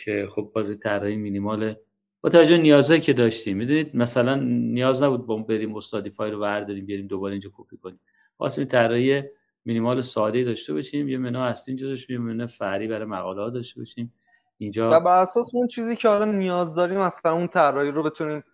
که 0.05 0.29
خب 0.35 0.51
بازی 0.55 0.75
طراحی 0.75 1.17
مینیمال 1.17 1.75
با 2.21 2.31
توجه 2.31 2.57
نیازهایی 2.57 3.01
که 3.01 3.13
داشتیم. 3.13 3.57
می‌دونید 3.57 3.97
مثلا 3.97 4.35
نیاز 4.45 5.03
نبود 5.03 5.27
با 5.27 5.37
بریم 5.37 5.77
استادی 5.77 6.11
فایل 6.11 6.33
رو 6.33 6.41
برداریم 6.41 6.87
بیاریم 6.87 7.07
دوباره 7.07 7.33
اینجا 7.33 7.51
کپی 7.55 7.77
کنیم. 7.77 8.01
خواستیم 8.37 8.65
طراحی 8.65 9.23
مینیمال 9.65 10.03
ساده 10.03 10.45
داشته 10.45 10.73
باشیم. 10.73 11.09
یه 11.09 11.19
منو 11.19 11.41
اصلی 11.41 11.89
باشیم 11.89 12.17
یه 12.17 12.19
منو 12.19 12.47
فری 12.47 12.89
برای 12.89 13.05
مقاله 13.05 13.51
داشته 13.51 13.81
باشیم. 13.81 14.15
اینجا 14.59 14.91
و 14.93 15.01
بر 15.01 15.23
اساس 15.23 15.55
اون 15.55 15.67
چیزی 15.67 15.97
که 15.97 16.09
حالا 16.09 16.25
نیاز 16.25 16.75
داریم 16.75 16.99
مثلا 16.99 17.33
اون 17.33 17.49
طراحی 17.49 17.91
رو 17.91 18.03
بتونیم 18.03 18.45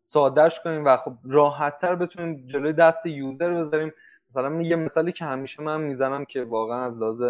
سادهش 0.00 0.60
کنیم 0.64 0.84
و 0.84 0.96
خب 0.96 1.12
راحتتر 1.24 1.94
بتونیم 1.94 2.46
جلوی 2.46 2.72
دست 2.72 3.06
یوزر 3.06 3.60
بذاریم. 3.60 3.92
مثلا 4.28 4.62
یه 4.62 4.76
مثالی 4.76 5.12
که 5.12 5.24
همیشه 5.24 5.62
من 5.62 5.80
می‌زنم 5.80 6.24
که 6.24 6.44
واقعا 6.44 6.84
از 6.84 6.98
لحاظ 6.98 7.22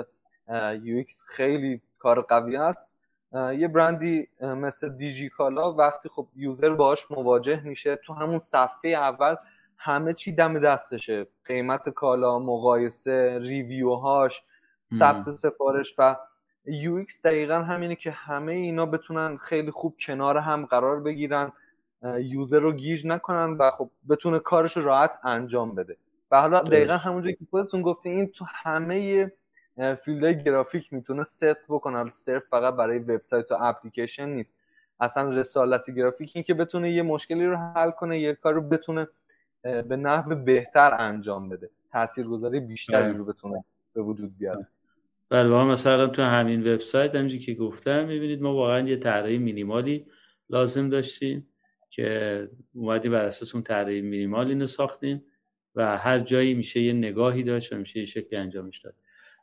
یو 0.83 1.05
خیلی 1.29 1.81
کار 1.99 2.21
قوی 2.21 2.57
است. 2.57 2.99
یه 3.33 3.69
برندی 3.69 4.29
مثل 4.41 4.89
دیجی 4.89 5.29
کالا 5.29 5.73
وقتی 5.73 6.09
خب 6.09 6.29
یوزر 6.37 6.71
باهاش 6.71 7.11
مواجه 7.11 7.61
میشه 7.61 7.97
تو 7.97 8.15
همون 8.15 8.39
صفحه 8.39 8.91
اول 8.91 9.37
همه 9.85 10.14
چی 10.14 10.32
دم 10.32 10.59
دستشه. 10.59 11.26
قیمت 11.45 11.89
کالا 11.89 12.39
مقایسه 12.39 13.39
ریویوهاش 13.39 14.43
ثبت 14.95 15.30
سفارش 15.30 15.95
و 15.99 16.16
UX 16.64 17.22
دقیقا 17.22 17.55
همینه 17.55 17.97
که 17.97 18.11
همه 18.11 18.53
اینا 18.53 18.87
بتونن 18.87 19.37
خیلی 19.37 19.70
خوب 19.70 19.97
کنار 20.07 20.37
هم 20.37 20.66
قرار 20.66 21.01
بگیرن 21.01 21.53
user 22.18 22.61
رو 22.61 22.72
گیج 22.72 23.07
نکنن 23.07 23.57
و 23.59 23.70
خب 23.70 23.91
بتونه 24.09 24.39
کارش 24.39 24.76
راحت 24.76 25.18
انجام 25.24 25.74
بده. 25.74 25.97
و 26.30 26.41
حالا 26.41 26.61
دقیقا 26.61 26.97
همونجایی 26.97 27.35
که 27.35 27.45
خودتون 27.51 27.82
گفتی 27.82 28.11
این 28.11 28.28
تو 28.28 28.45
همه 28.49 29.32
فیلدهای 30.05 30.45
گرافیک 30.45 30.93
می‌تونه 30.93 31.22
صرف 31.22 31.59
بکنه. 31.68 32.11
صرف 32.11 32.43
فقط 32.51 32.74
برای 32.74 32.99
وبسایت 32.99 33.53
و 33.53 33.57
اپلیکیشن 33.61 34.28
نیست. 34.28 34.55
اصلا 35.01 35.30
رسالت 35.30 35.91
گرافیک 35.91 36.32
این 36.35 36.45
که 36.45 36.55
بتونه 36.55 36.93
یه 36.93 37.03
مشکلی 37.03 37.47
رو 37.47 37.57
حل 37.57 37.91
کنه 37.91 38.20
یه 38.20 38.35
کار 38.35 38.55
رو 38.55 38.61
بتونه 38.61 39.09
به 39.65 39.97
نحو 39.97 40.35
بهتر 40.35 40.97
انجام 40.99 41.49
بده. 41.49 41.71
تاثیرگذاری 41.93 42.61
بیشتری 42.61 43.03
بله. 43.03 43.12
رو 43.12 43.25
بتونه 43.25 43.65
به 43.95 44.03
وجود 44.03 44.39
بیاره. 44.39 44.67
بله 45.29 45.65
مثلا 45.65 46.07
تو 46.07 46.23
همین 46.23 46.61
وبسایت 46.61 47.15
همینجوری 47.15 47.45
که 47.45 47.55
گفتم 47.55 48.05
می‌بینید 48.05 48.43
ما 48.43 48.55
واقعا 48.55 48.89
یه 48.89 48.97
طراحی 48.97 49.39
مینیمالی 49.39 50.07
لازم 50.51 50.89
داشتیم 50.89 51.49
که 51.91 52.49
اومدیم 52.75 53.12
بر 53.12 53.25
اساس 53.25 53.55
اون 53.55 53.65
طراحی 53.65 54.01
مینیمال 54.01 54.49
اینو 54.49 54.67
ساختیم 54.67 55.25
و 55.75 55.99
هر 55.99 56.19
جایی 56.19 56.55
میشه 56.55 56.81
یه 56.81 56.93
نگاهی 56.93 57.43
داشت 57.43 57.73
و 57.73 57.77
میشه 57.77 58.01
یه 58.01 58.07
شکلی 58.07 58.37
انجامش 58.37 58.79
داد. 58.79 58.95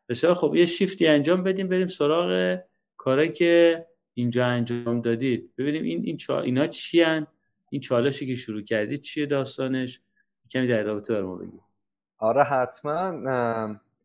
بسیار 0.09 0.33
خب 0.33 0.55
یه 0.55 0.65
شیفتی 0.65 1.07
انجام 1.07 1.43
بدیم 1.43 1.67
بریم 1.67 1.87
سراغ 1.87 2.59
کاری 2.97 3.31
که 3.31 3.85
اینجا 4.13 4.45
انجام 4.45 5.01
دادید. 5.01 5.51
ببینیم 5.57 5.83
این 5.83 6.03
این 6.03 6.17
چا... 6.17 6.41
اینا 6.41 6.67
چی 6.67 7.01
هن؟ 7.01 7.27
این 7.69 7.81
چالشی 7.81 8.27
که 8.27 8.35
شروع 8.35 8.61
کردید 8.61 9.01
چیه 9.01 9.25
داستانش؟ 9.25 10.01
کمی 10.51 10.67
در 10.67 10.83
رابطه 10.83 11.21
ما 11.21 11.35
بگید 11.35 11.61
آره 12.17 12.43
حتما 12.43 13.09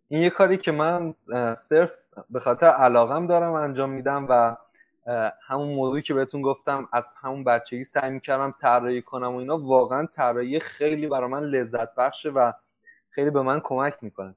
این 0.08 0.22
یه 0.22 0.30
کاری 0.30 0.56
که 0.56 0.72
من 0.72 1.14
صرف 1.54 1.92
به 2.30 2.40
خاطر 2.40 2.66
علاقم 2.66 3.26
دارم 3.26 3.52
انجام 3.52 3.90
میدم 3.90 4.26
و 4.28 4.56
همون 5.46 5.68
موضوعی 5.68 6.02
که 6.02 6.14
بهتون 6.14 6.42
گفتم 6.42 6.88
از 6.92 7.14
همون 7.20 7.44
بچگی 7.44 7.84
سعی 7.84 8.10
می‌کردم 8.10 8.54
طراحی 8.60 9.02
کنم 9.02 9.34
و 9.34 9.36
اینا 9.36 9.58
واقعا 9.58 10.06
طراحی 10.06 10.60
خیلی 10.60 11.06
برای 11.06 11.30
من 11.30 11.42
لذت 11.42 11.94
بخشه 11.94 12.30
و 12.30 12.52
خیلی 13.10 13.30
به 13.30 13.42
من 13.42 13.60
کمک 13.60 13.94
می‌کنه. 14.02 14.34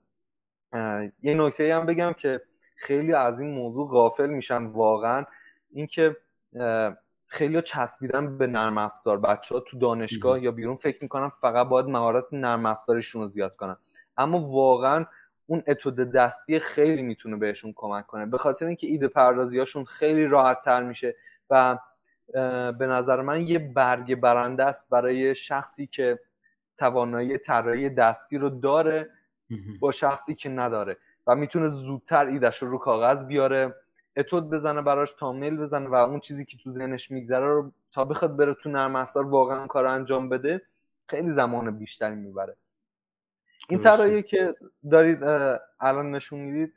یه 1.21 1.33
نکته 1.33 1.75
هم 1.75 1.85
بگم 1.85 2.13
که 2.13 2.41
خیلی 2.75 3.13
از 3.13 3.39
این 3.39 3.51
موضوع 3.51 3.89
غافل 3.89 4.29
میشن 4.29 4.65
واقعا. 4.65 5.25
اینکه 5.71 6.17
خیلی 7.31 7.61
چسبیدن 7.61 8.37
به 8.37 8.47
نرم 8.47 8.77
افزار 8.77 9.19
بچه 9.19 9.55
ها 9.55 9.61
تو 9.61 9.79
دانشگاه 9.79 10.43
یا 10.43 10.51
بیرون 10.51 10.75
فکر 10.75 10.97
می‌کنن 11.01 11.29
فقط 11.29 11.67
باید 11.67 11.85
مهارت 11.85 12.25
نرم 12.31 12.65
افزارشون 12.65 13.21
رو 13.21 13.27
زیاد 13.27 13.55
کنن. 13.55 13.77
اما 14.17 14.39
واقعا 14.39 15.05
اون 15.47 15.63
اتود 15.67 15.95
دستی 15.95 16.59
خیلی 16.59 17.01
می‌تونه 17.01 17.37
بهشون 17.37 17.73
کمک 17.75 18.07
کنه. 18.07 18.25
به 18.25 18.37
خاطر 18.37 18.65
اینکه 18.65 18.87
ایده 18.87 19.07
پردازیاشون 19.07 19.83
خیلی 19.85 20.25
راحت 20.25 20.59
تر 20.59 20.83
میشه 20.83 21.15
و 21.49 21.77
به 22.79 22.87
نظر 22.87 23.21
من 23.21 23.41
یه 23.41 23.59
برگ 23.59 24.15
برنده 24.15 24.65
است 24.65 24.89
برای 24.89 25.35
شخصی 25.35 25.87
که 25.87 26.19
توانایی 26.77 27.37
طراحی 27.37 27.89
دستی 27.89 28.37
رو 28.37 28.49
داره 28.49 29.09
با 29.79 29.91
شخصی 29.91 30.35
که 30.35 30.49
نداره 30.49 30.97
و 31.27 31.35
می‌تونه 31.35 31.67
زودتر 31.67 32.25
ایدش 32.25 32.57
رو 32.57 32.69
رو 32.69 32.77
کاغذ 32.77 33.25
بیاره. 33.25 33.75
اتود 34.17 34.49
بزنه 34.49 34.81
براش 34.81 35.11
تامل 35.11 35.57
بزنه 35.57 35.89
و 35.89 35.93
اون 35.93 36.19
چیزی 36.19 36.45
که 36.45 36.57
تو 36.57 36.69
ذهنش 36.69 37.11
میگذره 37.11 37.47
رو 37.47 37.71
تا 37.91 38.05
بخواد 38.05 38.37
بره 38.37 38.53
تو 38.53 38.69
نرم 38.69 38.95
افزار 38.95 39.27
واقعا 39.27 39.67
کار 39.67 39.85
انجام 39.85 40.29
بده 40.29 40.61
خیلی 41.07 41.29
زمان 41.29 41.77
بیشتری 41.77 42.15
می‌بره. 42.15 42.55
این 43.69 43.79
طرحی 43.79 44.23
که 44.23 44.55
دارید 44.91 45.23
الان 45.79 46.11
نشون 46.11 46.39
می‌دید 46.39 46.73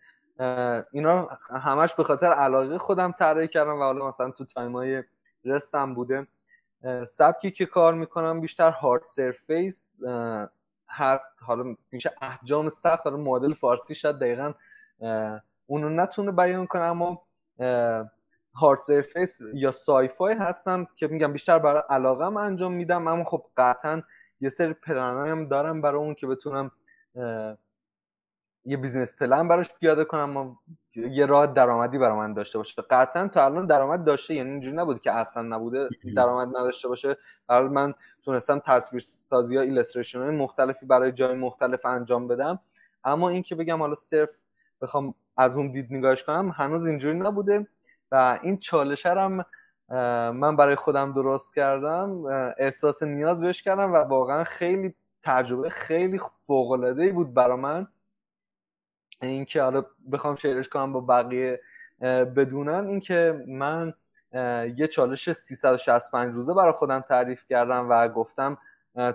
اینا 0.92 1.28
همش 1.50 1.94
به 1.94 2.04
خاطر 2.04 2.26
علاقه 2.26 2.78
خودم 2.78 3.12
طراحی 3.12 3.48
کردم 3.48 3.74
و 3.74 3.82
حالا 3.82 4.08
مثلا 4.08 4.30
تو 4.30 4.44
تایم 4.44 4.72
های 4.72 5.02
رستم 5.44 5.94
بوده. 5.94 6.26
سبکی 7.06 7.50
که 7.50 7.66
کار 7.66 7.94
می‌کنم 7.94 8.40
بیشتر 8.40 8.70
هارد 8.70 9.02
سرفیس 9.02 9.98
هست 10.88 11.30
حالا 11.40 11.76
میشه 11.92 12.10
احجام 12.22 12.68
سخت 12.68 13.04
حالا 13.04 13.16
مدل 13.16 13.54
فارسی 13.54 13.94
شاید 13.94 14.16
دقیقا 14.16 14.52
اونو 15.72 15.88
نتونه 15.88 16.32
بیان 16.32 16.66
کنه 16.66 16.82
اما 16.82 17.22
hard 18.54 18.78
surface 18.78 19.40
یا 19.54 19.70
sci-fi 19.70 20.34
هستم 20.34 20.86
که 20.96 21.06
میگم 21.06 21.32
بیشتر 21.32 21.58
برای 21.58 21.82
علاقم 21.90 22.36
انجام 22.36 22.72
میدم 22.72 23.08
اما 23.08 23.24
خب 23.24 23.44
قطعا 23.56 24.02
یه 24.40 24.48
سری 24.48 24.74
هم 24.86 25.48
دارم 25.48 25.80
برای 25.82 26.00
اون 26.00 26.14
که 26.14 26.26
بتونم 26.26 26.70
یه 28.64 28.76
business 28.76 29.16
plan 29.16 29.48
براش 29.48 29.70
پیاده 29.80 30.04
کنم 30.04 30.58
یه 30.94 31.26
راه 31.26 31.46
درآمدی 31.46 31.98
برای 31.98 32.18
من 32.18 32.34
داشته 32.34 32.58
باشه. 32.58 32.82
قطعا 32.90 33.28
تا 33.28 33.44
الان 33.44 33.66
درآمد 33.66 34.04
داشته 34.04 34.34
یعنی 34.34 34.50
اینجوری 34.50 34.76
نبود 34.76 35.00
که 35.00 35.12
اصلا 35.12 35.42
نبوده 35.42 35.88
درآمد 36.16 36.48
نداشته 36.48 36.88
باشه. 36.88 37.16
برای 37.46 37.68
من 37.68 37.94
تونستم 38.24 38.58
تصویر 38.58 39.02
سازی 39.02 39.56
ها 39.56 39.62
illustration 39.62 40.22
های 40.22 40.30
مختلفی 40.30 40.86
برای 40.86 41.12
جای 41.12 41.34
مختلف 41.34 41.86
انجام 41.86 42.28
بدم. 42.28 42.60
اما 43.04 43.28
این 43.28 43.42
که 43.42 43.54
بگم 43.54 43.78
حالا 43.78 43.94
صرف 43.94 44.30
بخوام 44.82 45.14
از 45.36 45.56
اون 45.56 45.72
دید 45.72 45.86
نگاهش 45.90 46.22
کنم 46.22 46.54
هنوز 46.56 46.86
اینجوری 46.86 47.18
نبوده 47.18 47.66
و 48.12 48.38
این 48.42 48.58
چالش 48.58 49.06
هم 49.06 49.44
من 50.32 50.56
برای 50.56 50.74
خودم 50.74 51.12
درست 51.12 51.54
کردم 51.54 52.24
احساس 52.58 53.02
نیاز 53.02 53.40
بهش 53.40 53.62
کردم 53.62 53.92
و 53.92 53.96
واقعا 53.96 54.44
خیلی 54.44 54.94
تجربه 55.22 55.70
خیلی 55.70 56.20
فوق 56.40 56.70
العاده 56.70 57.12
بود 57.12 57.34
برای 57.34 57.56
من. 57.56 57.86
اینکه 59.22 59.62
حالا 59.62 59.84
بخوام 60.12 60.36
شیرش 60.36 60.68
کنم 60.68 60.92
با 60.92 61.00
بقیه 61.00 61.60
بدونن 62.36 62.86
اینکه 62.86 63.44
من 63.48 63.94
یه 64.76 64.88
چالش 64.88 65.32
365 65.32 66.34
روزه 66.34 66.54
برای 66.54 66.72
خودم 66.72 67.00
تعریف 67.00 67.44
کردم 67.48 67.90
و 67.90 68.08
گفتم 68.08 68.58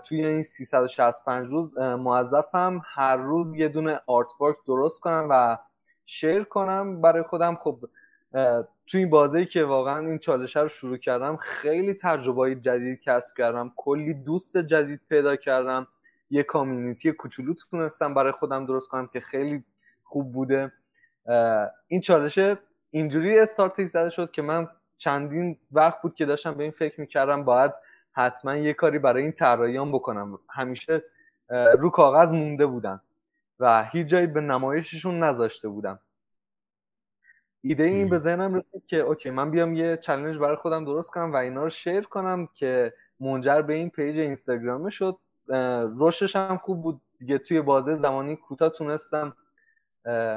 توی 0.04 0.26
این 0.26 0.44
365 0.44 1.48
روز 1.48 1.78
موظفم 1.78 2.82
هر 2.86 3.16
روز 3.16 3.56
یه 3.56 3.68
دونه 3.68 4.00
آرت 4.08 4.28
درست 4.68 5.00
کنم 5.00 5.28
و 5.30 5.58
شیر 6.10 6.44
کنم. 6.44 7.02
برای 7.02 7.24
خودم 7.24 7.56
خب 7.56 7.80
توی 8.88 9.00
این 9.00 9.10
بازی 9.10 9.46
که 9.46 9.64
واقعا 9.64 10.08
این 10.08 10.18
چالش 10.18 10.56
رو 10.56 10.68
شروع 10.68 10.98
کردم 10.98 11.38
خیلی 11.38 11.94
تجربه 11.94 12.56
جدید 12.56 13.02
کسب 13.02 13.38
کردم. 13.38 13.72
کلی 13.76 14.14
دوست 14.14 14.58
جدید 14.58 15.02
پیدا 15.10 15.36
کردم. 15.36 15.88
یه 16.30 16.44
کامیونیتی 16.44 17.12
کوچولو 17.12 17.54
تونستم 17.54 18.14
برای 18.14 18.32
خودم 18.32 18.66
درست 18.66 18.90
کنم 18.90 19.08
که 19.08 19.20
خیلی 19.20 19.64
خوب 20.04 20.32
بوده. 20.32 20.72
این 21.88 22.02
چالش 22.02 22.40
اینجوری 22.92 23.40
استارتش 23.40 23.88
زده 23.88 24.10
شد 24.10 24.32
که 24.32 24.42
من 24.42 24.68
چندین 24.98 25.58
وقت 25.72 26.02
بود 26.02 26.14
که 26.14 26.26
داشتم 26.26 26.54
به 26.54 26.64
این 26.64 26.72
فکر 26.72 27.02
می‌کردم 27.02 27.44
باید 27.44 27.72
حتما 28.12 28.56
یه 28.56 28.74
کاری 28.74 29.00
برای 29.00 29.24
این 29.24 29.32
طراحیام 29.32 29.92
بکنم. 29.92 30.40
همیشه 30.50 31.04
رو 31.80 31.90
کاغذ 31.90 32.32
مونده 32.32 32.66
بودن. 32.66 33.02
و 33.60 33.84
هیچ 33.84 34.08
جایی 34.08 34.28
به 34.28 34.42
نمایششون 34.42 35.24
نذاشته 35.24 35.68
بودم. 35.68 36.00
ایده 37.62 37.84
این 37.84 38.10
به 38.10 38.18
ذهنم 38.18 38.54
رسید 38.54 38.86
که 38.86 38.98
okay 38.98 39.30
من 39.30 39.52
بیام 39.52 39.74
یه 39.74 39.98
challenge 39.98 40.38
برای 40.38 40.56
خودم 40.56 40.86
درست 40.86 41.12
کنم 41.12 41.34
و 41.34 41.36
اینا 41.36 41.64
رو 41.64 41.70
share 41.70 42.02
کنم 42.02 42.48
که 42.54 42.94
منجر 43.20 43.62
به 43.62 43.74
این 43.74 43.90
page 43.90 44.20
اینستاگرام 44.20 44.90
شد. 44.90 45.18
رشدش 46.00 46.36
هم 46.36 46.58
خوب 46.58 46.82
بود. 46.82 47.02
دیگه 47.20 47.38
توی 47.38 47.62
بازه 47.62 47.96
زمانی 47.96 48.36
کوتاه 48.36 48.70
تونستم 48.70 49.34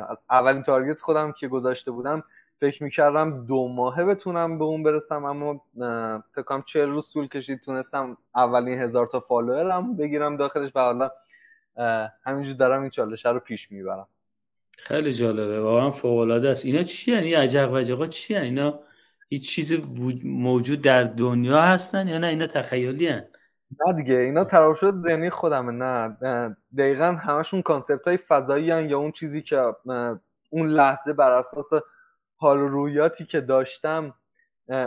از 0.08 0.22
اولین 0.30 0.62
target 0.62 1.00
خودم 1.00 1.32
که 1.32 1.48
گذاشته 1.48 1.90
بودم 1.90 2.24
فکر 2.60 2.84
می‌کردم 2.84 3.46
دو 3.46 3.68
ماهه 3.68 4.04
بتونم 4.04 4.58
به 4.58 4.64
اون 4.64 4.82
برسم 4.82 5.24
اما 5.24 5.60
فکر 6.32 6.42
کنم 6.42 6.62
چهل 6.62 6.86
روز 6.86 7.10
طول 7.12 7.28
کشید 7.28 7.60
تونستم 7.60 8.16
اولین 8.34 8.78
هزار 8.78 9.06
تا 9.06 9.20
follower 9.20 9.88
م 9.88 9.96
بگیرم 9.96 10.36
داخلش 10.36 10.72
و 10.74 10.80
حالا 10.80 11.10
همینجور 12.24 12.56
دارم 12.56 12.80
این 12.80 12.90
چالشه 12.90 13.30
رو 13.30 13.40
پیش 13.40 13.72
می‌برم. 13.72 14.06
خیلی 14.78 15.14
جالبه. 15.14 15.60
واقعا 15.60 15.90
فوق 15.90 16.18
العاده 16.18 16.48
است. 16.48 16.64
اینا 16.64 16.82
چی 16.82 17.12
یعنی 17.12 17.34
عجق 17.34 17.72
وجقا 17.72 18.06
چی 18.06 18.36
اینا 18.36 18.80
هیچ 19.28 19.50
چیزی 19.50 19.82
موجود 20.24 20.82
در 20.82 21.04
دنیا 21.04 21.62
هستن 21.62 22.08
یا 22.08 22.18
نه؟ 22.18 22.26
اینا 22.26 22.46
تخیلی 22.46 23.08
هستن؟ 23.08 23.24
نه 23.86 23.92
دیگه. 23.92 24.14
اینا 24.14 24.44
تراوشات 24.44 24.96
ذهنی 24.96 25.30
خودمه. 25.30 25.72
نه. 25.72 26.56
دقیقا 26.78 27.04
همشون 27.04 27.62
concept 27.62 28.08
های 28.08 28.16
فضایی 28.16 28.64
یا 28.64 28.98
اون 28.98 29.12
چیزی 29.12 29.42
که 29.42 29.72
اون 30.50 30.68
لحظه 30.68 31.12
بر 31.12 31.30
اساس 31.30 31.70
حال 32.36 32.58
و 32.58 32.68
روحیاتی 32.68 33.24
که 33.24 33.40
داشتم 33.40 34.14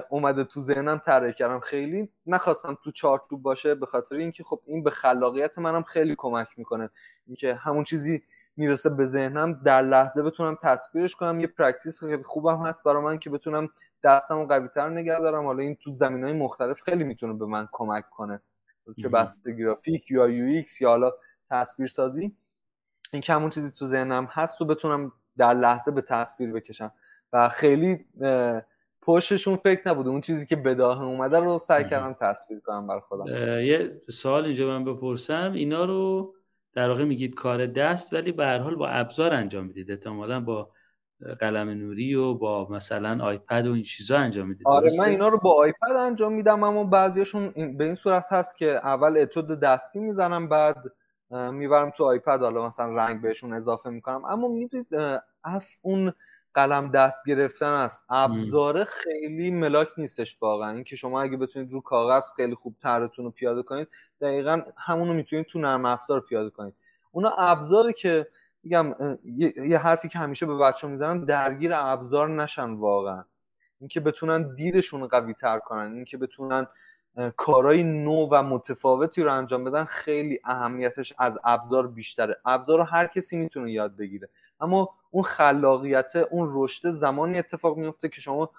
اومده 0.09 0.43
تو 0.43 0.61
ذهنم 0.61 0.97
طراحی 0.97 1.33
کردم. 1.33 1.59
خیلی 1.59 2.09
نخواستم 2.25 2.77
تو 2.83 2.91
چارچوب 2.91 3.41
باشه 3.41 3.75
به 3.75 3.85
خاطر 3.85 4.15
اینکه 4.15 4.43
خب 4.43 4.61
این 4.65 4.83
به 4.83 4.89
خلاقیت 4.89 5.59
منم 5.59 5.83
خیلی 5.83 6.15
کمک 6.17 6.47
می‌کنه. 6.57 6.89
اینکه 7.27 7.53
همون 7.53 7.83
چیزی 7.83 8.23
می‌رسه 8.57 8.89
به 8.89 9.05
ذهنم 9.05 9.53
در 9.53 9.81
لحظه 9.81 10.23
بتونم 10.23 10.57
تصویرش 10.63 11.15
کنم. 11.15 11.39
یه 11.39 11.47
practice 11.47 11.99
خیلی 11.99 12.23
خوبم 12.23 12.65
هست 12.65 12.83
برای 12.83 13.03
من 13.03 13.19
که 13.19 13.29
بتونم 13.29 13.69
دستم 14.03 14.45
قوی 14.45 14.67
تر 14.67 14.89
نگه 14.89 15.19
دارم. 15.19 15.45
حالا 15.45 15.63
این 15.63 15.75
تو 15.75 15.93
زمینه 15.93 16.23
های 16.23 16.33
مختلف 16.33 16.81
خیلی 16.81 17.03
می‌تونه 17.03 17.33
به 17.33 17.45
من 17.45 17.67
کمک 17.71 18.09
کنه. 18.09 18.41
چه 19.01 19.09
بحث 19.09 19.51
گرافیک 19.51 20.11
یا 20.11 20.27
UX 20.27 20.81
یا 20.81 20.89
حالا 20.89 21.11
تصویر 21.49 21.87
سازی 21.87 22.35
این 23.13 23.21
که 23.21 23.33
همون 23.33 23.49
چیزی 23.49 23.71
تو 23.71 23.85
ذهنم 23.85 24.25
هست 24.31 24.61
و 24.61 24.65
بتونم 24.65 25.11
در 25.37 25.53
لحظه 25.53 25.91
به 25.91 26.01
تصویر 26.01 26.51
بکشم. 26.51 26.91
و 27.33 27.49
خیلی 27.49 28.05
پشتشون 29.05 29.55
فکر 29.55 29.89
نبوده 29.89 30.09
اون 30.09 30.21
چیزی 30.21 30.45
که 30.45 30.55
بداه 30.55 31.03
اومده 31.03 31.39
رو 31.39 31.57
سعی 31.57 31.83
کردم 31.83 32.15
تصویر 32.21 32.59
کنم 32.59 32.87
بر 32.87 32.99
خودم. 32.99 33.25
یه 33.61 34.01
سوال 34.09 34.45
اینجا 34.45 34.67
من 34.67 34.85
بپرسم. 34.85 35.51
اینا 35.55 35.85
رو 35.85 36.33
در 36.73 36.89
واقع 36.89 37.03
میگید 37.03 37.35
کار 37.35 37.65
دست 37.65 38.13
ولی 38.13 38.31
به 38.31 38.45
هر 38.45 38.57
حال 38.57 38.75
با 38.75 38.87
ابزار 38.87 39.33
انجام 39.33 39.65
می‌دید. 39.65 39.91
احتمالا 39.91 40.39
با 40.39 40.69
قلم 41.39 41.69
نوری 41.69 42.15
و 42.15 42.33
با 42.33 42.67
مثلا 42.69 43.23
آیپد 43.23 43.67
و 43.67 43.73
این 43.73 43.83
چیزا 43.83 44.17
انجام 44.17 44.47
می‌دید. 44.47 44.67
آره 44.67 44.89
من 44.97 45.05
اینا 45.05 45.27
رو 45.27 45.39
با 45.39 45.53
آیپد 45.55 45.91
انجام 45.99 46.33
میدم 46.33 46.63
اما 46.63 46.83
بعضیاشون 46.83 47.49
به 47.77 47.83
این 47.83 47.95
صورت 47.95 48.25
هست 48.31 48.57
که 48.57 48.65
اول 48.67 49.17
اتود 49.17 49.59
دستی 49.59 49.99
می‌زنم 49.99 50.49
بعد 50.49 50.77
می‌برم 51.31 51.89
تو 51.89 52.03
آیپد 52.03 52.39
حالا 52.39 52.67
مثلا 52.67 52.95
رنگ 52.95 53.21
بهشون 53.21 53.53
اضافه 53.53 53.89
می‌کنم. 53.89 54.25
اما 54.25 54.47
می‌دونید 54.47 54.87
اصل 55.43 55.75
اون 55.81 56.13
قلم 56.53 56.91
دست 56.91 57.27
گرفتن 57.27 57.71
است 57.71 58.03
ابزار 58.09 58.83
خیلی 58.83 59.51
ملاک 59.51 59.87
نیستش 59.97 60.37
واقعا. 60.41 60.71
اینکه 60.71 60.95
شما 60.95 61.21
اگه 61.21 61.37
بتونید 61.37 61.71
رو 61.71 61.81
کاغذ 61.81 62.31
خیلی 62.35 62.55
خوب 62.55 62.75
طرحتون 62.81 63.25
رو 63.25 63.31
پیاده 63.31 63.63
کنید 63.63 63.87
دقیقا 64.21 64.61
همونو 64.77 65.13
می‌تونید 65.13 65.45
تو 65.45 65.59
نرم 65.59 65.85
افزار 65.85 66.19
پیاده 66.19 66.49
کنید. 66.49 66.73
اونا 67.11 67.29
ابزاری 67.29 67.93
که 67.93 68.27
میگم 68.63 68.95
یه 69.65 69.77
حرفی 69.77 70.09
که 70.09 70.19
همیشه 70.19 70.45
به 70.45 70.57
بچه 70.57 70.87
می‌زنم 70.87 71.25
درگیر 71.25 71.71
ابزار 71.73 72.29
نشن 72.29 72.69
واقعا. 72.73 73.23
اینکه 73.79 73.99
بتونن 73.99 74.53
دیدشون 74.55 75.07
قوی 75.07 75.33
تر 75.33 75.59
کنن 75.59 75.93
اینکه 75.93 76.17
بتونن 76.17 76.67
کارهای 77.37 77.83
نو 77.83 78.27
و 78.31 78.43
متفاوتی 78.43 79.23
رو 79.23 79.33
انجام 79.33 79.63
بدن 79.63 79.83
خیلی 79.83 80.39
اهمیتش 80.43 81.13
از 81.17 81.39
ابزار 81.43 81.87
بیشتره. 81.87 82.37
ابزار 82.45 82.77
رو 82.77 82.83
هر 82.83 83.07
کسی 83.07 83.37
می‌تونه 83.37 83.71
یاد 83.71 83.97
بگیره. 83.97 84.29
اما 84.63 84.89
اون 85.11 85.23
خلاقیت 85.23 86.15
اون 86.15 86.49
رشد 86.53 86.91
زمانی 86.91 87.39
اتفاق 87.39 87.77
میفته 87.77 88.09
که 88.09 88.21
شما 88.21 88.49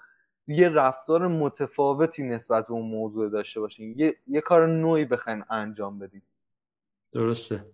یه 0.47 0.69
رفتار 0.69 1.27
متفاوتی 1.27 2.23
نسبت 2.23 2.67
به 2.67 2.73
اون 2.73 2.85
موضوع 2.85 3.29
داشته 3.29 3.59
باشین. 3.59 3.93
یه, 3.97 4.15
یه 4.27 4.41
کار 4.41 4.67
نوعی 4.67 5.05
بخواین 5.05 5.43
انجام 5.49 5.99
بدید 5.99 6.23
درسته. 7.11 7.65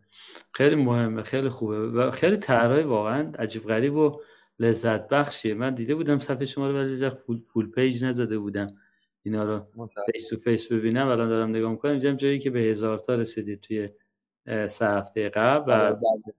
خیلی 0.53 0.75
مهمه 0.75 1.23
خیلی 1.23 1.49
خوبه 1.49 1.87
و 1.87 2.11
خیلی 2.11 2.37
طرحهای 2.37 2.83
واقعا 2.83 3.31
عجیب 3.39 3.63
غریب 3.63 3.95
و 3.95 4.21
لذت 4.59 5.07
بخشیه. 5.07 5.53
من 5.53 5.75
دیده 5.75 5.95
بودم 5.95 6.19
صفحه 6.19 6.45
شما 6.45 6.69
رو 6.69 6.77
ولی 6.77 7.09
فول, 7.09 7.41
فول 7.41 7.71
پیج 7.71 8.03
نزده 8.03 8.39
بودم. 8.39 8.75
اینا 9.23 9.43
رو 9.43 9.65
face 10.11 10.29
to 10.29 10.37
face 10.37 10.71
ببینم. 10.71 11.07
الان 11.07 11.29
دارم 11.29 11.49
نگاه 11.49 11.71
می‌کنم. 11.71 11.99
جایی 11.99 12.39
که 12.39 12.49
به 12.49 12.59
هزار 12.59 12.97
تا 12.97 13.15
رسیدید 13.15 13.61
توی 13.61 13.89
سه 14.69 14.87
هفته 14.87 15.29
قبل 15.29 15.71
و 15.71 15.75
آره، 15.75 15.93
بله. 15.93 16.33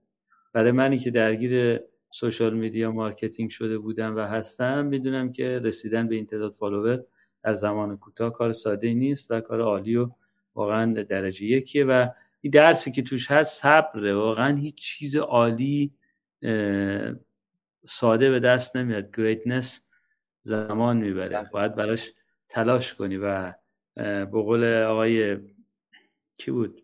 برای 0.53 0.71
منی 0.71 0.97
که 0.97 1.11
درگیر 1.11 1.79
social 2.11 2.53
media 2.53 2.91
marketing 2.91 3.49
شده 3.49 3.77
بودم 3.77 4.15
و 4.15 4.19
هستم 4.19 4.85
می‌دونم 4.85 5.33
که 5.33 5.59
رسیدن 5.63 6.07
به 6.07 6.15
این 6.15 6.25
تعداد 6.25 6.53
follower 6.53 7.03
در 7.43 7.53
زمان 7.53 7.97
کوتاه 7.97 8.33
کار 8.33 8.53
ساده 8.53 8.93
نیست 8.93 9.31
و 9.31 9.41
کار 9.41 9.61
عالی 9.61 9.95
و 9.95 10.09
واقعا 10.55 10.93
درجه 11.03 11.45
یکیه 11.45 11.85
و 11.85 12.07
این 12.41 12.51
درسی 12.51 12.91
که 12.91 13.01
توش 13.01 13.31
هست 13.31 13.61
صبره. 13.61 14.15
واقعا 14.15 14.55
هیچ 14.57 14.75
چیز 14.75 15.15
عالی 15.15 15.93
ساده 17.85 18.29
به 18.29 18.39
دست 18.39 18.75
نمیاد. 18.75 19.17
greatness 19.17 19.85
زمان 20.41 20.97
می‌بره. 20.97 21.49
باید 21.53 21.75
براش 21.75 22.11
تلاش 22.49 22.93
کنی 22.93 23.17
و 23.17 23.53
به 23.95 24.25
قول 24.25 24.63
آقای 24.65 25.37
کی 26.37 26.51
بود؟ 26.51 26.81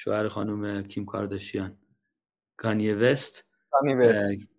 شوهر 0.00 0.28
خانم 0.28 0.82
کیم 0.82 1.04
کارداشیان. 1.04 1.76
کانیه 2.56 2.94
وست 2.94 3.48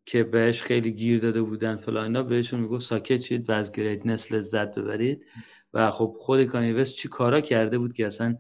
که 0.06 0.24
بهش 0.24 0.62
خیلی 0.62 0.92
گیر 0.92 1.20
داده 1.20 1.42
بودن 1.42 1.78
فلان 1.78 2.04
اینا 2.04 2.24
بهشون 2.24 2.60
می‌گفت 2.60 2.84
ساکت 2.84 3.18
شید 3.18 3.50
و 3.50 3.54
از 3.54 3.72
گریتنس 3.72 4.32
لذت 4.32 4.76
ببرید. 4.76 5.26
و 5.74 5.92
خب 5.92 6.16
خود 6.20 6.44
کانیه 6.44 6.74
وست 6.74 6.96
چی 6.96 7.08
کارا 7.08 7.42
کرده 7.42 7.78
بود 7.78 7.94
که 7.94 8.08
اصلا 8.08 8.38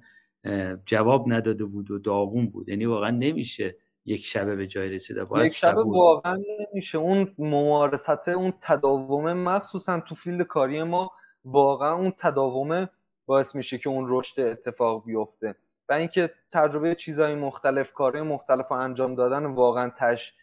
جواب 0.85 1.33
نداده 1.33 1.65
بود 1.65 1.91
و 1.91 1.99
داغون 1.99 2.49
بود. 2.49 2.69
یعنی 2.69 2.85
واقعا 2.85 3.09
نمیشه 3.09 3.77
یک 4.05 4.25
شبه 4.25 4.55
به 4.55 4.67
جای 4.67 4.89
رسیده 4.89 5.23
باید 5.23 5.45
یک 5.45 5.53
شبه 5.53 5.83
واقعا 5.83 6.37
نمیشه. 6.71 6.97
اون 6.97 7.35
ممارست 7.37 8.29
اون 8.29 8.53
تداومه 8.61 9.33
مخصوصا 9.33 9.99
تو 9.99 10.15
فیلد 10.15 10.41
کاری 10.41 10.83
ما 10.83 11.11
واقعا 11.45 11.93
اون 11.93 12.13
تداومه 12.17 12.89
باعث 13.25 13.55
میشه 13.55 13.77
که 13.77 13.89
اون 13.89 14.05
رشد 14.09 14.41
اتفاق 14.41 15.05
بیفته. 15.05 15.55
و 15.89 15.93
اینکه 15.93 16.33
تجربه 16.51 16.95
چیزهای 16.95 17.35
مختلف 17.35 17.93
کاری 17.93 18.21
مختلف 18.21 18.67
رو 18.67 18.77
انجام 18.77 19.15
دادن 19.15 19.45
واقعا 19.45 19.91
تش 19.97 20.33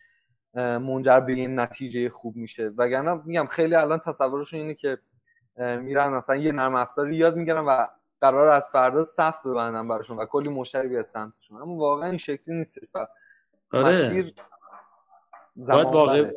منجر 0.54 1.20
به 1.20 1.32
این 1.32 1.60
نتیجه 1.60 2.08
خوب 2.08 2.36
میشه. 2.36 2.68
وگرنه 2.76 3.20
میگم 3.24 3.46
خیلی 3.46 3.74
الان 3.74 3.98
تصورشون 3.98 4.60
اینه 4.60 4.74
که 4.74 4.98
میرن 5.56 6.08
مثلا 6.08 6.36
یه 6.36 6.52
نرم 6.52 6.74
افزاری 6.74 7.16
یاد 7.16 7.36
می‌گیرن 7.36 7.64
و 7.64 7.86
قرار 8.20 8.50
از 8.50 8.68
فردا 8.72 9.02
صف 9.02 9.46
ببندن 9.46 9.88
براشون 9.88 10.16
و 10.16 10.26
کلی 10.26 10.48
مشتری 10.48 10.88
بیاد 10.88 11.06
سمتشون. 11.06 11.62
اما 11.62 11.74
واقعا 11.74 12.08
این 12.08 12.18
شکلی 12.18 12.54
نیست 12.54 12.78
و 12.94 13.06
آره. 13.72 13.88
مسیر 13.88 14.34
باید 15.56 15.86
واقع 15.86 16.30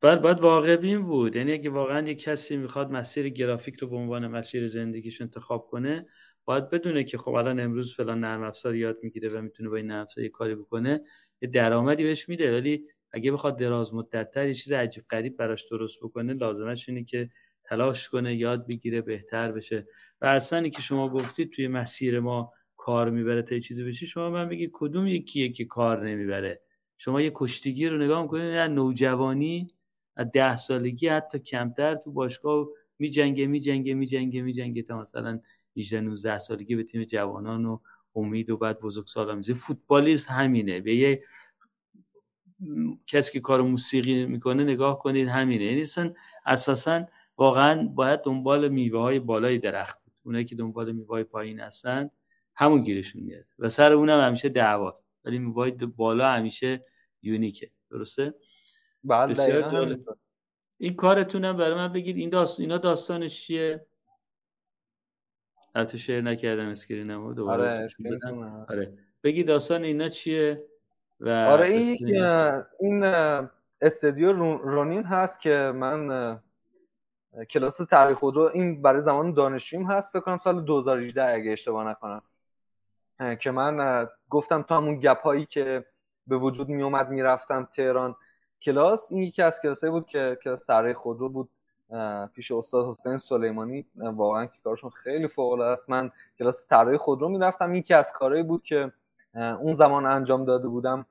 باید, 0.00 0.22
باید 0.22 0.40
واقع 0.40 0.76
بین 0.76 1.02
بود. 1.02 1.36
یعنی 1.36 1.52
اگه 1.52 1.70
واقعا 1.70 2.08
یک 2.08 2.22
کسی 2.22 2.56
می‌خواد 2.56 2.90
مسیر 2.90 3.28
گرافیک 3.28 3.76
رو 3.76 3.88
به 3.88 3.96
عنوان 3.96 4.26
مسیر 4.26 4.68
زندگیش 4.68 5.20
انتخاب 5.20 5.66
کنه 5.66 6.06
باید 6.48 6.70
بدونه 6.70 7.04
که 7.04 7.18
خب 7.18 7.34
الان 7.34 7.60
امروز 7.60 7.94
فلان 7.94 8.20
نرم 8.20 8.42
افزار 8.42 8.74
یاد 8.74 8.98
می‌گیره 9.02 9.28
و 9.28 9.42
می‌تونه 9.42 9.68
با 9.68 9.76
این 9.76 9.86
نرم 9.86 10.02
افزار 10.02 10.24
یه 10.24 10.30
کاری 10.30 10.54
بکنه 10.54 11.00
یه 11.42 11.48
درآمدی 11.48 12.04
بهش 12.04 12.28
میده. 12.28 12.52
ولی 12.52 12.86
اگه 13.12 13.32
بخواد 13.32 13.58
دراز 13.58 13.94
مدتتر 13.94 14.48
یه 14.48 14.54
چیز 14.54 14.72
عجیب 14.72 15.04
غریب 15.10 15.36
براش 15.36 15.70
درست 15.70 15.98
بکنه 16.02 16.32
لازمش 16.32 16.88
اینه 16.88 17.04
که 17.04 17.30
تلاش 17.64 18.08
کنه 18.08 18.34
یاد 18.34 18.66
بگیره 18.66 19.00
بهتر 19.00 19.52
بشه. 19.52 19.86
و 20.20 20.26
اصلا 20.26 20.68
که 20.68 20.82
شما 20.82 21.08
گفتید 21.08 21.52
توی 21.52 21.68
مسیر 21.68 22.20
ما 22.20 22.52
کار 22.76 23.10
می‌بره 23.10 23.42
تا 23.42 23.54
یه 23.54 23.60
چیزی 23.60 23.84
بشه 23.84 24.06
شما 24.06 24.30
من 24.30 24.48
بگید 24.48 24.70
کدوم 24.72 25.06
یکیه 25.06 25.52
که 25.52 25.64
کار 25.64 26.08
نمی‌بره. 26.08 26.62
شما 26.98 27.20
یه 27.20 27.32
کشتیگی 27.34 27.88
رو 27.88 27.98
نگاه 27.98 28.22
می‌کنید 28.22 28.44
نه 28.44 28.68
نوجوانی 28.68 29.70
از 30.16 30.26
ده 30.32 30.56
سالگی 30.56 31.08
حتی 31.08 31.38
کمتر 31.38 31.94
تو 31.94 32.12
باشگاه 32.12 32.68
میجنگه 32.98 33.46
میجنگه 33.46 33.94
میجنگه 33.94 34.42
میجنگه. 34.42 34.82
تا 34.82 35.00
مثلا 35.00 35.40
18 35.78 36.00
19 36.00 36.38
سالگی 36.38 36.76
به 36.76 36.82
تیم 36.82 37.04
جوانان 37.04 37.64
و 37.64 37.78
امید 38.14 38.50
و 38.50 38.56
بعد 38.56 38.80
بزرگ 38.80 39.06
سالا 39.06 39.34
میزه 39.34 39.54
فوتبالیست 39.54 40.30
همینه. 40.30 40.80
به 40.80 40.94
یه 40.94 41.22
کسی 43.06 43.32
که 43.32 43.40
کار 43.40 43.62
موسیقی 43.62 44.26
می‌کنه 44.26 44.64
نگاه 44.64 44.98
کنید 44.98 45.28
همینه. 45.28 45.64
یعنی 45.64 46.14
اساسا 46.46 47.06
واقعا 47.36 47.88
باید 47.88 48.20
دنبال 48.20 48.68
میوه 48.68 49.00
های 49.00 49.18
بالای 49.18 49.58
درخت 49.58 50.04
بود. 50.04 50.12
اونایی 50.22 50.44
که 50.44 50.54
دنبال 50.54 50.92
میوه 50.92 51.08
های 51.08 51.24
پایین 51.24 51.60
هستن 51.60 52.10
همون 52.54 52.82
گیرشون 52.82 53.22
میاد. 53.22 53.44
و 53.58 53.68
سر 53.68 53.92
اونم 53.92 54.20
همیشه 54.20 54.48
دعوا. 54.48 54.94
ولی 55.24 55.38
میوه 55.38 55.70
بالا 55.70 56.28
همیشه 56.32 56.84
یونیکه. 57.22 57.70
درسته؟ 57.90 58.34
بله 59.04 59.34
این 60.78 60.94
کارتونم 60.94 61.56
برای 61.56 61.74
من 61.74 61.92
بگید 61.92 62.16
این 62.16 62.30
داست... 62.30 62.60
اینا 62.60 62.78
داستانش 62.78 63.40
چیه؟ 63.40 63.86
حتی 65.76 65.98
شیر 65.98 66.20
نکردم 66.20 66.68
اسکرینم 66.68 67.34
دوباره 67.34 67.62
آره 67.62 67.88
آره. 68.68 68.98
بگی 69.24 69.44
داستان 69.44 69.84
اینا 69.84 70.08
چیه 70.08 70.64
و 71.20 71.28
آره 71.28 71.66
این 71.66 72.22
این 72.80 73.04
استدیو 73.80 74.32
رونین 74.32 75.04
هست 75.04 75.40
که 75.40 75.72
من 75.74 76.38
کلاس 77.50 77.80
طراحی 77.82 78.14
خودرو 78.14 78.50
این 78.54 78.82
برای 78.82 79.00
زمان 79.00 79.34
دانشجویم 79.34 79.86
هست 79.86 80.12
فکر 80.12 80.20
کنم 80.20 80.38
سال 80.38 80.64
2018 80.64 81.24
اگه 81.24 81.52
اشتباه 81.52 81.88
نکنم. 81.88 82.22
که 83.40 83.50
من 83.50 84.06
گفتم 84.30 84.62
تو 84.62 84.74
همون 84.74 85.00
گپ 85.00 85.20
هایی 85.20 85.46
که 85.46 85.84
به 86.26 86.36
وجود 86.36 86.68
می 86.68 86.82
اومد 86.82 87.08
می‌رفتم 87.08 87.64
تهران 87.64 88.16
کلاس 88.62 89.12
این 89.12 89.22
یکی 89.22 89.42
از 89.42 89.60
کلاسایی 89.62 89.90
بود 89.90 90.06
که 90.06 90.38
کلاس 90.44 90.66
طراحی 90.66 90.94
خودرو 90.94 91.28
بود. 91.28 91.50
پیش 92.34 92.52
استاد 92.52 92.86
حسین 92.86 93.18
سلیمانی 93.18 93.86
واقعا 93.96 94.46
که 94.46 94.58
کارشون 94.64 94.90
خیلی 94.90 95.28
فوق 95.28 95.52
العاده 95.52 95.72
است. 95.72 95.90
من 95.90 96.10
کلاس 96.38 96.66
طراحی 96.66 96.96
خودرو 96.96 97.28
می‌رفتم. 97.28 97.74
یکی 97.74 97.94
از 97.94 98.12
کارهایی 98.12 98.42
بود 98.42 98.62
که 98.62 98.92
اون 99.32 99.74
زمان 99.74 100.06
انجام 100.06 100.44
داده 100.44 100.68
بودم. 100.68 101.06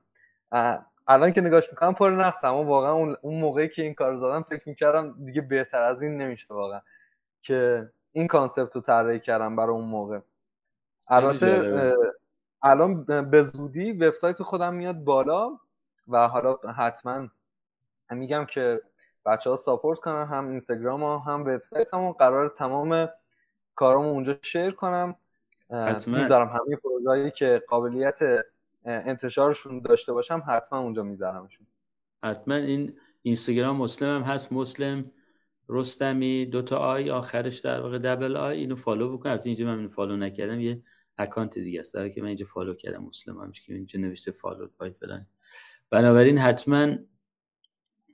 الان 1.08 1.32
که 1.32 1.40
نگاش 1.40 1.70
می‌کنم 1.70 1.94
پر 1.94 2.10
نقص 2.10 2.44
اما 2.44 2.64
واقعا 2.64 2.92
اون 3.22 3.40
موقعی 3.40 3.68
که 3.68 3.82
این 3.82 3.94
کار 3.94 4.16
زدم 4.16 4.42
فکر 4.42 4.68
می‌کردم 4.68 5.24
دیگه 5.24 5.40
بهتر 5.40 5.82
از 5.82 6.02
این 6.02 6.16
نمیشه 6.16 6.46
واقعا 6.50 6.80
که 7.42 7.90
این 8.12 8.26
concept 8.26 8.76
رو 8.76 8.80
طراحی 8.80 9.20
کردم 9.20 9.56
برای 9.56 9.70
اون 9.70 9.84
موقع. 9.84 10.18
البته 11.08 11.94
الان 12.62 13.04
به 13.30 13.42
زودی 13.42 13.92
وبسایت 13.92 14.42
خودم 14.42 14.74
میاد 14.74 14.96
بالا 14.96 15.58
و 16.08 16.28
حالا 16.28 16.56
حتما 16.76 17.28
میگم 18.10 18.44
که 18.44 18.80
بچه 19.28 19.50
ها 19.50 19.56
support 19.56 19.98
کنن 19.98 20.26
هم 20.26 20.48
اینستاگرام 20.48 21.02
ها 21.02 21.18
هم 21.18 21.40
وبسایت 21.40 21.94
هم 21.94 22.12
قرار 22.12 22.48
تمام 22.48 23.08
کارامو 23.74 24.08
اونجا 24.08 24.38
share 24.42 24.70
کنم. 24.70 25.16
می‌ذارم 26.06 26.48
همه 26.48 26.76
پروژه‌ای 26.76 27.30
که 27.30 27.62
قابلیت 27.68 28.20
انتشارشون 28.84 29.80
داشته 29.80 30.12
باشم 30.12 30.42
حتما 30.48 30.78
اونجا 30.78 31.02
میذارمشون. 31.02 31.66
حتما. 32.24 32.54
این 32.54 32.98
اینستاگرام 33.22 33.76
مسلم 33.76 34.16
هم 34.16 34.22
هست 34.22 34.52
مسلم 34.52 35.10
رستمی 35.68 36.46
دوتا 36.46 36.78
i 36.78 37.10
آخرش 37.10 37.58
در 37.58 37.80
واقع 37.80 37.98
double 37.98 38.36
i 38.36 38.58
اینو 38.58 38.76
follow 38.76 39.16
بکنم 39.16 39.40
اینجا 39.44 39.66
من 39.66 39.76
اینو 39.76 39.88
follow 39.88 40.16
نکردم 40.16 40.60
یه 40.60 40.82
اکانت 41.18 41.54
دیگه 41.54 41.80
است. 41.80 41.92
که 41.92 42.22
من 42.22 42.28
اینجا 42.28 42.46
follow 42.46 42.74
کردم 42.74 43.02
مسلم 43.04 43.40
هم 43.40 43.52
که 43.52 43.74
اینجا 43.74 44.00
نوشته 44.00 44.30
follow 44.30 44.68
باید 44.78 44.98
بدن. 44.98 45.26
بنابراین 45.90 46.38
حتما 46.38 46.96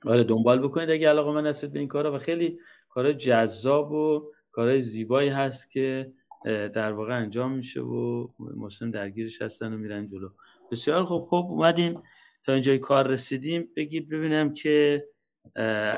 آره 0.05 0.23
دنبال 0.23 0.59
بکنید 0.59 0.89
اگه 0.89 1.09
علاقه‌مند 1.09 1.47
هستید 1.47 1.73
به 1.73 1.79
این 1.79 1.87
کارا. 1.87 2.15
و 2.15 2.17
خیلی 2.17 2.59
کار 2.89 3.13
جذاب 3.13 3.91
و 3.91 4.31
کارهای 4.51 4.79
زیبایی 4.79 5.29
هست 5.29 5.71
که 5.71 6.13
در 6.45 6.91
واقع 6.91 7.17
انجام 7.17 7.51
میشه 7.51 7.81
و 7.81 8.27
مسلم 8.39 8.91
درگیرش 8.91 9.41
هستن 9.41 9.73
و 9.73 9.77
میرن 9.77 10.07
جلو. 10.07 10.29
بسیار 10.71 11.03
خوب. 11.03 11.25
خوب 11.25 11.51
اومدیم 11.51 12.03
تا 12.43 12.53
اینجای 12.53 12.79
کار 12.79 13.07
رسیدیم. 13.07 13.69
بگید 13.75 14.09
ببینم 14.09 14.53
که 14.53 15.07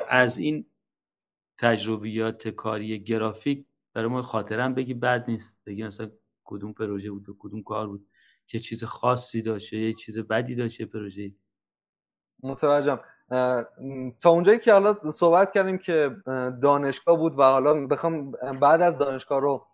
از 0.09 0.37
این 0.37 0.65
تجربیات 1.57 2.47
کاری 2.47 3.03
گرافیک 3.03 3.65
برای 3.93 4.07
ما 4.07 4.21
خاطرم 4.21 4.73
بگی 4.73 4.93
بد 4.93 5.25
نیست. 5.27 5.57
بگی 5.65 5.83
مثلا 5.83 6.11
کدوم 6.43 6.73
پروژه 6.73 7.11
بود 7.11 7.29
و 7.29 7.35
کدوم 7.39 7.63
کار 7.63 7.87
بود. 7.87 8.07
چه 8.45 8.59
چیز 8.59 8.83
خاصی 8.83 9.41
داشته 9.41 9.77
یه 9.77 9.93
چیز 9.93 10.19
بدی 10.19 10.55
داشته 10.55 10.85
پروژه 10.85 11.31
متوجهم. 12.43 12.99
تا 14.21 14.29
اونجایی 14.29 14.59
که 14.59 14.73
حالا 14.73 14.93
صحبت 14.93 15.51
کردیم 15.51 15.77
که 15.77 16.15
دانشگاه 16.61 17.17
بود 17.17 17.39
و 17.39 17.43
حالا 17.43 17.87
بخوام 17.87 18.31
بعد 18.61 18.81
از 18.81 18.97
دانشگاه 18.97 19.39
رو 19.39 19.67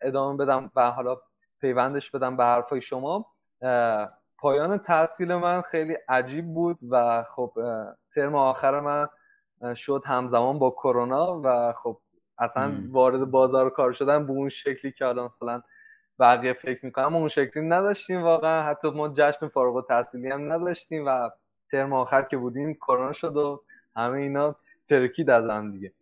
ادامه 0.00 0.44
بدم 0.44 0.70
و 0.76 0.90
حالا 0.90 1.16
پیوندش 1.60 2.10
بدم 2.10 2.36
به 2.36 2.44
حرفای 2.44 2.80
شما 2.80 3.26
پایان 4.38 4.78
تحصیل 4.78 5.34
من 5.34 5.62
خیلی 5.62 5.96
عجیب 6.08 6.54
بود 6.54 6.78
و 6.90 7.24
خب 7.30 7.52
ترم 8.14 8.34
آخر 8.34 8.80
من 8.80 9.08
شد 9.74 10.02
همزمان 10.06 10.58
با 10.58 10.70
کرونا 10.70 11.40
و 11.44 11.72
خب 11.72 11.98
اصلا 12.38 12.72
وارد 12.90 13.30
بازار 13.30 13.70
کار 13.70 13.92
شدن 13.92 14.26
به 14.26 14.32
اون 14.32 14.48
شکلی 14.48 14.92
که 14.92 15.04
حالا 15.04 15.26
مثلا 15.26 15.62
بقیه 16.18 16.52
فکر 16.52 16.84
می‌کنم 16.86 17.16
اون 17.16 17.28
شکلی 17.28 17.68
نداشتیم 17.68 18.22
واقعا 18.22 18.62
حتی 18.62 18.90
ما 18.90 19.08
جشن 19.08 19.48
فارغ 19.48 19.74
و 19.74 19.82
تحصیلی 19.82 20.30
هم 20.30 20.52
نداشتیم 20.52 21.06
و 21.06 21.30
ترم 21.70 21.92
آخر 21.92 22.22
که 22.22 22.36
بودیم 22.36 22.74
کرونا 22.74 23.12
شد 23.12 23.36
و 23.36 23.62
همه 23.96 24.18
اینا 24.18 24.56
ترکید 24.88 25.30
از 25.30 25.50
هم 25.50 25.72
دیگه. 25.72 25.92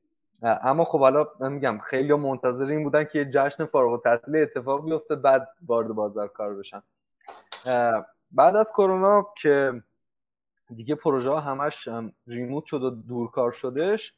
اما 0.42 0.84
خب 0.84 1.00
حالا 1.00 1.26
میگم 1.40 1.78
خیلی 1.78 2.14
منتظر 2.14 2.66
این 2.66 2.84
بودن 2.84 3.04
که 3.04 3.18
یه 3.18 3.24
جشن 3.24 3.64
فارغ 3.64 3.92
التحصیلی 3.92 4.42
اتفاق 4.42 4.84
بیفته 4.84 5.16
بعد 5.16 5.48
وارد 5.66 5.88
بازار 5.88 6.28
کار 6.28 6.54
بشن. 6.54 6.82
بعد 8.32 8.56
از 8.56 8.72
کرونا 8.72 9.26
که 9.36 9.82
دیگه 10.74 10.94
پروژه 10.94 11.30
ها 11.30 11.40
همش 11.40 11.88
ریموت 12.26 12.64
شد 12.64 12.82
و 12.82 12.90
دورکار 12.90 13.52
شدش 13.52 14.14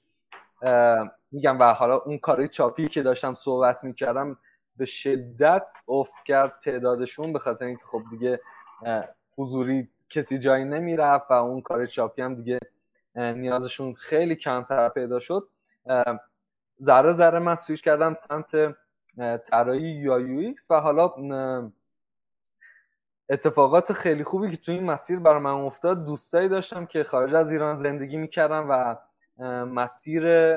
میگم 1.32 1.58
و 1.60 1.72
حالا 1.72 1.96
اون 1.96 2.18
کاری 2.18 2.48
چاپی 2.48 2.88
که 2.88 3.02
داشتم 3.02 3.34
صحبت 3.34 3.84
می‌کردم 3.84 4.38
به 4.76 4.84
شدت 4.84 5.72
افت 5.88 6.24
کرد 6.24 6.58
تعدادشون 6.58 7.32
به 7.32 7.38
خاطر 7.38 7.64
اینکه 7.64 7.84
خب 7.84 8.02
دیگه 8.10 8.40
حضوری 9.36 9.88
کسی 10.10 10.38
جایی 10.38 10.64
نمی‌رفت 10.64 11.30
و 11.30 11.32
اون 11.32 11.60
کار 11.60 11.86
چاپی 11.86 12.22
هم 12.22 12.34
دیگه 12.34 12.58
نیازشون 13.16 13.94
خیلی 13.94 14.36
کمتر 14.36 14.88
پیدا 14.88 15.20
شد. 15.20 15.48
ذره 16.82 17.12
ذره 17.12 17.38
من 17.38 17.54
سویش 17.54 17.82
کردم 17.82 18.14
سمت 18.14 18.76
طراحی 19.44 19.88
یا 19.88 20.18
یو 20.18 20.52
و 20.70 20.80
حالا 20.80 21.14
اتفاقات 23.30 23.92
خیلی 23.92 24.24
خوبی 24.24 24.50
که 24.50 24.56
تو 24.56 24.72
این 24.72 24.84
مسیر 24.84 25.18
برای 25.18 25.40
من 25.40 25.50
افتاد. 25.50 26.04
دوستایی 26.04 26.48
داشتم 26.48 26.86
که 26.86 27.04
خارج 27.04 27.34
از 27.34 27.50
ایران 27.50 27.74
زندگی 27.74 28.16
می‌کردن 28.16 28.58
و 28.58 28.94
مسیر 29.64 30.56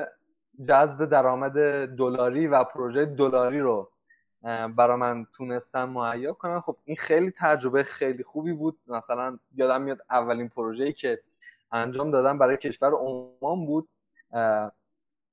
جذب 0.68 1.04
درآمد 1.04 1.86
دلاری 1.96 2.46
و 2.46 2.64
پروژه 2.64 3.04
دلاری 3.04 3.60
رو 3.60 3.90
برای 4.76 4.96
من 4.96 5.26
تونستن 5.36 5.84
مهیا 5.84 6.32
کنن. 6.32 6.60
خب 6.60 6.76
این 6.84 6.96
خیلی 6.96 7.30
تجربه 7.30 7.82
خیلی 7.82 8.22
خوبی 8.22 8.52
بود. 8.52 8.78
مثلا 8.88 9.38
یادم 9.54 9.82
میاد 9.82 10.00
اولین 10.10 10.48
پروژه‌ای 10.48 10.92
که 10.92 11.20
انجام 11.72 12.10
دادم 12.10 12.38
برای 12.38 12.56
کشور 12.56 12.92
عمان 12.92 13.66
بود. 13.66 13.88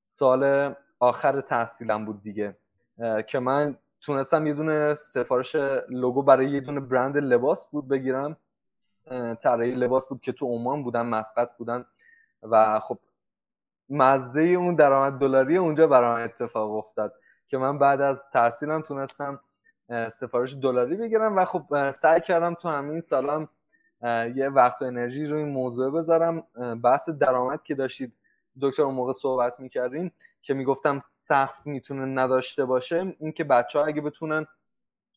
سال 0.03 0.73
آخر 0.99 1.41
تحصیلم 1.41 2.05
بود 2.05 2.23
دیگه. 2.23 2.57
که 3.27 3.39
من 3.39 3.77
تونستم 4.01 4.47
یه 4.47 4.53
دونه 4.53 4.93
سفارش 4.95 5.55
لوگو 5.89 6.21
برای 6.21 6.49
یه 6.49 6.59
دونه 6.59 6.79
برند 6.79 7.17
لباس 7.17 7.67
بود 7.67 7.87
بگیرم. 7.87 8.37
طراحی 9.41 9.71
لباس 9.71 10.07
بود 10.07 10.21
که 10.21 10.31
تو 10.31 10.45
عمان 10.45 10.83
بودن 10.83 11.01
مسقط 11.01 11.57
بودن. 11.57 11.85
و 12.43 12.79
خب 12.79 12.99
مزه 13.89 14.41
اون 14.41 14.75
درآمد 14.75 15.19
دلاری 15.19 15.57
اونجا 15.57 15.87
برام 15.87 16.19
اتفاق 16.19 16.71
افتاد. 16.71 17.13
که 17.49 17.57
من 17.57 17.77
بعد 17.77 18.01
از 18.01 18.29
تحصیلم 18.29 18.81
تونستم 18.81 19.39
سفارش 20.11 20.55
دلاری 20.61 20.95
بگیرم 20.95 21.37
و 21.37 21.45
خب 21.45 21.91
سعی 21.91 22.21
کردم 22.21 22.53
تو 22.53 22.69
همین 22.69 22.99
سالم 22.99 23.49
یه 24.35 24.49
وقت 24.49 24.81
و 24.81 24.85
انرژی 24.85 25.25
رو 25.25 25.37
این 25.37 25.47
موضوع 25.47 25.91
بذارم. 25.91 26.43
بحث 26.83 27.09
درآمد 27.09 27.63
که 27.63 27.75
داشتید 27.75 28.13
دکتر 28.61 28.83
اون 28.83 28.95
موقع 28.95 29.11
صحبت 29.11 29.59
می‌کردیم 29.59 30.11
که 30.41 30.53
می‌گفتم 30.53 31.03
سقف 31.09 31.67
می‌تونه 31.67 32.05
نداشته 32.21 32.65
باشه 32.65 33.15
اینکه 33.19 33.43
بچه 33.43 33.79
ها 33.79 33.85
اگه 33.85 34.01
بتونن 34.01 34.47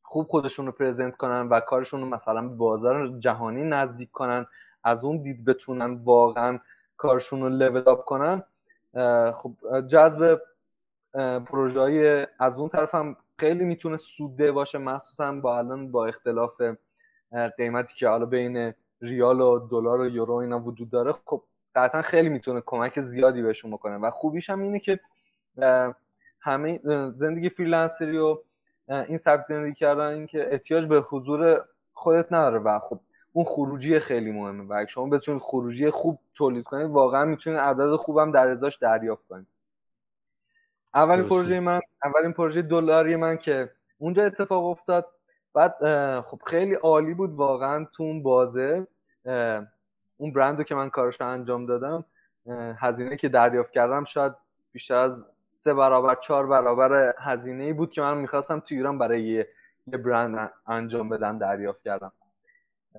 خوب 0.02 0.28
خودشون 0.28 0.66
رو 0.66 0.72
پرزنت 0.72 1.16
کنن 1.16 1.48
و 1.48 1.60
کارشون 1.60 2.00
رو 2.00 2.06
مثلا 2.06 2.48
به 2.48 2.54
بازار 2.54 3.18
جهانی 3.18 3.62
نزدیک 3.62 4.10
کنن 4.10 4.46
از 4.84 5.04
اون 5.04 5.22
دید 5.22 5.44
بتونن 5.44 6.00
واقعا 6.04 6.58
کارشون 6.96 7.42
رو 7.42 7.48
لول 7.48 7.88
اپ 7.88 8.04
کنن 8.04 8.42
خب 9.32 9.52
جذب 9.86 10.40
پروژه 11.46 11.80
های 11.80 12.26
از 12.38 12.58
اون 12.58 12.68
طرف 12.68 12.94
هم 12.94 13.16
خیلی 13.38 13.64
می‌تونه 13.64 13.96
سوده 13.96 14.52
باشه 14.52 14.78
مخصوصا 14.78 15.32
با 15.32 15.58
الان 15.58 15.90
با 15.90 16.06
اختلاف 16.06 16.62
قیمتی 17.56 17.94
که 17.94 18.08
حالا 18.08 18.26
بین 18.26 18.74
ریال 19.00 19.40
و 19.40 19.58
دلار 19.58 20.00
و 20.00 20.08
یورو 20.08 20.34
اینا 20.34 20.60
وجود 20.60 20.90
داره 20.90 21.12
خب 21.26 21.42
قطعا 21.74 22.02
خیلی 22.02 22.28
می‌تونه 22.28 22.62
کمک 22.66 23.00
زیادی 23.00 23.42
بهشون 23.42 23.70
بکنه. 23.70 23.96
و 23.96 24.10
خوبیش 24.10 24.50
هم 24.50 24.60
اینه 24.60 24.78
که 24.78 25.00
همه 26.40 26.80
زندگی 27.14 27.48
فریلنسری 27.48 28.18
و 28.18 28.38
این 28.88 29.16
سبک 29.16 29.44
زندگی 29.46 29.74
کردن 29.74 30.06
این 30.06 30.26
که 30.26 30.52
احتیاج 30.52 30.86
به 30.86 31.00
حضور 31.00 31.64
خودت 31.92 32.32
نداره. 32.32 32.58
و 32.58 32.78
خب 32.78 33.00
اون 33.32 33.44
خروجی 33.44 33.98
خیلی 33.98 34.32
مهمه. 34.32 34.64
و 34.64 34.72
اگه 34.72 34.86
شما 34.86 35.06
بتونید 35.06 35.42
خروجی 35.42 35.90
خوب 35.90 36.18
تولید 36.34 36.64
کنید 36.64 36.90
واقعا 36.90 37.24
می‌تونید 37.24 37.58
عدد 37.58 37.96
خوبم 37.96 38.32
در 38.32 38.48
ازاش 38.48 38.76
دریافت 38.76 39.26
کنید. 39.28 39.46
اولین 40.94 41.28
پروژه 41.28 41.60
من 41.60 41.80
اولین 42.04 42.32
پروژه 42.32 42.62
دلاری 42.62 43.16
من 43.16 43.36
که 43.36 43.70
اونجا 43.98 44.24
اتفاق 44.24 44.64
افتاد. 44.64 45.08
بعد 45.54 45.74
خب 46.20 46.40
خیلی 46.46 46.74
عالی 46.74 47.14
بود 47.14 47.34
واقعا 47.34 47.84
تو 47.84 48.02
اون 48.02 48.22
بازه. 48.22 48.86
اون 50.16 50.32
برند 50.32 50.64
که 50.64 50.74
من 50.74 50.90
کارش 50.90 51.20
رو 51.20 51.26
انجام 51.26 51.66
دادم 51.66 52.04
هزینه 52.78 53.16
که 53.16 53.28
دریافت 53.28 53.72
کردم 53.72 54.04
شاید 54.04 54.32
بیشتر 54.72 54.94
از 54.94 55.32
سه 55.48 55.74
برابر 55.74 56.14
چهار 56.14 56.46
برابر 56.46 57.14
هزینه 57.18 57.64
ای 57.64 57.72
بود 57.72 57.90
که 57.90 58.00
من 58.00 58.18
می‌خواستم 58.18 58.60
تو 58.60 58.74
ایران 58.74 58.98
برای 58.98 59.22
یه, 59.22 59.48
یه 59.86 59.98
برند 59.98 60.50
انجام 60.66 61.08
بدم 61.08 61.38
دریافت 61.38 61.82
کردم. 61.82 62.12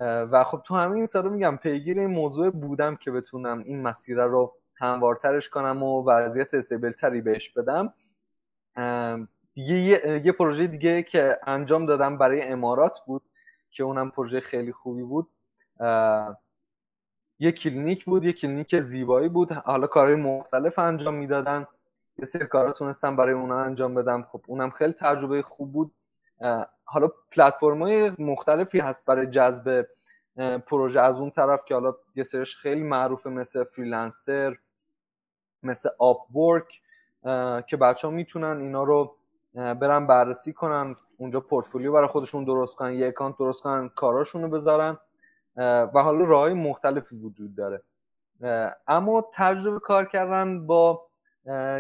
و 0.02 0.44
خب 0.44 0.62
تو 0.66 0.76
همین 0.76 1.06
سالو 1.06 1.30
میگم 1.30 1.58
پیگیر 1.58 2.00
این 2.00 2.10
موضوع 2.10 2.50
بودم 2.50 2.96
که 2.96 3.12
بتونم 3.12 3.60
این 3.60 3.82
مسیر 3.82 4.24
رو 4.24 4.56
هموارترش 4.84 5.50
کنم 5.50 5.84
و 5.84 6.04
وضعیت 6.04 6.54
استیبل 6.54 6.92
تری 6.92 7.22
بهش 7.22 7.50
بدم. 7.50 7.94
دیگه 9.54 9.76
یه،, 9.76 10.22
یه 10.26 10.32
پروژه 10.32 10.68
دیگه 10.68 11.04
که 11.04 11.40
انجام 11.44 11.86
دادم 11.86 12.18
برای 12.18 12.42
امارات 12.42 13.00
بود 13.06 13.22
که 13.72 13.84
اونم 13.84 14.12
پروژه 14.12 14.40
خیلی 14.40 14.72
خوبی 14.72 15.04
بود. 15.04 15.30
یه 17.40 17.52
کلینیک 17.52 18.06
بود 18.06 18.24
یه 18.24 18.34
کلینیک 18.34 18.80
زیبایی 18.80 19.30
بود. 19.30 19.52
حالا 19.52 19.88
کارهای 19.88 20.16
مختلف 20.16 20.80
انجام 20.80 21.14
می‌دادن. 21.14 21.68
یه 22.18 22.26
سری 22.26 22.46
کارا 22.46 22.72
تونستم 22.72 23.16
برای 23.16 23.34
اونا 23.34 23.60
انجام 23.60 23.94
بدم. 23.94 24.24
خب 24.24 24.42
اونم 24.48 24.70
خیلی 24.70 24.94
تجربه 24.94 25.42
خوب 25.42 25.74
بود. 25.74 25.92
حالا 26.84 27.12
پلتفرم 27.32 27.82
های 27.82 28.12
مختلفی 28.20 28.80
هست 28.80 29.06
برای 29.06 29.28
جذب 29.28 29.88
پروژه. 30.68 31.02
از 31.02 31.20
اون 31.20 31.32
طرف 31.32 31.66
که 31.66 31.74
حالا 31.74 31.96
یه 32.16 32.24
سرش 32.24 32.56
خیلی 32.56 32.84
معروفه 32.84 33.30
مثل 33.30 33.64
Freelancer 33.64 34.58
مثل 35.64 35.90
Upwork 36.00 36.82
که 37.68 37.78
بچه 37.78 38.08
ها 38.08 38.14
می‌تونن 38.14 38.62
اینا 38.62 38.84
رو 38.84 39.16
برن 39.54 40.08
بررسی 40.08 40.54
کنن 40.54 40.96
اونجا 41.18 41.40
پورتفولیو 41.40 41.92
برای 41.92 42.08
خودشون 42.08 42.44
درست 42.44 42.76
کنن 42.76 42.94
یه 42.94 43.08
اکانت 43.08 43.38
درست 43.38 43.62
کنن 43.62 43.90
کاراشون 43.90 44.42
رو 44.42 44.50
بذارن 44.50 44.98
و 45.58 45.92
حالا 45.94 46.26
راه 46.26 46.54
مختلفی 46.54 47.16
وجود 47.16 47.56
داره. 47.56 47.84
اما 48.88 49.30
تجربه 49.34 49.80
کار 49.80 50.06
کردن 50.06 50.68
با 50.68 51.08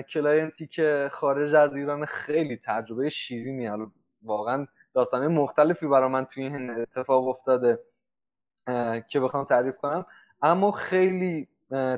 client 0.09 0.59
ی 0.59 0.67
که 0.67 1.09
خارج 1.11 1.55
از 1.55 1.75
ایران 1.75 2.05
خیلی 2.05 2.57
تجربه 2.57 3.09
شیرینی 3.09 3.87
واقعا 4.23 4.67
داستانه 4.93 5.27
مختلفی 5.27 5.87
برای 5.87 6.09
من 6.09 6.25
توی 6.25 6.43
این 6.43 6.69
اتفاق 6.69 7.27
افتاده 7.27 7.79
که 9.07 9.19
بخوام 9.19 9.45
تعریف 9.45 9.77
کنم. 9.77 10.05
اما 10.41 10.71
خیلی 10.71 11.47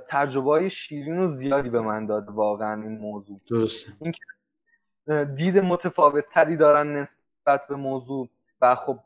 تجربه 0.07 0.49
های 0.49 0.69
شیرین 0.69 1.19
و 1.19 1.27
زیادی 1.27 1.69
به 1.69 1.81
من 1.81 2.05
داد 2.05 2.29
واقعا 2.29 2.81
این 2.81 2.97
موضوع. 2.97 3.39
درسته. 3.49 3.93
دید 5.35 5.57
متفاوت 5.57 6.29
تری 6.29 6.57
دارن 6.57 6.93
نسبت 6.93 7.67
به 7.69 7.75
موضوع 7.75 8.29
و 8.61 8.75
خب 8.75 8.99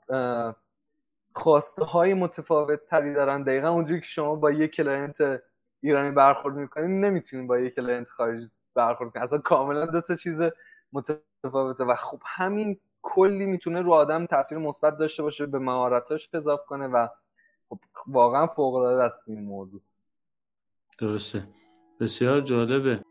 خواسته 1.34 1.86
های 1.86 2.14
متفاوت 2.14 2.86
تری 2.86 3.14
دارن. 3.14 3.44
دقیقا 3.44 3.69
اونجوری 3.69 4.02
که 4.02 4.07
شما 4.07 4.36
با 4.36 4.52
یک 4.52 4.72
client 4.72 5.41
ایرانی 5.81 6.11
برخورد 6.11 6.56
می‌کنید 6.56 7.06
نمی‌تونید 7.06 7.48
با 7.48 7.60
یک 7.60 7.76
client 7.76 8.10
خارجی 8.10 8.52
برخورد 8.73 9.11
کنید 9.11 9.23
اصلا 9.23 9.40
کاملا 9.40 9.86
دو 9.86 10.02
تا 10.02 10.15
چیز 10.15 10.41
متفاوته 10.94 11.84
و 11.84 11.95
خب 11.95 12.22
همین 12.26 12.80
کلی 13.02 13.45
می‌تونه 13.45 13.81
رو 13.81 13.94
آدم 13.94 14.26
تاثیر 14.26 14.57
مثبت 14.57 14.98
داشته 14.98 15.23
باشه 15.23 15.45
به 15.45 15.60
مهارتاش 15.60 16.30
اضافه 16.34 16.64
کنه 16.68 16.88
و 16.88 17.07
خب 17.69 17.80
واقعا 18.07 18.48
فوق 18.48 18.76
العاده 18.76 19.03
است 19.03 19.30
این 19.30 19.44
موضوع. 19.44 19.81
درسته 21.02 21.44
بسیار 22.00 22.42
جالبه 22.42 23.02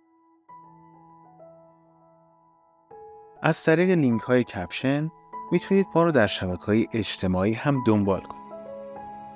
از 3.42 3.64
طریق 3.64 3.90
لینک 3.90 4.22
های 4.22 4.44
کپشن 4.44 5.10
می‌تونید 5.52 5.86
ما 5.94 6.02
رو 6.02 6.12
در 6.12 6.26
شبکه 6.26 6.64
های 6.64 6.88
اجتماعی 6.92 7.52
هم 7.52 7.84
دنبال 7.86 8.20
کنید. 8.20 8.54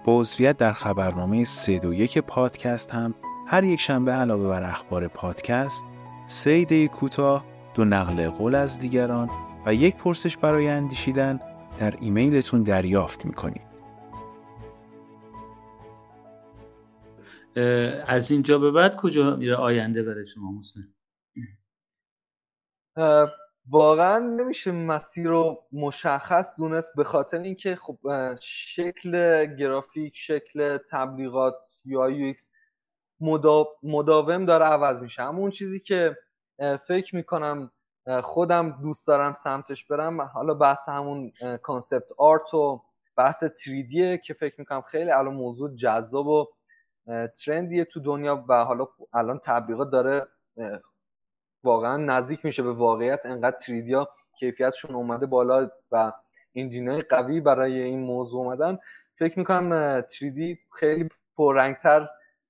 با 0.05 0.20
عضویت 0.20 0.57
در 0.57 0.73
خبرنامه 0.73 1.45
321 1.45 2.19
پادکست 2.19 2.91
هم 2.91 3.15
هر 3.47 3.65
یک 3.65 3.81
شنبه 3.81 4.12
علاوه 4.12 4.49
بر 4.49 4.62
اخبار 4.62 5.09
پادکست 5.09 5.85
سه 6.27 6.51
ایده 6.51 6.89
کوتاه 6.89 7.45
دو 7.74 7.85
نقل 7.85 8.29
قول 8.29 8.55
از 8.55 8.79
دیگران 8.79 9.31
و 9.66 9.74
یک 9.74 9.97
پرسش 9.97 10.37
برای 10.37 10.69
اندیشیدن 10.69 11.41
در 11.79 11.95
ایمیلتون 12.01 12.62
دریافت 12.62 13.27
می‌کنید. 13.27 13.72
از 18.07 18.31
اینجا 18.31 18.59
به 18.59 18.70
بعد 18.70 18.97
کجا 18.97 19.37
میره 19.37 19.57
آینده 19.57 20.03
برای 20.03 20.27
شما 20.27 20.53
مسلم 20.53 20.95
واقعا 23.69 24.19
نمیشه 24.19 24.73
مسیر 24.73 25.29
رو 25.29 25.62
مشخص 25.73 26.57
دونست 26.61 26.97
به 26.97 27.05
خاطر 27.05 27.39
اینکه 27.39 27.77
خب 27.77 27.99
شکل 28.41 29.45
گرافیک 29.55 30.12
شکل 30.16 30.79
تبلیغات 30.91 31.55
یا 31.85 32.11
یو 32.11 32.35
مداوم 33.83 34.45
داره 34.45 34.65
عوض 34.65 35.03
میشه. 35.03 35.23
اما 35.23 35.39
اون 35.39 35.51
چیزی 35.51 35.81
که 35.81 36.16
فکر 36.87 37.16
می‌کنم 37.16 37.70
خودم 38.23 38.83
دوست 38.83 39.07
دارم 39.07 39.33
سمتش 39.33 39.85
برم 39.85 40.23
حالا 40.23 40.55
بحث 40.55 40.89
همون 40.89 41.33
concept 41.62 42.09
art 42.19 42.55
و 42.55 42.83
بحث 43.16 43.45
3D 43.44 43.82
یه 43.82 44.19
که 44.19 44.35
فکر 44.35 44.55
می‌کنم 44.59 44.81
خیلی 44.81 45.11
الان 45.11 45.35
موضوع 45.35 45.74
جذاب 45.74 46.27
و 46.27 46.47
trendy 47.44 47.74
یه 47.74 47.85
تو 47.85 48.01
دنیا 48.01 48.45
و 48.49 48.65
حالا 48.65 48.89
الان 49.12 49.39
تبلیغات 49.39 49.91
داره 49.91 50.27
واقعا 51.65 51.97
نزدیک 51.97 52.45
میشه 52.45 52.62
به 52.62 52.73
واقعیت. 52.73 53.27
انقدر 53.27 53.57
3D 53.57 53.91
یا 53.91 54.09
کیفیتشون 54.39 54.95
اومده 54.95 55.27
بالا 55.27 55.70
و 55.93 56.12
engine 56.55 56.96
ای 56.96 57.03
قوی 57.03 57.41
برای 57.41 57.83
این 57.83 58.01
موضوع 58.01 58.41
اومدن. 58.41 58.79
فکر 59.19 59.39
می‌کنم 59.39 60.01
3D 60.01 60.59
خیلی 60.79 61.09
پررنگتر 61.37 62.09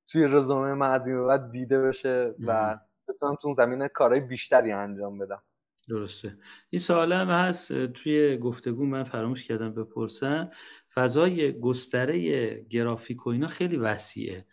توی 0.09 0.27
رزومه 0.27 0.75
من 0.75 0.91
از 0.91 1.09
این 1.09 1.27
بعد 1.27 1.51
دیده 1.51 1.81
بشه 1.83 2.35
و 2.47 2.79
بتونم 3.09 3.35
تو 3.35 3.55
زمینه 3.55 3.89
کارهای 3.89 4.21
بیشتری 4.21 4.73
انجام 4.73 5.19
بدم. 5.19 5.43
درسته. 5.89 6.37
این 6.71 6.81
سوال 6.81 7.13
هم 7.13 7.31
هست 7.31 7.87
توی 7.87 8.39
گفتگو 8.39 8.85
من 8.85 9.05
فراموش 9.05 9.45
کردم 9.45 9.75
بپرسم. 9.75 10.51
فضای 10.95 11.61
گستره 11.61 12.55
گرافیک 12.71 13.27
و 13.27 13.31
اینا 13.31 13.47
خیلی 13.47 13.77
وسیعه. 13.77 14.47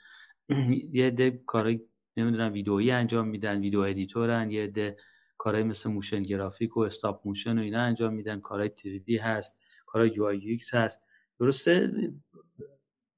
یه 0.93 1.07
عده 1.07 1.43
کارهای 1.45 1.79
نمی‌دونم 2.17 2.53
ویدئویی 2.53 2.91
انجام 2.91 3.27
میدن 3.27 3.59
video 3.59 3.79
editor 3.79 4.41
ن 4.41 4.51
یه 4.51 4.63
عده 4.63 4.97
کارهای 5.37 5.63
مثل 5.63 5.89
motion 5.89 6.23
graphic 6.23 6.77
و 6.77 6.79
stop 6.79 7.21
motion 7.25 7.59
و 7.59 7.61
اینا 7.61 7.81
انجام 7.81 8.13
میدن. 8.13 8.39
کارهای 8.39 8.69
3D 8.69 9.17
هست 9.17 9.57
کارهای 9.85 10.11
UI 10.15 10.25
UX 10.25 10.73
هست. 10.73 11.01
درسته؟ 11.39 11.91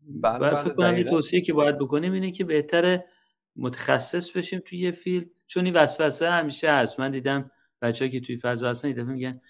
بله 0.02 0.40
بله 0.40 0.64
فکر 0.64 0.74
کنم 0.74 0.98
یه 0.98 1.04
توصیه 1.04 1.42
که 1.42 1.54
باید 1.54 1.78
بکنیم 1.78 2.14
اینه 2.14 2.32
که 2.32 2.44
بهتره 2.44 3.06
متخصص 3.56 4.32
بشیم 4.32 4.62
توی 4.66 4.80
یه 4.80 4.92
فیلد. 4.92 5.28
چون 5.48 5.66
این 5.66 5.74
وسوسه 5.74 6.30
همیشه 6.30 6.72
هست. 6.72 7.00
من 7.00 7.12
دیدم 7.12 7.52
بچه‌ها 7.82 8.12
که 8.12 8.20
توی 8.20 8.38
فضا 8.38 8.70
هستن 8.70 8.88
این 8.88 8.98
دفعه 8.98 9.14
میگن 9.14 9.42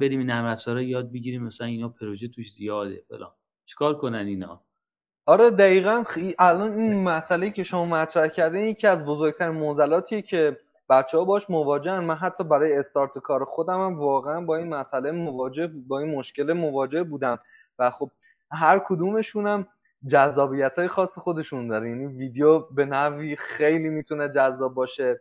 بریم 0.00 0.22
نرم 0.22 0.44
افزارا 0.44 0.82
یاد 0.82 1.12
بگیریم 1.12 1.42
مثلا 1.42 1.66
اینا 1.66 1.88
پروژه 1.88 2.28
توش 2.28 2.52
زیاده 2.52 3.02
فلان. 3.08 3.32
چیکار 3.66 3.98
کنن 3.98 4.26
اینا؟ 4.26 4.62
آره 5.26 5.50
دقیقا 5.50 6.04
الان 6.38 6.72
این 6.72 7.04
مسئله 7.04 7.50
که 7.50 7.62
شما 7.62 7.84
مطرح 7.84 8.28
کردین 8.28 8.64
یکی 8.64 8.86
از 8.86 9.04
بزرگترین 9.04 9.54
موزلاتیه 9.54 10.22
که 10.22 10.58
بچه 10.88 11.18
ها 11.18 11.24
باش 11.24 11.50
مواجهن. 11.50 12.04
من 12.04 12.14
حتی 12.14 12.44
برای 12.44 12.78
استارت 12.78 13.18
کار 13.18 13.44
خودم 13.44 13.84
هم 13.84 13.98
واقعا 13.98 14.40
با 14.40 14.56
این 14.56 14.68
مسئله 14.68 15.10
مواجه 15.10 15.66
با 15.66 15.98
این 15.98 16.14
مشکل 16.14 16.52
مواجه 16.52 17.04
بودم. 17.04 17.38
و 17.78 17.90
خب 17.90 18.10
هر 18.52 18.80
کدومشونم 18.84 19.66
جذابیت 20.06 20.78
های 20.78 20.88
خاص 20.88 21.18
خودشون 21.18 21.68
داره. 21.68 21.88
یعنی 21.88 22.06
ویدیو 22.06 22.58
به 22.58 22.84
نوعی 22.84 23.36
خیلی 23.36 23.88
می‌تونه 23.88 24.28
جذاب 24.28 24.74
باشه 24.74 25.20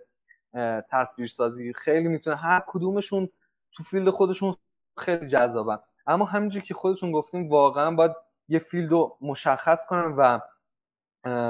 تصویرسازی 0.90 1.74
خیلی 1.74 2.08
می‌تونه. 2.08 2.36
هر 2.36 2.64
کدومشون 2.68 3.30
تو 3.72 3.84
field 3.84 4.10
خودشون 4.10 4.56
خیلی 4.98 5.28
جذابن. 5.28 5.80
اما 6.08 6.26
همینجور 6.26 6.62
که 6.64 6.74
خودتون 6.74 7.12
گفتین 7.12 7.50
واقعا 7.50 7.92
باید 7.92 8.12
یه 8.48 8.60
field 8.60 8.92
رو 8.92 9.18
مشخص 9.22 9.86
کنن 9.86 10.16
و 10.18 10.40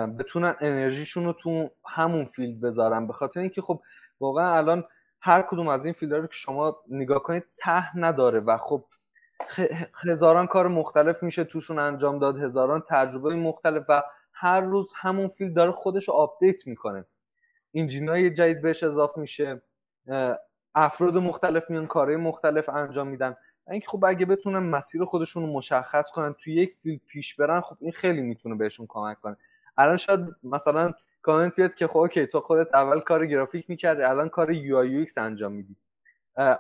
بتونن 0.08 0.56
انرژیشون 0.62 1.26
رو 1.26 1.34
تو 1.34 1.70
همون 1.86 2.26
field 2.26 2.62
بذارن. 2.62 3.08
به 3.08 3.14
خاطر 3.14 3.40
اینکه 3.40 3.62
خب 3.62 3.82
واقعا 4.20 4.58
الان 4.58 4.84
هر 5.22 5.42
کدوم 5.42 5.68
از 5.68 5.86
این 5.86 5.94
field 5.94 6.14
رو 6.14 6.28
که 6.28 6.34
شما 6.34 6.78
نگاه 6.90 7.24
کنید 7.24 7.44
ته 7.58 7.98
نداره 7.98 8.40
و 8.40 8.58
خب 8.58 8.86
هزاران 10.06 10.48
کار 10.48 10.68
مختلف 10.68 11.24
میشه 11.24 11.44
توشون 11.44 11.80
انجام 11.80 12.20
داد 12.20 12.40
هزاران 12.40 12.84
تجربه 12.88 13.36
مختلف 13.36 13.86
و 13.90 14.04
هر 14.34 14.62
روز 14.62 14.94
همون 14.96 15.28
field 15.28 15.56
داره 15.56 15.72
خودش 15.72 16.08
رو 16.08 16.14
update 16.14 16.68
می‌کنه. 16.68 17.06
های 18.08 18.30
جدید 18.34 18.62
بهش 18.62 18.84
اضافه 18.84 19.22
میشه. 19.22 19.62
افراد 20.76 21.18
مختلف 21.18 21.70
میان 21.70 21.88
کارهای 21.88 22.18
مختلف 22.18 22.70
انجام 22.70 23.08
میدن. 23.08 23.36
اینکه 23.72 23.88
خب 23.88 24.06
اگه 24.06 24.26
بتونن 24.26 24.60
مسیر 24.60 25.04
خودشون 25.04 25.44
رو 25.44 25.54
مشخص 25.54 26.10
کنن 26.12 26.34
توی 26.34 26.54
یک 26.54 26.74
field 26.74 27.02
پیش 27.08 27.36
برن 27.36 27.62
خب 27.62 27.78
این 27.80 27.92
خیلی 27.92 28.22
می‌تونه 28.22 28.56
بهشون 28.56 28.86
کمک 28.90 29.22
کنه. 29.22 29.38
الان 29.78 29.98
شاید 29.98 30.20
مثلا 30.44 30.94
کامنت 31.22 31.56
بیاد 31.56 31.74
که 31.74 31.88
خب 31.88 31.98
OK 31.98 32.28
تو 32.28 32.40
خودت 32.40 32.76
اول 32.76 33.00
کار 33.00 33.26
گرافیک 33.26 33.70
می‌کردی 33.70 34.04
الان 34.04 34.30
کار 34.30 34.52
UI 34.52 35.08
انجام 35.18 35.52
میدی. 35.52 35.76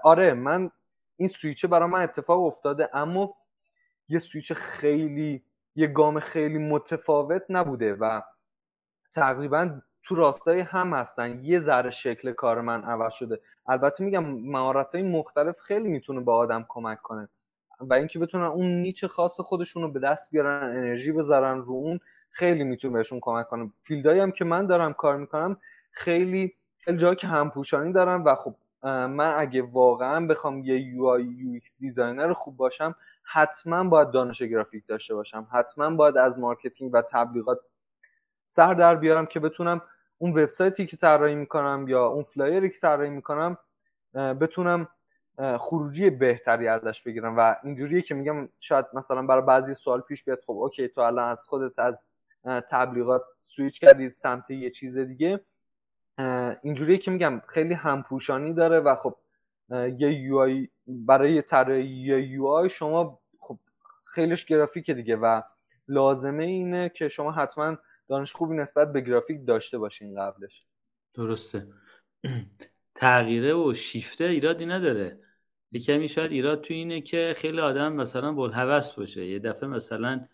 آره 0.03 0.33
من 0.33 0.71
این 1.17 1.27
سویچه 1.27 1.67
برای 1.67 1.89
من 1.89 2.01
اتفاق 2.01 2.45
افتاده 2.45 2.89
اما 2.93 3.35
یه 4.09 4.19
سویچ 4.19 4.53
خیلی 4.53 5.43
یه 5.75 5.87
گام 5.87 6.19
خیلی 6.19 6.57
متفاوت 6.57 7.43
نبوده 7.49 7.93
و 7.93 8.21
تقریبا 9.11 9.81
تو 10.03 10.15
راستای 10.15 10.59
هم 10.59 10.93
هستن. 10.93 11.39
یه 11.43 11.59
ذره 11.59 11.89
شکل 11.89 12.31
کار 12.31 12.61
من 12.61 12.83
عوض 12.83 13.13
شده. 13.13 13.39
البته 13.67 14.03
میگم 14.03 14.25
مهارت 14.25 14.95
های 14.95 15.03
مختلف 15.03 15.59
خیلی 15.59 15.87
می‌تونه 15.87 16.21
به 16.21 16.31
آدم 16.31 16.65
کمک 16.67 17.01
کنه 17.01 17.29
و 17.79 17.93
اینکه 17.93 18.19
بتونن 18.19 18.43
اون 18.43 18.81
نیچ 18.81 19.05
خاص 19.05 19.39
خودشون 19.39 19.83
رو 19.83 19.91
به 19.91 19.99
دست 19.99 20.31
بیارن 20.31 20.63
انرژی 20.63 21.11
بذارن 21.11 21.57
رو 21.57 21.73
اون 21.73 21.99
خیلی 22.29 22.63
می‌تونه 22.63 22.93
بهشون 22.93 23.19
کمک 23.21 23.47
کنه. 23.47 23.71
فیلدایی 23.81 24.19
هم 24.19 24.31
که 24.31 24.45
من 24.45 24.65
دارم 24.65 24.93
کار 24.93 25.17
می‌کنم 25.17 25.57
خیلی 25.91 26.53
خیلی 26.77 26.97
جایی 26.97 27.15
که 27.15 27.27
همپوشانی 27.27 27.93
دارم 27.93 28.25
و 28.25 28.35
خب 28.35 28.55
من 28.83 29.33
اگه 29.37 29.61
واقعا 29.61 30.25
بخوام 30.25 30.63
یه 30.63 30.79
UI 30.79 31.05
designer 31.05 32.33
خوب 32.33 32.57
باشم 32.57 32.95
حتما 33.23 33.83
باید 33.83 34.11
دانش 34.11 34.41
گرافیک 34.41 34.87
داشته 34.87 35.15
باشم. 35.15 35.47
حتما 35.51 35.89
باید 35.89 36.17
از 36.17 36.39
marketing 36.39 36.91
و 36.93 37.01
تبلیغات 37.01 37.59
سر 38.49 38.73
در 38.73 38.95
بیارم 38.95 39.25
که 39.25 39.39
بتونم 39.39 39.81
اون 40.17 40.31
وبسایتی 40.31 40.85
که 40.85 40.97
طراحی 40.97 41.35
می‌کنم 41.35 41.85
یا 41.87 42.05
اون 42.07 42.23
flyer 42.23 42.62
ی 42.62 42.69
که 42.69 42.79
طراحی 42.79 43.09
می‌کنم 43.09 43.57
بتونم 44.13 44.87
خروجی 45.57 46.09
بهتری 46.09 46.67
ازش 46.67 47.01
بگیرم. 47.01 47.37
و 47.37 47.55
اینجوریه 47.63 48.01
که 48.01 48.15
میگم 48.15 48.49
شاید 48.59 48.85
مثلا 48.93 49.21
برای 49.21 49.41
بعضی 49.41 49.73
سوال 49.73 50.01
پیش 50.01 50.23
بیاد 50.23 50.39
خب 50.47 50.51
OK 50.51 50.87
تو 50.87 51.01
الان 51.01 51.29
از 51.29 51.47
خودت 51.47 51.79
از 51.79 52.03
تبلیغات 52.45 53.23
سویچ 53.39 53.79
کردید 53.79 54.11
سمت 54.11 54.51
یه 54.51 54.69
چیز 54.69 54.97
دیگه. 54.97 55.39
اینجوریه 56.61 56.97
که 56.97 57.11
میگم 57.11 57.41
خیلی 57.47 57.73
همپوشانی 57.73 58.53
داره 58.53 58.79
و 58.79 58.95
خب 58.95 59.15
یه 59.71 60.13
UI 60.13 60.67
برای 60.87 61.41
طراحی 61.41 61.83
یه 61.83 62.21
UI 62.21 62.69
شما 62.69 63.19
خب 63.39 63.57
خیلیش 64.05 64.45
گرافیکه 64.45 64.93
دیگه 64.93 65.15
و 65.15 65.41
لازمه 65.87 66.43
اینه 66.43 66.89
که 66.89 67.07
شما 67.07 67.31
حتما 67.31 67.77
دانش 68.09 68.33
خوبی 68.33 68.55
نسبت 68.55 68.93
به 68.93 69.01
گرافیک 69.01 69.47
داشته 69.47 69.77
باشین 69.77 70.15
قبلش. 70.15 70.63
درسته. 71.13 71.67
تغییره 72.95 73.53
و 73.53 73.73
شیفته 73.73 74.23
ایرادی 74.23 74.65
نداره. 74.65 75.19
یه 75.71 75.81
کمی 75.81 76.09
شاید 76.09 76.31
ایراد 76.31 76.61
تو 76.61 76.73
اینه 76.73 77.01
که 77.01 77.35
خیلی 77.37 77.59
آدم 77.59 77.93
مثلا 77.93 78.33
بلهوس 78.33 78.93
باشه. 78.93 79.25
یه 79.25 79.39
دفعه 79.39 79.69
مثلا 79.69 80.25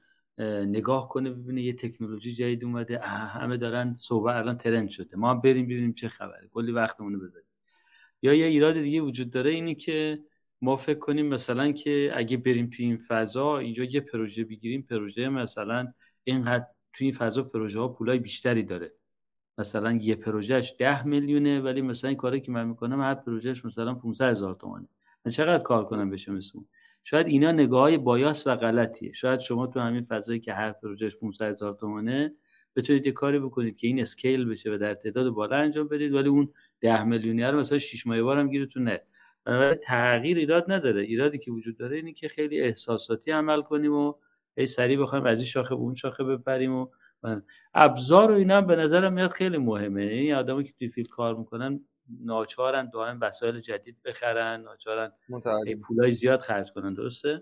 نگاه 0.67 1.09
کنه 1.09 1.31
ببینه 1.31 1.61
یه 1.61 1.73
تکنولوژی 1.73 2.33
جدید 2.33 2.63
اومده. 2.63 2.99
همه 2.99 3.57
دارن 3.57 3.95
صحبت 3.95 4.35
الان 4.35 4.57
ترند 4.57 4.89
شده. 4.89 5.17
ما 5.17 5.33
بریم 5.33 5.65
ببینیم 5.65 5.93
چه 5.93 6.09
خبره. 6.09 6.49
کلی 6.53 6.71
وقتمون 6.71 7.19
بذاریم. 7.19 7.47
یا 8.21 8.33
یه 8.33 8.45
ایراد 8.45 8.73
دیگه 8.73 9.01
وجود 9.01 9.29
داره 9.29 9.51
اینی 9.51 9.75
که 9.75 10.19
ما 10.61 10.75
فکر 10.75 10.99
کنیم 10.99 11.25
مثلا 11.25 11.71
که 11.71 12.11
اگه 12.13 12.37
بریم 12.37 12.69
تو 12.69 12.83
این 12.83 12.97
فضا 12.97 13.57
اینجا 13.57 13.83
یه 13.83 14.01
پروژه 14.01 14.43
بگیریم 14.43 14.81
پروژه 14.81 15.29
مثلا 15.29 15.93
اینقدر 16.23 16.65
تو 16.95 17.03
این 17.03 17.13
فضا 17.13 17.43
پروژه 17.43 17.79
ها 17.79 17.87
پولای 17.87 18.19
بیشتری 18.19 18.63
داره. 18.63 18.93
مثلا 19.57 19.91
یه 19.91 20.15
پروژهش 20.15 20.75
ده 20.79 21.07
میلیونه 21.07 21.61
ولی 21.61 21.81
مثلا 21.81 22.07
این 22.07 22.17
کاری 22.17 22.41
که 22.41 22.51
من 22.51 22.67
می‌کنم 22.67 23.01
هر 23.01 23.15
پروژهش 23.15 23.65
مثلا 23.65 23.93
500 23.93 24.29
هزار 24.29 24.55
تومانه. 24.55 24.87
من 25.25 25.31
چقدر 25.31 25.63
کار 25.63 25.85
کنم 25.85 26.09
بشه 26.09 26.31
مثل 26.31 26.59
شاید 27.03 27.27
اینا 27.27 27.51
نگاه 27.51 27.81
های 27.81 27.97
bias 27.97 28.47
و 28.47 28.55
غلطیه. 28.55 29.13
شاید 29.13 29.39
شما 29.39 29.67
تو 29.67 29.79
همین 29.79 30.05
فضایی 30.05 30.39
که 30.39 30.53
هر 30.53 30.71
پروژهش 30.71 31.15
500 31.15 31.45
هزار 31.45 31.73
تومانه 31.73 32.33
بتونید 32.75 33.05
یه 33.05 33.11
کاری 33.11 33.39
بکنید 33.39 33.77
که 33.77 33.87
این 33.87 34.01
scale 34.01 34.45
بشه 34.45 34.73
و 34.73 34.77
در 34.77 34.93
تعداد 34.93 35.29
بالا 35.29 35.57
انجام 35.57 35.87
بدید 35.87 36.13
ولی 36.13 36.29
اون 36.29 36.53
10 36.81 37.03
میلیونی 37.03 37.43
رو 37.43 37.59
مثلا 37.59 37.79
6 37.79 38.07
ماه 38.07 38.21
بار 38.21 38.39
هم 38.39 38.49
گیرتون 38.49 38.83
نه 38.83 39.01
بنابراین 39.45 39.79
تغییر 39.83 40.37
ایراد 40.37 40.71
نداره. 40.71 41.01
ایرادی 41.01 41.37
که 41.37 41.51
وجود 41.51 41.77
داره 41.77 41.95
اینه 41.95 42.13
که 42.13 42.27
خیلی 42.27 42.61
احساساتی 42.61 43.31
عمل 43.31 43.61
کنیم 43.61 43.93
و 43.93 44.13
هی 44.57 44.67
سریع 44.67 45.01
بخوایم 45.01 45.25
از 45.25 45.37
این 45.37 45.45
شاخه 45.45 45.75
به 45.75 45.81
اون 45.81 45.93
شاخه 45.93 46.23
بپریم 46.23 46.75
و 46.75 46.87
ابزار 47.73 48.31
و 48.31 48.33
اینا 48.33 48.61
به 48.61 48.75
نظرم 48.75 49.13
میاد 49.13 49.31
خیلی 49.31 49.57
مهمه. 49.57 50.01
این 50.01 50.11
یعنی 50.11 50.33
آدمایی 50.33 50.65
که 50.65 50.73
توی 50.73 50.89
field 50.89 51.07
کار 51.07 51.35
می‌کنن 51.35 51.79
ناچارن 52.23 52.89
دائم 52.89 53.17
وسایل 53.21 53.59
جدید 53.59 53.97
بخرن 54.05 54.61
ناچارن 54.61 55.11
پولای 55.87 56.11
زیاد 56.11 56.39
خرج 56.39 56.71
کنن. 56.71 56.93
درسته؟ 56.93 57.41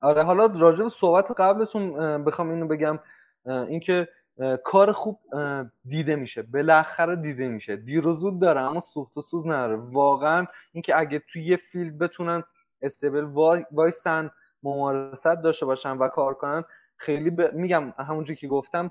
آره 0.00 0.22
حالا 0.22 0.46
راجع 0.46 0.82
به 0.82 0.88
صحبت 0.88 1.30
قبلتون 1.38 2.24
بخوام 2.24 2.50
اینو 2.50 2.68
بگم 2.68 2.98
اینکه 3.46 4.08
کار 4.64 4.92
خوب 4.92 5.20
دیده 5.84 6.16
میشه. 6.16 6.42
بالاخره 6.42 7.16
دیده 7.16 7.48
میشه. 7.48 7.76
دیر 7.76 8.06
و 8.06 8.12
زود 8.12 8.40
داره 8.40 8.60
اما 8.60 8.80
سوخت 8.80 9.16
و 9.16 9.22
سوز 9.22 9.46
نداره. 9.46 9.76
واقعا 9.76 10.46
اینکه 10.72 10.98
اگه 10.98 11.22
توی 11.32 11.44
یه 11.44 11.56
field 11.56 11.98
بتونن 11.98 12.42
stable 12.82 13.24
وای 13.24 13.64
وایسن 13.72 14.30
ممارست 14.62 15.26
داشته 15.26 15.66
باشن 15.66 15.96
و 15.96 16.08
کار 16.08 16.34
کنن 16.34 16.64
خیلی 16.96 17.30
ب... 17.30 17.52
میگم 17.54 17.94
همونجوری 17.98 18.36
که 18.36 18.48
گفتم 18.48 18.90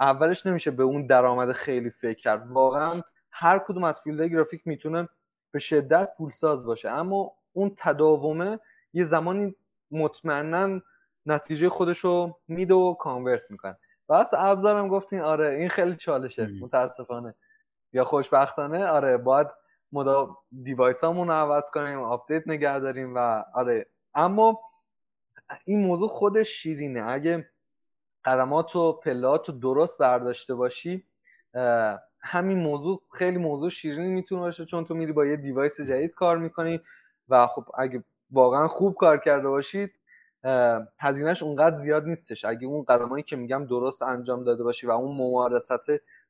اولش 0.00 0.46
نمیشه 0.46 0.70
به 0.70 0.82
اون 0.82 1.06
درآمد 1.06 1.52
خیلی 1.52 1.90
فکر 1.90 2.22
کرد. 2.22 2.50
واقعا 2.50 3.02
هر 3.30 3.58
کدوم 3.58 3.84
از 3.84 4.00
field 4.00 4.22
گرافیک 4.22 4.66
می‌تونه 4.66 5.08
به 5.50 5.58
شدت 5.58 6.08
پولساز 6.18 6.66
باشه. 6.66 6.90
اما 6.90 7.32
اون 7.52 7.72
تداومه 7.76 8.58
یه 8.92 9.04
زمانی 9.04 9.54
مطمئنا 9.90 10.80
نتیجه 11.26 11.68
خودش 11.68 11.98
رو 11.98 12.38
میده 12.48 12.74
و 12.74 12.94
convert 12.94 13.50
می‌کنه. 13.50 13.78
بحث 14.08 14.34
ابزارم 14.34 14.88
گفتین 14.88 15.20
آره 15.20 15.50
این 15.50 15.68
خیلی 15.68 15.96
چالشه. 15.96 16.48
متاسفانه. 16.60 17.34
یا 17.92 18.04
خوشبختانه 18.04 18.86
آره 18.86 19.16
باید 19.16 19.46
مدام 19.92 20.36
device 20.62 21.04
رو 21.04 21.32
عوض 21.32 21.70
کنیم 21.70 21.98
update 21.98 22.48
نگه 22.48 22.78
داریم 22.78 23.14
و 23.14 23.44
آره. 23.54 23.86
اما 24.14 24.60
این 25.64 25.86
موضوع 25.86 26.08
خودش 26.08 26.48
شیرینه. 26.48 27.02
اگه 27.08 27.50
قدمات 28.24 28.76
و 28.76 28.92
پلات 28.92 29.48
رو 29.48 29.58
درست 29.58 29.98
برداشته 29.98 30.54
باشی 30.54 31.04
همین 32.20 32.58
موضوع 32.58 33.02
خیلی 33.12 33.38
موضوع 33.38 33.70
شیرینی 33.70 34.08
می‌تونه 34.08 34.40
باشه 34.40 34.64
چون 34.64 34.84
تو 34.84 34.94
میری 34.94 35.12
با 35.12 35.26
یه 35.26 35.36
دیوایس 35.36 35.80
جدید 35.80 36.14
کار 36.14 36.38
می‌کنی 36.38 36.80
و 37.28 37.46
خب 37.46 37.64
اگه 37.78 38.04
واقعا 38.30 38.68
خوب 38.68 38.94
کار 38.94 39.18
کرده 39.18 39.48
باشید 39.48 39.92
هزینهش 40.98 41.42
اونقدر 41.42 41.74
زیاد 41.74 42.04
نیستش. 42.04 42.44
اگه 42.44 42.66
اون 42.66 42.84
قدمایی 42.84 43.22
که 43.22 43.36
میگم 43.36 43.66
درست 43.66 44.02
انجام 44.02 44.44
داده 44.44 44.62
باشی 44.62 44.86
و 44.86 44.90
اون 44.90 45.16
ممارست 45.16 45.72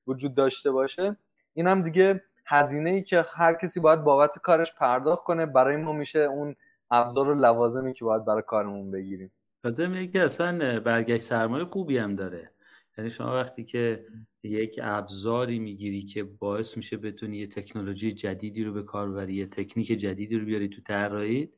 وجود 0.07 0.35
داشته 0.35 0.71
باشه 0.71 1.17
این 1.55 1.67
هم 1.67 1.83
دیگه 1.83 2.23
هزینه 2.47 2.91
ای 2.91 3.03
که 3.03 3.25
هر 3.29 3.55
کسی 3.55 3.81
باید 3.81 4.05
بابت 4.05 4.39
کارش 4.39 4.75
پرداخت 4.75 5.25
کنه 5.25 5.47
برای 5.47 5.77
ما 5.77 5.93
میشه 5.93 6.19
اون 6.19 6.57
ابزار 6.91 7.29
و 7.29 7.35
لوازمی 7.35 7.95
که 7.95 8.05
باید 8.05 8.25
برای 8.25 8.43
کارمون 8.47 8.91
بگیریم. 8.91 9.31
میگه 9.65 10.07
که 10.07 10.23
اصلا 10.23 10.81
برگشت 10.81 11.23
سرمایه 11.23 11.65
خوبی 11.65 11.99
هم 11.99 12.17
داره. 12.17 12.51
یعنی 12.99 13.11
شما 13.11 13.35
وقتی 13.35 13.65
که 13.65 14.07
یک 14.43 14.81
ابزاری 14.83 15.59
می‌گیری 15.59 16.03
که 16.03 16.25
باعث 16.25 16.77
میشه 16.77 16.97
بتونی 16.97 17.37
یه 17.37 17.47
تکنولوژی 17.47 18.13
جدیدی 18.13 18.65
رو 18.65 18.73
به 18.73 18.83
کار 18.83 19.11
بری 19.11 19.35
یه 19.35 19.47
تکنیک 19.47 19.87
جدیدی 19.87 20.39
رو 20.39 20.45
بیاری 20.45 20.69
تو 20.69 20.81
طراحی 20.83 21.51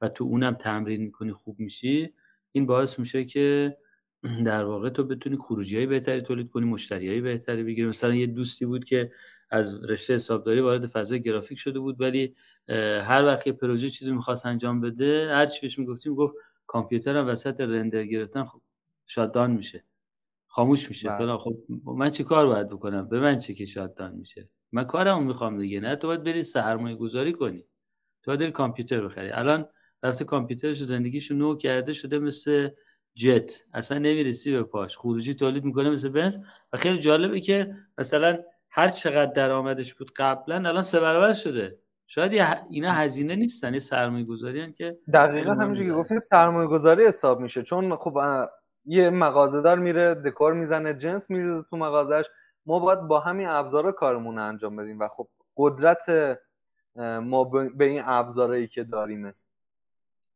و 0.00 0.08
تو 0.08 0.24
اونم 0.24 0.54
تمرین 0.54 1.02
می‌کنی 1.02 1.32
خوب 1.32 1.60
میشی 1.60 2.14
این 2.52 2.66
باعث 2.66 2.98
میشه 2.98 3.24
که 3.24 3.76
در 4.44 4.64
واقع 4.64 4.88
تو 4.90 5.04
بتونی 5.04 5.36
خروجی 5.36 5.76
های 5.76 5.86
بهتری 5.86 6.20
تولید 6.20 6.50
کنی 6.50 6.66
مشتری 6.66 7.08
های 7.08 7.20
بهتری 7.20 7.62
بگیری. 7.62 7.88
مثلا 7.88 8.14
یه 8.14 8.26
دوستی 8.26 8.66
بود 8.66 8.84
که 8.84 9.12
از 9.50 9.84
رشته 9.84 10.14
حسابداری 10.14 10.60
وارد 10.60 10.86
فضای 10.86 11.22
گرافیک 11.22 11.58
شده 11.58 11.78
بود 11.78 12.00
ولی 12.00 12.34
هر 13.02 13.24
وقت 13.24 13.46
یه 13.46 13.52
پروژه 13.52 13.90
چیزی 13.90 14.12
می‌خواست 14.12 14.46
انجام 14.46 14.80
بده 14.80 15.34
هر 15.34 15.46
چی 15.46 15.60
بهش 15.60 15.78
می‌گفتیم 15.78 16.14
گفت 16.14 16.34
کامپیوترم 16.66 17.28
وسط 17.28 17.60
رندر 17.60 18.04
گرفتن 18.04 18.44
خب 18.44 18.60
شاددان 19.06 19.50
میشه 19.50 19.84
خاموش 20.46 20.88
میشه. 20.88 21.08
بله. 21.08 21.36
خب 21.36 21.56
من 21.84 22.10
چی 22.10 22.24
کار 22.24 22.46
باید 22.46 22.68
بکنم؟ 22.68 23.08
به 23.08 23.20
من 23.20 23.38
چه 23.38 23.54
که 23.54 23.66
شاددان 23.66 24.12
میشه؟ 24.12 24.48
من 24.72 24.84
کارمو 24.84 25.24
می‌خوام 25.24 25.58
دیگه 25.58 25.80
نه 25.80 25.96
تو 25.96 26.06
باید 26.06 26.22
بری 26.22 26.42
سرمایه 26.42 26.96
گذاری 26.96 27.32
کنی. 27.32 27.66
تو 28.22 28.36
باید 28.36 28.52
کامپیوتر 28.52 29.06
بخری 29.06 29.30
الان 29.30 29.68
رفته 30.02 30.24
کامپیوترش 30.24 30.82
زندگیشو 30.82 31.34
نو 31.34 31.56
کرده 31.56 31.92
شده 31.92 32.18
مثل 32.18 32.68
جت. 33.14 33.64
اصلا 33.74 33.98
نمی‌رسی 33.98 34.52
به 34.52 34.62
پاش. 34.62 34.96
خروجی 34.96 35.34
تولید 35.34 35.64
می‌کنه 35.64 35.90
مثل 35.90 36.08
بنز. 36.08 36.38
و 36.72 36.76
خیلی 36.76 36.98
جالبه 36.98 37.40
که 37.40 37.76
مثلا 37.98 38.38
هر 38.70 38.88
چقدر 38.88 39.32
درآمدش 39.32 39.94
بود 39.94 40.12
قبلا 40.16 40.56
الان 40.56 40.82
سه 40.82 41.00
برابر 41.00 41.32
شده. 41.32 41.78
شاید 42.06 42.64
اینا 42.70 42.92
هزینه 42.92 43.36
نیستن 43.36 43.74
یه 43.74 43.80
سرمایه 43.80 44.24
گذاری 44.24 44.72
که 44.72 44.98
دقیقا 45.12 45.52
همینجوری 45.52 45.88
که 45.88 45.94
گفتین 45.94 46.18
سرمایه 46.18 46.68
گذاری 46.68 47.06
حساب 47.06 47.40
میشه. 47.40 47.62
چون 47.62 47.96
خب 47.96 48.18
یه 48.84 49.10
مغازه‌دار 49.10 49.78
میره 49.78 50.14
دکور 50.14 50.52
می‌زنه 50.52 50.94
جنس 50.94 51.30
میریزه 51.30 51.62
تو 51.70 51.76
مغازش. 51.76 52.24
ما 52.66 52.78
باید 52.78 53.00
با 53.00 53.20
همین 53.20 53.46
ابزارا 53.48 53.92
کارمون 53.92 54.38
انجام 54.38 54.76
بدیم 54.76 54.98
و 55.00 55.08
خب 55.08 55.28
قدرت 55.56 56.38
ما 57.22 57.44
به 57.44 57.84
این 57.84 58.02
ابزارهایی 58.04 58.68
که 58.68 58.84
داریمه. 58.84 59.34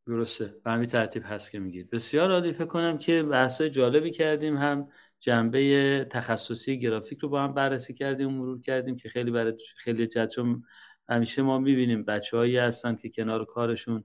درسته. 0.07 0.55
به 0.65 0.71
همین 0.71 0.89
ترتیب 0.89 1.23
هست 1.27 1.51
که 1.51 1.59
میگید. 1.59 1.91
بسیار 1.91 2.31
عالی. 2.31 2.53
فکر 2.53 2.65
کنم 2.65 2.99
که 2.99 3.23
بحث 3.23 3.63
جالبی 3.63 4.11
کردیم. 4.11 4.57
هم 4.57 4.89
جنبه 5.21 6.05
تخصصی 6.11 6.79
گرافیک 6.79 7.19
رو 7.19 7.29
با 7.29 7.43
هم 7.43 7.55
بررسی 7.55 7.95
کردیم 7.95 8.29
و 8.29 8.31
مرور 8.31 8.61
کردیم 8.61 8.97
که 8.97 9.09
خیلی 9.09 9.31
برای 9.31 9.53
خیلی 9.77 10.07
جد 10.07 10.29
چون 10.29 10.63
همیشه 11.09 11.43
ما 11.43 11.59
می‌بینیم 11.59 12.03
بچه 12.03 12.37
هایی 12.37 12.57
هستن 12.57 12.97
که 12.97 13.09
کنار 13.09 13.45
کارشون 13.45 14.05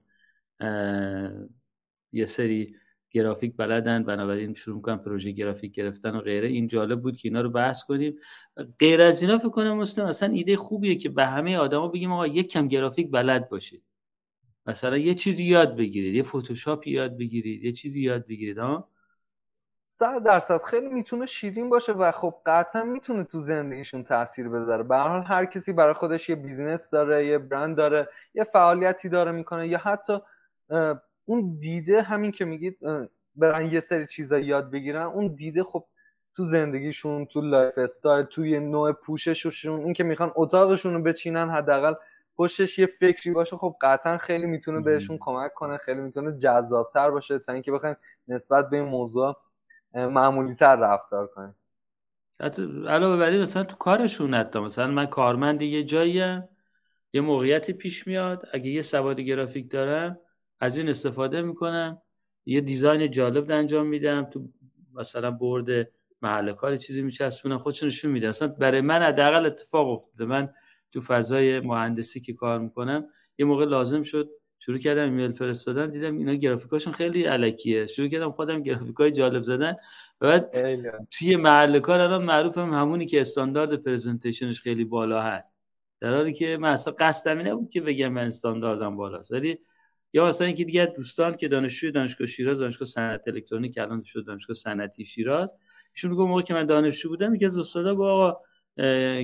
یه 2.12 2.26
سری 2.26 2.76
گرافیک 3.10 3.56
بلدن 3.56 4.04
بنابراین 4.04 4.54
شروع 4.54 4.76
می‌کنن 4.76 4.96
پروژه 4.96 5.30
گرافیک 5.30 5.72
گرفتن 5.72 6.16
و 6.16 6.20
غیره. 6.20 6.48
این 6.48 6.66
جالب 6.66 7.00
بود 7.02 7.16
که 7.16 7.28
اینا 7.28 7.40
رو 7.40 7.50
بحث 7.50 7.84
کنیم. 7.84 8.18
غیر 8.78 9.00
از 9.02 9.22
اینا 9.22 9.38
فکر 9.38 9.48
کنم 9.48 9.76
مسلم 9.76 10.06
اصلا 10.06 10.32
ایده 10.32 10.56
خوبیه 10.56 10.94
که 10.94 11.08
به 11.08 11.26
همه 11.26 11.56
آدما 11.56 11.88
بگیم 11.88 12.12
آقا 12.12 12.26
یک 12.26 12.50
کم 12.50 12.68
گرافیک 12.68 13.10
بلد 13.10 13.48
باشید. 13.48 13.82
مثلا 14.66 14.98
یه 14.98 15.14
چیزی 15.14 15.44
یاد 15.44 15.76
بگیرید 15.76 16.14
یه 16.14 16.22
فتوشاپ 16.22 16.86
یاد 16.86 17.18
بگیرید 17.18 17.64
یه 17.64 17.72
چیزی 17.72 18.02
یاد 18.02 18.26
بگیرید 18.26 18.58
ها 18.58 18.88
صد 19.86 20.22
درصد 20.22 20.62
خیلی 20.62 20.88
می‌تونه 20.88 21.26
شیرین 21.26 21.70
باشه 21.70 21.92
و 21.92 22.12
خب 22.12 22.34
قطعا 22.46 22.84
می‌تونه 22.84 23.24
تو 23.24 23.38
زندگیشون 23.38 24.04
تاثیر 24.04 24.48
بذاره. 24.48 24.82
به 24.82 24.96
حال 24.96 25.22
هر 25.22 25.44
کسی 25.44 25.72
برای 25.72 25.94
خودش 25.94 26.28
یه 26.28 26.36
business 26.36 26.90
داره 26.90 27.26
یه 27.26 27.38
برند 27.38 27.76
داره 27.76 28.08
یه 28.34 28.44
فعالیتی 28.44 29.08
داره 29.08 29.32
می‌کنه 29.32 29.68
یا 29.68 29.78
حتی 29.78 30.18
اون 31.24 31.58
دیده 31.58 32.02
همین 32.02 32.32
که 32.32 32.44
میگید 32.44 32.78
برن 33.36 33.66
یه 33.66 33.80
سری 33.80 34.06
چیزا 34.06 34.38
یاد 34.38 34.70
بگیرن 34.70 35.02
اون 35.02 35.34
دیده 35.34 35.64
خب 35.64 35.84
تو 36.36 36.42
زندگیشون 36.42 37.26
تو 37.26 37.40
lifestyle 37.40 38.24
توی 38.24 38.60
نوع 38.60 38.92
پوشششون 38.92 39.80
این 39.80 39.92
که 39.92 40.04
می‌خوان 40.04 40.32
اتاقشون 40.36 40.94
رو 40.94 41.02
بچینن 41.02 41.50
حداقل 41.50 41.94
پشتش 42.36 42.78
یه 42.78 42.86
فکری 42.86 43.32
باشه 43.32 43.56
خب 43.56 43.76
قطعا 43.80 44.18
خیلی 44.18 44.46
می‌تونه 44.46 44.80
بهشون 44.80 45.18
کمک 45.20 45.54
کنه 45.54 45.76
خیلی 45.76 46.00
می‌تونه 46.00 46.38
جذابتر 46.38 47.10
باشه 47.10 47.38
تا 47.38 47.52
اینکه 47.52 47.72
بخوایم 47.72 47.96
نسبت 48.28 48.70
به 48.70 48.76
این 48.76 48.86
موضوع 48.86 49.36
معمولی 49.94 50.54
تر 50.54 50.76
رفتار 50.76 51.26
کنیم 51.26 51.54
علاوه 52.88 53.16
بر 53.16 53.38
مثلا 53.38 53.64
تو 53.64 53.76
کارشون 53.76 54.34
حتی 54.34 54.58
مثلا 54.58 54.86
من 54.86 55.06
کارمند 55.06 55.62
یه 55.62 55.84
جایی 55.84 56.40
یه 57.12 57.20
موقعیتی 57.20 57.72
پیش 57.72 58.06
میاد 58.06 58.48
اگه 58.52 58.70
یه 58.70 58.82
سواد 58.82 59.20
گرافیک 59.20 59.70
دارم 59.70 60.18
از 60.60 60.78
این 60.78 60.88
استفاده 60.88 61.42
می‌کنم 61.42 62.02
یه 62.46 62.60
دیزاین 62.60 63.10
جالب 63.10 63.50
انجام 63.50 63.86
میدم 63.86 64.24
تو 64.24 64.48
مثلا 64.94 65.30
برد 65.30 65.88
محل 66.22 66.52
کار 66.52 66.76
چیزی 66.76 67.02
میچسبونم 67.02 67.58
خودشون 67.58 67.86
نشون 67.86 68.10
میده 68.10 68.28
اصلا 68.28 68.48
برای 68.48 68.80
من 68.80 69.02
حداقل 69.02 69.46
اتفاق 69.46 69.88
افتاده. 69.88 70.24
من 70.24 70.54
تو 70.92 71.00
فضای 71.00 71.60
مهندسی 71.60 72.20
که 72.20 72.32
کار 72.32 72.58
می‌کنم 72.58 73.08
یه 73.38 73.46
موقع 73.46 73.64
لازم 73.64 74.02
شد 74.02 74.30
شروع 74.64 74.78
کردم 74.78 75.02
ایمیل 75.02 75.32
فرستادن 75.32 75.90
دیدم 75.90 76.18
اینا 76.18 76.34
گرافیکاشون 76.34 76.92
خیلی 76.92 77.26
الکیه 77.26 77.86
شروع 77.86 78.08
کردم 78.08 78.30
خودم 78.30 78.62
گرافیکای 78.62 79.12
جالب 79.12 79.42
زدن. 79.42 79.76
بعد 80.20 80.56
توی 81.10 81.36
محل 81.36 81.80
کار 81.80 82.00
الان 82.00 82.24
معروفم 82.24 82.74
همونی 82.74 83.06
که 83.06 83.20
استاندارد 83.20 83.74
پرزنتیشنش 83.74 84.60
خیلی 84.60 84.84
بالا 84.84 85.22
هست. 85.22 85.52
در 86.00 86.14
حالی 86.14 86.32
که 86.32 86.56
من 86.60 86.70
اصلا 86.70 86.94
قصدم 86.98 87.48
نبود 87.48 87.70
که 87.70 87.80
بگم 87.80 88.08
من 88.08 88.26
استانداردم 88.26 88.96
بالاست. 88.96 89.32
ولی 89.32 89.58
یا 90.12 90.26
مثلا 90.26 90.46
اینکه 90.46 90.64
دیگه 90.64 90.86
دوستان 90.86 91.36
که 91.36 91.48
دانشجوی 91.48 91.92
دانشگاه 91.92 92.26
شیراز 92.26 92.58
دانشگاه 92.58 92.88
صنعت 92.88 93.28
الکترونیک 93.28 93.78
الان 93.78 94.02
شد 94.02 94.24
دانشگاه 94.26 94.56
صنعتی 94.56 95.04
شیراز 95.04 95.54
ایشون 95.94 96.10
میگه 96.10 96.22
موقع 96.22 96.42
که 96.42 96.54
من 96.54 96.66
دانشجو 96.66 97.08
بودم 97.08 97.34
یکی 97.34 97.46
از 97.46 97.58
استادا 97.58 97.94
گفت 97.94 98.02
آقا 98.02 98.40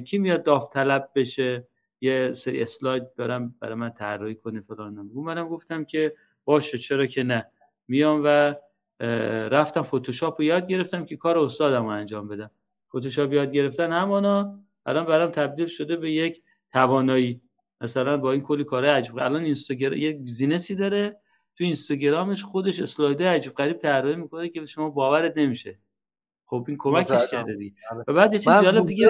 کی 0.00 0.18
میاد 0.18 0.42
داوطلب 0.42 1.10
بشه؟ 1.14 1.66
یه 2.00 2.32
سری 2.32 2.62
اسلاید 2.62 3.14
دارم 3.14 3.54
برای 3.60 3.74
من 3.74 3.90
طراحی 3.90 4.34
کنه 4.34 4.60
فلان 4.60 5.10
منم 5.14 5.48
گفتم 5.48 5.84
که 5.84 6.14
باشه 6.44 6.78
چرا 6.78 7.06
که 7.06 7.22
نه. 7.22 7.46
میام 7.88 8.22
و 8.24 8.54
رفتم 9.50 9.82
فتوشاپ 9.82 10.40
رو 10.40 10.44
یاد 10.44 10.66
گرفتم 10.66 11.04
که 11.04 11.16
کار 11.16 11.38
استادم 11.38 11.82
رو 11.82 11.88
انجام 11.88 12.28
بدم. 12.28 12.50
فتوشاپ 12.88 13.32
یاد 13.32 13.52
گرفتن 13.52 13.92
همانا 13.92 14.58
الان 14.86 15.06
برام 15.06 15.30
تبدیل 15.30 15.66
شده 15.66 15.96
به 15.96 16.12
یک 16.12 16.42
توانایی. 16.72 17.40
مثلا 17.80 18.16
با 18.16 18.32
این 18.32 18.42
کلی 18.42 18.64
کار 18.64 18.84
عجیب 18.84 19.18
الان 19.18 19.42
اینستاگرام 19.42 19.96
یک 19.96 20.16
business 20.16 20.68
ی 20.68 20.74
داره. 20.74 21.20
تو 21.56 21.64
اینستاگرامش 21.64 22.44
خودش 22.44 22.80
اسلاید 22.80 23.22
عجیب 23.22 23.52
غریب 23.52 23.78
طراحی 23.78 24.16
می‌کنه 24.16 24.48
که 24.48 24.64
شما 24.64 24.90
باورت 24.90 25.32
نمیشه. 25.36 25.78
خب 26.46 26.64
این 26.68 26.76
کمکش 26.80 27.30
کرده 27.30 27.54
دیگه. 27.54 27.76
آره. 27.90 28.04
و 28.08 28.12
بعد 28.12 28.32
یه 28.32 28.38
چیز 28.38 28.52
جالب 28.52 28.86
دیگه 28.86 29.08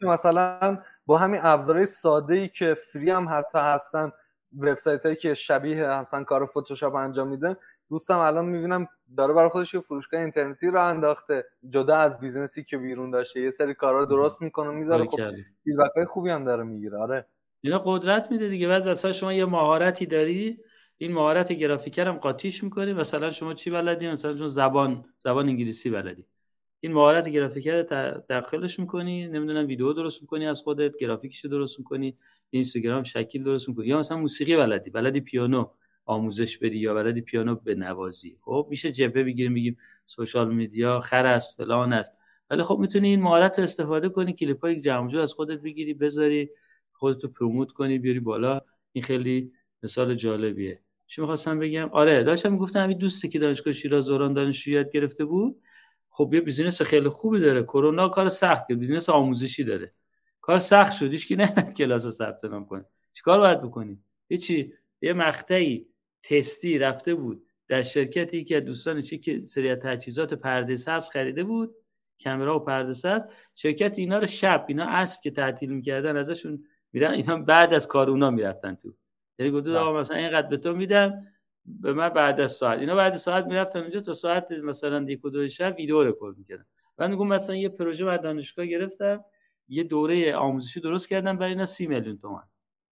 که 0.00 0.06
مثلا 0.06 0.78
با 1.06 1.18
همین 1.18 1.40
ابزارهای 1.42 1.86
ساده 1.86 2.34
ای 2.34 2.48
که 2.48 2.76
free 2.92 3.10
هم 3.10 3.28
حتی 3.30 3.58
هستن 3.58 4.12
وبسایت 4.58 5.06
هایی 5.06 5.16
که 5.16 5.34
شبیه 5.34 5.88
هستن 5.88 6.24
کار 6.24 6.46
فتوشاپ 6.46 6.94
انجام 6.94 7.28
میده 7.28 7.56
دوستم 7.90 8.18
الان 8.18 8.44
می‌بینم 8.44 8.88
داره 9.16 9.34
برای 9.34 9.48
خودش 9.48 9.74
یه 9.74 9.80
فروشگاه 9.80 10.20
اینترنتی 10.20 10.66
راه 10.66 10.84
انداخته 10.84 11.44
جدا 11.70 11.96
از 11.96 12.20
business 12.20 12.59
ی 12.59 12.64
که 12.64 12.78
بیرون 12.78 13.10
داشته. 13.10 13.40
یه 13.40 13.50
سری 13.50 13.74
کارا 13.74 14.04
درست 14.04 14.42
می‌کنه 14.42 14.70
می‌ذاره. 14.70 15.04
خب 15.04 15.16
feedback 15.64 16.08
خوبی 16.08 16.30
هم 16.30 16.44
داره 16.44 16.62
می‌گیره. 16.62 16.98
آره. 16.98 17.26
اینا 17.60 17.78
قدرت 17.78 18.30
میده 18.30 18.48
دیگه. 18.48 18.68
بعد 18.68 18.88
مثلا 18.88 19.12
شما 19.12 19.32
یه 19.32 19.46
مهارتی 19.46 20.06
داری 20.06 20.60
این 20.96 21.12
مهارت 21.12 21.52
گرافیکر 21.52 22.08
هم 22.08 22.16
قاطیش 22.16 22.64
می‌کنی. 22.64 22.92
مثلا 22.92 23.30
شما 23.30 23.54
چی 23.54 23.70
بلدی؟ 23.70 24.08
مثلا 24.08 24.34
چون 24.34 24.48
زبان 24.48 25.04
زبان 25.18 25.48
انگلیسی 25.48 25.90
بلدی. 25.90 26.26
این 26.84 26.92
مهارت 26.92 27.28
گرافیکر 27.28 27.82
داخلش 28.28 28.80
می‌کنی 28.80 29.28
نمی‌دونم 29.28 29.66
ویدیو 29.66 29.92
درست 29.92 30.22
می‌کنی 30.22 30.46
از 30.46 30.62
خودت 30.62 30.96
گرافیکش 30.96 31.44
درست 31.44 31.78
می‌کنی 31.78 32.16
اینستاگرام 32.50 33.02
شکل 33.02 33.42
درست 33.42 33.68
می‌کنی 33.68 33.86
یا 33.86 33.98
مثلا 33.98 34.18
موسیقی 34.18 34.56
بلدی 34.56 34.90
بلدی 34.90 35.20
پیانو 35.20 35.70
آموزش 36.04 36.58
بدی 36.58 36.78
یا 36.78 36.94
بلدی 36.94 37.20
پیانو 37.20 37.54
به 37.54 37.74
نوازی. 37.74 38.38
خب 38.40 38.66
میشه 38.70 38.92
جبه 38.92 39.24
بگیریم 39.24 39.54
بگیم 39.54 39.76
سوشال 40.06 40.54
میدیا 40.54 41.00
خر 41.00 41.26
است 41.26 41.56
فلان 41.56 41.92
است. 41.92 42.12
ولی 42.50 42.62
خب 42.62 42.78
می‌تونی 42.80 43.08
این 43.08 43.22
مهارت 43.22 43.58
رو 43.58 43.64
استفاده 43.64 44.08
کنی 44.08 44.32
کلیپ 44.32 44.60
های 44.60 44.80
جمع 44.80 45.18
از 45.18 45.32
خودت 45.32 45.60
بگیری 45.60 45.94
بذاری 45.94 46.50
خودتو 46.92 47.28
پروموت 47.28 47.72
کنی 47.72 47.98
بیاری 47.98 48.20
بالا. 48.20 48.60
این 48.92 49.04
خیلی 49.04 49.52
مثال 49.82 50.14
جالبیه. 50.14 50.80
چی 51.06 51.20
می‌خواستم 51.20 51.58
بگم؟ 51.58 51.88
آره 51.92 52.22
داشتم 52.22 52.52
می‌گفتم 52.52 52.80
همین 52.82 52.98
دوستی 52.98 53.28
که 53.28 53.38
دانشگاه 53.38 53.72
شیراز 53.72 54.06
دوران 54.06 54.32
دانشجو 54.32 54.70
یاد 54.70 54.90
گرفته 54.90 55.24
بود 55.24 55.56
خب 56.16 56.30
یه 56.34 56.40
بیزینس 56.40 56.82
خیلی 56.82 57.08
خوبی 57.08 57.40
داره. 57.40 57.62
کرونا 57.62 58.08
کار 58.08 58.28
سخت 58.28 58.68
کرد. 58.68 58.78
بیزینس 58.78 59.08
آموزشی 59.08 59.64
داره. 59.64 59.92
کار 60.40 60.58
سخت 60.58 60.92
شد. 60.92 61.16
که 61.16 61.36
نمیاد 61.36 61.74
کلاس 61.78 62.08
ثبت 62.08 62.44
نام 62.44 62.66
کنه. 62.66 62.84
چیکار 63.12 63.38
باید 63.38 63.62
بکنی؟ 63.62 63.98
هیچی 64.28 64.74
یه 65.02 65.12
مقطعی 65.12 65.86
تستی 66.22 66.78
رفته 66.78 67.14
بود. 67.14 67.46
در 67.68 67.82
شرکتی 67.82 68.44
که 68.44 68.60
دوستان 68.60 69.02
چی 69.02 69.18
که 69.18 69.44
سری 69.44 69.74
تجهیزات 69.74 70.34
پرده 70.34 70.76
سبز 70.76 71.08
خریده 71.08 71.44
بود. 71.44 71.74
کامرا 72.24 72.56
و 72.56 72.64
پرده 72.64 72.92
سبز. 72.92 73.30
شرکت 73.54 73.98
اینا 73.98 74.18
رو 74.18 74.26
شب 74.26 74.64
اینا 74.68 74.86
اصل 74.88 75.20
که 75.22 75.30
تعطیل 75.30 75.70
می‌کردن 75.70 76.16
ازشون 76.16 76.64
میرن 76.92 77.10
اینا 77.10 77.36
بعد 77.36 77.74
از 77.74 77.88
کار 77.88 78.10
اونا 78.10 78.30
می‌رفتن 78.30 78.74
تو. 78.74 78.94
یعنی 79.38 79.52
گفت 79.52 79.66
آقا 79.66 79.92
بله. 79.92 80.00
مثلا 80.00 80.16
اینقدر 80.16 80.48
به 80.48 80.56
تو 80.56 80.72
میدم. 80.72 81.26
به 81.66 81.92
من 81.92 82.08
بعد 82.08 82.40
از 82.40 82.52
ساعت. 82.52 82.78
اینا 82.78 82.96
بعد 82.96 83.12
از 83.12 83.20
ساعت 83.20 83.46
می‌رفتن 83.46 83.80
اونجا 83.80 84.00
تا 84.00 84.12
ساعت 84.12 84.52
مثلا 84.52 85.02
یک 85.08 85.24
و 85.24 85.30
دو 85.30 85.48
شب 85.48 85.74
ویدیو 85.78 86.02
رکورد 86.02 86.38
می‌کردن. 86.38 86.66
من 86.98 87.10
میگم 87.10 87.26
مثلا 87.26 87.56
یه 87.56 87.68
پروژه 87.68 88.04
بعد 88.04 88.22
دانشگاه 88.22 88.66
گرفتم 88.66 89.24
یه 89.68 89.84
دوره 89.84 90.36
آموزشی 90.36 90.80
درست 90.80 91.08
کردم 91.08 91.38
برای 91.38 91.50
اینا 91.50 91.64
سی 91.64 91.86
میلیون 91.86 92.18
تومان. 92.18 92.42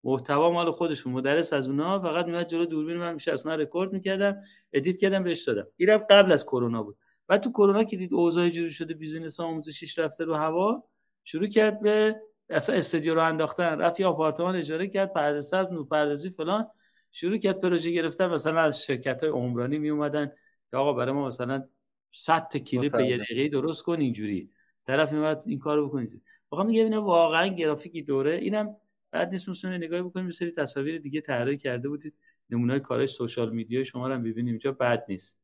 محتوا 0.05 0.51
مال 0.51 0.71
خودشون 0.71 1.13
مدرس 1.13 1.53
از 1.53 1.69
اونها 1.69 2.01
فقط 2.01 2.27
میاد 2.27 2.47
جلو 2.47 2.65
دوربین 2.67 2.97
من 2.97 3.15
میشه 3.15 3.33
از 3.33 3.47
من 3.47 3.61
رکورد 3.61 3.93
می‌کردم 3.93 4.37
ادیت 4.73 4.97
کردم 4.97 5.25
بهش 5.25 5.43
دادم. 5.43 5.67
اینم 5.77 5.99
قبل 5.99 6.33
از 6.33 6.45
کرونا 6.45 6.83
بود. 6.83 6.97
بعد 7.29 7.41
تو 7.41 7.51
کرونا 7.51 7.85
که 7.85 7.97
دید 7.97 8.15
اوضاع 8.15 8.49
جوری 8.49 8.71
شده 8.71 8.95
business 8.95 9.41
آموزشیش 9.41 9.99
رفته 9.99 10.25
رو 10.25 10.35
هوا 10.35 10.85
شروع 11.25 11.47
کرد 11.47 11.81
به 11.81 12.17
اصلا 12.51 12.77
استودیو 12.77 13.15
راه 13.15 13.25
انداختن. 13.25 13.79
رفت 13.79 14.01
یه 14.01 14.07
آپارتمان 14.07 14.57
اجاره 14.57 14.87
کرد 14.89 15.13
پرده 15.13 15.41
سبز 15.41 15.73
نور 15.73 15.87
پردازی 15.87 16.31
فلان. 16.31 16.67
شروع 17.13 17.37
کرد 17.37 17.61
پروژه 17.61 17.91
گرفتن 17.91 18.27
مثلا 18.27 18.61
از 18.61 18.83
شرکت 18.83 19.23
های 19.23 19.33
عمرانی 19.33 19.79
می 19.79 19.91
اومدن 19.91 20.33
که 20.71 20.77
آقا 20.77 20.93
برای 20.93 21.13
ما 21.13 21.27
مثلا 21.27 21.69
100 22.13 22.49
تا 22.49 22.59
کلیپ 22.59 23.01
یه 23.01 23.19
دقیقه 23.19 23.49
درست 23.49 23.83
کن 23.83 24.01
اینجوری. 24.01 24.51
طرف 24.87 25.13
میاد 25.13 25.43
این 25.47 25.59
کارو 25.59 25.89
بکنید 25.89 26.23
واقعا 26.51 26.67
میگه 26.67 26.83
اینا 26.83 27.03
واقعا 27.03 27.47
گرافیکی 27.47 28.03
دوره 28.03 28.35
اینم 28.35 28.77
بعد 29.11 29.29
نیست 29.29 29.49
مثلا 29.49 29.77
نگاهی 29.77 30.03
بکنیم 30.03 30.31
سری 30.31 30.51
تصاویر 30.51 30.99
دیگه 30.99 31.21
طراحی 31.21 31.57
کرده 31.57 31.89
بودید. 31.89 32.15
نمونه 32.51 32.81
کارش 32.81 33.11
social 33.11 33.53
media 33.53 33.85
شما 33.85 34.09
رو 34.09 34.15
هم 34.15 34.23
ببینیم 34.23 34.53
اینجا 34.53 34.73
بد 34.73 35.05
نیست. 35.09 35.39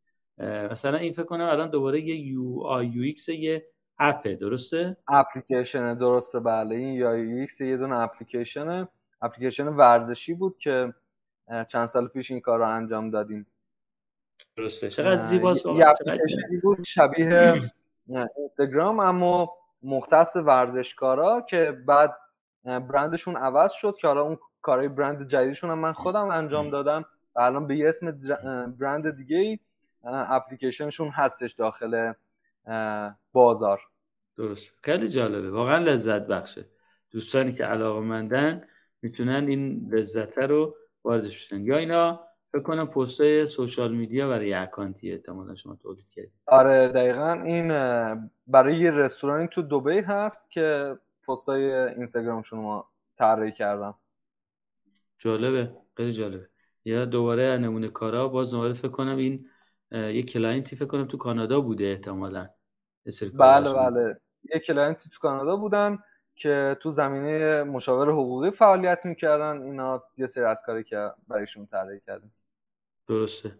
مثلا 0.70 0.96
این 0.96 1.12
فکر 1.12 1.24
کنم 1.24 1.44
الان 1.44 1.70
دوباره 1.70 2.00
یه 2.00 2.16
UI 2.16 2.60
UX 2.60 3.28
یه 3.28 3.66
app 3.98 4.25
ه 4.25 4.34
درسته؟ 4.34 4.96
اپلیکیشن 5.08 5.94
درسته 5.94 6.40
بله. 6.40 6.74
این 6.76 6.94
یا 6.94 7.16
UX 7.16 7.60
یه 7.60 7.76
دونه 7.76 7.98
اپلیکیشنه. 7.98 8.88
اپلیکیشن 9.22 9.66
ورزشی 9.66 10.34
بود 10.34 10.58
که 10.58 10.94
چند 11.68 11.86
سال 11.86 12.08
پیش 12.08 12.30
این 12.30 12.40
کار 12.40 12.58
رو 12.58 12.68
انجام 12.68 13.10
دادیم. 13.10 13.46
درسته. 14.56 14.90
چقدر 14.90 15.16
زیباست 15.16 15.66
بود 16.62 16.82
شبیه 16.84 17.70
اینستاگرام 18.36 19.00
اما 19.00 19.52
مختص 19.82 20.36
ورزشکارا 20.36 21.40
که 21.40 21.72
بعد 21.86 22.16
برندشون 22.64 23.36
عوض 23.36 23.72
شد 23.72 23.96
که 24.00 24.08
حالا 24.08 24.22
اون 24.22 24.38
کارهای 24.62 24.88
برند 24.88 25.28
جدیدشون 25.28 25.70
هم 25.70 25.78
من 25.78 25.92
خودم 25.92 26.30
انجام 26.30 26.70
دادم 26.70 27.04
و 27.34 27.40
الان 27.40 27.66
به 27.66 27.76
یه 27.76 27.88
اسم 27.88 28.20
برند 28.78 29.16
دیگه 29.16 29.36
ای 29.36 29.58
اپلیکیشنشون 30.04 31.08
هستش 31.08 31.52
داخل 31.52 32.12
بازار. 33.32 33.80
درست. 34.36 34.72
خیلی 34.82 35.08
جالبه. 35.08 35.50
واقعا 35.50 35.78
لذت 35.78 36.26
بخشه. 36.26 36.64
دوستانی 37.10 37.52
که 37.52 37.64
علاقه 37.64 38.00
مندن 38.00 38.64
می‌تونن 39.02 39.48
این 39.48 39.88
لذت 39.92 40.38
رو 40.38 40.76
واردش 41.04 41.36
بشن. 41.36 41.60
یا 41.60 41.76
اینا 41.76 42.20
فکر 42.52 42.62
کنم 42.62 42.86
پستای 42.86 43.48
سوشال 43.48 43.94
میدیا 43.94 44.28
برای 44.28 44.54
اکانتی 44.54 45.12
احتمالا 45.12 45.54
شما 45.54 45.76
تولید 45.82 46.08
کردید. 46.08 46.32
آره 46.46 46.88
دقیقا 46.88 47.32
این 47.32 47.68
برای 48.46 48.76
یه 48.76 48.90
رستورانی 48.90 49.48
تو 49.48 49.62
دوبی 49.62 49.98
هست 49.98 50.50
که 50.50 50.98
پستای 51.28 51.72
اینستاگرام 51.72 52.42
شما 52.42 52.88
طراحی 53.16 53.52
کردم. 53.52 53.94
جالبه 55.18 55.70
خیلی 55.96 56.12
جالبه. 56.12 56.48
یا 56.84 57.04
دوباره 57.04 57.58
نمونه 57.58 57.88
کارا 57.88 58.28
باز 58.28 58.50
دوباره 58.50 58.74
فکر 58.74 58.88
کنم 58.88 59.16
این 59.16 59.46
یه 59.92 60.22
client 60.22 60.69
ی 60.69 60.76
فکر 60.76 60.86
کنم 60.86 61.04
تو 61.04 61.16
کانادا 61.16 61.60
بوده 61.60 61.84
احتمالا. 61.84 62.48
بله 63.34 63.72
بله. 63.72 64.20
یه 64.54 64.60
client 64.60 65.03
ی 65.03 65.10
تو 65.10 65.18
کانادا 65.20 65.56
بودن. 65.56 65.98
که 66.38 66.76
تو 66.80 66.90
زمینه 66.90 67.62
مشاور 67.62 68.10
حقوقی 68.10 68.50
فعالیت 68.50 69.06
می‌کردن. 69.06 69.62
اینا 69.62 70.02
یه 70.18 70.26
سری 70.26 70.44
از 70.44 70.62
کارایی 70.66 70.84
که 70.84 71.10
برایشون 71.28 71.66
طراحی 71.66 72.00
کردیم 72.06 72.32
درسته. 73.08 73.52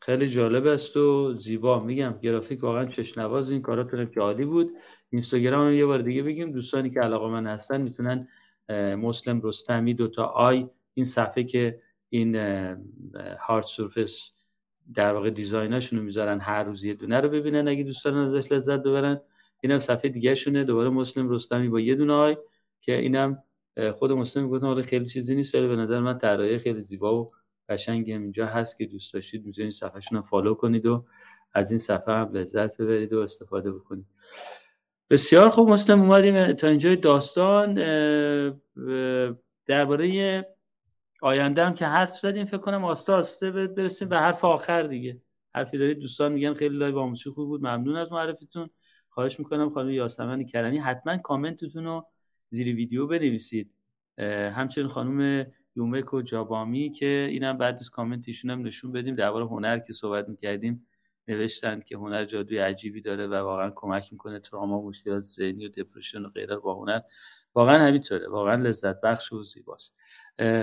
خیلی 0.00 0.28
جالب 0.28 0.66
است 0.66 0.96
و 0.96 1.34
زیبا. 1.34 1.80
میگم 1.80 2.14
گرافیک 2.22 2.62
واقعا 2.62 2.84
چشم‌نواز 2.84 3.50
این 3.50 3.62
کاراتون 3.62 4.10
که 4.10 4.20
عالی 4.20 4.44
بود. 4.44 4.70
اینستاگرام 5.10 5.66
هم 5.66 5.72
یه 5.72 5.86
بار 5.86 5.98
دیگه 5.98 6.22
بگیم 6.22 6.52
دوستانی 6.52 6.90
که 6.90 7.00
علاقه‌مند 7.00 7.46
هستن 7.46 7.80
می‌تونن 7.80 8.28
مسلم 8.98 9.40
رستمی 9.44 9.94
دوتا 9.94 10.24
I 10.24 10.68
این 10.94 11.06
صفحه 11.06 11.44
که 11.44 11.80
این 12.08 12.36
هارد 13.40 13.64
سورفس 13.64 14.30
در 14.94 15.14
واقع 15.14 15.30
دیزایناشون 15.30 15.98
می‌ذارن 15.98 16.40
هر 16.40 16.64
روز 16.64 16.84
یه 16.84 16.94
دونه 16.94 17.20
رو 17.20 17.28
ببینن. 17.28 17.68
اگه 17.68 17.82
دوستان 17.82 18.16
ازش 18.16 18.52
لذت 18.52 18.80
ببرن 18.80 19.20
اینم 19.62 19.78
صفحه 19.78 20.10
دیگه 20.10 20.34
شونه 20.34 20.64
دوباره 20.64 20.90
مسلم 20.90 21.30
رستمی 21.30 21.68
با 21.68 21.80
یه 21.80 21.94
دونه 21.94 22.12
آی 22.12 22.36
که 22.80 22.98
اینم 22.98 23.42
خود 23.94 24.12
مسلم 24.12 24.48
گفتم 24.48 24.66
حالا 24.66 24.82
خیلی 24.82 25.06
چیزی 25.06 25.34
نیست 25.34 25.54
ولی 25.54 25.68
به 25.68 25.76
نظر 25.76 26.00
من 26.00 26.18
طراحی 26.18 26.58
خیلی 26.58 26.80
زیبا 26.80 27.22
و 27.22 27.32
قشنگی 27.68 28.12
هم 28.12 28.22
اینجا 28.22 28.46
هست 28.46 28.78
که 28.78 28.86
دوست 28.86 29.14
داشتید 29.14 29.46
می‌تونید 29.46 29.72
صفحهشون 29.72 30.18
رو 30.18 30.24
فالو 30.24 30.54
کنید 30.54 30.86
و 30.86 31.06
از 31.54 31.70
این 31.70 31.78
صفحه 31.78 32.14
هم 32.14 32.30
لذت 32.32 32.76
ببرید 32.76 33.12
و 33.12 33.18
استفاده 33.18 33.72
بکنید. 33.72 34.06
بسیار 35.10 35.48
خوب 35.48 35.68
مسلم 35.68 36.00
اومدیم 36.00 36.52
تا 36.52 36.68
اینجای 36.68 36.96
داستان. 36.96 37.74
درباره 39.66 40.46
آینده 41.22 41.64
هم 41.64 41.74
که 41.74 41.86
حرف 41.86 42.18
زدیم 42.18 42.44
فکر 42.44 42.58
کنم 42.58 42.84
آهسته 42.84 43.12
آهسته 43.12 43.50
برسیم 43.50 44.08
به 44.08 44.18
حرف 44.18 44.44
آخر 44.44 44.82
دیگه. 44.82 45.20
حرفی 45.54 45.78
دارید 45.78 45.98
دوستان 45.98 46.32
میگن 46.32 46.54
خیلی 46.54 46.76
live 46.76 46.98
آموزشی 46.98 47.30
خوب 47.30 47.48
بود. 47.48 47.60
ممنون 47.60 47.96
از 47.96 48.12
معرفیتون 48.12 48.70
خواهش 49.14 49.38
می‌کنم 49.38 49.70
خانم 49.70 49.90
یاسمن 49.90 50.44
کرمی 50.44 50.78
حتما 50.78 51.18
کامنتتون 51.18 51.84
رو 51.84 52.06
زیر 52.48 52.76
ویدیو 52.76 53.06
بنویسید. 53.06 53.70
همچنین 54.54 54.88
خانم 54.88 55.46
یومکو 55.76 56.22
جابامی 56.22 56.90
که 56.90 57.26
اینم 57.30 57.58
بعد 57.58 57.74
از 57.74 57.90
کامنت 57.90 58.24
ایشون 58.28 58.50
هم 58.50 58.62
نشون 58.62 58.92
بدیم 58.92 59.14
درباره 59.14 59.46
هنر 59.46 59.78
که 59.78 59.92
صحبت 59.92 60.28
می‌کردیم 60.28 60.86
نوشتن 61.28 61.80
که 61.80 61.96
هنر 61.96 62.24
جادوی 62.24 62.58
عجیبی 62.58 63.00
داره 63.00 63.26
و 63.26 63.34
واقعا 63.34 63.72
کمک 63.74 64.12
می‌کنه 64.12 64.38
تراما 64.38 64.82
مشکلات 64.82 65.22
ذهنی 65.22 65.66
و 65.66 65.68
depression 65.68 66.22
و 66.24 66.28
غیره 66.28 66.56
با 66.56 66.74
هنر. 66.74 67.00
واقعا 67.54 67.86
همینطوره 67.86 68.28
واقعا 68.28 68.54
لذت 68.54 69.00
بخش 69.00 69.32
و 69.32 69.44
زیباست. 69.44 69.94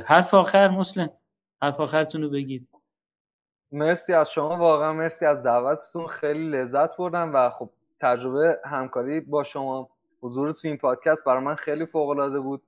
حرف 0.05 0.33
آخر 0.33 0.69
مسلم 0.69 1.09
حرف 1.61 1.79
آخرتون 1.79 2.21
رو 2.21 2.29
بگید. 2.29 2.67
مرسی 3.71 4.13
از 4.13 4.31
شما 4.31 4.57
واقعا 4.57 4.93
مرسی 4.93 5.25
از 5.25 5.43
دعوتتون 5.43 6.07
خیلی 6.07 6.49
لذت 6.49 6.97
بردم 6.97 7.31
و 7.33 7.49
خب 7.49 7.71
تجربه 7.99 8.59
همکاری 8.65 9.19
با 9.19 9.43
شما. 9.43 9.89
حضور 10.21 10.51
تو 10.51 10.67
این 10.67 10.77
پادکست 10.77 11.25
برای 11.25 11.43
من 11.43 11.55
خیلی 11.55 11.85
فوق 11.85 12.09
العاده 12.09 12.39
بود 12.39 12.61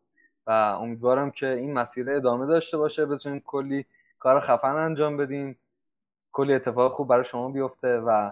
و 0.48 0.52
امیدوارم 0.52 1.32
که 1.32 1.49
این 1.49 1.74
مسیر 1.74 2.10
ادامه 2.10 2.45
داشته 2.45 2.78
باشه. 2.78 3.06
بتونیم 3.06 3.40
کلی 3.45 3.86
کار 4.20 4.40
خفن 4.40 4.76
انجام 4.76 5.18
بدیم. 5.18 5.58
کلی 6.32 6.53
اتفاق 6.53 6.91
خوب 6.91 7.08
برای 7.08 7.24
شما 7.24 7.49
بیفته 7.49 7.99
و 7.99 8.32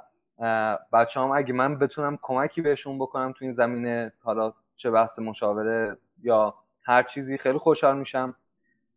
بچه 0.93 1.19
هم 1.19 1.31
اگه 1.31 1.53
من 1.53 1.79
بتونم 1.79 2.17
کمکی 2.21 2.61
بهشون 2.61 2.99
بکنم 2.99 3.31
تو 3.31 3.45
این 3.45 3.51
زمینه 3.51 4.13
حالا 4.23 4.53
چه 4.75 4.91
بحث 4.91 5.19
مشاوره 5.19 5.97
یا 6.23 6.53
هر 6.83 7.03
چیزی 7.03 7.37
خیلی 7.37 7.57
خوشحال 7.57 7.97
میشم. 7.97 8.35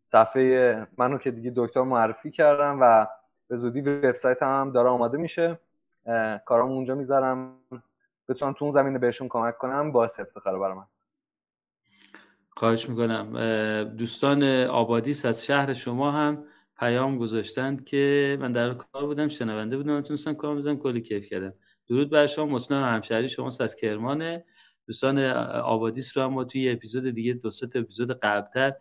صفحه 0.05 0.87
منو 0.97 1.17
که 1.17 1.31
دیگه 1.31 1.53
دکتر 1.55 1.81
معرفی 1.81 2.31
کردم 2.31 2.77
و 2.81 3.07
به 3.47 3.55
زودی 3.55 3.81
وبسایت 3.81 4.43
هم 4.43 4.71
داره 4.71 4.89
آماده 4.89 5.17
میشه. 5.17 5.59
کارام 6.45 6.71
اونجا 6.71 6.95
می‌ذارم. 6.95 7.55
بتونم 8.29 8.53
تو 8.53 8.65
اون 8.65 8.71
زمینه 8.71 8.99
بهشون 8.99 9.27
کمک 9.27 9.57
کنم 9.57 9.91
باعث 9.91 10.19
افتخار 10.19 10.59
برای 10.59 10.77
من. 10.77 10.85
خواهش 12.57 12.89
می‌کنم. 12.89 13.33
دوستان 13.97 14.43
آبادیس 14.63 15.25
از 15.25 15.45
شهر 15.45 15.73
شما 15.73 16.11
هم 16.11 16.45
پیام 16.79 17.17
گذاشتند 17.17 17.85
که 17.85 18.37
من 18.41 18.51
در 18.51 18.73
کار 18.73 19.05
بودم 19.05 19.27
شنونده 19.27 19.77
بودم 19.77 19.97
نتونستم 19.97 20.33
کار 20.33 20.55
بزنم 20.55 20.77
کلی 20.77 21.01
کیف 21.01 21.25
کردم. 21.25 21.53
درود 21.87 22.09
بر 22.09 22.27
شما 22.27 22.45
مسلم 22.45 22.83
همشهری 22.83 23.29
شما 23.29 23.47
از 23.59 23.75
کرمانه 23.75 24.45
دوستان 24.87 25.19
آبادیس 25.63 26.17
رو 26.17 26.23
هم 26.23 26.33
ما 26.33 26.43
توی 26.43 26.71
اپیزود 26.71 27.09
دیگه 27.09 27.33
دو 27.33 27.51
سه 27.51 27.65
اپیزود 27.65 28.19
قبلتر 28.19 28.73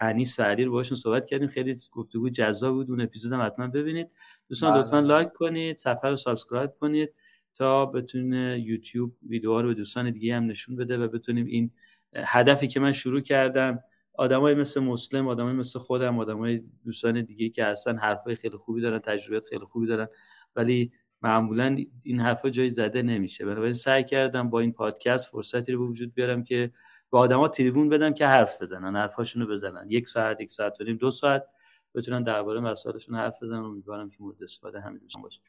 انیس 0.00 0.36
سعدی 0.36 0.64
رو 0.64 0.72
باشون 0.72 0.98
صحبت 0.98 1.26
کردیم. 1.26 1.48
خیلی 1.48 1.76
گفتگو 1.92 2.28
جذاب 2.28 2.74
بود 2.74 2.90
اون 2.90 3.00
اپیزود 3.00 3.32
هم 3.32 3.46
حتما 3.46 3.66
ببینید. 3.66 4.10
دوستان 4.48 4.72
بله. 4.72 4.80
لطفا 4.80 5.00
like 5.00 5.32
کنید 5.32 5.78
صفحه 5.78 6.10
رو 6.10 6.16
subscribe 6.16 6.70
کنید. 6.80 7.14
تا 7.60 7.86
بتونه 7.86 8.60
یوتیوب 8.60 9.16
ویدیوها 9.28 9.60
رو 9.60 9.68
به 9.68 9.74
دوستان 9.74 10.10
دیگه 10.10 10.36
هم 10.36 10.46
نشون 10.46 10.76
بده 10.76 10.98
و 10.98 11.08
بتونیم 11.08 11.46
این 11.46 11.70
هدفی 12.16 12.68
که 12.68 12.80
من 12.80 12.92
شروع 12.92 13.20
کردم 13.20 13.80
آدمای 14.14 14.54
مثل 14.54 14.80
مسلم 14.80 15.28
آدمای 15.28 15.52
مثل 15.52 15.78
خودم 15.78 16.18
آدمای 16.18 16.62
دوستان 16.84 17.22
دیگه 17.22 17.48
که 17.48 17.64
هستن 17.64 17.98
حرفای 17.98 18.34
خیلی 18.34 18.56
خوبی 18.56 18.80
دارن 18.80 18.98
تجربیات 18.98 19.44
خیلی 19.44 19.64
خوبی 19.64 19.86
دارن 19.86 20.08
ولی 20.56 20.92
معمولا 21.22 21.76
این 22.02 22.20
حرفا 22.20 22.50
جای 22.50 22.70
زده 22.70 23.02
نمیشه. 23.02 23.44
بنابراین 23.44 23.74
سعی 23.74 24.04
کردم 24.04 24.50
با 24.50 24.60
این 24.60 24.72
پادکست 24.72 25.30
فرصتی 25.30 25.72
رو 25.72 25.78
به 25.78 25.84
وجود 25.84 26.14
بیارم 26.14 26.44
که 26.44 26.72
به 27.12 27.18
آدما 27.18 27.48
تریبون 27.48 27.88
بدم 27.88 28.14
که 28.14 28.26
حرف 28.26 28.62
بزنن 28.62 28.96
حرفاشونو 28.96 29.46
بزنن. 29.46 29.86
یک 29.88 30.08
ساعت 30.08 30.40
یک 30.40 30.50
ساعت 30.50 30.80
و 30.80 30.84
نیم 30.84 30.96
دو 30.96 31.10
ساعت 31.10 31.44
بتونن 31.94 32.22
درباره 32.22 32.60
مسائلشون 32.60 33.14
حرف 33.14 33.42
بزنن. 33.42 33.64
امیدوارم 33.64 34.10
که 34.10 34.16
مورد 34.20 34.42
استفاده 34.42 34.80
همین 34.80 34.98
دوستان 34.98 35.22
باشه 35.22 35.40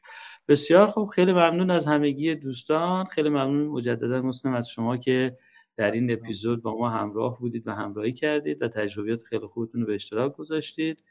بسیار 0.48 0.86
خوب. 0.86 1.08
خیلی 1.08 1.32
ممنون 1.32 1.70
از 1.70 1.86
همگی 1.86 2.34
دوستان. 2.34 3.04
خیلی 3.04 3.28
ممنون 3.28 3.66
مجددا 3.66 4.22
مسلم 4.22 4.54
از 4.54 4.68
شما 4.68 4.96
که 4.96 5.38
در 5.76 5.90
این 5.90 6.12
اپیزود 6.12 6.62
با 6.62 6.78
ما 6.78 6.90
همراه 6.90 7.38
بودید 7.38 7.68
و 7.68 7.72
همراهی 7.72 8.12
کردید 8.12 8.62
و 8.62 8.68
تجربیات 8.68 9.22
خیلی 9.22 9.46
خوبتون 9.46 9.80
رو 9.80 9.86
به 9.86 9.94
اشتراک 9.94 10.36
گذاشتید. 10.36 11.04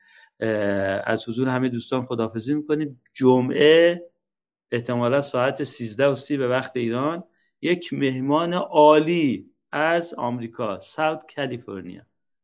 از 1.03 1.29
حضور 1.29 1.47
همه 1.47 1.69
دوستان 1.69 2.03
خداحافظی 2.03 2.53
می‌کنید 2.53 2.97
جمعه 3.13 4.01
احتمالا 4.71 5.21
ساعت 5.21 5.63
13 5.63 6.07
و 6.07 6.15
30 6.15 6.37
به 6.37 6.47
وقت 6.47 6.77
ایران 6.77 7.23
یک 7.61 7.93
مهمان 7.93 8.53
عالی 8.53 9.49
از 9.71 10.13
آمریکا 10.13 10.79
ساوت 10.79 11.35
کالیفرنیا 11.35 12.01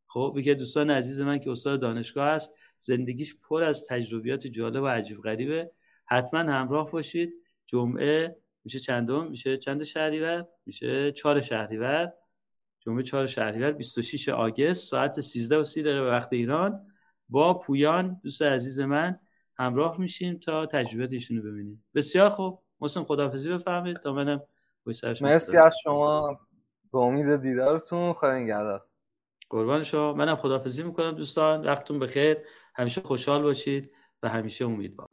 خب 0.07 0.35
یکی 0.37 0.55
دوستان 0.55 0.89
عزیز 0.89 1.21
من 1.21 1.39
که 1.39 1.51
استاد 1.51 1.79
دانشگاه 1.79 2.27
است 2.27 2.53
زندگیش 2.79 3.35
پر 3.35 3.63
از 3.63 3.87
تجربیات 3.87 4.47
جالب 4.47 4.83
و 4.83 4.87
عجیب 4.87 5.21
غریبه. 5.21 5.71
حتما 6.05 6.39
همراه 6.39 6.91
باشید. 6.91 7.33
جمعه 7.65 8.35
میشه 8.63 8.79
چندم؟ 8.79 9.27
میشه 9.27 9.57
چند 9.57 9.83
شهریور؟ 9.83 10.47
میشه 10.65 11.11
چهار 11.11 11.41
شهریور. 11.41 12.13
جمعه 12.79 13.03
چهار 13.03 13.25
شهریور 13.25 13.71
26 13.71 14.29
آگست 14.29 14.87
ساعت 14.89 15.19
13 15.19 15.57
و 15.57 15.63
30 15.63 15.83
دقیقه 15.83 16.01
به 16.01 16.09
وقت 16.11 16.33
ایران. 16.33 16.87
با 17.29 17.53
پویان 17.53 18.19
دوست 18.23 18.41
عزیز 18.41 18.79
من 18.79 19.19
همراه 19.57 19.99
میشیم 19.99 20.37
تا 20.37 20.65
تجربه 20.65 21.15
ایشونو 21.15 21.41
ببینیم. 21.41 21.85
بسیار 21.95 22.29
خوب. 22.29 22.63
محسن 22.79 23.03
خداحافظی 23.03 23.53
بفرمایید. 23.53 23.97
تا 23.97 24.13
منم 24.13 24.41
مرسی 25.21 25.57
از 25.57 25.75
شما. 25.83 26.39
به 26.93 26.97
امید 26.97 27.41
دیدارتون. 27.41 28.13
خدا 28.13 28.37
نگهدار. 28.37 28.85
قربان 29.49 29.83
شما. 29.83 30.13
منم 30.13 30.35
خداحافظی 30.35 30.83
می‌کنم 30.83 31.11
دوستان. 31.11 31.65
وقتتون 31.65 31.99
بخیر. 31.99 32.37
همیشه 32.77 33.01
خوشحال 33.01 33.43
باشید 33.43 33.91
و 34.23 34.29
همیشه 34.29 34.65
امیدوار 34.65 35.06